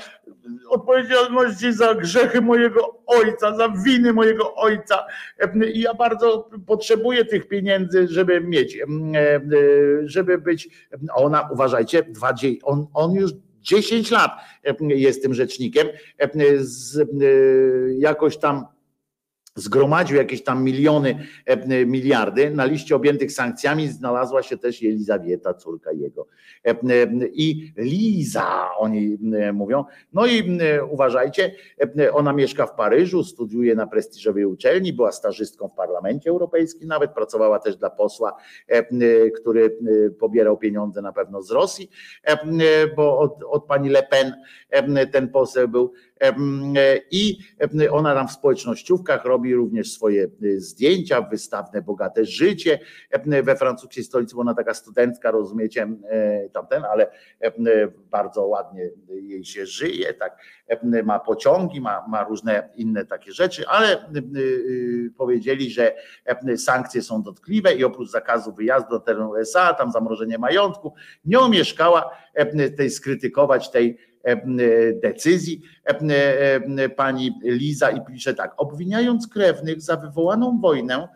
[0.69, 5.07] odpowiedzialności za grzechy mojego ojca, za winy mojego ojca.
[5.75, 8.79] I ja bardzo potrzebuję tych pieniędzy, żeby mieć,
[10.05, 10.69] żeby być.
[11.15, 14.31] Ona, uważajcie, dwa, on, on już 10 lat
[14.81, 15.89] jest tym rzecznikiem.
[16.59, 17.09] Z,
[17.99, 18.65] jakoś tam
[19.59, 22.51] zgromadził jakieś tam miliony, e, miliardy.
[22.51, 26.27] Na liście objętych sankcjami znalazła się też Elizawieta, córka jego.
[26.65, 26.77] E,
[27.33, 29.85] I Liza, oni e, mówią.
[30.13, 30.59] No i
[30.91, 31.55] uważajcie,
[32.13, 37.59] ona mieszka w Paryżu, studiuje na prestiżowej uczelni, była stażystką w Parlamencie Europejskim, nawet pracowała
[37.59, 38.37] też dla posła,
[39.41, 39.79] który
[40.19, 41.91] pobierał pieniądze na pewno z Rosji,
[42.97, 44.33] bo od, od pani Le Pen
[45.13, 45.93] ten poseł był
[47.11, 47.39] i
[47.91, 52.79] ona tam w społecznościówkach robi również swoje y, zdjęcia, wystawne, bogate życie
[53.43, 55.89] we francuskiej stolicy, bo ona taka studentka, rozumiecie,
[56.53, 57.11] tamten, ale
[58.11, 60.37] bardzo ładnie jej się żyje, tak,
[61.05, 65.95] ma pociągi, ma, ma różne inne takie rzeczy, ale y, powiedzieli, że
[66.57, 72.11] sankcje są dotkliwe i oprócz zakazu wyjazdu do terenu USA, tam zamrożenie majątku, nie omieszkała
[72.77, 74.18] tej skrytykować tej E,
[75.03, 81.09] decyzji e, pani Liza i pisze tak, obwiniając krewnych za wywołaną wojnę,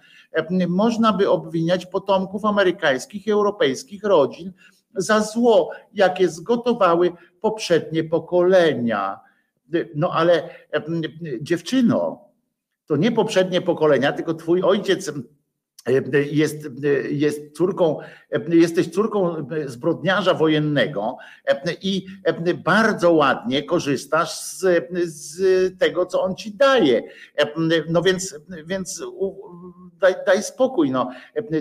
[0.68, 4.52] można by obwiniać potomków amerykańskich i europejskich rodzin
[4.94, 9.20] za zło, jakie zgotowały poprzednie pokolenia.
[9.94, 10.48] No ale
[11.40, 12.20] dziewczyno,
[12.86, 15.12] to nie poprzednie pokolenia, tylko twój ojciec
[16.32, 16.56] jest,
[17.10, 17.98] jest córką,
[18.48, 21.16] jesteś córką zbrodniarza wojennego
[21.82, 22.06] i
[22.64, 24.60] bardzo ładnie korzystasz z,
[25.04, 27.02] z tego, co on ci daje.
[27.88, 29.02] No więc, więc
[30.00, 30.90] daj, daj spokój.
[30.90, 31.10] No.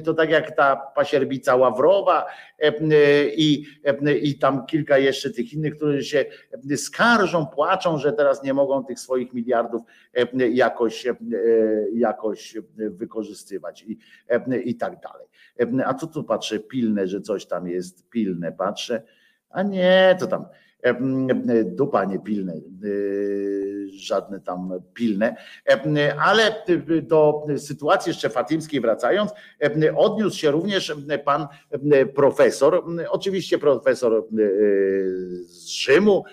[0.05, 2.25] To tak jak ta pasierbica Ławrowa
[3.35, 3.65] i,
[4.21, 6.25] i tam kilka jeszcze tych innych, którzy się
[6.75, 9.81] skarżą, płaczą, że teraz nie mogą tych swoich miliardów
[10.51, 11.07] jakoś,
[11.93, 13.97] jakoś wykorzystywać i,
[14.63, 15.27] i tak dalej.
[15.85, 19.03] A tu tu patrzę pilne, że coś tam jest pilne, patrzę,
[19.49, 20.45] a nie, to tam
[21.65, 22.53] dupa nie pilne,
[22.83, 25.35] y, żadne tam pilne,
[26.19, 26.63] ale
[27.01, 29.31] do sytuacji jeszcze fatimskiej wracając,
[29.95, 30.95] odniósł się również
[31.25, 31.47] pan
[32.15, 36.23] profesor, oczywiście profesor y, z Rzymu,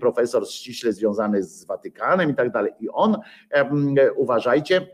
[0.00, 2.72] profesor ściśle związany z Watykanem i tak dalej.
[2.80, 3.16] I on,
[4.16, 4.86] uważajcie,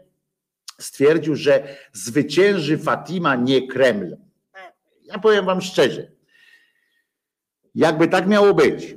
[0.79, 1.62] stwierdził, że
[1.93, 4.17] zwycięży Fatima, nie Kreml.
[5.05, 6.19] Ja powiem wam szczerze,
[7.81, 8.97] jakby tak miało być,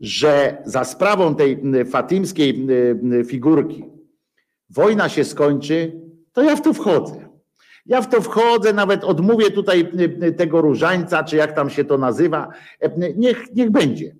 [0.00, 2.66] że za sprawą tej fatimskiej
[3.26, 3.84] figurki
[4.70, 6.00] wojna się skończy,
[6.32, 7.28] to ja w to wchodzę.
[7.86, 9.92] Ja w to wchodzę, nawet odmówię tutaj
[10.36, 12.48] tego różańca, czy jak tam się to nazywa.
[13.16, 14.16] Niech, niech będzie.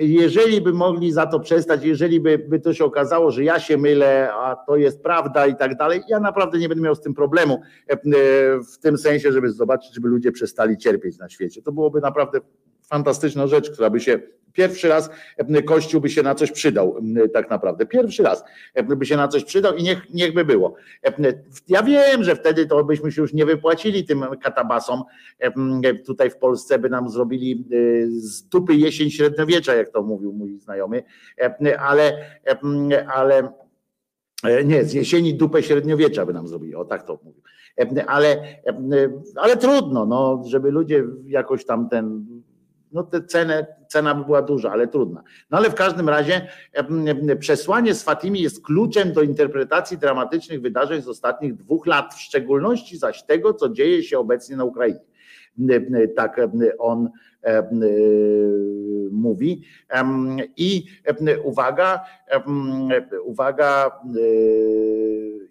[0.00, 3.76] Jeżeli by mogli za to przestać, jeżeli by, by to się okazało, że ja się
[3.76, 7.14] mylę, a to jest prawda i tak dalej, ja naprawdę nie będę miał z tym
[7.14, 7.60] problemu
[8.74, 11.62] w tym sensie, żeby zobaczyć, żeby ludzie przestali cierpieć na świecie.
[11.62, 12.40] To byłoby naprawdę
[12.82, 14.20] fantastyczna rzecz, która by się
[14.52, 15.10] Pierwszy raz
[15.66, 16.96] Kościół by się na coś przydał,
[17.32, 17.86] tak naprawdę.
[17.86, 18.44] Pierwszy raz
[18.96, 20.74] by się na coś przydał i niech, niech by było.
[21.68, 25.02] Ja wiem, że wtedy to byśmy się już nie wypłacili tym katabasom.
[26.06, 27.64] Tutaj w Polsce by nam zrobili
[28.08, 31.02] z dupy jesień średniowiecza, jak to mówił mój znajomy,
[31.78, 32.12] ale,
[33.14, 33.52] ale
[34.44, 37.42] e, nie, z jesieni dupę średniowiecza by nam zrobili, o tak to mówił.
[38.06, 38.42] Ale,
[39.36, 42.26] ale trudno, no, żeby ludzie jakoś tam ten
[42.92, 45.22] no te cenę, cena by była duża, ale trudna.
[45.50, 46.48] No ale w każdym razie
[47.40, 52.98] przesłanie z Fatimi jest kluczem do interpretacji dramatycznych wydarzeń z ostatnich dwóch lat, w szczególności
[52.98, 55.00] zaś tego, co dzieje się obecnie na Ukrainie.
[56.16, 56.40] Tak
[56.78, 57.10] on
[59.10, 59.62] mówi.
[60.56, 60.86] I
[61.44, 62.04] uwaga,
[63.24, 63.90] uwaga,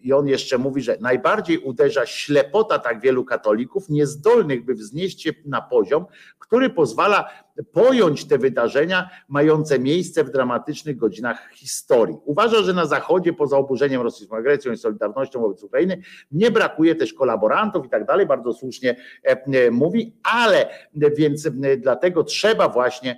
[0.04, 5.32] i on jeszcze mówi, że najbardziej uderza ślepota tak wielu katolików, niezdolnych, by wznieść się
[5.46, 6.06] na poziom,
[6.40, 7.30] który pozwala
[7.74, 12.18] pojąć te wydarzenia mające miejsce w dramatycznych godzinach historii.
[12.26, 17.14] Uważa, że na Zachodzie, poza oburzeniem rosyjską agresją i solidarnością wobec Ukrainy, nie brakuje też
[17.14, 23.18] kolaborantów i tak dalej, bardzo słusznie e, e, mówi, ale więc e, dlatego trzeba właśnie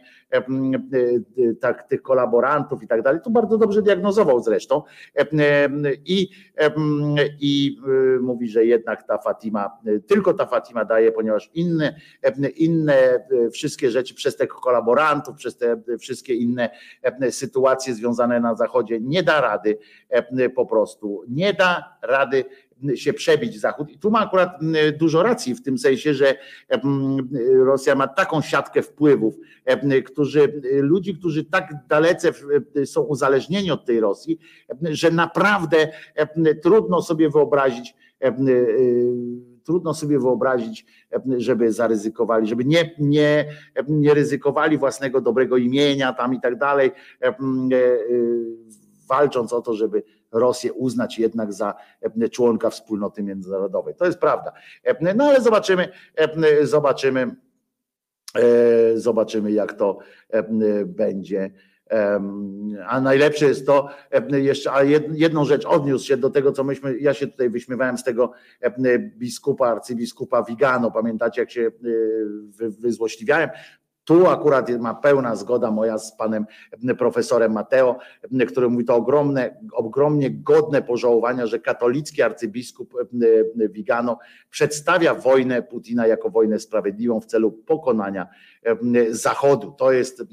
[1.62, 3.22] tak, tych kolaborantów i tak dalej.
[3.24, 4.82] Tu bardzo dobrze diagnozował zresztą
[6.06, 6.30] i,
[7.40, 7.78] i
[8.22, 12.00] mówi, że jednak ta Fatima, tylko ta Fatima daje, ponieważ inne,
[12.56, 16.70] inne wszystkie rzeczy przez tych kolaborantów, przez te wszystkie inne
[17.30, 19.78] sytuacje związane na Zachodzie nie da rady
[20.56, 22.46] po prostu, nie da rady
[22.96, 23.90] się przebić Zachód.
[23.92, 24.50] I tu ma akurat
[24.98, 26.36] dużo racji w tym sensie, że
[27.56, 29.36] Rosja ma taką siatkę wpływów,
[30.06, 32.32] którzy, ludzi, którzy tak dalece
[32.86, 34.40] są uzależnieni od tej Rosji,
[34.82, 35.88] że naprawdę
[36.64, 37.96] trudno sobie wyobrazić,
[39.64, 40.86] trudno sobie wyobrazić,
[41.38, 43.46] żeby zaryzykowali, żeby nie, nie,
[43.88, 46.92] nie ryzykowali własnego dobrego imienia tam i tak dalej,
[49.10, 50.04] walcząc o to, żeby
[50.34, 51.74] Rosję uznać jednak za
[52.32, 53.96] członka wspólnoty międzynarodowej.
[53.96, 54.52] To jest prawda.
[55.16, 55.90] No ale zobaczymy,
[56.64, 57.36] zobaczymy,
[58.96, 59.98] zobaczymy jak to
[60.86, 61.52] będzie.
[62.88, 63.90] A najlepsze jest to,
[64.30, 68.04] jeszcze, a jedną rzecz odniósł się do tego, co myśmy, ja się tutaj wyśmiewałem z
[68.04, 68.32] tego
[69.18, 71.72] biskupa, arcybiskupa Vigano, pamiętacie jak się
[72.80, 73.50] wyzłośliwiałem,
[74.04, 76.46] tu akurat ma pełna zgoda moja z panem
[76.98, 78.00] profesorem Mateo,
[78.48, 82.94] który mówi to ogromne, ogromnie godne pożałowania, że katolicki arcybiskup
[83.56, 88.28] Vigano przedstawia wojnę Putina jako wojnę sprawiedliwą w celu pokonania
[89.10, 89.76] Zachodu.
[89.78, 90.24] To jest,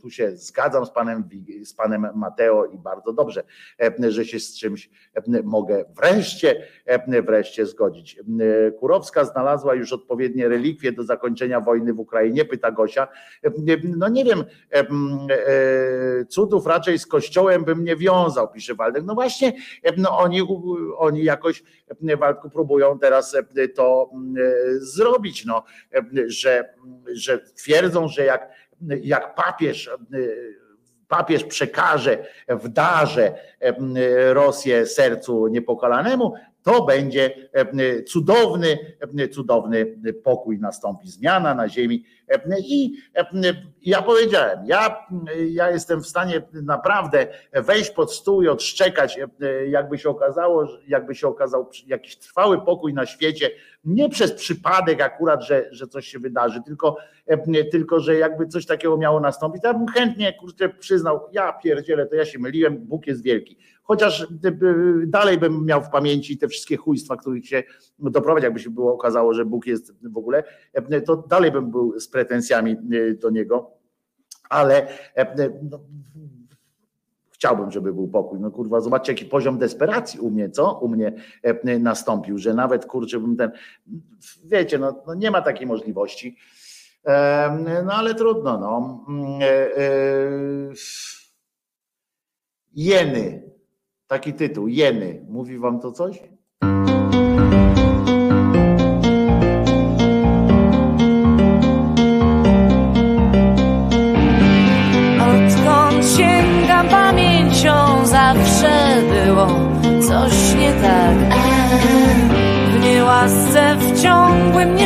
[0.00, 1.28] tu się zgadzam z panem,
[1.64, 3.44] z panem Mateo i bardzo dobrze,
[4.08, 4.90] że się z czymś
[5.44, 6.66] mogę wreszcie,
[7.26, 8.20] wreszcie zgodzić.
[8.78, 13.08] Kurowska znalazła już odpowiednie relikwie do zakończenia wojny w Ukrainie, pyta Gosia.
[13.96, 14.44] No nie wiem,
[16.28, 19.04] cudów raczej z kościołem bym nie wiązał, pisze Waldek.
[19.04, 19.52] No właśnie,
[19.96, 20.42] no oni,
[20.96, 21.62] oni jakoś
[22.18, 23.36] Waldku próbują teraz
[23.74, 24.10] to
[24.78, 25.64] zrobić, no,
[26.26, 26.74] że,
[27.12, 27.40] że
[27.72, 28.48] twierdzą, że jak,
[29.02, 29.90] jak papież
[31.08, 33.34] papież przekaże w darze
[34.32, 37.48] Rosję sercu niepokalanemu, to będzie
[38.06, 38.78] cudowny,
[39.32, 42.04] cudowny pokój nastąpi, zmiana na ziemi.
[42.58, 42.92] I
[43.82, 45.06] ja powiedziałem, ja,
[45.50, 49.18] ja jestem w stanie naprawdę wejść pod stół i odszczekać,
[49.68, 53.50] jakby się okazało, jakby się okazał jakiś trwały pokój na świecie,
[53.84, 56.96] nie przez przypadek akurat, że, że coś się wydarzy, tylko,
[57.70, 62.14] tylko że jakby coś takiego miało nastąpić, ja bym chętnie kurczę, przyznał, ja pierdzielę, to
[62.14, 63.58] ja się myliłem, Bóg jest wielki.
[63.82, 64.26] Chociaż
[65.06, 67.62] dalej bym miał w pamięci te wszystkie chujstwa, których się
[67.98, 70.44] doprowadzi, jakby się było okazało, że Bóg jest w ogóle,
[71.06, 72.76] to dalej bym był pretensjami
[73.20, 73.70] do niego,
[74.50, 74.86] ale
[75.70, 75.80] no,
[77.30, 78.40] chciałbym, żeby był pokój.
[78.40, 80.78] No kurwa, zobaczcie, jaki poziom desperacji u mnie, co?
[80.78, 81.12] U mnie
[81.80, 83.50] nastąpił, że nawet kurczę bym ten,
[84.44, 86.36] wiecie, no, no nie ma takiej możliwości.
[87.84, 89.04] No ale trudno, no.
[89.40, 89.90] E, e,
[92.74, 93.52] jeny.
[94.12, 95.26] Taki tytuł, Jeny.
[95.28, 96.22] Mówi wam to coś?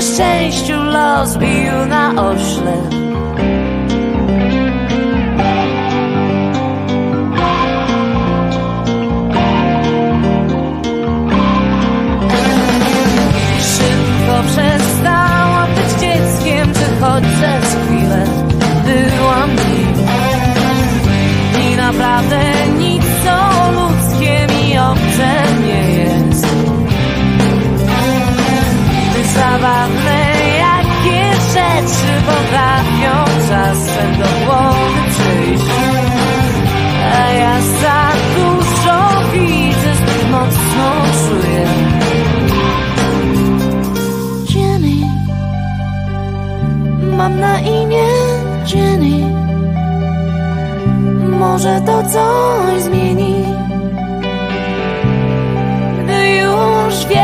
[0.07, 3.06] Nieszczęściu los bił na oślep.
[47.27, 48.09] Mam na imię
[48.75, 49.35] Jenny.
[51.39, 53.45] Może to coś zmieni
[56.05, 57.17] Gdy już wiesz.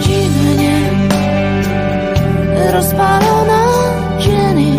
[0.00, 0.80] Dziwnie
[2.72, 3.66] Rozpalona
[4.18, 4.76] Jenny.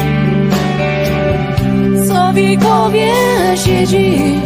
[2.07, 3.13] Co w jej głowie
[3.55, 4.41] siedzi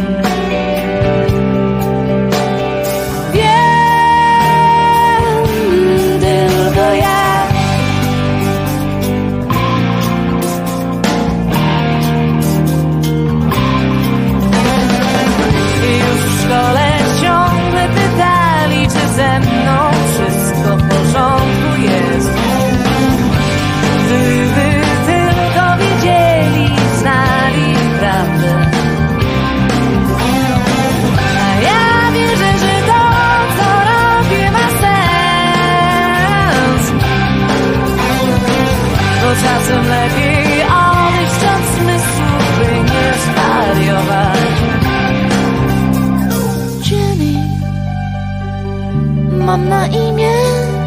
[49.72, 50.32] na imię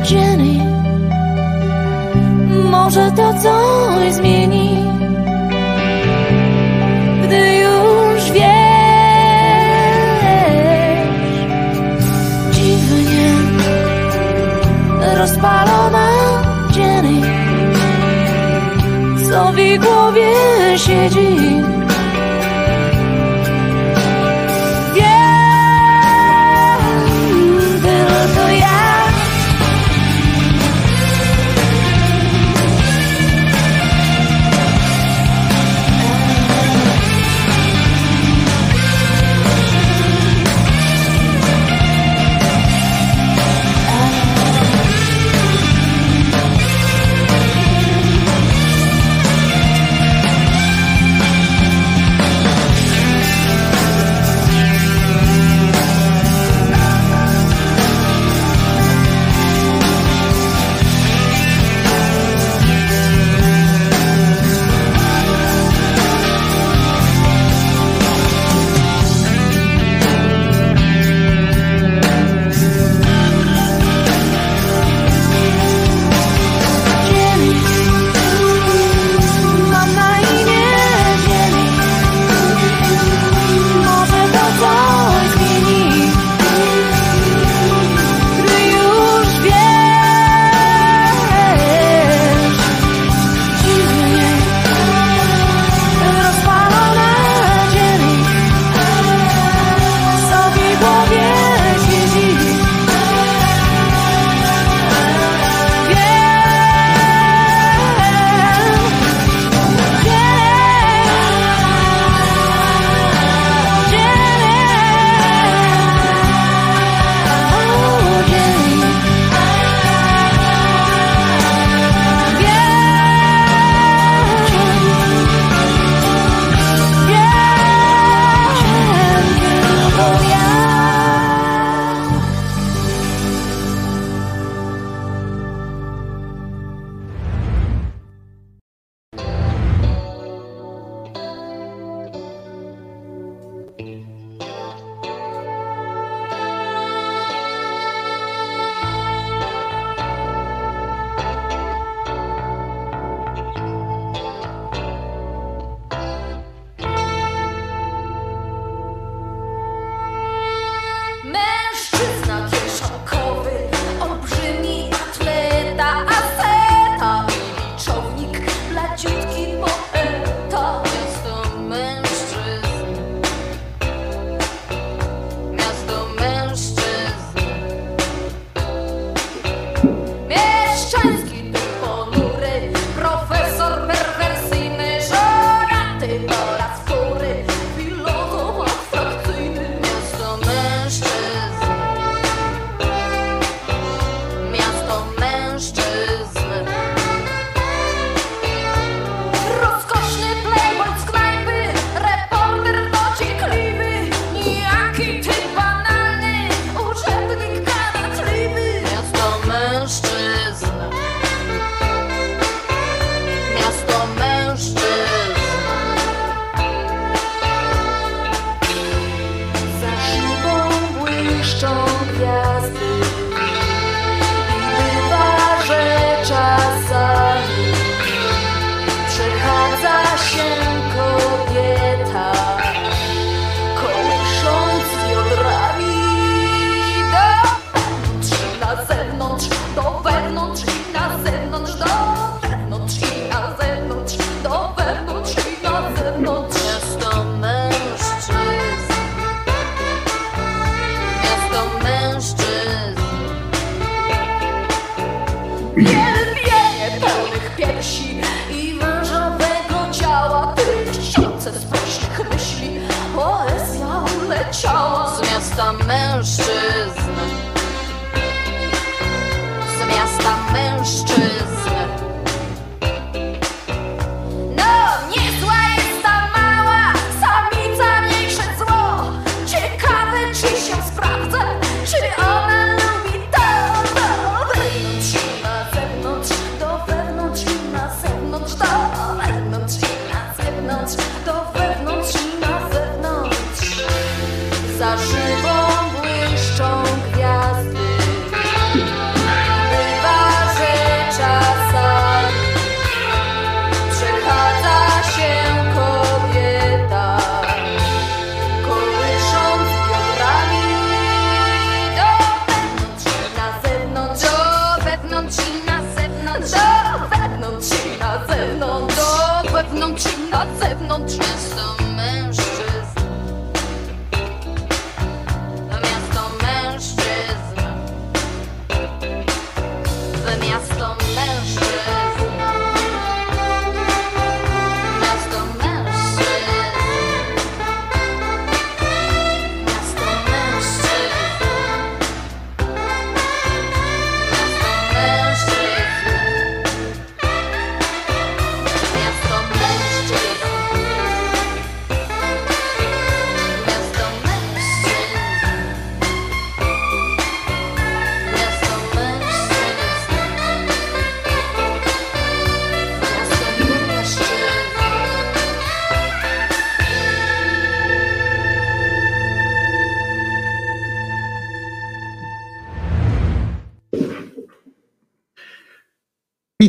[0.10, 0.56] Jenny.
[2.72, 4.70] Może to coś zmieni
[7.24, 8.46] Gdy już wiesz.
[12.52, 13.30] Dziwnie
[15.18, 16.08] Rozpalona
[16.76, 17.22] Jenny.
[19.30, 19.56] Co w
[19.86, 20.32] głowie
[20.78, 21.55] siedzi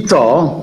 [0.07, 0.62] co?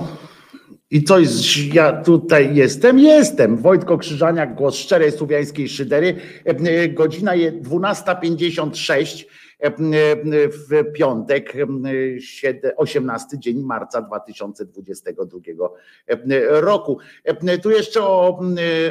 [0.92, 3.00] I co jest, ja tutaj jestem?
[3.00, 3.58] Jestem.
[3.58, 6.16] Wojtko Krzyżaniak, głos szczerej słowiańskiej szydery.
[6.46, 9.26] E, e, Godzina je 12.56
[9.60, 9.72] e,
[10.48, 11.66] w piątek, e,
[12.20, 15.70] sied- 18 dzień marca 2022
[16.50, 16.98] roku.
[17.62, 18.40] Tu jeszcze o,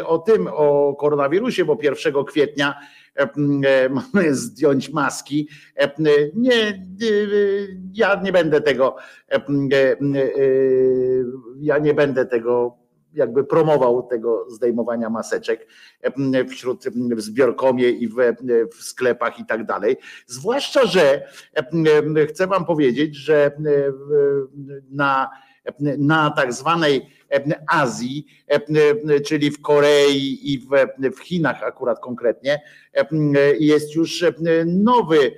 [0.07, 2.75] o tym, o koronawirusie, bo 1 kwietnia
[4.15, 5.49] mamy zdjąć maski.
[5.77, 5.91] E,
[6.35, 6.85] Nie, e,
[7.95, 8.97] ja nie będę tego,
[9.31, 9.97] e, e,
[11.61, 12.83] ja nie będę tego
[13.15, 15.67] jakby promował tego zdejmowania maseczek
[16.49, 16.85] wśród
[17.17, 18.15] w zbiorkomie i w,
[18.73, 19.97] w sklepach i tak dalej.
[20.27, 21.27] Zwłaszcza, że
[22.29, 23.51] chcę wam powiedzieć, że
[24.91, 25.31] na,
[25.99, 27.07] na tak zwanej
[27.69, 28.27] Azji,
[29.27, 30.69] czyli w Korei i w,
[31.17, 32.61] w Chinach akurat konkretnie,
[33.59, 34.25] jest już
[34.67, 35.33] nowy,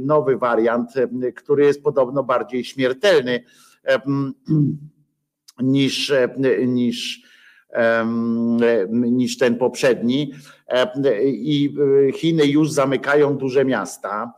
[0.00, 0.90] nowy wariant,
[1.36, 3.44] który jest podobno bardziej śmiertelny
[5.62, 6.12] niż,
[6.66, 7.22] niż,
[8.90, 10.32] niż ten poprzedni.
[11.24, 11.74] I
[12.14, 14.32] Chiny już zamykają duże miasta.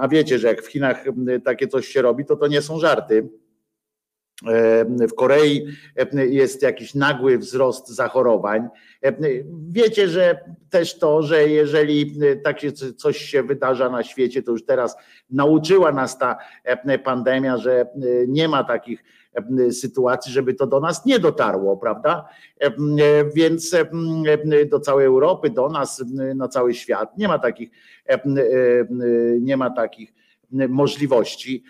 [0.00, 1.04] A wiecie, że jak w Chinach
[1.44, 3.28] takie coś się robi, to to nie są żarty.
[5.08, 5.66] W Korei
[6.14, 8.68] jest jakiś nagły wzrost zachorowań.
[9.70, 10.40] Wiecie, że
[10.70, 14.96] też to, że jeżeli takie coś się wydarza na świecie, to już teraz
[15.30, 16.36] nauczyła nas ta
[17.04, 17.86] pandemia, że
[18.28, 19.04] nie ma takich
[19.70, 22.28] sytuacji, żeby to do nas nie dotarło, prawda?
[23.34, 23.76] Więc
[24.70, 27.70] do całej Europy, do nas, na cały świat nie ma takich,
[29.40, 30.15] nie ma takich
[30.68, 31.62] możliwości.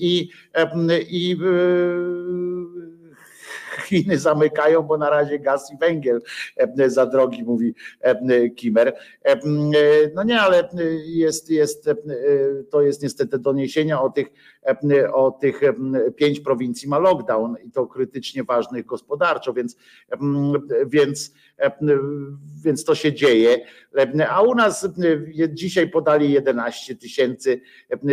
[0.00, 0.28] I,
[1.10, 1.36] i
[3.88, 6.20] Chiny zamykają, bo na razie gaz i węgiel
[6.86, 7.74] za drogi, mówi
[8.56, 8.96] Kimer.
[10.14, 10.68] No nie, ale
[11.06, 11.90] jest, jest,
[12.70, 14.28] to jest niestety doniesienia o tych
[15.12, 15.60] o tych
[16.16, 19.76] pięć prowincji ma lockdown i to krytycznie ważnych gospodarczo, więc,
[20.86, 21.32] więc,
[22.64, 23.58] więc to się dzieje.
[24.28, 24.88] A u nas
[25.48, 27.60] dzisiaj podali 11 tysięcy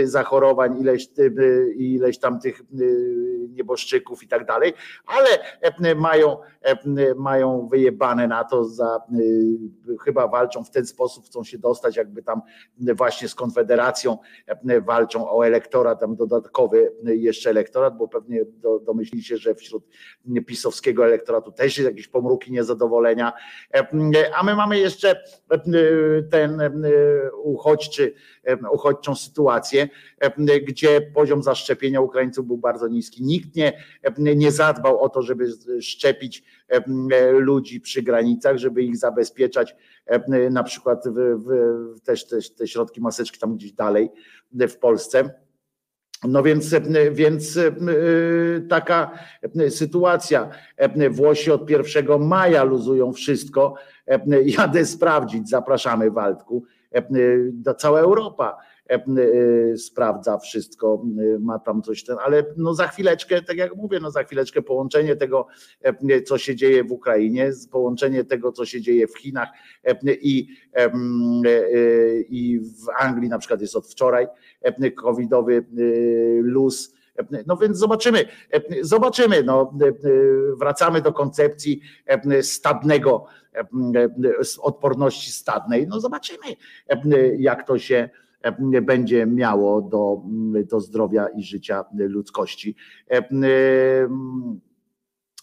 [0.03, 1.09] zachorowań, ileś,
[1.75, 2.61] ileś tam tych
[3.49, 4.73] nieboszczyków i tak dalej,
[5.05, 5.29] ale
[5.95, 6.37] mają,
[7.15, 9.01] mają wyjebane na to za
[10.03, 12.41] chyba walczą w ten sposób, chcą się dostać jakby tam
[12.95, 14.17] właśnie z Konfederacją
[14.81, 18.45] walczą o elektorat, tam dodatkowy jeszcze elektorat, bo pewnie
[18.85, 19.87] domyślili się, że wśród
[20.47, 23.33] pisowskiego elektoratu też jest jakieś pomruki niezadowolenia,
[24.35, 25.23] a my mamy jeszcze
[26.31, 26.61] ten
[27.43, 28.13] uchodźczy,
[28.71, 29.89] uchodźczą sytuację,
[30.67, 33.23] gdzie poziom zaszczepienia Ukraińców był bardzo niski.
[33.23, 33.73] Nikt nie,
[34.17, 35.47] nie zadbał o to, żeby
[35.81, 36.54] szczepić
[37.31, 39.75] ludzi przy granicach, żeby ich zabezpieczać,
[40.51, 44.09] na przykład w, w, też, też te środki maseczki tam gdzieś dalej
[44.51, 45.29] w Polsce.
[46.23, 46.75] No więc,
[47.11, 47.59] więc
[48.69, 49.11] taka
[49.69, 50.49] sytuacja.
[51.11, 53.75] Włosi od 1 maja luzują wszystko.
[54.45, 56.63] Jadę sprawdzić, zapraszamy Waldku.
[57.51, 58.74] Do cała Europa E, e,
[59.77, 61.03] sprawdza wszystko,
[61.35, 64.61] e, ma tam coś ten, ale no za chwileczkę, tak jak mówię, no za chwileczkę
[64.61, 65.47] połączenie tego,
[66.25, 69.49] co się dzieje w Ukrainie, połączenie tego, co się dzieje w Chinach
[70.21, 70.47] i,
[72.29, 74.27] i w Anglii na przykład jest od wczoraj
[74.95, 75.65] covidowy
[76.41, 76.93] luz.
[77.47, 78.25] No więc zobaczymy,
[78.81, 79.43] zobaczymy.
[79.43, 79.73] No,
[80.59, 81.81] wracamy do koncepcji
[82.41, 83.25] stadnego,
[84.61, 85.87] odporności stadnej.
[85.87, 86.45] No zobaczymy,
[87.37, 88.09] jak to się
[88.81, 90.21] będzie miało do,
[90.71, 92.75] do zdrowia i życia ludzkości.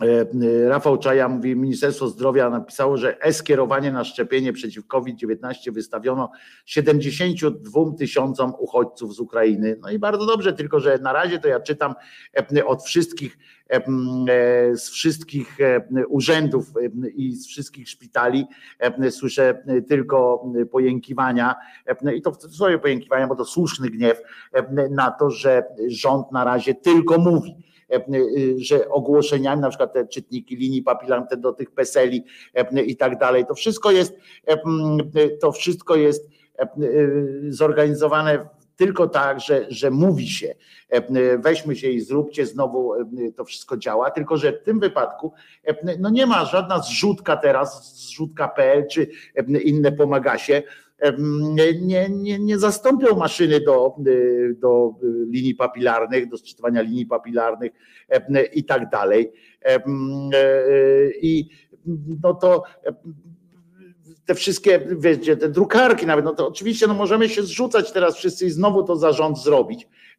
[0.03, 0.21] E,
[0.65, 6.31] e, Rafał Czaja mówi, Ministerstwo Zdrowia napisało, że e-skierowanie na szczepienie przeciw COVID-19 wystawiono
[6.67, 9.77] 72 tysiącom uchodźców z Ukrainy.
[9.81, 11.95] No i bardzo dobrze, tylko że na razie to ja czytam
[12.67, 13.39] od wszystkich
[13.73, 15.59] E, z wszystkich
[16.09, 16.73] urzędów
[17.15, 18.47] i z wszystkich szpitali
[19.11, 21.55] słyszę tylko pojękiwania
[22.15, 24.23] i to swoje pojękiwania, bo to słuszny gniew
[24.91, 27.57] na to, że rząd na razie tylko mówi
[28.57, 32.25] że ogłoszeniami, na przykład te czytniki linii papilarnych do tych peseli
[32.87, 34.17] i tak dalej, to wszystko jest,
[35.41, 36.29] to wszystko jest
[37.49, 40.55] zorganizowane tylko tak, że, że mówi się,
[40.93, 43.05] e, e, weźmy się i zróbcie, znowu e,
[43.37, 45.33] to wszystko działa, tylko że w tym wypadku
[45.99, 49.07] no nie ma żadna zrzutka teraz, zrzutka.pl czy
[49.65, 50.63] inne pomaga się,
[51.81, 53.95] nie, nie, nie zastąpią maszyny do,
[54.57, 54.91] do
[55.31, 57.73] linii papilarnych, do sczytywania linii papilarnych
[58.53, 59.33] i tak dalej.
[61.23, 61.49] I
[62.23, 62.63] no to
[64.27, 68.47] te wszystkie, wiecie, te drukarki nawet, no to oczywiście no możemy się zrzucać teraz wszyscy
[68.47, 70.12] i znowu to zarząd zrobić, e, e,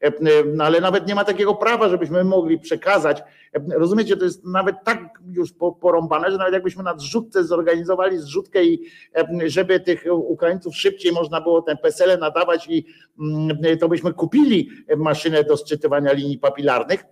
[0.59, 3.23] ale nawet nie ma takiego prawa, żebyśmy mogli przekazać.
[3.53, 8.65] E, rozumiecie, to jest nawet tak już porąbane, że nawet jakbyśmy na zrzutce zorganizowali zrzutkę
[8.65, 8.85] i
[9.45, 12.85] żeby tych Ukraińców szybciej można było ten PESEL nadawać i
[13.19, 17.03] mm, to byśmy kupili maszynę do sczytywania linii papilarnych,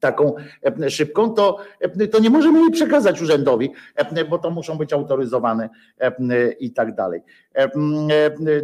[0.00, 0.34] taką
[0.82, 4.92] e, szybką, to, e, to nie możemy jej przekazać urzędowi, e, bo to muszą być
[4.92, 5.68] autoryzowane
[6.60, 7.20] i tak dalej.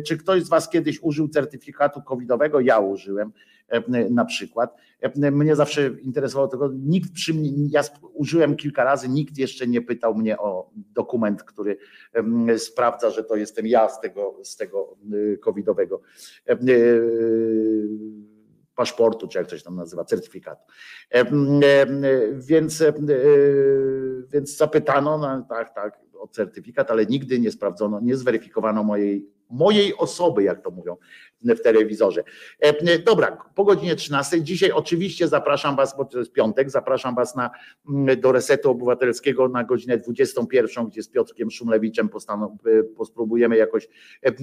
[0.07, 2.61] Czy ktoś z Was kiedyś użył certyfikatu covidowego?
[2.61, 3.33] Ja użyłem
[4.11, 4.77] na przykład.
[5.33, 7.83] Mnie zawsze interesowało tego, nikt przy mnie, ja
[8.15, 11.79] użyłem kilka razy, nikt jeszcze nie pytał mnie o dokument, który
[12.59, 14.97] sprawdza, że to jestem ja z tego, z tego
[15.41, 16.01] covidowego
[18.79, 20.63] paszportu, czy jak coś tam nazywa, certyfikatu.
[22.39, 22.85] Więc,
[24.33, 29.97] więc zapytano, no, tak, tak, o certyfikat, ale nigdy nie sprawdzono, nie zweryfikowano mojej, mojej
[29.97, 30.97] osoby, jak to mówią
[31.43, 32.25] w telewizorze.
[33.05, 34.43] Dobra, po godzinie 13.
[34.43, 37.51] Dzisiaj oczywiście zapraszam Was, bo to jest piątek, zapraszam Was na,
[38.17, 42.09] do Resetu Obywatelskiego na godzinę 21, gdzie z Piotrkiem Szumlewiczem
[43.05, 43.89] spróbujemy jakoś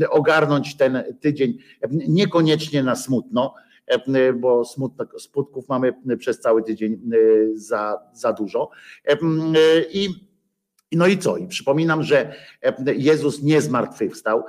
[0.10, 1.58] ogarnąć ten tydzień,
[1.92, 3.65] niekoniecznie na smutno, E,
[4.36, 4.66] bo
[5.18, 7.18] smutków mamy przez cały tydzień e,
[7.54, 8.70] za, za dużo.
[9.06, 9.18] E,
[9.92, 10.10] I
[10.92, 11.38] no i co?
[11.38, 12.34] I przypominam, że
[12.96, 14.44] Jezus nie zmartwychwstał.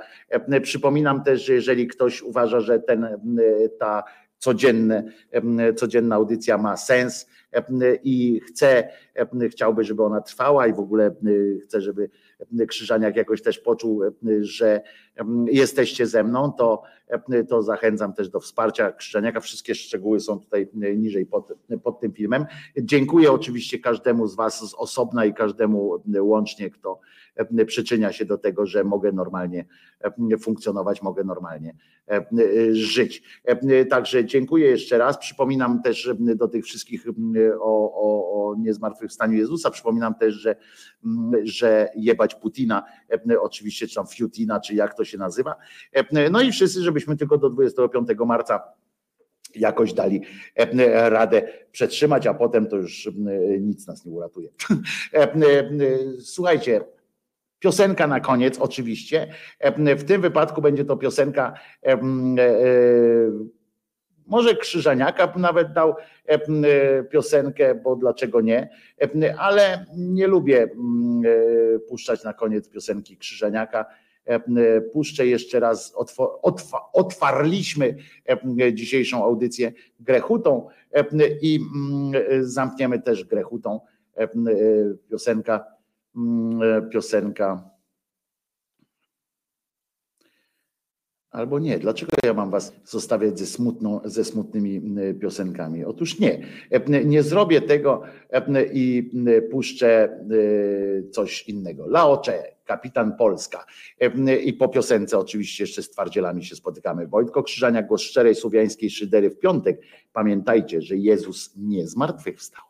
[0.61, 3.07] Przypominam też, że jeżeli ktoś uważa, że ten,
[3.79, 4.03] ta
[4.37, 5.03] codzienne,
[5.75, 7.27] codzienna audycja ma sens
[8.03, 8.89] i chce,
[9.51, 11.15] chciałby, żeby ona trwała i w ogóle
[11.63, 12.09] chce, żeby
[12.67, 14.01] Krzyżaniak jakoś też poczuł,
[14.41, 14.81] że
[15.45, 16.83] jesteście ze mną, to,
[17.49, 19.39] to zachęcam też do wsparcia Krzyżaniaka.
[19.39, 22.45] Wszystkie szczegóły są tutaj niżej pod, pod tym filmem.
[22.77, 27.16] Dziękuję oczywiście każdemu z Was z osobna i każdemu łącznie, kto e,
[27.67, 29.65] przyczynia się do tego, że mogę normalnie
[30.31, 31.75] e, funkcjonować, mogę normalnie
[32.11, 32.25] e,
[32.71, 33.23] żyć.
[33.89, 35.17] Także dziękuję jeszcze raz.
[35.17, 37.05] Przypominam też do tych wszystkich
[37.59, 40.55] o, o, o niezmartwychwstaniu Jezusa, przypominam też, że,
[41.43, 42.83] że jebać Putina,
[43.39, 45.55] oczywiście, czy tam Fiutina, czy jak to się nazywa.
[46.31, 48.59] No i wszyscy, żebyśmy tylko do 25 marca
[49.55, 50.21] jakoś dali
[50.55, 53.11] e, radę przetrzymać, a potem to już e,
[53.59, 54.49] nic nas nie uratuje.
[55.13, 55.33] E,
[56.21, 56.81] słuchajcie,
[57.59, 59.27] piosenka na koniec, oczywiście.
[59.97, 61.53] W tym wypadku będzie to piosenka.
[64.27, 65.95] Może Krzyżaniaka nawet dał
[67.11, 68.69] piosenkę, bo dlaczego nie,
[69.37, 70.67] ale nie lubię
[71.89, 73.85] puszczać na koniec piosenki Krzyżaniaka
[74.27, 75.93] E, puszczę jeszcze raz,
[76.93, 77.95] otwarliśmy
[78.59, 81.05] e, dzisiejszą audycję grechutą e,
[81.41, 81.59] i
[82.41, 83.79] zamkniemy też grechutą
[85.09, 85.65] piosenka,
[86.91, 87.77] piosenka
[91.31, 91.79] Albo nie.
[91.79, 95.85] Dlaczego ja mam was zostawiać ze, smutną, ze smutnymi piosenkami?
[95.85, 96.45] Otóż nie.
[97.05, 98.01] Nie zrobię tego
[98.73, 99.11] i
[99.51, 100.19] puszczę
[101.11, 101.87] coś innego.
[101.87, 103.65] Laocze, kapitan Polska.
[104.43, 107.07] I po piosence oczywiście jeszcze z twardzielami się spotykamy.
[107.07, 109.81] Wojtko Krzyżania, głos szczerej słowiańskiej szydery w piątek.
[110.13, 112.63] Pamiętajcie, że Jezus nie zmartwychwstał.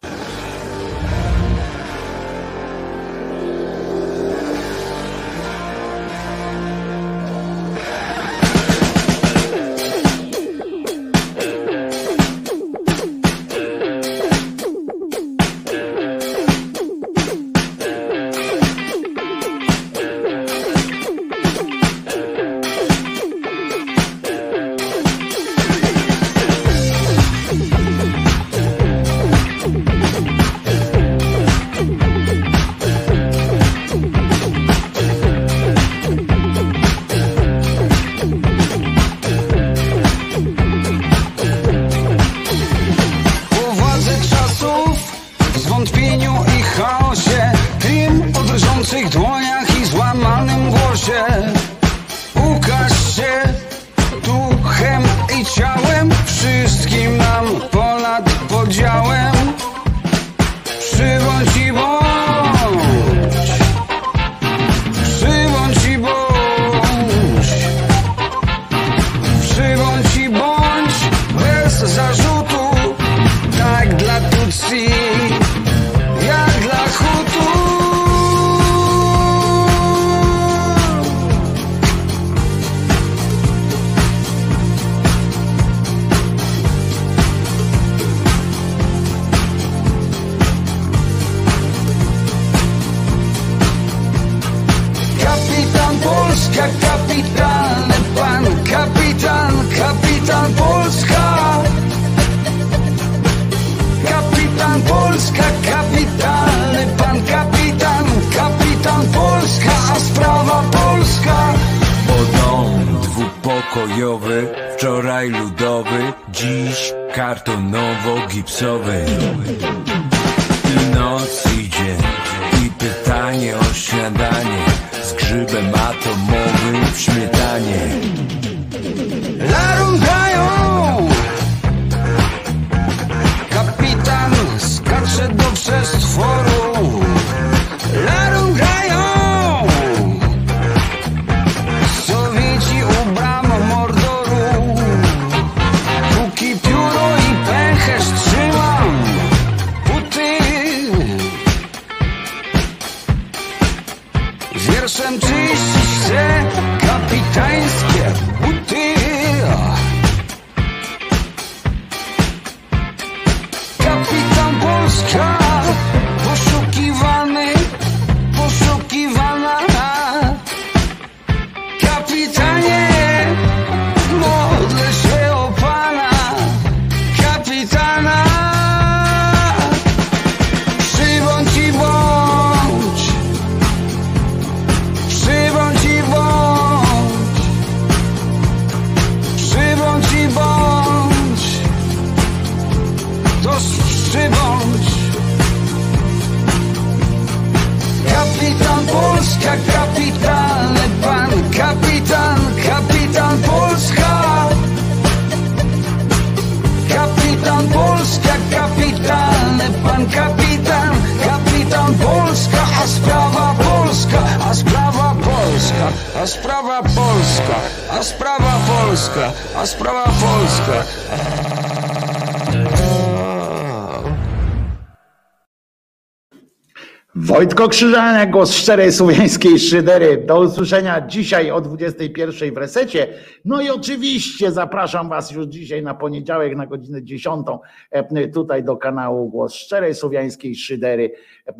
[227.68, 230.18] Wojtko Krzyżania, głos szczerej słowiańskiej szydery.
[230.18, 233.08] Do usłyszenia dzisiaj o 21 w resecie.
[233.46, 237.48] No i oczywiście zapraszam Was już dzisiaj na poniedziałek na godzinę 10
[237.92, 241.12] e, tutaj do kanału Głos Szczerej Słowiańskiej Szydery,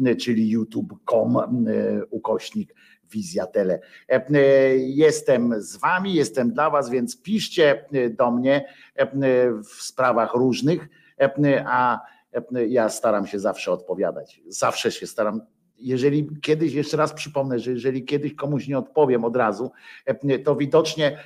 [0.06, 1.44] e, czyli youtube.com e,
[2.10, 2.76] ukośnik
[3.12, 3.80] Wizja Tele.
[4.78, 8.66] Jestem z Wami, jestem dla Was, więc piszcie do mnie
[9.64, 10.90] w sprawach różnych,
[11.66, 12.00] a
[12.68, 14.42] ja staram się zawsze odpowiadać.
[14.48, 15.42] Zawsze się staram.
[15.80, 19.72] Jeżeli kiedyś, jeszcze raz przypomnę, że jeżeli kiedyś komuś nie odpowiem od razu,
[20.44, 21.24] to widocznie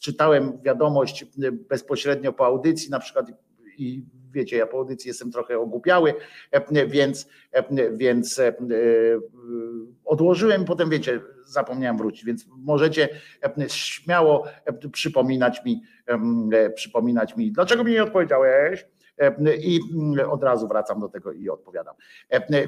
[0.00, 1.26] czytałem wiadomość
[1.68, 3.26] bezpośrednio po audycji, na przykład
[3.78, 6.14] i wiecie, ja po audycji jestem trochę ogłupiały,
[6.86, 7.28] więc,
[7.92, 8.40] więc
[10.04, 13.08] odłożyłem, potem wiecie, zapomniałem wrócić, więc możecie
[13.68, 14.44] śmiało
[14.92, 15.82] przypominać mi,
[16.74, 18.86] przypominać mi, dlaczego mi nie odpowiedziałeś,
[19.62, 19.80] i
[20.30, 21.94] od razu wracam do tego i odpowiadam.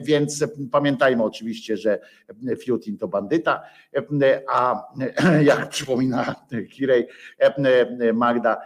[0.02, 2.00] Więc pamiętajmy oczywiście, że
[2.64, 3.62] Fiutin to bandyta,
[4.52, 4.84] a
[5.42, 6.34] jak przypomina
[6.72, 7.06] Kirej,
[8.14, 8.56] Magda,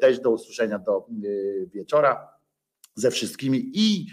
[0.00, 1.06] też do usłyszenia do
[1.74, 2.38] wieczora
[2.94, 4.06] ze wszystkimi i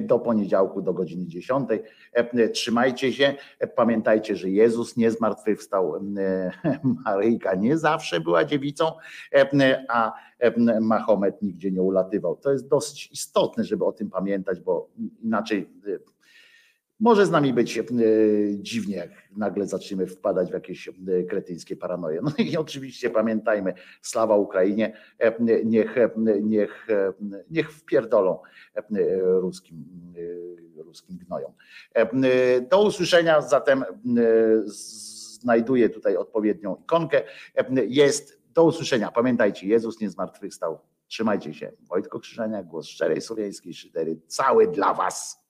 [0.00, 1.68] do poniedziałku do godziny 10.
[2.52, 3.34] Trzymajcie się,
[3.76, 5.94] pamiętajcie, że Jezus nie zmartwychwstał,
[7.04, 8.92] Maryjka nie zawsze była dziewicą,
[9.88, 10.12] a
[10.80, 12.36] Mahomet nigdzie nie ulatywał.
[12.36, 14.90] To jest dosyć istotne, żeby o tym pamiętać, bo
[15.22, 15.68] inaczej
[17.00, 17.82] może z nami być
[18.58, 20.90] dziwnie, jak nagle zaczniemy wpadać w jakieś
[21.28, 22.20] kretyńskie paranoje.
[22.22, 24.96] No i oczywiście pamiętajmy, slawa Ukrainie,
[25.64, 25.96] niech,
[26.42, 26.86] niech,
[27.50, 28.38] niech wpierdolą
[29.40, 29.84] ruskim,
[30.76, 31.52] ruskim gnojom.
[32.70, 33.84] Do usłyszenia, zatem
[35.40, 37.22] znajduję tutaj odpowiednią ikonkę.
[37.86, 39.10] Jest do usłyszenia.
[39.10, 40.78] Pamiętajcie, Jezus nie zmartwychwstał.
[41.08, 41.72] Trzymajcie się.
[41.80, 45.46] Wojtko Krzyżania, głos szczerej słowiańskiej szydery, cały dla Was.